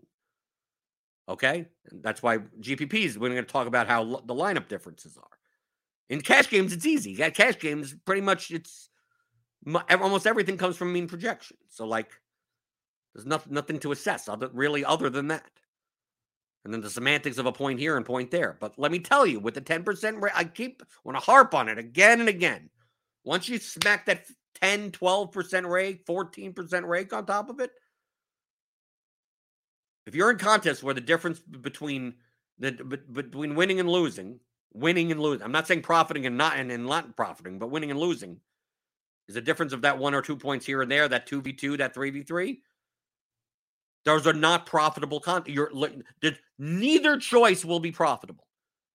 Okay? 1.29 1.67
And 1.89 2.03
that's 2.03 2.23
why 2.23 2.39
GPPs 2.59 3.17
we're 3.17 3.29
going 3.29 3.35
to 3.35 3.43
talk 3.43 3.67
about 3.67 3.87
how 3.87 4.03
the 4.03 4.33
lineup 4.33 4.67
differences 4.67 5.17
are. 5.17 5.37
In 6.09 6.21
cash 6.21 6.49
games 6.49 6.73
it's 6.73 6.85
easy. 6.85 7.15
Cash 7.15 7.59
games 7.59 7.95
pretty 8.05 8.21
much 8.21 8.51
it's 8.51 8.89
almost 9.89 10.27
everything 10.27 10.57
comes 10.57 10.77
from 10.77 10.93
mean 10.93 11.07
projection. 11.07 11.57
So 11.69 11.85
like, 11.85 12.11
there's 13.13 13.25
nothing 13.25 13.53
nothing 13.53 13.79
to 13.79 13.91
assess 13.91 14.27
other 14.27 14.49
really 14.53 14.83
other 14.83 15.09
than 15.09 15.29
that. 15.29 15.49
And 16.65 16.73
then 16.73 16.81
the 16.81 16.89
semantics 16.89 17.37
of 17.37 17.45
a 17.45 17.51
point 17.51 17.79
here 17.79 17.95
and 17.95 18.05
point 18.05 18.31
there. 18.31 18.57
But 18.59 18.73
let 18.77 18.91
me 18.91 18.99
tell 18.99 19.25
you, 19.25 19.39
with 19.39 19.53
the 19.53 19.61
10% 19.61 20.19
rate, 20.21 20.33
I 20.35 20.45
keep 20.45 20.81
want 21.03 21.15
to 21.15 21.23
harp 21.23 21.53
on 21.53 21.69
it 21.69 21.77
again 21.77 22.19
and 22.19 22.27
again. 22.27 22.71
Once 23.23 23.47
you 23.47 23.59
smack 23.59 24.07
that 24.07 24.25
10, 24.61 24.91
12% 24.91 25.69
rake, 25.69 26.05
14% 26.07 26.87
rake 26.87 27.13
on 27.13 27.25
top 27.25 27.51
of 27.51 27.59
it, 27.59 27.71
if 30.07 30.15
you're 30.15 30.31
in 30.31 30.37
contests 30.37 30.83
where 30.83 30.93
the 30.93 31.01
difference 31.01 31.39
between 31.39 32.15
the 32.59 32.71
between 33.11 33.55
winning 33.55 33.79
and 33.79 33.89
losing, 33.89 34.39
winning 34.73 35.11
and 35.11 35.19
losing, 35.19 35.43
I'm 35.43 35.51
not 35.51 35.67
saying 35.67 35.81
profiting 35.81 36.25
and 36.25 36.37
not 36.37 36.57
and, 36.57 36.71
and 36.71 36.85
not 36.85 37.15
profiting, 37.15 37.59
but 37.59 37.69
winning 37.69 37.91
and 37.91 37.99
losing 37.99 38.39
is 39.27 39.35
a 39.35 39.41
difference 39.41 39.73
of 39.73 39.81
that 39.81 39.97
one 39.97 40.13
or 40.13 40.21
two 40.21 40.35
points 40.35 40.65
here 40.65 40.81
and 40.81 40.91
there, 40.91 41.07
that 41.07 41.27
2v2, 41.27 41.77
that 41.79 41.95
3v3. 41.95 42.59
Those 44.05 44.27
are 44.27 44.33
not 44.33 44.67
profitable 44.67 45.19
content. 45.19 45.55
You're 45.55 45.71
neither 46.59 47.17
choice 47.17 47.65
will 47.65 47.79
be 47.79 47.91
profitable. 47.91 48.45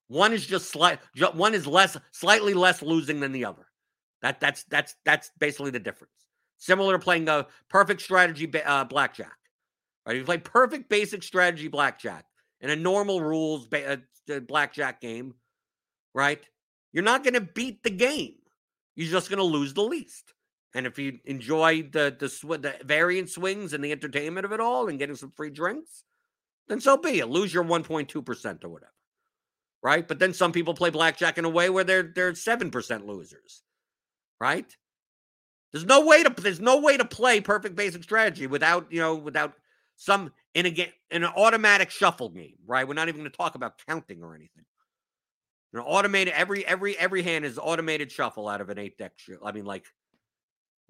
One 0.07 0.33
is 0.33 0.47
just 0.47 0.71
slight 0.71 1.01
one 1.35 1.55
is 1.55 1.67
less 1.67 1.97
slightly 2.13 2.55
less 2.55 2.81
losing 2.81 3.21
than 3.21 3.33
the 3.33 3.45
other. 3.45 3.67
That 4.23 4.41
that's 4.41 4.65
that's 4.65 4.95
that's 5.05 5.31
basically 5.39 5.73
the 5.73 5.81
difference. 5.81 6.13
Similar 6.59 6.93
to 6.93 6.99
playing 7.03 7.29
a 7.29 7.47
perfect 7.69 8.03
strategy 8.03 8.51
uh, 8.65 8.85
blackjack. 8.85 9.37
Right? 10.07 10.17
You 10.17 10.25
play 10.25 10.39
perfect 10.39 10.89
basic 10.89 11.23
strategy 11.23 11.69
blackjack 11.69 12.25
in 12.61 12.71
a 12.71 12.77
normal 12.77 13.21
rules 13.21 13.67
ba- 13.67 14.01
uh, 14.31 14.41
blackjack 14.41 15.01
game, 15.01 15.35
right? 16.15 16.43
You're 16.93 17.05
not 17.05 17.25
going 17.25 17.35
to 17.35 17.41
beat 17.41 17.83
the 17.83 17.91
game. 17.91 18.35
You're 19.01 19.11
just 19.11 19.31
going 19.31 19.39
to 19.39 19.45
lose 19.45 19.73
the 19.73 19.83
least. 19.83 20.35
And 20.75 20.87
if 20.87 20.99
you 20.99 21.21
enjoy 21.25 21.83
the 21.83 22.15
the, 22.19 22.59
the 22.59 22.75
variant 22.85 23.31
swings 23.31 23.73
and 23.73 23.83
the 23.83 23.93
entertainment 23.93 24.45
of 24.45 24.53
it 24.53 24.61
all 24.61 24.89
and 24.89 24.99
getting 24.99 25.17
some 25.17 25.33
free 25.35 25.49
drinks, 25.49 26.05
then 26.69 26.83
so 26.83 26.99
be 26.99 27.21
it. 27.21 27.31
Lose 27.31 27.53
your 27.55 27.65
1.2% 27.65 28.65
or 28.65 28.69
whatever. 28.69 28.93
Right? 29.83 30.07
But 30.07 30.19
then 30.19 30.35
some 30.35 30.53
people 30.53 30.75
play 30.75 30.91
blackjack 30.91 31.39
in 31.39 31.47
a 31.47 31.49
way 31.49 31.71
where 31.71 31.83
they're 31.83 32.13
they're 32.15 32.33
7% 32.33 33.07
losers. 33.07 33.63
Right? 34.39 34.77
There's 35.73 35.87
no 35.87 36.05
way 36.05 36.23
to 36.23 36.29
there's 36.37 36.61
no 36.61 36.81
way 36.81 36.99
to 36.99 37.05
play 37.07 37.41
perfect 37.41 37.77
basic 37.77 38.03
strategy 38.03 38.47
without, 38.47 38.87
you 38.91 39.01
know, 39.01 39.15
without 39.15 39.55
some 39.97 40.31
in 40.53 40.67
a 40.67 40.71
game 40.71 40.93
in 41.11 41.25
an 41.25 41.33
automatic 41.37 41.91
shuffle 41.91 42.29
game, 42.29 42.57
right? 42.67 42.87
We're 42.87 42.95
not 42.95 43.09
even 43.09 43.23
going 43.23 43.31
to 43.31 43.37
talk 43.37 43.55
about 43.55 43.81
counting 43.89 44.23
or 44.23 44.35
anything. 44.35 44.67
You 45.73 45.79
know, 45.79 45.85
automated 45.87 46.35
every 46.35 46.67
every 46.67 46.97
every 46.97 47.23
hand 47.23 47.45
is 47.45 47.59
automated 47.59 48.11
shuffle 48.11 48.49
out 48.49 48.61
of 48.61 48.71
an 48.71 48.79
eight 48.79 48.99
deck. 48.99 49.13
Sh- 49.17 49.31
I 49.45 49.53
mean, 49.53 49.65
like, 49.65 49.85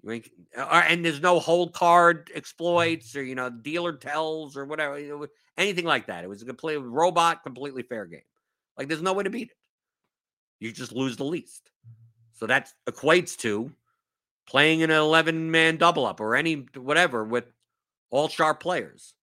uh, 0.07 0.83
and 0.87 1.05
there's 1.05 1.21
no 1.21 1.39
hold 1.39 1.73
card 1.73 2.31
exploits 2.33 3.15
or 3.15 3.23
you 3.23 3.35
know 3.35 3.49
dealer 3.49 3.93
tells 3.93 4.57
or 4.57 4.65
whatever, 4.65 5.27
anything 5.57 5.85
like 5.85 6.07
that. 6.07 6.23
It 6.23 6.27
was 6.27 6.41
a 6.41 6.45
complete 6.45 6.77
robot, 6.77 7.43
completely 7.43 7.83
fair 7.83 8.05
game. 8.05 8.21
Like, 8.77 8.87
there's 8.87 9.01
no 9.01 9.13
way 9.13 9.23
to 9.23 9.29
beat 9.29 9.49
it. 9.49 9.57
You 10.59 10.71
just 10.71 10.93
lose 10.93 11.17
the 11.17 11.25
least. 11.25 11.69
So 12.33 12.47
that 12.47 12.71
equates 12.87 13.37
to 13.37 13.71
playing 14.47 14.81
an 14.81 14.89
11 14.89 15.51
man 15.51 15.77
double 15.77 16.05
up 16.05 16.19
or 16.19 16.35
any 16.35 16.65
whatever 16.75 17.23
with 17.23 17.45
all 18.09 18.27
sharp 18.27 18.59
players. 18.59 19.13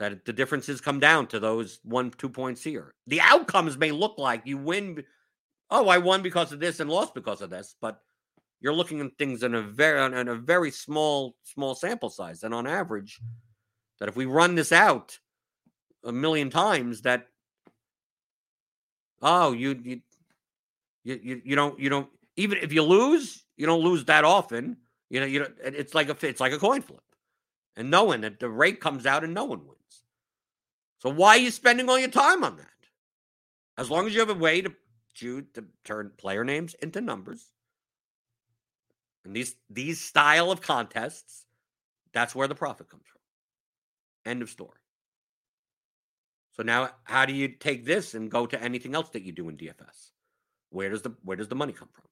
That 0.00 0.24
the 0.24 0.32
differences 0.32 0.80
come 0.80 0.98
down 0.98 1.26
to 1.28 1.38
those 1.38 1.78
one, 1.84 2.10
two 2.10 2.30
points 2.30 2.64
here. 2.64 2.94
The 3.06 3.20
outcomes 3.20 3.76
may 3.76 3.92
look 3.92 4.16
like 4.16 4.40
you 4.46 4.56
win. 4.56 5.04
Oh, 5.70 5.88
I 5.88 5.98
won 5.98 6.22
because 6.22 6.52
of 6.52 6.58
this 6.58 6.80
and 6.80 6.88
lost 6.88 7.14
because 7.14 7.42
of 7.42 7.50
this, 7.50 7.76
but 7.82 8.00
you're 8.60 8.72
looking 8.72 9.02
at 9.02 9.18
things 9.18 9.42
in 9.42 9.54
a 9.54 9.60
very 9.60 10.02
in 10.18 10.28
a 10.28 10.34
very 10.34 10.70
small 10.70 11.36
small 11.42 11.74
sample 11.74 12.08
size. 12.08 12.42
And 12.44 12.54
on 12.54 12.66
average, 12.66 13.20
that 13.98 14.08
if 14.08 14.16
we 14.16 14.24
run 14.24 14.54
this 14.54 14.72
out 14.72 15.18
a 16.02 16.12
million 16.12 16.48
times, 16.48 17.02
that 17.02 17.26
oh, 19.20 19.52
you 19.52 19.78
you 19.84 20.00
you 21.04 21.42
you 21.44 21.56
don't 21.56 21.78
you 21.78 21.90
don't 21.90 22.08
even 22.36 22.56
if 22.58 22.72
you 22.72 22.82
lose, 22.82 23.44
you 23.58 23.66
don't 23.66 23.82
lose 23.82 24.06
that 24.06 24.24
often. 24.24 24.78
You 25.10 25.20
know, 25.20 25.26
you 25.26 25.40
know, 25.40 25.48
it's 25.62 25.94
like 25.94 26.08
a 26.08 26.26
it's 26.26 26.40
like 26.40 26.52
a 26.52 26.58
coin 26.58 26.80
flip, 26.80 27.02
and 27.76 27.90
knowing 27.90 28.22
that 28.22 28.40
the 28.40 28.48
rate 28.48 28.80
comes 28.80 29.04
out 29.04 29.24
and 29.24 29.34
no 29.34 29.44
one 29.44 29.60
wins. 29.66 29.79
So 31.00 31.10
why 31.10 31.30
are 31.30 31.38
you 31.38 31.50
spending 31.50 31.88
all 31.88 31.98
your 31.98 32.08
time 32.08 32.44
on 32.44 32.56
that? 32.56 32.66
As 33.76 33.90
long 33.90 34.06
as 34.06 34.14
you 34.14 34.20
have 34.20 34.30
a 34.30 34.34
way 34.34 34.60
to 34.60 34.72
to, 35.16 35.42
to 35.54 35.64
turn 35.84 36.12
player 36.16 36.44
names 36.44 36.74
into 36.74 37.00
numbers. 37.00 37.52
And 39.24 39.34
these 39.34 39.54
these 39.68 40.00
style 40.00 40.50
of 40.50 40.62
contests, 40.62 41.44
that's 42.12 42.34
where 42.34 42.48
the 42.48 42.54
profit 42.54 42.88
comes 42.88 43.04
from. 43.06 44.30
End 44.30 44.42
of 44.42 44.48
story. 44.48 44.78
So 46.52 46.62
now 46.62 46.90
how 47.04 47.26
do 47.26 47.34
you 47.34 47.48
take 47.48 47.84
this 47.84 48.14
and 48.14 48.30
go 48.30 48.46
to 48.46 48.62
anything 48.62 48.94
else 48.94 49.10
that 49.10 49.22
you 49.22 49.32
do 49.32 49.48
in 49.48 49.56
DFS? 49.56 50.10
Where 50.70 50.90
does 50.90 51.02
the 51.02 51.14
where 51.22 51.36
does 51.36 51.48
the 51.48 51.54
money 51.54 51.72
come 51.72 51.88
from? 51.92 52.04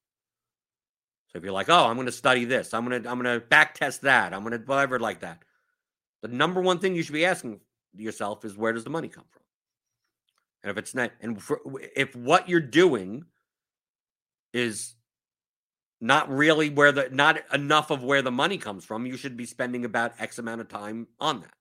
So 1.29 1.39
if 1.39 1.45
you're 1.45 1.53
like, 1.53 1.69
oh, 1.69 1.87
I'm 1.87 2.05
to 2.05 2.13
study 2.13 2.45
this, 2.45 2.75
I'm 2.75 2.89
to 2.91 3.09
I'm 3.09 3.23
to 3.23 3.41
back 3.41 3.75
test 3.75 4.03
that, 4.03 4.35
I'm 4.35 4.45
to 4.51 4.59
whatever 4.59 4.99
like 4.99 5.21
that. 5.21 5.43
The 6.21 6.29
number 6.29 6.61
one 6.61 6.79
thing 6.79 6.95
you 6.95 7.03
should 7.03 7.15
be 7.15 7.25
asking 7.25 7.61
yourself 8.01 8.45
is 8.45 8.57
where 8.57 8.73
does 8.73 8.85
the 8.85 8.91
money 8.91 9.09
come 9.09 9.25
from? 9.31 9.43
And 10.63 10.71
if 10.71 10.77
it's 10.77 10.95
not, 10.95 11.13
and 11.21 11.41
for, 11.41 11.61
if 11.95 12.15
what 12.17 12.49
you're 12.49 12.61
doing 12.61 13.25
is 14.53 14.95
not 16.01 16.31
really 16.31 16.71
where 16.71 16.93
the 16.93 17.09
not 17.11 17.41
enough 17.53 17.91
of 17.91 18.03
where 18.03 18.23
the 18.23 18.31
money 18.31 18.59
comes 18.59 18.85
from, 18.85 19.07
you 19.07 19.17
should 19.17 19.37
be 19.37 19.47
spending 19.47 19.85
about 19.85 20.13
X 20.19 20.39
amount 20.39 20.61
of 20.61 20.69
time 20.69 21.09
on 21.21 21.41
that. 21.41 21.53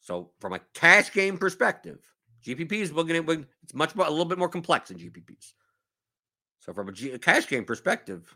So, 0.00 0.30
from 0.40 0.52
a 0.52 0.60
cash 0.74 1.12
game 1.12 1.38
perspective, 1.38 1.98
GPPs 2.44 2.92
looking 2.92 3.16
at 3.16 3.28
it's 3.62 3.74
much 3.74 3.94
more, 3.94 4.06
a 4.06 4.10
little 4.10 4.24
bit 4.24 4.38
more 4.38 4.48
complex 4.48 4.88
than 4.88 4.98
GPPs. 4.98 5.52
So, 6.60 6.72
from 6.72 6.88
a, 6.88 6.92
G, 6.92 7.10
a 7.12 7.18
cash 7.18 7.46
game 7.48 7.64
perspective, 7.64 8.34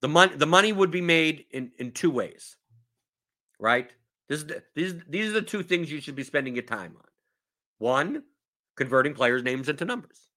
the 0.00 0.08
money 0.08 0.36
the 0.36 0.46
money 0.46 0.72
would 0.72 0.90
be 0.90 1.00
made 1.00 1.46
in 1.50 1.72
in 1.78 1.92
two 1.92 2.10
ways, 2.10 2.56
right? 3.58 3.90
This, 4.28 4.44
these, 4.74 4.94
these 5.08 5.30
are 5.30 5.32
the 5.32 5.42
two 5.42 5.62
things 5.62 5.90
you 5.90 6.00
should 6.00 6.14
be 6.14 6.24
spending 6.24 6.54
your 6.54 6.62
time 6.62 6.94
on. 6.96 7.08
One, 7.78 8.22
converting 8.76 9.14
players' 9.14 9.42
names 9.42 9.68
into 9.68 9.84
numbers, 9.84 10.28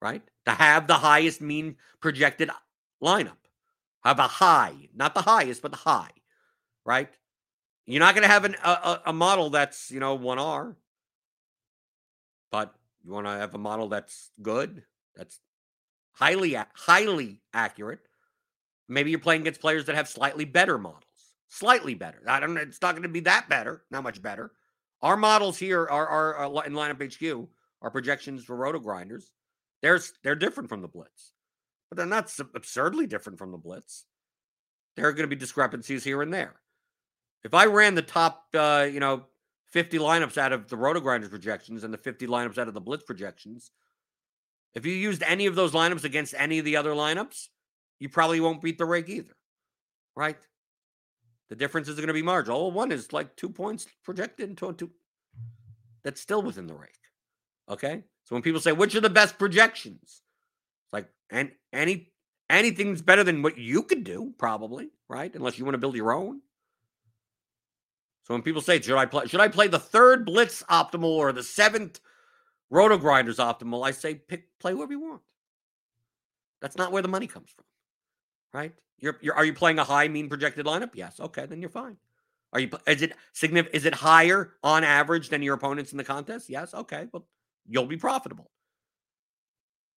right? 0.00 0.22
To 0.46 0.52
have 0.52 0.86
the 0.86 0.94
highest 0.94 1.40
mean 1.40 1.76
projected 2.00 2.50
lineup. 3.02 3.36
Have 4.04 4.18
a 4.18 4.28
high, 4.28 4.88
not 4.94 5.14
the 5.14 5.22
highest, 5.22 5.62
but 5.62 5.70
the 5.70 5.78
high, 5.78 6.10
right? 6.84 7.08
You're 7.86 8.00
not 8.00 8.14
going 8.14 8.26
to 8.26 8.32
have 8.32 8.44
an, 8.44 8.56
a, 8.62 9.00
a 9.06 9.12
model 9.12 9.50
that's, 9.50 9.90
you 9.90 10.00
know, 10.00 10.18
1R, 10.18 10.74
but 12.50 12.74
you 13.04 13.12
want 13.12 13.26
to 13.26 13.32
have 13.32 13.54
a 13.54 13.58
model 13.58 13.88
that's 13.88 14.30
good, 14.42 14.82
that's 15.14 15.40
highly, 16.12 16.56
highly 16.74 17.42
accurate. 17.52 18.00
Maybe 18.88 19.10
you're 19.10 19.18
playing 19.18 19.42
against 19.42 19.60
players 19.60 19.86
that 19.86 19.94
have 19.94 20.08
slightly 20.08 20.44
better 20.44 20.78
models 20.78 21.04
slightly 21.48 21.94
better. 21.94 22.22
I 22.26 22.40
don't. 22.40 22.56
It's 22.56 22.82
not 22.82 22.92
going 22.92 23.02
to 23.02 23.08
be 23.08 23.20
that 23.20 23.48
better, 23.48 23.82
not 23.90 24.02
much 24.02 24.20
better. 24.22 24.52
Our 25.02 25.16
models 25.16 25.58
here 25.58 25.82
are, 25.82 26.06
are, 26.06 26.34
are 26.34 26.66
in 26.66 26.72
LineupHQ, 26.72 27.46
our 27.82 27.90
projections 27.90 28.42
for 28.42 28.56
RotoGrinders. 28.56 29.24
They're, 29.82 30.00
they're 30.22 30.34
different 30.34 30.70
from 30.70 30.80
the 30.80 30.88
blitz, 30.88 31.34
but 31.90 31.98
they're 31.98 32.06
not 32.06 32.32
absurdly 32.54 33.06
different 33.06 33.38
from 33.38 33.52
the 33.52 33.58
blitz. 33.58 34.06
There 34.96 35.06
are 35.06 35.12
going 35.12 35.28
to 35.28 35.36
be 35.36 35.38
discrepancies 35.38 36.04
here 36.04 36.22
and 36.22 36.32
there. 36.32 36.54
If 37.44 37.52
I 37.52 37.66
ran 37.66 37.94
the 37.94 38.00
top, 38.00 38.46
uh, 38.54 38.88
you 38.90 38.98
know, 38.98 39.24
50 39.72 39.98
lineups 39.98 40.38
out 40.38 40.54
of 40.54 40.68
the 40.68 40.76
RotoGrinders 40.76 41.28
projections 41.28 41.84
and 41.84 41.92
the 41.92 41.98
50 41.98 42.26
lineups 42.26 42.56
out 42.56 42.68
of 42.68 42.74
the 42.74 42.80
blitz 42.80 43.04
projections, 43.04 43.72
if 44.74 44.86
you 44.86 44.92
used 44.92 45.22
any 45.22 45.44
of 45.44 45.54
those 45.54 45.72
lineups 45.72 46.04
against 46.04 46.34
any 46.38 46.58
of 46.58 46.64
the 46.64 46.76
other 46.76 46.92
lineups, 46.92 47.48
you 48.00 48.08
probably 48.08 48.40
won't 48.40 48.62
beat 48.62 48.78
the 48.78 48.86
rake 48.86 49.10
either, 49.10 49.36
right? 50.16 50.38
The 51.50 51.56
difference 51.56 51.88
is 51.88 51.96
going 51.96 52.08
to 52.08 52.14
be 52.14 52.22
marginal. 52.22 52.70
one 52.70 52.90
is 52.90 53.12
like 53.12 53.36
two 53.36 53.48
points 53.48 53.86
projected 54.02 54.48
into 54.50 54.72
two. 54.72 54.90
That's 56.02 56.20
still 56.20 56.42
within 56.42 56.66
the 56.66 56.74
rake. 56.74 56.90
Okay. 57.68 58.02
So 58.24 58.34
when 58.34 58.42
people 58.42 58.60
say 58.60 58.72
which 58.72 58.94
are 58.94 59.00
the 59.00 59.10
best 59.10 59.38
projections, 59.38 60.00
it's 60.02 60.92
like 60.92 61.08
and 61.30 61.52
any 61.72 62.12
anything's 62.48 63.02
better 63.02 63.24
than 63.24 63.42
what 63.42 63.58
you 63.58 63.82
could 63.82 64.04
do, 64.04 64.32
probably, 64.38 64.90
right? 65.08 65.34
Unless 65.34 65.58
you 65.58 65.64
want 65.64 65.74
to 65.74 65.78
build 65.78 65.96
your 65.96 66.12
own. 66.12 66.40
So 68.24 68.32
when 68.32 68.42
people 68.42 68.62
say, 68.62 68.80
should 68.80 68.96
I 68.96 69.06
play 69.06 69.26
should 69.26 69.40
I 69.40 69.48
play 69.48 69.68
the 69.68 69.78
third 69.78 70.24
blitz 70.24 70.62
optimal 70.70 71.04
or 71.04 71.32
the 71.32 71.42
seventh 71.42 72.00
RotoGrinders 72.72 73.36
optimal? 73.36 73.86
I 73.86 73.90
say 73.90 74.14
pick 74.14 74.58
play 74.58 74.72
whoever 74.72 74.92
you 74.92 75.00
want. 75.00 75.22
That's 76.62 76.76
not 76.76 76.92
where 76.92 77.02
the 77.02 77.08
money 77.08 77.26
comes 77.26 77.50
from. 77.50 77.66
Right? 78.54 78.72
You're, 79.00 79.18
you're 79.20 79.34
are 79.34 79.44
you 79.44 79.52
playing 79.52 79.80
a 79.80 79.84
high 79.84 80.08
mean 80.08 80.28
projected 80.28 80.64
lineup? 80.64 80.92
Yes. 80.94 81.20
Okay, 81.20 81.44
then 81.44 81.60
you're 81.60 81.68
fine. 81.68 81.96
Are 82.52 82.60
you 82.60 82.70
is 82.86 83.02
it 83.02 83.12
significant 83.32 83.74
is 83.74 83.84
it 83.84 83.94
higher 83.94 84.54
on 84.62 84.84
average 84.84 85.28
than 85.28 85.42
your 85.42 85.54
opponents 85.54 85.90
in 85.90 85.98
the 85.98 86.04
contest? 86.04 86.48
Yes. 86.48 86.72
Okay. 86.72 87.08
Well, 87.12 87.26
you'll 87.66 87.86
be 87.86 87.96
profitable. 87.96 88.50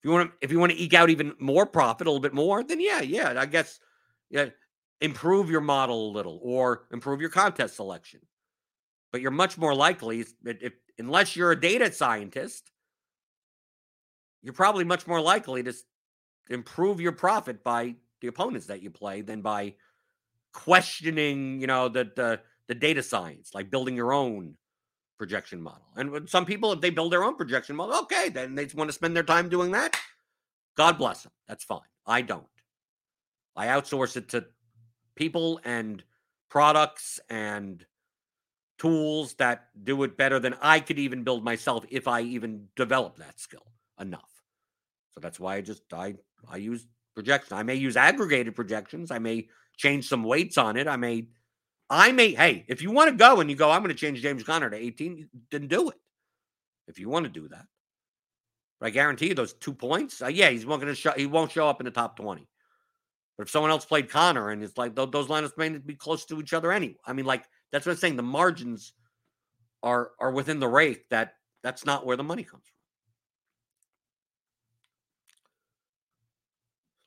If 0.02 0.06
you 0.06 0.12
want 0.12 0.32
to 0.32 0.38
if 0.42 0.52
you 0.52 0.60
want 0.60 0.72
to 0.72 0.78
eke 0.78 0.96
out 0.96 1.12
even 1.12 1.34
more 1.40 1.68
profit, 1.68 2.08
a 2.08 2.10
little 2.10 2.22
bit 2.22 2.34
more, 2.34 2.64
then 2.64 2.82
yeah, 2.82 3.02
yeah, 3.02 3.36
I 3.38 3.46
guess 3.46 3.80
yeah, 4.32 4.48
improve 5.02 5.52
your 5.52 5.62
model 5.62 6.10
a 6.10 6.12
little 6.12 6.40
or 6.42 6.88
improve 6.92 7.22
your 7.22 7.30
contest 7.30 7.76
selection. 7.76 8.22
But 9.12 9.22
you're 9.22 9.32
much 9.32 9.58
more 9.58 9.74
likely 9.74 10.26
if, 10.44 10.74
unless 10.98 11.36
you're 11.36 11.52
a 11.52 11.60
data 11.60 11.92
scientist, 11.92 12.72
you're 14.42 14.54
probably 14.54 14.84
much 14.84 15.08
more 15.08 15.22
likely 15.22 15.64
to 15.64 15.74
improve 16.50 17.00
your 17.00 17.14
profit 17.14 17.64
by 17.64 17.96
the 18.22 18.28
opponents 18.28 18.68
that 18.68 18.82
you 18.82 18.90
play 18.90 19.22
than 19.22 19.42
by 19.42 19.74
questioning, 20.54 21.62
you 21.62 21.68
know, 21.68 21.90
the 21.90 22.12
the 22.16 22.40
the 22.68 22.76
data 22.76 23.02
science, 23.04 23.52
like 23.54 23.70
building 23.70 23.96
your 23.96 24.14
own 24.14 24.56
projection 25.18 25.62
model. 25.62 25.88
And 25.96 26.30
some 26.30 26.46
people, 26.46 26.72
if 26.74 26.82
they 26.82 26.90
build 26.90 27.12
their 27.12 27.24
own 27.24 27.36
projection 27.36 27.76
model, 27.76 27.96
okay, 28.02 28.30
then 28.30 28.56
they 28.56 28.68
want 28.76 28.90
to 28.90 28.94
spend 28.94 29.16
their 29.16 29.24
time 29.24 29.50
doing 29.50 29.72
that. 29.72 29.96
God 30.76 30.98
bless 30.98 31.24
them. 31.24 31.32
That's 31.48 31.64
fine. 31.64 31.80
I 32.06 32.22
don't. 32.22 32.46
I 33.56 33.68
outsource 33.68 34.16
it 34.16 34.30
to 34.30 34.46
people 35.16 35.60
and 35.66 36.04
products 36.50 37.20
and 37.30 37.86
tools 38.78 39.34
that 39.36 39.70
do 39.84 40.04
it 40.04 40.18
better 40.18 40.40
than 40.40 40.56
I 40.62 40.80
could 40.80 41.00
even 41.00 41.24
build 41.24 41.44
myself 41.44 41.84
if 41.90 42.08
I 42.08 42.22
even 42.22 42.68
develop 42.76 43.18
that 43.18 43.40
skill 43.40 43.66
enough. 44.00 44.44
So 45.16 45.20
that's 45.20 45.40
why 45.40 45.56
I 45.56 45.62
just 45.62 45.92
I 45.92 46.16
I 46.48 46.58
use 46.58 46.86
projection. 47.18 47.58
I 47.58 47.64
may 47.64 47.74
use 47.74 47.98
aggregated 47.98 48.56
projections. 48.56 49.10
I 49.10 49.18
may 49.18 49.48
change 49.76 50.08
some 50.08 50.24
weights 50.24 50.56
on 50.56 50.78
it. 50.78 50.88
I 50.88 50.98
may 50.98 51.26
I 51.90 52.12
may 52.12 52.36
hey, 52.36 52.64
if 52.68 52.84
you 52.84 52.92
want 52.92 53.10
to 53.10 53.18
go 53.18 53.40
and 53.40 53.50
you 53.50 53.56
go 53.56 53.72
I'm 53.72 53.82
going 53.82 53.90
to 53.94 54.00
change 54.00 54.22
James 54.22 54.44
Conner 54.44 54.70
to 54.70 54.78
18, 54.78 55.28
then 55.50 55.68
do 55.68 55.90
it. 55.90 56.00
If 56.88 57.00
you 57.00 57.10
want 57.10 57.24
to 57.24 57.32
do 57.32 57.48
that. 57.48 57.66
But 58.80 58.88
I 58.88 58.90
guarantee 58.92 59.30
you 59.30 59.34
those 59.34 59.54
2 59.54 59.74
points, 59.74 60.22
uh, 60.22 60.28
yeah, 60.28 60.52
he's 60.52 60.64
not 60.64 60.76
going 60.76 60.94
to 60.94 60.96
show 60.96 61.12
he 61.18 61.26
won't 61.26 61.52
show 61.52 61.68
up 61.68 61.82
in 61.82 61.86
the 61.86 61.92
top 61.92 62.18
20. 62.18 62.48
But 63.36 63.48
if 63.48 63.50
someone 63.50 63.72
else 63.72 63.84
played 63.84 64.12
Conner 64.12 64.52
and 64.52 64.62
it's 64.62 64.78
like 64.78 64.94
those, 64.94 65.10
those 65.10 65.28
lineups 65.28 65.58
may 65.58 65.70
be 65.70 65.96
close 65.96 66.24
to 66.26 66.40
each 66.40 66.54
other 66.54 66.72
anyway. 66.72 67.00
I 67.04 67.14
mean 67.14 67.26
like 67.26 67.46
that's 67.72 67.88
what 67.88 67.94
I'm 67.94 67.98
saying. 67.98 68.18
The 68.18 68.24
margins 68.24 68.94
are 69.82 70.12
are 70.20 70.32
within 70.32 70.60
the 70.60 70.68
rake. 70.68 71.10
That 71.10 71.34
that's 71.64 71.84
not 71.84 72.06
where 72.06 72.16
the 72.18 72.24
money 72.24 72.44
comes 72.44 72.64
from. 72.64 72.77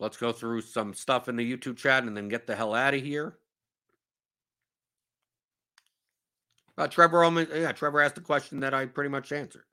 Let's 0.00 0.16
go 0.16 0.32
through 0.32 0.62
some 0.62 0.94
stuff 0.94 1.28
in 1.28 1.36
the 1.36 1.56
YouTube 1.56 1.76
chat 1.76 2.04
and 2.04 2.16
then 2.16 2.28
get 2.28 2.46
the 2.46 2.56
hell 2.56 2.74
out 2.74 2.94
of 2.94 3.02
here. 3.02 3.36
Uh, 6.78 6.88
Trevor, 6.88 7.22
yeah, 7.54 7.72
Trevor 7.72 8.00
asked 8.00 8.16
a 8.16 8.22
question 8.22 8.60
that 8.60 8.72
I 8.72 8.86
pretty 8.86 9.10
much 9.10 9.30
answered 9.30 9.64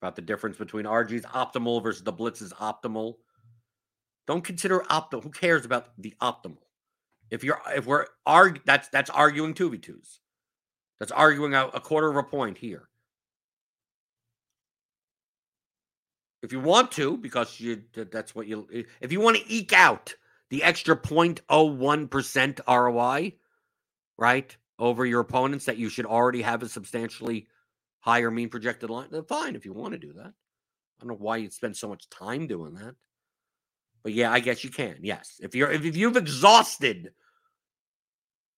about 0.00 0.16
the 0.16 0.22
difference 0.22 0.56
between 0.56 0.86
RG's 0.86 1.26
optimal 1.26 1.82
versus 1.82 2.02
the 2.02 2.12
Blitz's 2.12 2.54
optimal. 2.54 3.16
Don't 4.26 4.42
consider 4.42 4.80
optimal. 4.90 5.22
Who 5.22 5.30
cares 5.30 5.66
about 5.66 5.88
the 5.98 6.14
optimal? 6.22 6.56
If 7.30 7.44
you're 7.44 7.60
if 7.74 7.86
we're 7.86 8.06
arg 8.24 8.62
that's 8.64 8.88
that's 8.88 9.10
arguing 9.10 9.52
two 9.52 9.68
v 9.68 9.78
twos. 9.78 10.20
That's 10.98 11.12
arguing 11.12 11.54
a, 11.54 11.66
a 11.68 11.80
quarter 11.80 12.08
of 12.08 12.16
a 12.16 12.22
point 12.22 12.56
here. 12.56 12.88
If 16.42 16.52
you 16.52 16.60
want 16.60 16.90
to, 16.92 17.16
because 17.16 17.60
you 17.60 17.82
that's 17.94 18.34
what 18.34 18.46
you 18.46 18.66
if 19.00 19.12
you 19.12 19.20
want 19.20 19.36
to 19.36 19.52
eke 19.52 19.72
out 19.72 20.14
the 20.50 20.64
extra 20.64 20.96
0.01% 20.96 22.60
ROI, 22.68 23.32
right, 24.18 24.56
over 24.78 25.06
your 25.06 25.20
opponents 25.20 25.64
that 25.64 25.78
you 25.78 25.88
should 25.88 26.04
already 26.04 26.42
have 26.42 26.62
a 26.62 26.68
substantially 26.68 27.46
higher 28.00 28.30
mean 28.30 28.48
projected 28.48 28.90
line, 28.90 29.08
then 29.10 29.24
fine 29.24 29.56
if 29.56 29.64
you 29.64 29.72
want 29.72 29.92
to 29.92 29.98
do 29.98 30.12
that. 30.12 30.26
I 30.26 31.00
don't 31.00 31.08
know 31.08 31.24
why 31.24 31.38
you'd 31.38 31.52
spend 31.52 31.76
so 31.76 31.88
much 31.88 32.08
time 32.10 32.46
doing 32.46 32.74
that. 32.74 32.96
But 34.02 34.12
yeah, 34.12 34.32
I 34.32 34.40
guess 34.40 34.64
you 34.64 34.70
can. 34.70 34.98
Yes. 35.00 35.40
If 35.40 35.54
you're 35.54 35.70
if, 35.70 35.96
you've 35.96 36.16
exhausted 36.16 37.12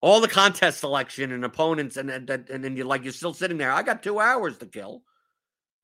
all 0.01 0.21
the 0.21 0.29
contest 0.29 0.81
selection 0.81 1.33
and 1.33 1.45
opponents, 1.45 1.97
and 1.97 2.11
and, 2.11 2.29
and 2.31 2.65
then 2.65 2.77
you're 2.77 2.87
like 2.87 3.05
you're 3.05 3.13
still 3.13 3.35
sitting 3.35 3.59
there. 3.59 3.71
I 3.71 3.83
got 3.83 4.03
two 4.03 4.19
hours 4.19 4.59
to 4.59 4.67
kill. 4.67 5.03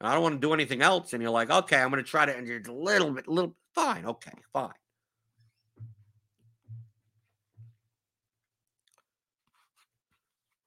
I 0.01 0.15
don't 0.15 0.23
want 0.23 0.35
to 0.37 0.47
do 0.47 0.55
anything 0.55 0.83
else. 0.83 1.13
And 1.13 1.23
you're 1.23 1.31
like, 1.31 1.51
okay, 1.51 1.77
I'm 1.77 1.91
going 1.91 2.03
to 2.03 2.09
try 2.09 2.25
to. 2.25 2.37
And 2.37 2.47
you're 2.47 2.63
a 2.67 2.73
little 2.73 3.11
bit, 3.11 3.29
little 3.29 3.55
fine, 3.75 4.07
okay, 4.07 4.33
fine. 4.53 4.73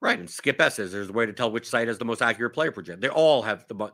Right, 0.03 0.19
and 0.19 0.30
Skip 0.30 0.60
S 0.60 0.76
says 0.76 0.91
there's 0.91 1.07
a 1.07 1.14
way 1.14 1.26
to 1.26 1.31
tell 1.31 1.49
which 1.49 1.69
site 1.69 1.88
has 1.88 1.97
the 1.97 2.03
most 2.03 2.22
accurate 2.22 2.53
player 2.53 2.73
projection. 2.73 2.99
They 2.99 3.07
all 3.07 3.41
have 3.41 3.65
the 3.69 3.73
most. 3.73 3.93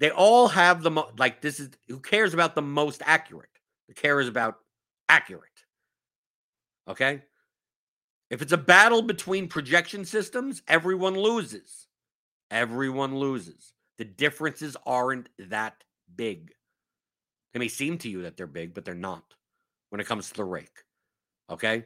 They 0.00 0.10
all 0.10 0.48
have 0.48 0.82
the 0.82 0.90
most. 0.90 1.16
Like 1.16 1.40
this 1.40 1.60
is 1.60 1.70
who 1.86 2.00
cares 2.00 2.34
about 2.34 2.56
the 2.56 2.62
most 2.62 3.02
accurate. 3.06 3.50
The 3.86 3.94
care 3.94 4.18
is 4.18 4.26
about 4.26 4.56
accurate. 5.08 5.44
Okay, 6.88 7.22
if 8.30 8.42
it's 8.42 8.50
a 8.50 8.58
battle 8.58 9.00
between 9.00 9.46
projection 9.46 10.04
systems, 10.04 10.60
everyone 10.66 11.14
loses. 11.14 11.86
Everyone 12.50 13.16
loses. 13.16 13.73
The 13.98 14.04
differences 14.04 14.76
aren't 14.86 15.28
that 15.38 15.84
big. 16.14 16.52
They 17.52 17.60
may 17.60 17.68
seem 17.68 17.98
to 17.98 18.08
you 18.08 18.22
that 18.22 18.36
they're 18.36 18.46
big, 18.46 18.74
but 18.74 18.84
they're 18.84 18.94
not 18.94 19.22
when 19.90 20.00
it 20.00 20.06
comes 20.06 20.28
to 20.28 20.34
the 20.34 20.44
rake. 20.44 20.82
Okay? 21.48 21.84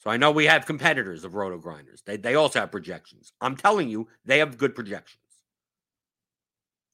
So 0.00 0.10
I 0.10 0.16
know 0.16 0.30
we 0.30 0.46
have 0.46 0.66
competitors 0.66 1.24
of 1.24 1.32
RotoGrinders. 1.32 2.04
They, 2.04 2.16
they 2.16 2.34
also 2.34 2.60
have 2.60 2.70
projections. 2.70 3.32
I'm 3.40 3.56
telling 3.56 3.88
you, 3.88 4.08
they 4.24 4.38
have 4.38 4.58
good 4.58 4.74
projections. 4.74 5.22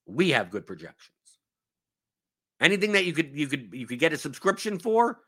We 0.07 0.31
have 0.31 0.51
good 0.51 0.67
projections. 0.67 1.11
Anything 2.61 2.93
that 2.93 3.05
you 3.05 3.13
could 3.13 3.37
you 3.37 3.47
could 3.47 3.71
you 3.73 3.87
could 3.87 3.99
get 3.99 4.13
a 4.13 4.19
subscription 4.19 4.79
for 4.79 5.21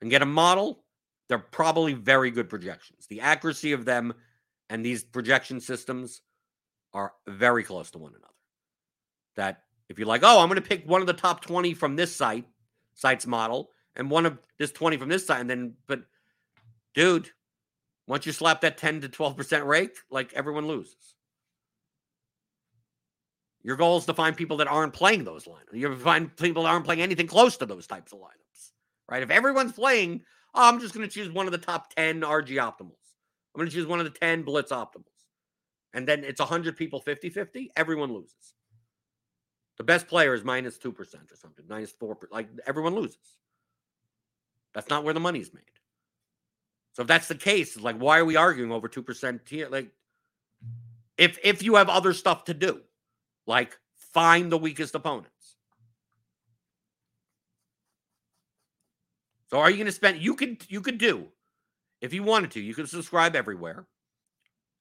and 0.00 0.10
get 0.10 0.22
a 0.22 0.26
model, 0.26 0.84
they're 1.28 1.38
probably 1.38 1.94
very 1.94 2.30
good 2.30 2.48
projections. 2.48 3.06
The 3.06 3.20
accuracy 3.20 3.72
of 3.72 3.84
them 3.84 4.12
and 4.68 4.84
these 4.84 5.04
projection 5.04 5.60
systems 5.60 6.22
are 6.98 7.12
very 7.26 7.62
close 7.62 7.90
to 7.92 7.98
one 7.98 8.12
another. 8.12 8.26
That 9.36 9.62
if 9.88 9.98
you're 9.98 10.08
like, 10.08 10.22
oh, 10.24 10.40
I'm 10.40 10.48
going 10.48 10.60
to 10.60 10.68
pick 10.68 10.88
one 10.88 11.00
of 11.00 11.06
the 11.06 11.12
top 11.12 11.40
20 11.44 11.74
from 11.74 11.96
this 11.96 12.14
site, 12.14 12.44
site's 12.94 13.26
model, 13.26 13.70
and 13.96 14.10
one 14.10 14.26
of 14.26 14.38
this 14.58 14.72
20 14.72 14.96
from 14.96 15.08
this 15.08 15.26
site, 15.26 15.40
and 15.40 15.50
then, 15.50 15.74
but 15.86 16.00
dude, 16.94 17.30
once 18.06 18.26
you 18.26 18.32
slap 18.32 18.60
that 18.62 18.78
10 18.78 19.02
to 19.02 19.08
12% 19.08 19.66
rake, 19.66 19.96
like 20.10 20.32
everyone 20.34 20.66
loses. 20.66 21.14
Your 23.62 23.76
goal 23.76 23.98
is 23.98 24.06
to 24.06 24.14
find 24.14 24.36
people 24.36 24.56
that 24.58 24.68
aren't 24.68 24.92
playing 24.92 25.24
those 25.24 25.44
lineups. 25.44 25.74
You 25.74 25.94
find 25.96 26.34
people 26.36 26.62
that 26.62 26.70
aren't 26.70 26.84
playing 26.84 27.02
anything 27.02 27.26
close 27.26 27.56
to 27.58 27.66
those 27.66 27.86
types 27.86 28.12
of 28.12 28.18
lineups, 28.18 28.70
right? 29.08 29.22
If 29.22 29.30
everyone's 29.30 29.72
playing 29.72 30.22
oh, 30.54 30.68
I'm 30.68 30.80
just 30.80 30.94
going 30.94 31.06
to 31.06 31.12
choose 31.12 31.30
one 31.30 31.46
of 31.46 31.52
the 31.52 31.58
top 31.58 31.94
10 31.94 32.20
RG 32.20 32.48
optimals. 32.56 32.96
I'm 33.54 33.58
going 33.58 33.68
to 33.68 33.74
choose 33.74 33.86
one 33.86 34.00
of 34.00 34.04
the 34.04 34.18
10 34.18 34.42
blitz 34.42 34.72
optimals. 34.72 35.17
And 35.94 36.06
then 36.06 36.24
it's 36.24 36.40
100 36.40 36.76
people 36.76 37.00
50 37.00 37.30
50. 37.30 37.70
Everyone 37.76 38.12
loses. 38.12 38.54
The 39.78 39.84
best 39.84 40.08
player 40.08 40.34
is 40.34 40.44
minus 40.44 40.76
2% 40.76 40.98
or 40.98 41.04
something, 41.36 41.64
minus 41.68 41.92
4%. 41.92 42.16
Like 42.30 42.48
everyone 42.66 42.94
loses. 42.94 43.36
That's 44.74 44.90
not 44.90 45.04
where 45.04 45.14
the 45.14 45.20
money's 45.20 45.54
made. 45.54 45.62
So 46.92 47.02
if 47.02 47.08
that's 47.08 47.28
the 47.28 47.36
case, 47.36 47.78
like 47.78 47.96
why 47.96 48.18
are 48.18 48.24
we 48.24 48.36
arguing 48.36 48.72
over 48.72 48.88
2% 48.88 49.48
here? 49.48 49.68
Like 49.70 49.90
if 51.16 51.38
if 51.42 51.62
you 51.62 51.76
have 51.76 51.88
other 51.88 52.12
stuff 52.12 52.44
to 52.44 52.54
do, 52.54 52.80
like 53.46 53.78
find 53.94 54.50
the 54.50 54.58
weakest 54.58 54.94
opponents. 54.94 55.56
So 59.48 59.58
are 59.58 59.70
you 59.70 59.76
going 59.76 59.86
to 59.86 59.92
spend? 59.92 60.20
You 60.20 60.34
could 60.34 60.64
you 60.68 60.80
could 60.80 60.98
do 60.98 61.28
if 62.00 62.12
you 62.12 62.22
wanted 62.22 62.50
to. 62.52 62.60
You 62.60 62.74
could 62.74 62.88
subscribe 62.88 63.34
everywhere 63.34 63.86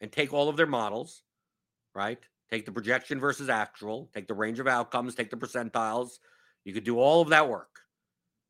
and 0.01 0.11
take 0.11 0.33
all 0.33 0.49
of 0.49 0.57
their 0.57 0.67
models, 0.67 1.23
right? 1.93 2.19
Take 2.49 2.65
the 2.65 2.71
projection 2.71 3.19
versus 3.19 3.49
actual, 3.49 4.09
take 4.13 4.27
the 4.27 4.33
range 4.33 4.59
of 4.59 4.67
outcomes, 4.67 5.15
take 5.15 5.29
the 5.29 5.37
percentiles. 5.37 6.19
You 6.63 6.73
could 6.73 6.83
do 6.83 6.99
all 6.99 7.21
of 7.21 7.29
that 7.29 7.49
work. 7.49 7.79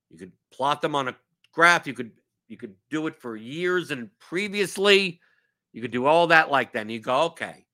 You 0.10 0.18
could 0.18 0.32
plot 0.52 0.82
them 0.82 0.96
on 0.96 1.08
a 1.08 1.16
graph. 1.52 1.88
You 1.88 1.94
could 1.94 2.12
you 2.48 2.58
could 2.58 2.76
do 2.90 3.08
it 3.08 3.20
for 3.20 3.36
years 3.36 3.92
and 3.92 4.10
previously. 4.20 5.20
You 5.74 5.82
could 5.82 5.92
do 5.92 6.06
all 6.06 6.28
that 6.28 6.50
like 6.50 6.74
that. 6.74 6.82
And 6.82 6.92
you 6.92 7.00
go, 7.00 7.24
okay, 7.24 7.66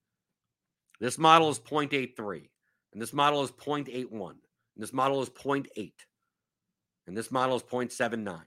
this 1.00 1.18
model 1.18 1.50
is 1.50 1.58
0.83, 1.58 2.48
and 2.92 3.00
this 3.00 3.12
model 3.12 3.42
is 3.42 3.50
0.81, 3.52 4.30
and 4.30 4.38
this 4.76 4.92
model 4.92 5.22
is 5.22 5.28
0.8. 5.30 5.92
And 7.06 7.16
this 7.16 7.30
model 7.30 7.56
is 7.56 7.62
0.79. 7.62 8.40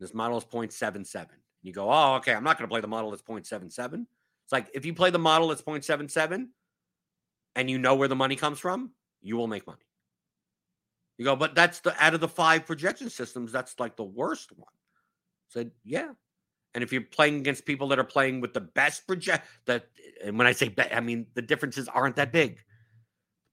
This 0.00 0.12
model 0.12 0.38
is 0.38 0.44
0.77. 0.44 1.26
You 1.62 1.72
go, 1.72 1.90
oh, 1.90 2.14
okay, 2.16 2.34
I'm 2.34 2.44
not 2.44 2.58
going 2.58 2.68
to 2.68 2.72
play 2.72 2.80
the 2.80 2.88
model 2.88 3.10
that's 3.10 3.22
0.77. 3.22 4.06
It's 4.50 4.52
like 4.52 4.68
if 4.74 4.84
you 4.84 4.94
play 4.94 5.10
the 5.10 5.18
model 5.18 5.48
that's 5.48 5.62
0.77 5.62 6.48
and 7.54 7.70
you 7.70 7.78
know 7.78 7.94
where 7.94 8.08
the 8.08 8.16
money 8.16 8.36
comes 8.36 8.58
from, 8.58 8.92
you 9.20 9.36
will 9.36 9.46
make 9.46 9.66
money. 9.66 9.84
You 11.18 11.24
go, 11.26 11.36
but 11.36 11.54
that's 11.54 11.80
the 11.80 11.94
out 12.02 12.14
of 12.14 12.20
the 12.20 12.28
five 12.28 12.66
projection 12.66 13.10
systems, 13.10 13.52
that's 13.52 13.78
like 13.78 13.96
the 13.96 14.04
worst 14.04 14.52
one. 14.56 14.72
Said, 15.48 15.70
yeah. 15.84 16.12
And 16.72 16.82
if 16.82 16.92
you're 16.92 17.02
playing 17.02 17.36
against 17.36 17.66
people 17.66 17.88
that 17.88 17.98
are 17.98 18.04
playing 18.04 18.40
with 18.40 18.54
the 18.54 18.60
best 18.60 19.06
project, 19.06 19.46
that 19.66 19.86
and 20.24 20.38
when 20.38 20.46
I 20.46 20.52
say 20.52 20.68
bet, 20.68 20.96
I 20.96 21.00
mean 21.00 21.26
the 21.34 21.42
differences 21.42 21.88
aren't 21.88 22.16
that 22.16 22.32
big. 22.32 22.58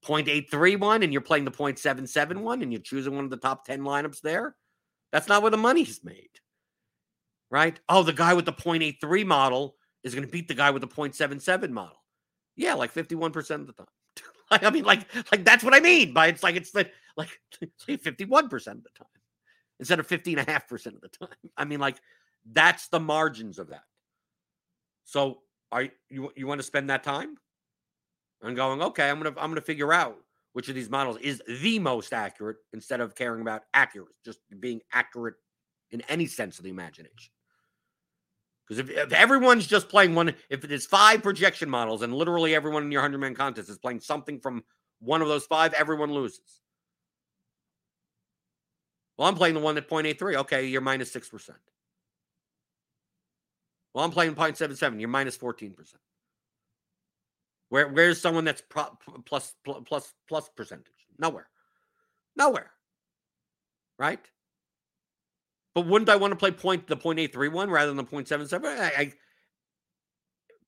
0.831 0.04 1.02
and 1.02 1.12
you're 1.12 1.20
playing 1.20 1.44
the 1.44 1.50
0.771 1.50 2.62
and 2.62 2.72
you're 2.72 2.80
choosing 2.80 3.14
one 3.14 3.24
of 3.24 3.30
the 3.30 3.36
top 3.36 3.66
10 3.66 3.80
lineups 3.80 4.20
there, 4.20 4.56
that's 5.12 5.28
not 5.28 5.42
where 5.42 5.50
the 5.50 5.56
money's 5.56 6.02
made. 6.04 6.30
Right? 7.50 7.78
Oh, 7.88 8.02
the 8.02 8.12
guy 8.12 8.34
with 8.34 8.44
the 8.44 8.52
0.83 8.52 9.24
model 9.24 9.76
is 10.04 10.14
going 10.14 10.26
to 10.26 10.30
beat 10.30 10.48
the 10.48 10.54
guy 10.54 10.70
with 10.70 10.82
the 10.82 10.88
0.77 10.88 11.70
model. 11.70 11.96
Yeah, 12.56 12.74
like 12.74 12.92
51% 12.92 13.50
of 13.50 13.66
the 13.66 13.72
time. 13.72 13.86
I 14.50 14.70
mean, 14.70 14.84
like, 14.84 15.06
like 15.32 15.44
that's 15.44 15.64
what 15.64 15.74
I 15.74 15.80
mean 15.80 16.12
by 16.12 16.28
it's 16.28 16.42
like 16.42 16.56
it's 16.56 16.74
like 16.74 16.92
like 17.16 17.28
51% 17.88 18.52
of 18.52 18.82
the 18.82 18.90
time 18.96 19.08
instead 19.78 20.00
of 20.00 20.08
50.5% 20.08 20.86
of 20.86 21.00
the 21.00 21.08
time. 21.08 21.50
I 21.56 21.64
mean, 21.64 21.80
like, 21.80 21.96
that's 22.50 22.88
the 22.88 23.00
margins 23.00 23.58
of 23.58 23.68
that. 23.68 23.84
So 25.04 25.40
are 25.72 25.88
you 26.10 26.32
you 26.36 26.46
want 26.46 26.60
to 26.60 26.66
spend 26.66 26.90
that 26.90 27.02
time 27.02 27.36
and 28.42 28.56
going, 28.56 28.82
okay, 28.82 29.08
I'm 29.08 29.18
gonna 29.18 29.34
I'm 29.38 29.50
gonna 29.50 29.60
figure 29.60 29.92
out 29.92 30.18
which 30.52 30.68
of 30.68 30.74
these 30.74 30.90
models 30.90 31.18
is 31.18 31.42
the 31.46 31.78
most 31.78 32.12
accurate 32.12 32.58
instead 32.72 33.00
of 33.00 33.14
caring 33.14 33.40
about 33.40 33.62
accurate, 33.74 34.14
just 34.24 34.40
being 34.60 34.80
accurate 34.92 35.34
in 35.90 36.02
any 36.08 36.26
sense 36.26 36.58
of 36.58 36.64
the 36.64 36.70
imagination. 36.70 37.32
Because 38.68 38.78
if, 38.80 38.90
if 38.90 39.12
everyone's 39.12 39.66
just 39.66 39.88
playing 39.88 40.14
one, 40.14 40.34
if 40.50 40.62
it 40.62 40.70
is 40.70 40.84
five 40.84 41.22
projection 41.22 41.70
models 41.70 42.02
and 42.02 42.12
literally 42.12 42.54
everyone 42.54 42.82
in 42.82 42.92
your 42.92 43.00
100 43.00 43.18
man 43.18 43.34
contest 43.34 43.70
is 43.70 43.78
playing 43.78 44.00
something 44.00 44.40
from 44.40 44.62
one 45.00 45.22
of 45.22 45.28
those 45.28 45.46
five, 45.46 45.72
everyone 45.72 46.12
loses. 46.12 46.60
Well, 49.16 49.26
I'm 49.26 49.34
playing 49.34 49.54
the 49.54 49.60
one 49.60 49.76
at 49.78 49.88
0.83. 49.88 50.36
Okay, 50.36 50.66
you're 50.66 50.80
minus 50.80 51.12
6%. 51.12 51.50
Well, 53.94 54.04
I'm 54.04 54.10
playing 54.10 54.34
0.77. 54.34 55.00
You're 55.00 55.08
minus 55.08 55.36
14%. 55.36 55.74
Where, 57.70 57.88
where's 57.88 58.20
someone 58.20 58.44
that's 58.44 58.62
pro, 58.68 58.84
plus, 59.24 59.54
plus, 59.86 60.14
plus 60.28 60.48
percentage? 60.56 60.92
Nowhere. 61.18 61.48
Nowhere. 62.36 62.70
Right? 63.98 64.20
But 65.78 65.86
wouldn't 65.86 66.08
I 66.08 66.16
want 66.16 66.32
to 66.32 66.36
play 66.36 66.50
point 66.50 66.88
the 66.88 66.96
0.83 66.96 67.52
one 67.52 67.70
rather 67.70 67.94
than 67.94 67.98
the 67.98 68.02
0.77? 68.02 68.64
I, 68.64 68.86
I, 68.86 69.12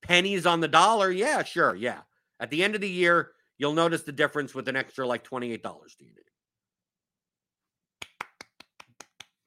pennies 0.02 0.46
on 0.46 0.60
the 0.60 0.68
dollar. 0.68 1.10
Yeah, 1.10 1.42
sure. 1.42 1.74
Yeah. 1.74 2.02
At 2.38 2.50
the 2.50 2.62
end 2.62 2.76
of 2.76 2.80
the 2.80 2.88
year, 2.88 3.32
you'll 3.58 3.72
notice 3.72 4.02
the 4.02 4.12
difference 4.12 4.54
with 4.54 4.68
an 4.68 4.76
extra 4.76 5.04
like 5.04 5.24
$28 5.24 5.60
to 5.60 6.04
you 6.04 6.12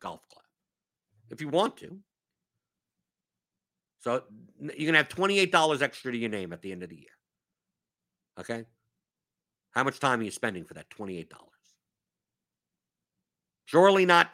golf 0.01 0.19
clap 0.27 0.43
if 1.29 1.39
you 1.39 1.47
want 1.47 1.77
to. 1.77 1.97
So 4.01 4.23
you're 4.59 4.91
to 4.91 4.97
have 4.97 5.07
$28 5.07 5.81
extra 5.81 6.11
to 6.11 6.17
your 6.17 6.29
name 6.29 6.51
at 6.51 6.61
the 6.61 6.73
end 6.73 6.83
of 6.83 6.89
the 6.89 6.97
year. 6.97 7.17
Okay. 8.37 8.65
How 9.71 9.85
much 9.85 10.01
time 10.01 10.19
are 10.19 10.23
you 10.23 10.31
spending 10.31 10.65
for 10.65 10.73
that 10.73 10.89
$28? 10.89 11.25
Surely 13.63 14.05
not 14.05 14.29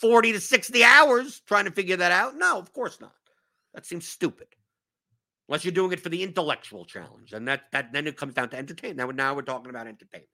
40 0.00 0.32
to 0.32 0.40
60 0.40 0.84
hours 0.84 1.40
trying 1.46 1.66
to 1.66 1.70
figure 1.70 1.96
that 1.96 2.12
out. 2.12 2.36
No, 2.36 2.58
of 2.58 2.72
course 2.72 3.00
not. 3.00 3.12
That 3.74 3.86
seems 3.86 4.08
stupid. 4.08 4.48
Unless 5.48 5.64
you're 5.64 5.72
doing 5.72 5.92
it 5.92 6.00
for 6.00 6.08
the 6.08 6.22
intellectual 6.22 6.84
challenge. 6.84 7.32
And 7.32 7.46
that, 7.48 7.62
that 7.72 7.92
then 7.92 8.06
it 8.06 8.16
comes 8.16 8.34
down 8.34 8.48
to 8.50 8.56
entertainment. 8.56 8.98
Now, 8.98 9.10
now 9.10 9.34
we're 9.34 9.42
talking 9.42 9.70
about 9.70 9.86
entertainment. 9.86 10.30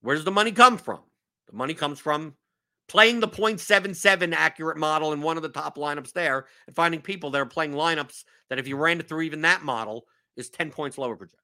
Where 0.00 0.16
does 0.16 0.24
the 0.24 0.30
money 0.30 0.52
come 0.52 0.78
from? 0.78 1.00
The 1.48 1.56
money 1.56 1.74
comes 1.74 2.00
from 2.00 2.34
playing 2.88 3.20
the 3.20 3.28
0.77 3.28 4.34
accurate 4.34 4.78
model 4.78 5.12
in 5.12 5.20
one 5.20 5.36
of 5.36 5.42
the 5.42 5.48
top 5.48 5.76
lineups 5.76 6.12
there 6.12 6.46
and 6.66 6.74
finding 6.74 7.00
people 7.00 7.30
that 7.30 7.40
are 7.40 7.46
playing 7.46 7.72
lineups 7.72 8.24
that 8.48 8.58
if 8.58 8.66
you 8.66 8.76
ran 8.76 8.98
it 8.98 9.08
through 9.08 9.22
even 9.22 9.42
that 9.42 9.62
model 9.62 10.06
is 10.36 10.50
10 10.50 10.70
points 10.70 10.98
lower 10.98 11.14
projected. 11.14 11.38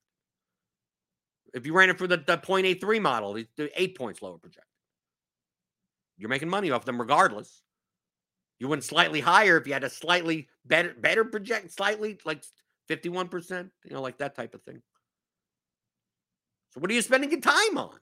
If 1.54 1.64
you 1.64 1.72
ran 1.72 1.90
it 1.90 1.98
for 1.98 2.06
the, 2.06 2.16
the 2.16 2.38
0.83 2.38 3.00
model, 3.00 3.36
it's 3.36 3.50
eight 3.76 3.96
points 3.96 4.22
lower 4.22 4.38
projected. 4.38 4.64
You're 6.18 6.30
making 6.30 6.48
money 6.48 6.70
off 6.70 6.84
them 6.84 7.01
regardless. 7.01 7.62
You 8.59 8.68
went 8.68 8.84
slightly 8.84 9.20
higher 9.20 9.56
if 9.59 9.66
you 9.66 9.72
had 9.72 9.84
a 9.84 9.90
slightly 9.90 10.48
better 10.64 10.94
better 10.98 11.24
project, 11.24 11.72
slightly 11.72 12.18
like 12.24 12.43
51%, 12.88 13.70
you 13.84 13.94
know, 13.94 14.01
like 14.01 14.18
that 14.18 14.34
type 14.34 14.55
of 14.55 14.62
thing. 14.62 14.80
So 16.70 16.80
what 16.80 16.90
are 16.90 16.94
you 16.94 17.02
spending 17.02 17.30
your 17.30 17.40
time 17.40 17.76
on? 17.76 17.98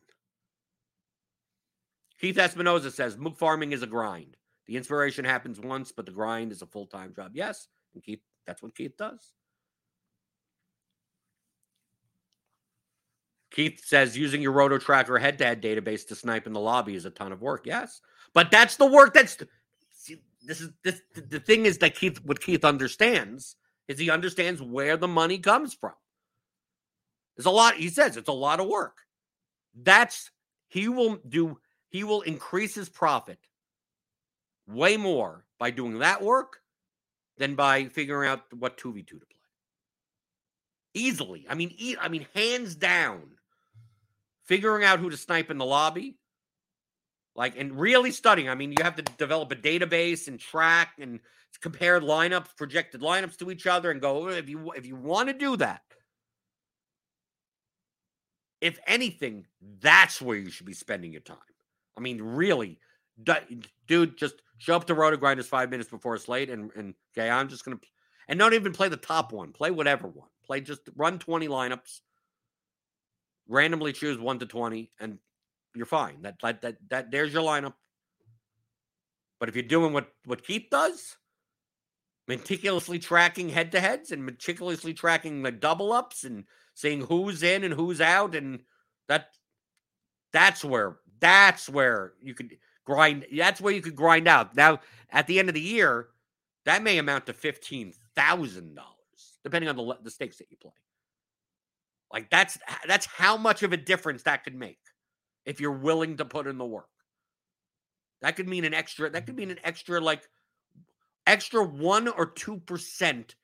Keith 2.21 2.37
Espinoza 2.37 2.93
says 2.93 3.17
Mook 3.17 3.37
farming 3.37 3.73
is 3.73 3.83
a 3.83 3.87
grind. 3.87 4.37
The 4.67 4.77
inspiration 4.77 5.25
happens 5.25 5.61
once, 5.61 5.93
but 5.93 6.07
the 6.07 6.13
grind 6.13 6.53
is 6.53 6.63
a 6.63 6.67
full 6.67 6.87
time 6.87 7.13
job. 7.15 7.33
Yes, 7.35 7.69
and 7.95 8.03
Keith, 8.03 8.21
that's 8.47 8.63
what 8.63 8.75
Keith 8.75 8.97
does. 8.97 9.33
Keith 13.55 13.85
says 13.85 14.19
using 14.19 14.43
your 14.43 14.51
Roto 14.51 14.79
Tracker 14.79 15.17
head 15.17 15.39
to 15.39 15.45
head 15.45 15.63
database 15.63 16.05
to 16.09 16.17
snipe 16.17 16.49
in 16.49 16.53
the 16.53 16.61
lobby 16.61 16.97
is 16.97 17.05
a 17.05 17.11
ton 17.11 17.31
of 17.31 17.41
work. 17.41 17.67
Yes, 17.67 18.01
but 18.33 18.51
that's 18.51 18.77
the 18.77 18.87
work 18.87 19.15
that's. 19.15 19.39
See, 19.93 20.21
this 20.43 20.61
is 20.61 20.71
this 20.83 21.01
the 21.15 21.39
thing 21.39 21.65
is 21.65 21.79
that 21.79 21.95
Keith 21.95 22.19
what 22.25 22.41
Keith 22.41 22.65
understands 22.65 23.55
is 23.87 23.99
he 23.99 24.11
understands 24.11 24.61
where 24.61 24.97
the 24.97 25.07
money 25.07 25.39
comes 25.39 25.73
from. 25.73 25.93
There's 27.37 27.47
a 27.47 27.51
lot. 27.51 27.77
He 27.77 27.91
says 27.91 28.17
it's 28.17 28.29
a 28.29 28.33
lot 28.33 28.59
of 28.59 28.67
work. 28.67 28.99
That's 29.81 30.33
he 30.67 30.89
will 30.89 31.19
do 31.29 31.59
he 31.91 32.03
will 32.03 32.23
increase 32.23 32.75
his 32.75 32.89
profit 32.89 33.39
way 34.67 34.97
more 34.97 35.45
by 35.61 35.71
doing 35.71 36.01
that 36.01 36.21
work 36.21 36.61
than 37.39 37.55
by 37.55 37.85
figuring 37.85 38.29
out 38.29 38.53
what 38.53 38.79
2v2 38.79 39.07
to 39.07 39.17
play. 39.17 39.27
Easily. 40.95 41.47
I 41.49 41.55
mean, 41.55 41.73
e- 41.77 41.97
I 42.01 42.09
mean, 42.09 42.27
hands 42.35 42.75
down. 42.75 43.23
Figuring 44.47 44.85
out 44.85 44.99
who 44.99 45.11
to 45.11 45.17
snipe 45.17 45.51
in 45.51 45.59
the 45.59 45.65
lobby, 45.65 46.19
like, 47.35 47.59
and 47.59 47.79
really 47.79 48.11
studying. 48.11 48.49
I 48.49 48.55
mean, 48.55 48.73
you 48.73 48.85
have 48.85 48.97
to 48.97 49.03
develop 49.03 49.51
a 49.53 49.57
database 49.57 50.29
and 50.29 50.39
track 50.39 50.93
and 51.01 51.21
compare 51.61 52.01
lineups, 52.01 52.57
projected 52.57 53.01
lineups 53.01 53.39
to 53.39 53.51
each 53.51 53.67
other, 53.67 53.91
and 53.91 54.01
go. 54.01 54.29
If 54.29 54.49
you 54.49 54.73
if 54.73 54.87
you 54.87 54.97
want 54.97 55.29
to 55.29 55.35
do 55.35 55.57
that, 55.57 55.83
if 58.61 58.79
anything, 58.87 59.47
that's 59.81 60.21
where 60.21 60.37
you 60.37 60.51
should 60.51 60.67
be 60.67 60.75
spending 60.75 61.13
your 61.13 61.23
time. 61.23 61.39
I 61.97 62.01
mean, 62.01 62.21
really, 62.21 62.79
dude, 63.87 64.17
just 64.17 64.35
show 64.59 64.77
up 64.77 64.87
to 64.87 64.95
RotoGrinders 64.95 65.47
five 65.47 65.71
minutes 65.71 65.91
before 65.91 66.15
it's 66.15 66.29
late, 66.29 66.51
and 66.51 66.71
and 66.77 66.95
okay, 67.17 67.31
I'm 67.31 67.49
just 67.49 67.65
gonna 67.65 67.79
and 68.29 68.39
don't 68.39 68.55
even 68.55 68.73
play 68.73 68.89
the 68.89 68.97
top 68.97 69.33
one. 69.33 69.53
Play 69.53 69.71
whatever 69.71 70.09
one. 70.09 70.29
Play 70.45 70.61
just 70.61 70.83
run 70.97 71.19
twenty 71.19 71.49
lineups, 71.49 72.01
randomly 73.49 73.93
choose 73.93 74.19
one 74.19 74.39
to 74.39 74.47
twenty, 74.47 74.91
and 75.01 75.19
you're 75.75 75.87
fine. 75.87 76.23
That 76.23 76.37
that 76.43 76.63
that, 76.63 76.77
that 76.91 77.11
there's 77.11 77.33
your 77.33 77.43
lineup. 77.43 77.75
But 79.41 79.49
if 79.49 79.57
you're 79.57 79.65
doing 79.65 79.93
what 79.93 80.09
what 80.25 80.47
Keith 80.47 80.67
does, 80.71 81.17
meticulously 82.29 82.99
tracking 82.99 83.49
head 83.49 83.73
to 83.73 83.81
heads 83.81 84.11
and 84.13 84.25
meticulously 84.25 84.95
tracking 84.95 85.43
the 85.43 85.53
double 85.53 85.93
ups 85.93 86.25
and 86.25 86.45
seeing 86.75 87.03
who's 87.03 87.43
in 87.43 87.65
and 87.65 87.75
who's 87.75 88.01
out, 88.01 88.35
and 88.35 88.61
that 89.09 89.29
that's 90.33 90.65
where 90.65 90.97
that's 91.21 91.69
where 91.69 92.15
you 92.23 92.35
could 92.35 92.57
grind. 92.85 93.27
That's 93.37 93.61
where 93.61 93.73
you 93.73 93.83
could 93.83 93.97
grind 93.97 94.29
out. 94.29 94.57
Now, 94.57 94.81
at 95.11 95.27
the 95.27 95.39
end 95.39 95.49
of 95.49 95.55
the 95.55 95.61
year, 95.61 96.09
that 96.65 96.83
may 96.83 96.99
amount 96.99 97.27
to 97.27 97.33
fifteen 97.33 97.93
thousand 98.15 98.75
dollars, 98.75 99.39
depending 99.43 99.69
on 99.69 99.77
the 99.77 99.99
the 100.03 100.11
stakes 100.11 100.39
that 100.39 100.51
you 100.51 100.57
play. 100.57 100.73
Like 102.15 102.31
that's 102.31 102.57
that's 102.87 103.07
how 103.07 103.37
much 103.37 103.65
of 103.65 103.73
a 103.73 103.77
difference 103.77 104.23
that 104.23 104.45
could 104.45 104.55
make 104.55 104.79
if 105.45 105.61
you're 105.61 105.73
willing 105.73 106.17
to 106.19 106.25
put 106.25 106.47
in 106.47 106.59
the 106.59 106.65
work. 106.65 106.87
That 108.23 108.37
could 108.37 108.49
mean 108.49 108.65
an 108.65 108.73
extra. 108.73 109.11
That 109.11 109.27
could 109.27 109.35
mean 109.35 109.51
an 109.51 109.59
extra 109.65 110.01
like 110.01 110.23
extra 111.27 111.65
one 111.65 112.07
or 112.07 112.27
two 112.27 112.59
percent 112.59 113.35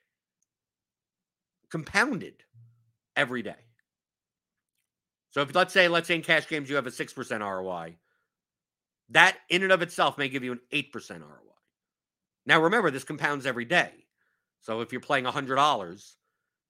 compounded 1.69 2.45
every 3.17 3.43
day. 3.43 3.57
So 5.31 5.41
if 5.41 5.53
let's 5.53 5.73
say, 5.73 5.89
let's 5.89 6.07
say 6.07 6.15
in 6.15 6.23
cash 6.23 6.49
games 6.49 6.71
you 6.71 6.77
have 6.77 6.87
a 6.87 6.91
6% 6.91 7.41
ROI, 7.41 7.97
that 9.11 9.37
in 9.49 9.63
and 9.63 9.71
of 9.71 9.83
itself 9.83 10.19
may 10.19 10.29
give 10.29 10.43
you 10.43 10.53
an 10.53 10.61
8% 10.73 10.93
ROI. 11.21 11.27
Now 12.47 12.61
remember, 12.61 12.91
this 12.91 13.05
compounds 13.05 13.47
every 13.47 13.65
day. 13.65 13.91
So 14.61 14.81
if 14.81 14.91
you're 14.91 15.01
playing 15.01 15.25
$100 15.25 16.15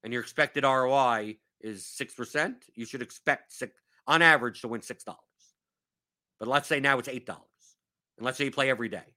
and 0.03 0.13
your 0.13 0.21
expected 0.21 0.63
ROI 0.63 1.37
is 1.63 1.83
6%, 1.83 2.55
you 2.75 2.85
should 2.85 3.01
expect 3.01 3.53
six, 3.53 3.73
on 4.07 4.21
average 4.21 4.61
to 4.61 4.67
win 4.67 4.81
$6. 4.81 4.97
But 6.39 6.47
let's 6.47 6.67
say 6.67 6.79
now 6.79 6.99
it's 6.99 7.07
$8. 7.07 7.27
And 7.27 7.37
let's 8.25 8.37
say 8.37 8.45
you 8.45 8.51
play 8.51 8.69
every 8.69 8.89
day. 8.89 9.15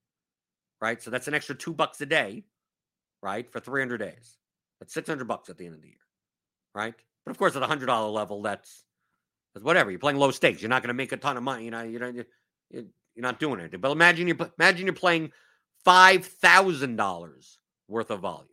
Right? 0.80 1.02
So 1.02 1.10
that's 1.10 1.28
an 1.28 1.34
extra 1.34 1.54
2 1.54 1.72
bucks 1.72 2.00
a 2.00 2.06
day, 2.06 2.44
right? 3.22 3.50
For 3.50 3.60
300 3.60 3.98
days. 3.98 4.36
That's 4.80 4.92
600 4.92 5.26
bucks 5.26 5.48
at 5.48 5.56
the 5.56 5.66
end 5.66 5.74
of 5.74 5.80
the 5.80 5.88
year. 5.88 5.96
Right? 6.74 6.94
But 7.24 7.30
of 7.30 7.38
course 7.38 7.56
at 7.56 7.62
a 7.62 7.66
$100 7.66 8.12
level 8.12 8.42
that's 8.42 8.84
because 9.54 9.64
whatever 9.64 9.90
you're 9.90 10.00
playing 10.00 10.18
low 10.18 10.32
stakes, 10.32 10.60
you're 10.60 10.68
not 10.68 10.82
going 10.82 10.88
to 10.88 10.94
make 10.94 11.12
a 11.12 11.16
ton 11.16 11.36
of 11.36 11.42
money. 11.44 11.64
You 11.64 11.70
know, 11.70 11.82
you 11.82 11.98
know, 11.98 12.24
you're 12.70 12.84
not 13.16 13.38
doing 13.38 13.60
anything. 13.60 13.80
But 13.80 13.92
imagine 13.92 14.26
you're, 14.26 14.50
imagine 14.58 14.86
you're 14.86 14.94
playing 14.94 15.30
five 15.84 16.26
thousand 16.26 16.96
dollars 16.96 17.58
worth 17.88 18.10
of 18.10 18.20
volume 18.20 18.48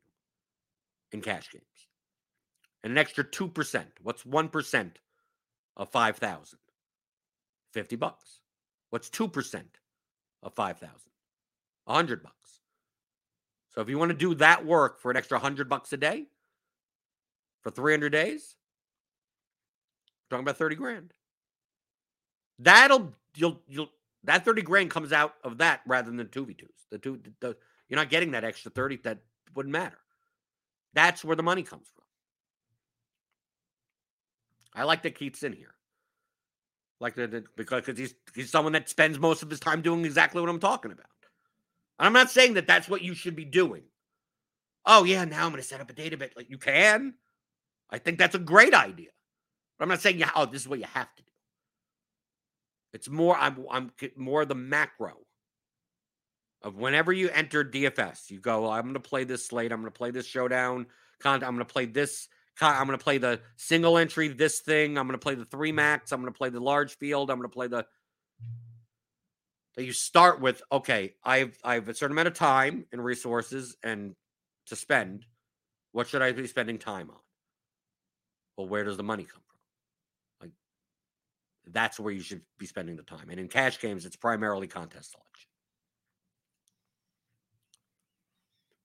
in 1.12 1.22
cash 1.22 1.50
games, 1.52 1.64
and 2.84 2.92
an 2.92 2.98
extra 2.98 3.24
two 3.24 3.48
percent. 3.48 3.90
What's 4.02 4.26
one 4.26 4.50
percent 4.50 5.00
of 5.78 5.90
five 5.90 6.18
thousand? 6.18 6.60
Fifty 7.72 7.96
bucks. 7.96 8.40
What's 8.90 9.10
two 9.10 9.28
percent 9.28 9.80
of 10.44 10.54
five 10.54 10.78
thousand? 10.78 11.12
A 11.88 11.94
hundred 11.94 12.24
bucks. 12.24 12.36
So 13.70 13.82
if 13.82 13.90
you 13.90 13.98
want 13.98 14.12
to 14.12 14.18
do 14.18 14.36
that 14.36 14.66
work 14.66 15.00
for 15.00 15.12
an 15.12 15.18
extra 15.18 15.40
hundred 15.40 15.70
bucks 15.70 15.94
a 15.94 15.98
day 15.98 16.28
for 17.62 17.72
three 17.72 17.94
hundred 17.94 18.12
days, 18.12 18.56
talking 20.32 20.44
about 20.44 20.58
30 20.58 20.76
grand. 20.76 21.14
That'll 22.58 23.14
you'll 23.36 23.62
you'll 23.68 23.90
that 24.24 24.46
30 24.46 24.62
grand 24.64 24.90
comes 24.90 25.12
out 25.12 25.36
of 25.44 25.58
that 25.60 25.82
rather 25.86 26.08
than 26.08 26.18
the 26.18 26.26
2v2s. 26.26 26.68
The 26.90 26.98
two 26.98 27.20
the, 27.40 27.56
You're 27.90 28.00
not 28.00 28.10
getting 28.10 28.32
that 28.32 28.44
extra 28.44 28.72
30. 28.72 28.98
That 29.04 29.20
wouldn't 29.56 29.74
matter. 29.74 29.98
That's 30.94 31.24
where 31.24 31.36
the 31.36 31.44
money 31.44 31.64
comes 31.64 31.88
from. 31.94 32.01
I 34.74 34.84
like 34.84 35.04
that 35.04 35.16
Keith's 35.16 35.44
in 35.44 35.54
here. 35.54 35.74
Like 37.00 37.16
the, 37.16 37.44
because 37.58 37.86
cause 37.86 37.98
he's 37.98 38.14
he's 38.36 38.52
someone 38.52 38.74
that 38.74 38.88
spends 38.88 39.18
most 39.18 39.42
of 39.42 39.50
his 39.50 39.60
time 39.60 39.82
doing 39.82 40.06
exactly 40.06 40.40
what 40.40 40.50
I'm 40.50 40.60
talking 40.60 40.92
about. 40.92 41.08
And 41.98 42.06
I'm 42.06 42.14
not 42.14 42.30
saying 42.30 42.54
that 42.54 42.68
that's 42.68 42.88
what 42.88 43.02
you 43.02 43.16
should 43.16 43.36
be 43.36 43.46
doing. 43.46 43.84
Oh 44.86 45.04
yeah, 45.04 45.26
now 45.26 45.46
I'm 45.46 45.52
going 45.52 45.62
to 45.62 45.68
set 45.68 45.82
up 45.82 45.90
a 45.90 45.94
database. 45.94 46.36
Like 46.36 46.50
you 46.50 46.58
can. 46.58 47.16
I 47.90 47.98
think 47.98 48.18
that's 48.18 48.36
a 48.36 48.40
great 48.40 48.74
idea. 48.74 49.10
But 49.78 49.86
I'm 49.86 49.90
not 49.90 50.02
saying, 50.02 50.20
yeah, 50.20 50.30
oh, 50.36 50.46
this 50.46 50.62
is 50.62 50.68
what 50.68 50.80
you 50.80 50.86
have 50.94 51.14
to 51.16 51.24
do. 51.24 51.32
It's 52.94 53.10
more, 53.10 53.38
I'm, 53.38 53.66
I'm 53.70 53.92
more 54.16 54.46
the 54.46 54.56
macro 54.56 55.18
of 56.62 56.76
whenever 56.76 57.12
you 57.12 57.30
enter 57.30 57.66
DFS, 57.66 58.30
you 58.30 58.40
go, 58.40 58.70
I'm 58.70 58.84
going 58.84 58.94
to 58.94 59.00
play 59.00 59.24
this 59.24 59.48
slate. 59.48 59.72
I'm 59.72 59.82
going 59.82 59.92
to 59.92 59.98
play 59.98 60.12
this 60.12 60.28
showdown 60.28 60.86
content. 61.20 61.48
I'm 61.48 61.56
going 61.56 61.66
to 61.66 61.74
play 61.74 61.86
this. 61.86 62.28
I'm 62.62 62.86
going 62.86 62.98
to 62.98 63.04
play 63.04 63.18
the 63.18 63.42
single 63.56 63.98
entry, 63.98 64.28
this 64.28 64.60
thing. 64.60 64.98
I'm 64.98 65.08
going 65.08 65.20
to 65.20 65.24
play 65.24 65.36
the 65.36 65.46
three 65.46 65.72
mm. 65.72 65.76
max. 65.76 66.12
I'm 66.12 66.22
going 66.22 66.32
to 66.32 66.38
play 66.38 66.50
the 66.50 66.60
large 66.60 66.98
field. 66.98 67.30
I'm 67.30 67.38
going 67.38 67.50
to 67.50 67.54
play 67.54 67.68
the. 67.68 67.86
That 69.76 69.86
you 69.86 69.94
start 69.94 70.42
with, 70.42 70.62
okay, 70.72 71.14
I've 71.24 71.58
I 71.64 71.76
have 71.76 71.88
a 71.88 71.94
certain 71.94 72.14
amount 72.14 72.28
of 72.28 72.34
time 72.34 72.86
and 72.92 73.04
resources 73.04 73.78
and 73.84 74.16
to 74.68 74.76
spend. 74.76 75.26
What 75.94 76.08
should 76.08 76.22
I 76.22 76.32
be 76.34 76.48
spending 76.48 76.78
time 76.78 77.10
on? 77.10 77.20
Well, 78.58 78.68
where 78.68 78.84
does 78.84 78.98
the 78.98 79.04
money 79.04 79.24
come 79.24 79.42
from? 79.48 80.48
Like, 80.48 80.52
that's 81.68 82.00
where 82.00 82.14
you 82.14 82.22
should 82.22 82.42
be 82.58 82.66
spending 82.66 82.96
the 82.96 83.04
time. 83.04 83.30
And 83.30 83.40
in 83.40 83.48
cash 83.48 83.80
games, 83.80 84.06
it's 84.06 84.16
primarily 84.16 84.68
contest 84.68 85.12
selection. 85.12 85.51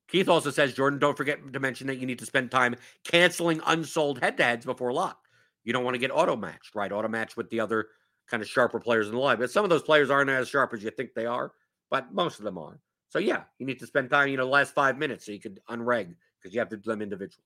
Keith 0.09 0.29
also 0.29 0.51
says, 0.51 0.73
Jordan, 0.73 0.99
don't 0.99 1.17
forget 1.17 1.53
to 1.53 1.61
mention 1.61 1.87
that 1.89 1.99
you 1.99 2.07
need 2.07 2.19
to 2.21 2.27
spend 2.27 2.51
time 2.51 2.77
canceling 3.05 3.61
unsold 3.67 4.21
head 4.21 4.37
to 4.37 4.45
heads 4.45 4.65
before 4.65 4.93
lock. 4.93 5.19
You 5.65 5.73
don't 5.73 5.85
want 5.85 5.95
to 5.95 5.99
get 5.99 6.13
auto 6.13 6.37
matched, 6.37 6.75
right? 6.75 6.93
Auto 6.93 7.09
matched 7.09 7.37
with 7.37 7.51
the 7.51 7.61
other 7.61 7.89
kind 8.31 8.43
of 8.43 8.49
sharper 8.49 8.79
players 8.79 9.09
in 9.09 9.15
the 9.15 9.21
live. 9.21 9.39
But 9.39 9.51
some 9.51 9.65
of 9.65 9.71
those 9.71 9.83
players 9.83 10.11
aren't 10.11 10.31
as 10.31 10.49
sharp 10.49 10.73
as 10.75 10.83
you 10.83 10.91
think 10.91 11.15
they 11.15 11.27
are, 11.27 11.53
but 11.91 12.13
most 12.13 12.39
of 12.39 12.45
them 12.45 12.59
are. 12.59 12.81
So 13.09 13.19
yeah, 13.19 13.43
you 13.59 13.67
need 13.67 13.79
to 13.81 13.87
spend 13.87 14.11
time, 14.11 14.29
you 14.29 14.37
know, 14.37 14.45
the 14.45 14.51
last 14.51 14.75
five 14.75 14.99
minutes 14.99 15.27
so 15.27 15.33
you 15.33 15.41
could 15.41 15.61
unreg 15.69 16.15
because 16.39 16.55
you 16.55 16.61
have 16.61 16.69
to 16.69 16.77
do 16.77 16.91
them 16.91 17.03
individually. 17.03 17.45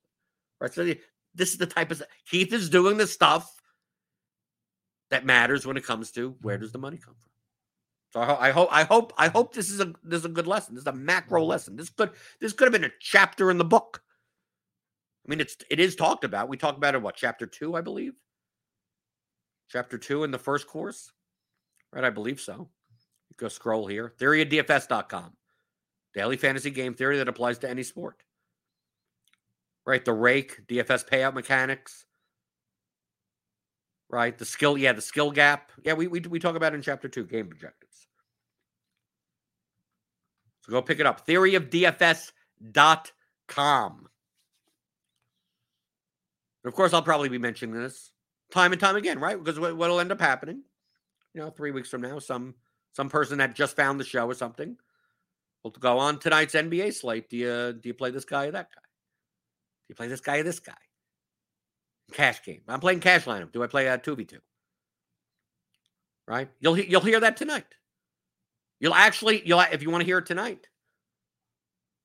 Right. 0.61 0.73
So 0.73 0.85
this 1.35 1.53
is 1.53 1.59
the 1.59 1.67
type 1.67 1.91
of 1.91 2.03
Keith 2.29 2.53
is 2.53 2.69
doing 2.69 2.97
the 2.97 3.07
stuff 3.07 3.61
that 5.11 5.25
matters 5.25 5.67
when 5.67 5.77
it 5.77 5.85
comes 5.85 6.11
to 6.13 6.37
where 6.43 6.57
hmm. 6.57 6.63
does 6.63 6.73
the 6.73 6.79
money 6.79 6.97
come 6.97 7.15
from. 7.15 7.30
So 8.13 8.21
I, 8.21 8.51
hope 8.51 8.69
I 8.73 8.83
hope 8.83 9.13
I 9.17 9.29
hope 9.29 9.55
this 9.55 9.71
is 9.71 9.81
a 9.81 9.95
this 10.03 10.21
is 10.21 10.25
a 10.25 10.31
good 10.31 10.49
lesson. 10.49 10.75
This 10.75 10.83
is 10.83 10.89
a 10.89 10.93
macro 10.93 11.41
mm-hmm. 11.41 11.51
lesson. 11.51 11.77
This 11.77 11.91
could 11.91 12.11
this 12.41 12.53
could 12.53 12.65
have 12.65 12.73
been 12.73 12.91
a 12.91 12.95
chapter 13.01 13.51
in 13.51 13.59
the 13.59 13.65
book. 13.65 14.03
I 15.25 15.31
mean, 15.31 15.41
it's 15.41 15.57
it 15.71 15.79
is 15.79 15.95
talked 15.95 16.25
about. 16.25 16.49
We 16.49 16.57
talked 16.57 16.79
about 16.79 16.95
it 16.95 17.03
what 17.03 17.15
chapter 17.15 17.47
two, 17.47 17.77
I 17.77 17.83
believe. 17.83 18.15
Chapter 19.69 19.97
two 19.97 20.25
in 20.25 20.33
the 20.33 20.39
first 20.39 20.67
course, 20.67 21.13
right? 21.93 22.03
I 22.03 22.11
believe 22.11 22.41
so. 22.41 22.69
You 23.29 23.37
go 23.37 23.49
scroll 23.49 23.87
here. 23.87 24.13
Theoryofdfs.com. 24.19 25.37
Daily 26.13 26.37
fantasy 26.37 26.71
game 26.71 26.95
theory 26.95 27.19
that 27.19 27.29
applies 27.29 27.59
to 27.59 27.71
any 27.71 27.85
sport 27.85 28.25
right? 29.87 30.05
The 30.05 30.13
rake, 30.13 30.67
DFS 30.69 31.09
payout 31.09 31.35
mechanics, 31.35 32.07
right? 34.11 34.37
The 34.37 34.45
skill, 34.45 34.77
yeah, 34.77 34.93
the 34.93 35.01
skill 35.01 35.31
gap. 35.31 35.73
Yeah, 35.85 35.95
we, 35.95 36.09
we, 36.09 36.21
we 36.21 36.39
talk 36.39 36.57
about 36.57 36.75
in 36.75 36.83
chapter 36.83 37.09
two, 37.09 37.25
game 37.25 37.49
objectives. 37.51 38.07
So 40.63 40.73
go 40.73 40.83
pick 40.83 41.01
it 41.01 41.07
up. 41.07 41.27
Theoryofdfs.com. 41.27 44.07
Of 46.63 46.75
course, 46.75 46.93
I'll 46.93 47.01
probably 47.03 47.31
be 47.31 47.39
mentioning 47.39 47.81
this 47.81 48.13
time 48.53 48.73
and 48.73 48.81
time 48.81 48.97
again, 48.97 49.19
right? 49.19 49.39
Because 49.39 49.59
what, 49.59 49.75
will 49.77 50.01
end 50.01 50.13
up 50.13 50.21
happening, 50.21 50.63
you 51.33 51.41
know, 51.41 51.49
three 51.51 51.71
weeks 51.71 51.89
from 51.89 52.03
now, 52.03 52.19
some 52.19 52.55
some 52.93 53.09
person 53.09 53.39
that 53.39 53.55
just 53.55 53.77
found 53.77 53.99
the 53.99 54.05
show 54.05 54.27
or 54.27 54.35
something 54.35 54.77
will 55.63 55.71
go 55.71 55.99
on 55.99 56.19
tonight's 56.19 56.55
NBA 56.55 56.93
slate. 56.93 57.31
Do 57.31 57.39
you 57.39 57.73
do 57.73 57.89
you 57.89 57.95
play 57.95 58.11
this 58.11 58.27
guy 58.27 58.45
or 58.47 58.51
that 58.51 58.69
guy? 58.75 58.83
Do 58.83 59.91
you 59.91 59.95
play 59.95 60.09
this 60.09 60.21
guy 60.21 60.39
or 60.39 60.43
this 60.43 60.61
guy? 60.61 60.75
Cash 62.13 62.43
game. 62.45 62.63
I'm 62.69 62.81
playing 62.81 63.01
cash 63.01 63.25
lineup. 63.25 63.53
Do 63.53 63.63
I 63.63 63.67
play 63.67 63.89
uh, 63.89 63.95
a 63.95 63.99
2v2? 63.99 64.39
Right? 66.27 66.49
You'll 66.61 66.79
you'll 66.79 67.01
hear 67.01 67.21
that 67.21 67.37
tonight. 67.37 67.67
You'll 68.79 68.95
actually 68.95 69.43
you'll 69.47 69.61
if 69.61 69.83
you 69.83 69.91
want 69.91 70.03
to 70.03 70.07
hear 70.07 70.19
it 70.19 70.27
tonight. 70.27 70.69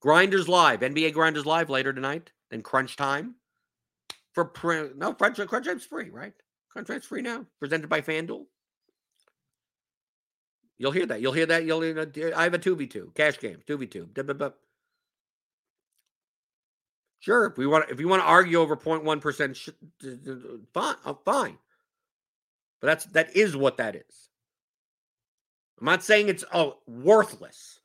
Grinders 0.02 0.48
live, 0.48 0.82
NBA 0.82 1.14
Grinders 1.14 1.46
live 1.46 1.70
later 1.70 1.94
tonight. 1.94 2.32
Then 2.50 2.62
Crunch 2.62 2.96
Time 2.96 3.36
for 4.34 4.46
pre- 4.46 4.92
no 4.96 5.14
Crunch 5.14 5.38
Crunch 5.48 5.66
Time's 5.66 5.86
free, 5.86 6.10
right? 6.10 6.34
Crunch 6.70 6.88
Time's 6.88 7.06
free 7.06 7.22
now, 7.22 7.46
presented 7.60 7.90
by 7.90 8.02
FanDuel. 8.02 8.46
You'll 10.78 10.92
hear 10.92 11.06
that. 11.06 11.22
You'll 11.22 11.34
hear 11.34 11.46
that. 11.46 11.66
You'll. 11.66 12.36
I 12.36 12.44
have 12.44 12.54
a 12.54 12.60
two 12.60 12.76
v 12.76 12.88
two 12.88 13.12
cash 13.16 13.40
game, 13.40 13.60
two 13.66 13.78
v 13.78 13.86
two. 13.86 14.10
Sure, 17.26 17.48
if 17.48 17.58
we 17.58 17.66
want, 17.66 17.90
if 17.90 18.00
you 18.00 18.08
want 18.08 18.22
to 18.22 18.28
argue 18.28 18.60
over 18.60 18.78
0.1 18.78 19.20
percent, 19.20 19.58
fine, 20.76 20.96
uh, 21.04 21.14
fine. 21.26 21.58
But 22.80 22.88
that's 22.88 23.06
that 23.06 23.36
is 23.36 23.58
what 23.58 23.78
that 23.78 23.96
is. 23.96 24.30
I'm 25.80 25.86
not 25.86 26.04
saying 26.04 26.30
it's 26.30 26.44
oh 26.54 26.78
worthless, 26.86 27.80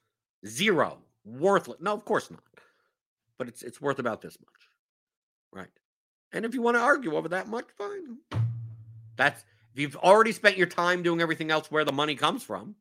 zero, 0.47 0.99
worthless. 1.25 1.79
No, 1.81 1.95
of 1.95 2.05
course 2.05 2.31
not. 2.31 2.43
But 3.39 3.49
it's 3.49 3.63
it's 3.63 3.81
worth 3.81 3.99
about 3.99 4.21
this 4.21 4.37
much, 4.39 4.69
right? 5.55 5.73
And 6.33 6.45
if 6.45 6.53
you 6.53 6.61
want 6.61 6.77
to 6.77 6.83
argue 6.83 7.17
over 7.17 7.31
that 7.31 7.49
much, 7.49 7.65
fine. 7.79 8.19
That's 9.17 9.43
if 9.73 9.81
you've 9.81 9.97
already 9.97 10.33
spent 10.33 10.59
your 10.59 10.67
time 10.67 11.03
doing 11.03 11.23
everything 11.23 11.51
else 11.51 11.71
where 11.71 11.87
the 11.87 11.93
money 11.93 12.15
comes 12.15 12.43
from. 12.43 12.75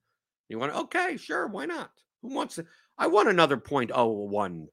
You 0.49 0.59
want 0.59 0.73
to 0.73 0.79
okay, 0.79 1.15
sure, 1.15 1.47
why 1.47 1.67
not? 1.67 1.91
Who 2.21 2.35
wants 2.35 2.55
to? 2.55 2.65
I 2.97 3.07
want 3.07 3.29
another 3.29 3.55
0.01 3.55 4.67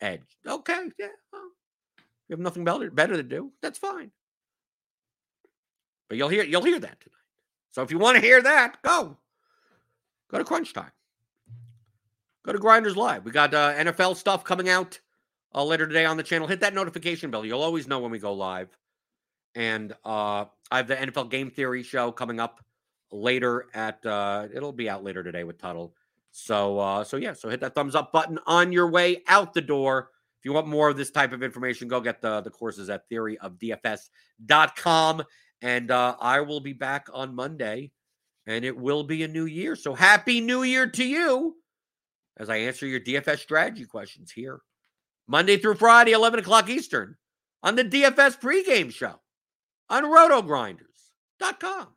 edge. 0.00 0.38
Okay, 0.46 0.90
yeah. 0.98 1.08
Well, 1.32 1.50
you 2.28 2.34
have 2.34 2.40
nothing 2.40 2.64
better 2.64 2.90
better 2.90 3.16
to 3.16 3.22
do. 3.22 3.52
That's 3.62 3.78
fine. 3.78 4.10
But 6.08 6.18
you'll 6.18 6.28
hear 6.28 6.44
you'll 6.44 6.64
hear 6.64 6.80
that 6.80 7.00
tonight. 7.00 7.16
So 7.70 7.82
if 7.82 7.90
you 7.90 7.98
want 7.98 8.16
to 8.16 8.22
hear 8.22 8.42
that, 8.42 8.82
go. 8.82 9.16
Go 10.30 10.38
to 10.38 10.44
Crunch 10.44 10.72
Time. 10.72 10.90
Go 12.44 12.52
to 12.52 12.58
Grinders 12.58 12.96
Live. 12.96 13.24
We 13.24 13.32
got 13.32 13.54
uh, 13.54 13.74
NFL 13.74 14.16
stuff 14.16 14.44
coming 14.44 14.68
out 14.68 15.00
uh, 15.54 15.64
later 15.64 15.86
today 15.86 16.04
on 16.04 16.16
the 16.16 16.22
channel. 16.22 16.46
Hit 16.46 16.60
that 16.60 16.74
notification 16.74 17.30
bell. 17.30 17.44
You'll 17.44 17.62
always 17.62 17.88
know 17.88 17.98
when 17.98 18.10
we 18.10 18.18
go 18.18 18.32
live. 18.32 18.68
And 19.54 19.92
uh, 20.04 20.44
I 20.70 20.76
have 20.76 20.86
the 20.86 20.96
NFL 20.96 21.30
Game 21.30 21.50
Theory 21.50 21.82
show 21.82 22.12
coming 22.12 22.40
up 22.40 22.64
later 23.10 23.66
at 23.74 24.04
uh, 24.04 24.48
it'll 24.52 24.72
be 24.72 24.88
out 24.88 25.02
later 25.02 25.22
today 25.22 25.44
with 25.44 25.58
Tuttle. 25.58 25.94
So 26.38 26.78
uh, 26.78 27.02
so 27.02 27.16
yeah, 27.16 27.32
so 27.32 27.48
hit 27.48 27.60
that 27.60 27.74
thumbs 27.74 27.94
up 27.94 28.12
button 28.12 28.38
on 28.46 28.70
your 28.70 28.90
way 28.90 29.22
out 29.26 29.54
the 29.54 29.62
door. 29.62 30.10
If 30.38 30.44
you 30.44 30.52
want 30.52 30.66
more 30.66 30.90
of 30.90 30.98
this 30.98 31.10
type 31.10 31.32
of 31.32 31.42
information, 31.42 31.88
go 31.88 31.98
get 31.98 32.20
the, 32.20 32.42
the 32.42 32.50
courses 32.50 32.90
at 32.90 33.08
theoryofdfs.com. 33.10 35.24
And 35.62 35.90
uh, 35.90 36.16
I 36.20 36.42
will 36.42 36.60
be 36.60 36.74
back 36.74 37.06
on 37.14 37.34
Monday, 37.34 37.90
and 38.46 38.66
it 38.66 38.76
will 38.76 39.02
be 39.02 39.22
a 39.22 39.28
new 39.28 39.46
year. 39.46 39.76
So 39.76 39.94
happy 39.94 40.42
new 40.42 40.62
year 40.62 40.86
to 40.86 41.04
you 41.04 41.56
as 42.36 42.50
I 42.50 42.56
answer 42.56 42.86
your 42.86 43.00
DFS 43.00 43.38
strategy 43.38 43.86
questions 43.86 44.30
here. 44.30 44.60
Monday 45.26 45.56
through 45.56 45.76
Friday, 45.76 46.12
11 46.12 46.40
o'clock 46.40 46.68
Eastern 46.68 47.16
on 47.62 47.76
the 47.76 47.84
DFS 47.84 48.38
pregame 48.38 48.92
show 48.92 49.22
on 49.88 50.04
rotogrinders.com. 50.04 51.94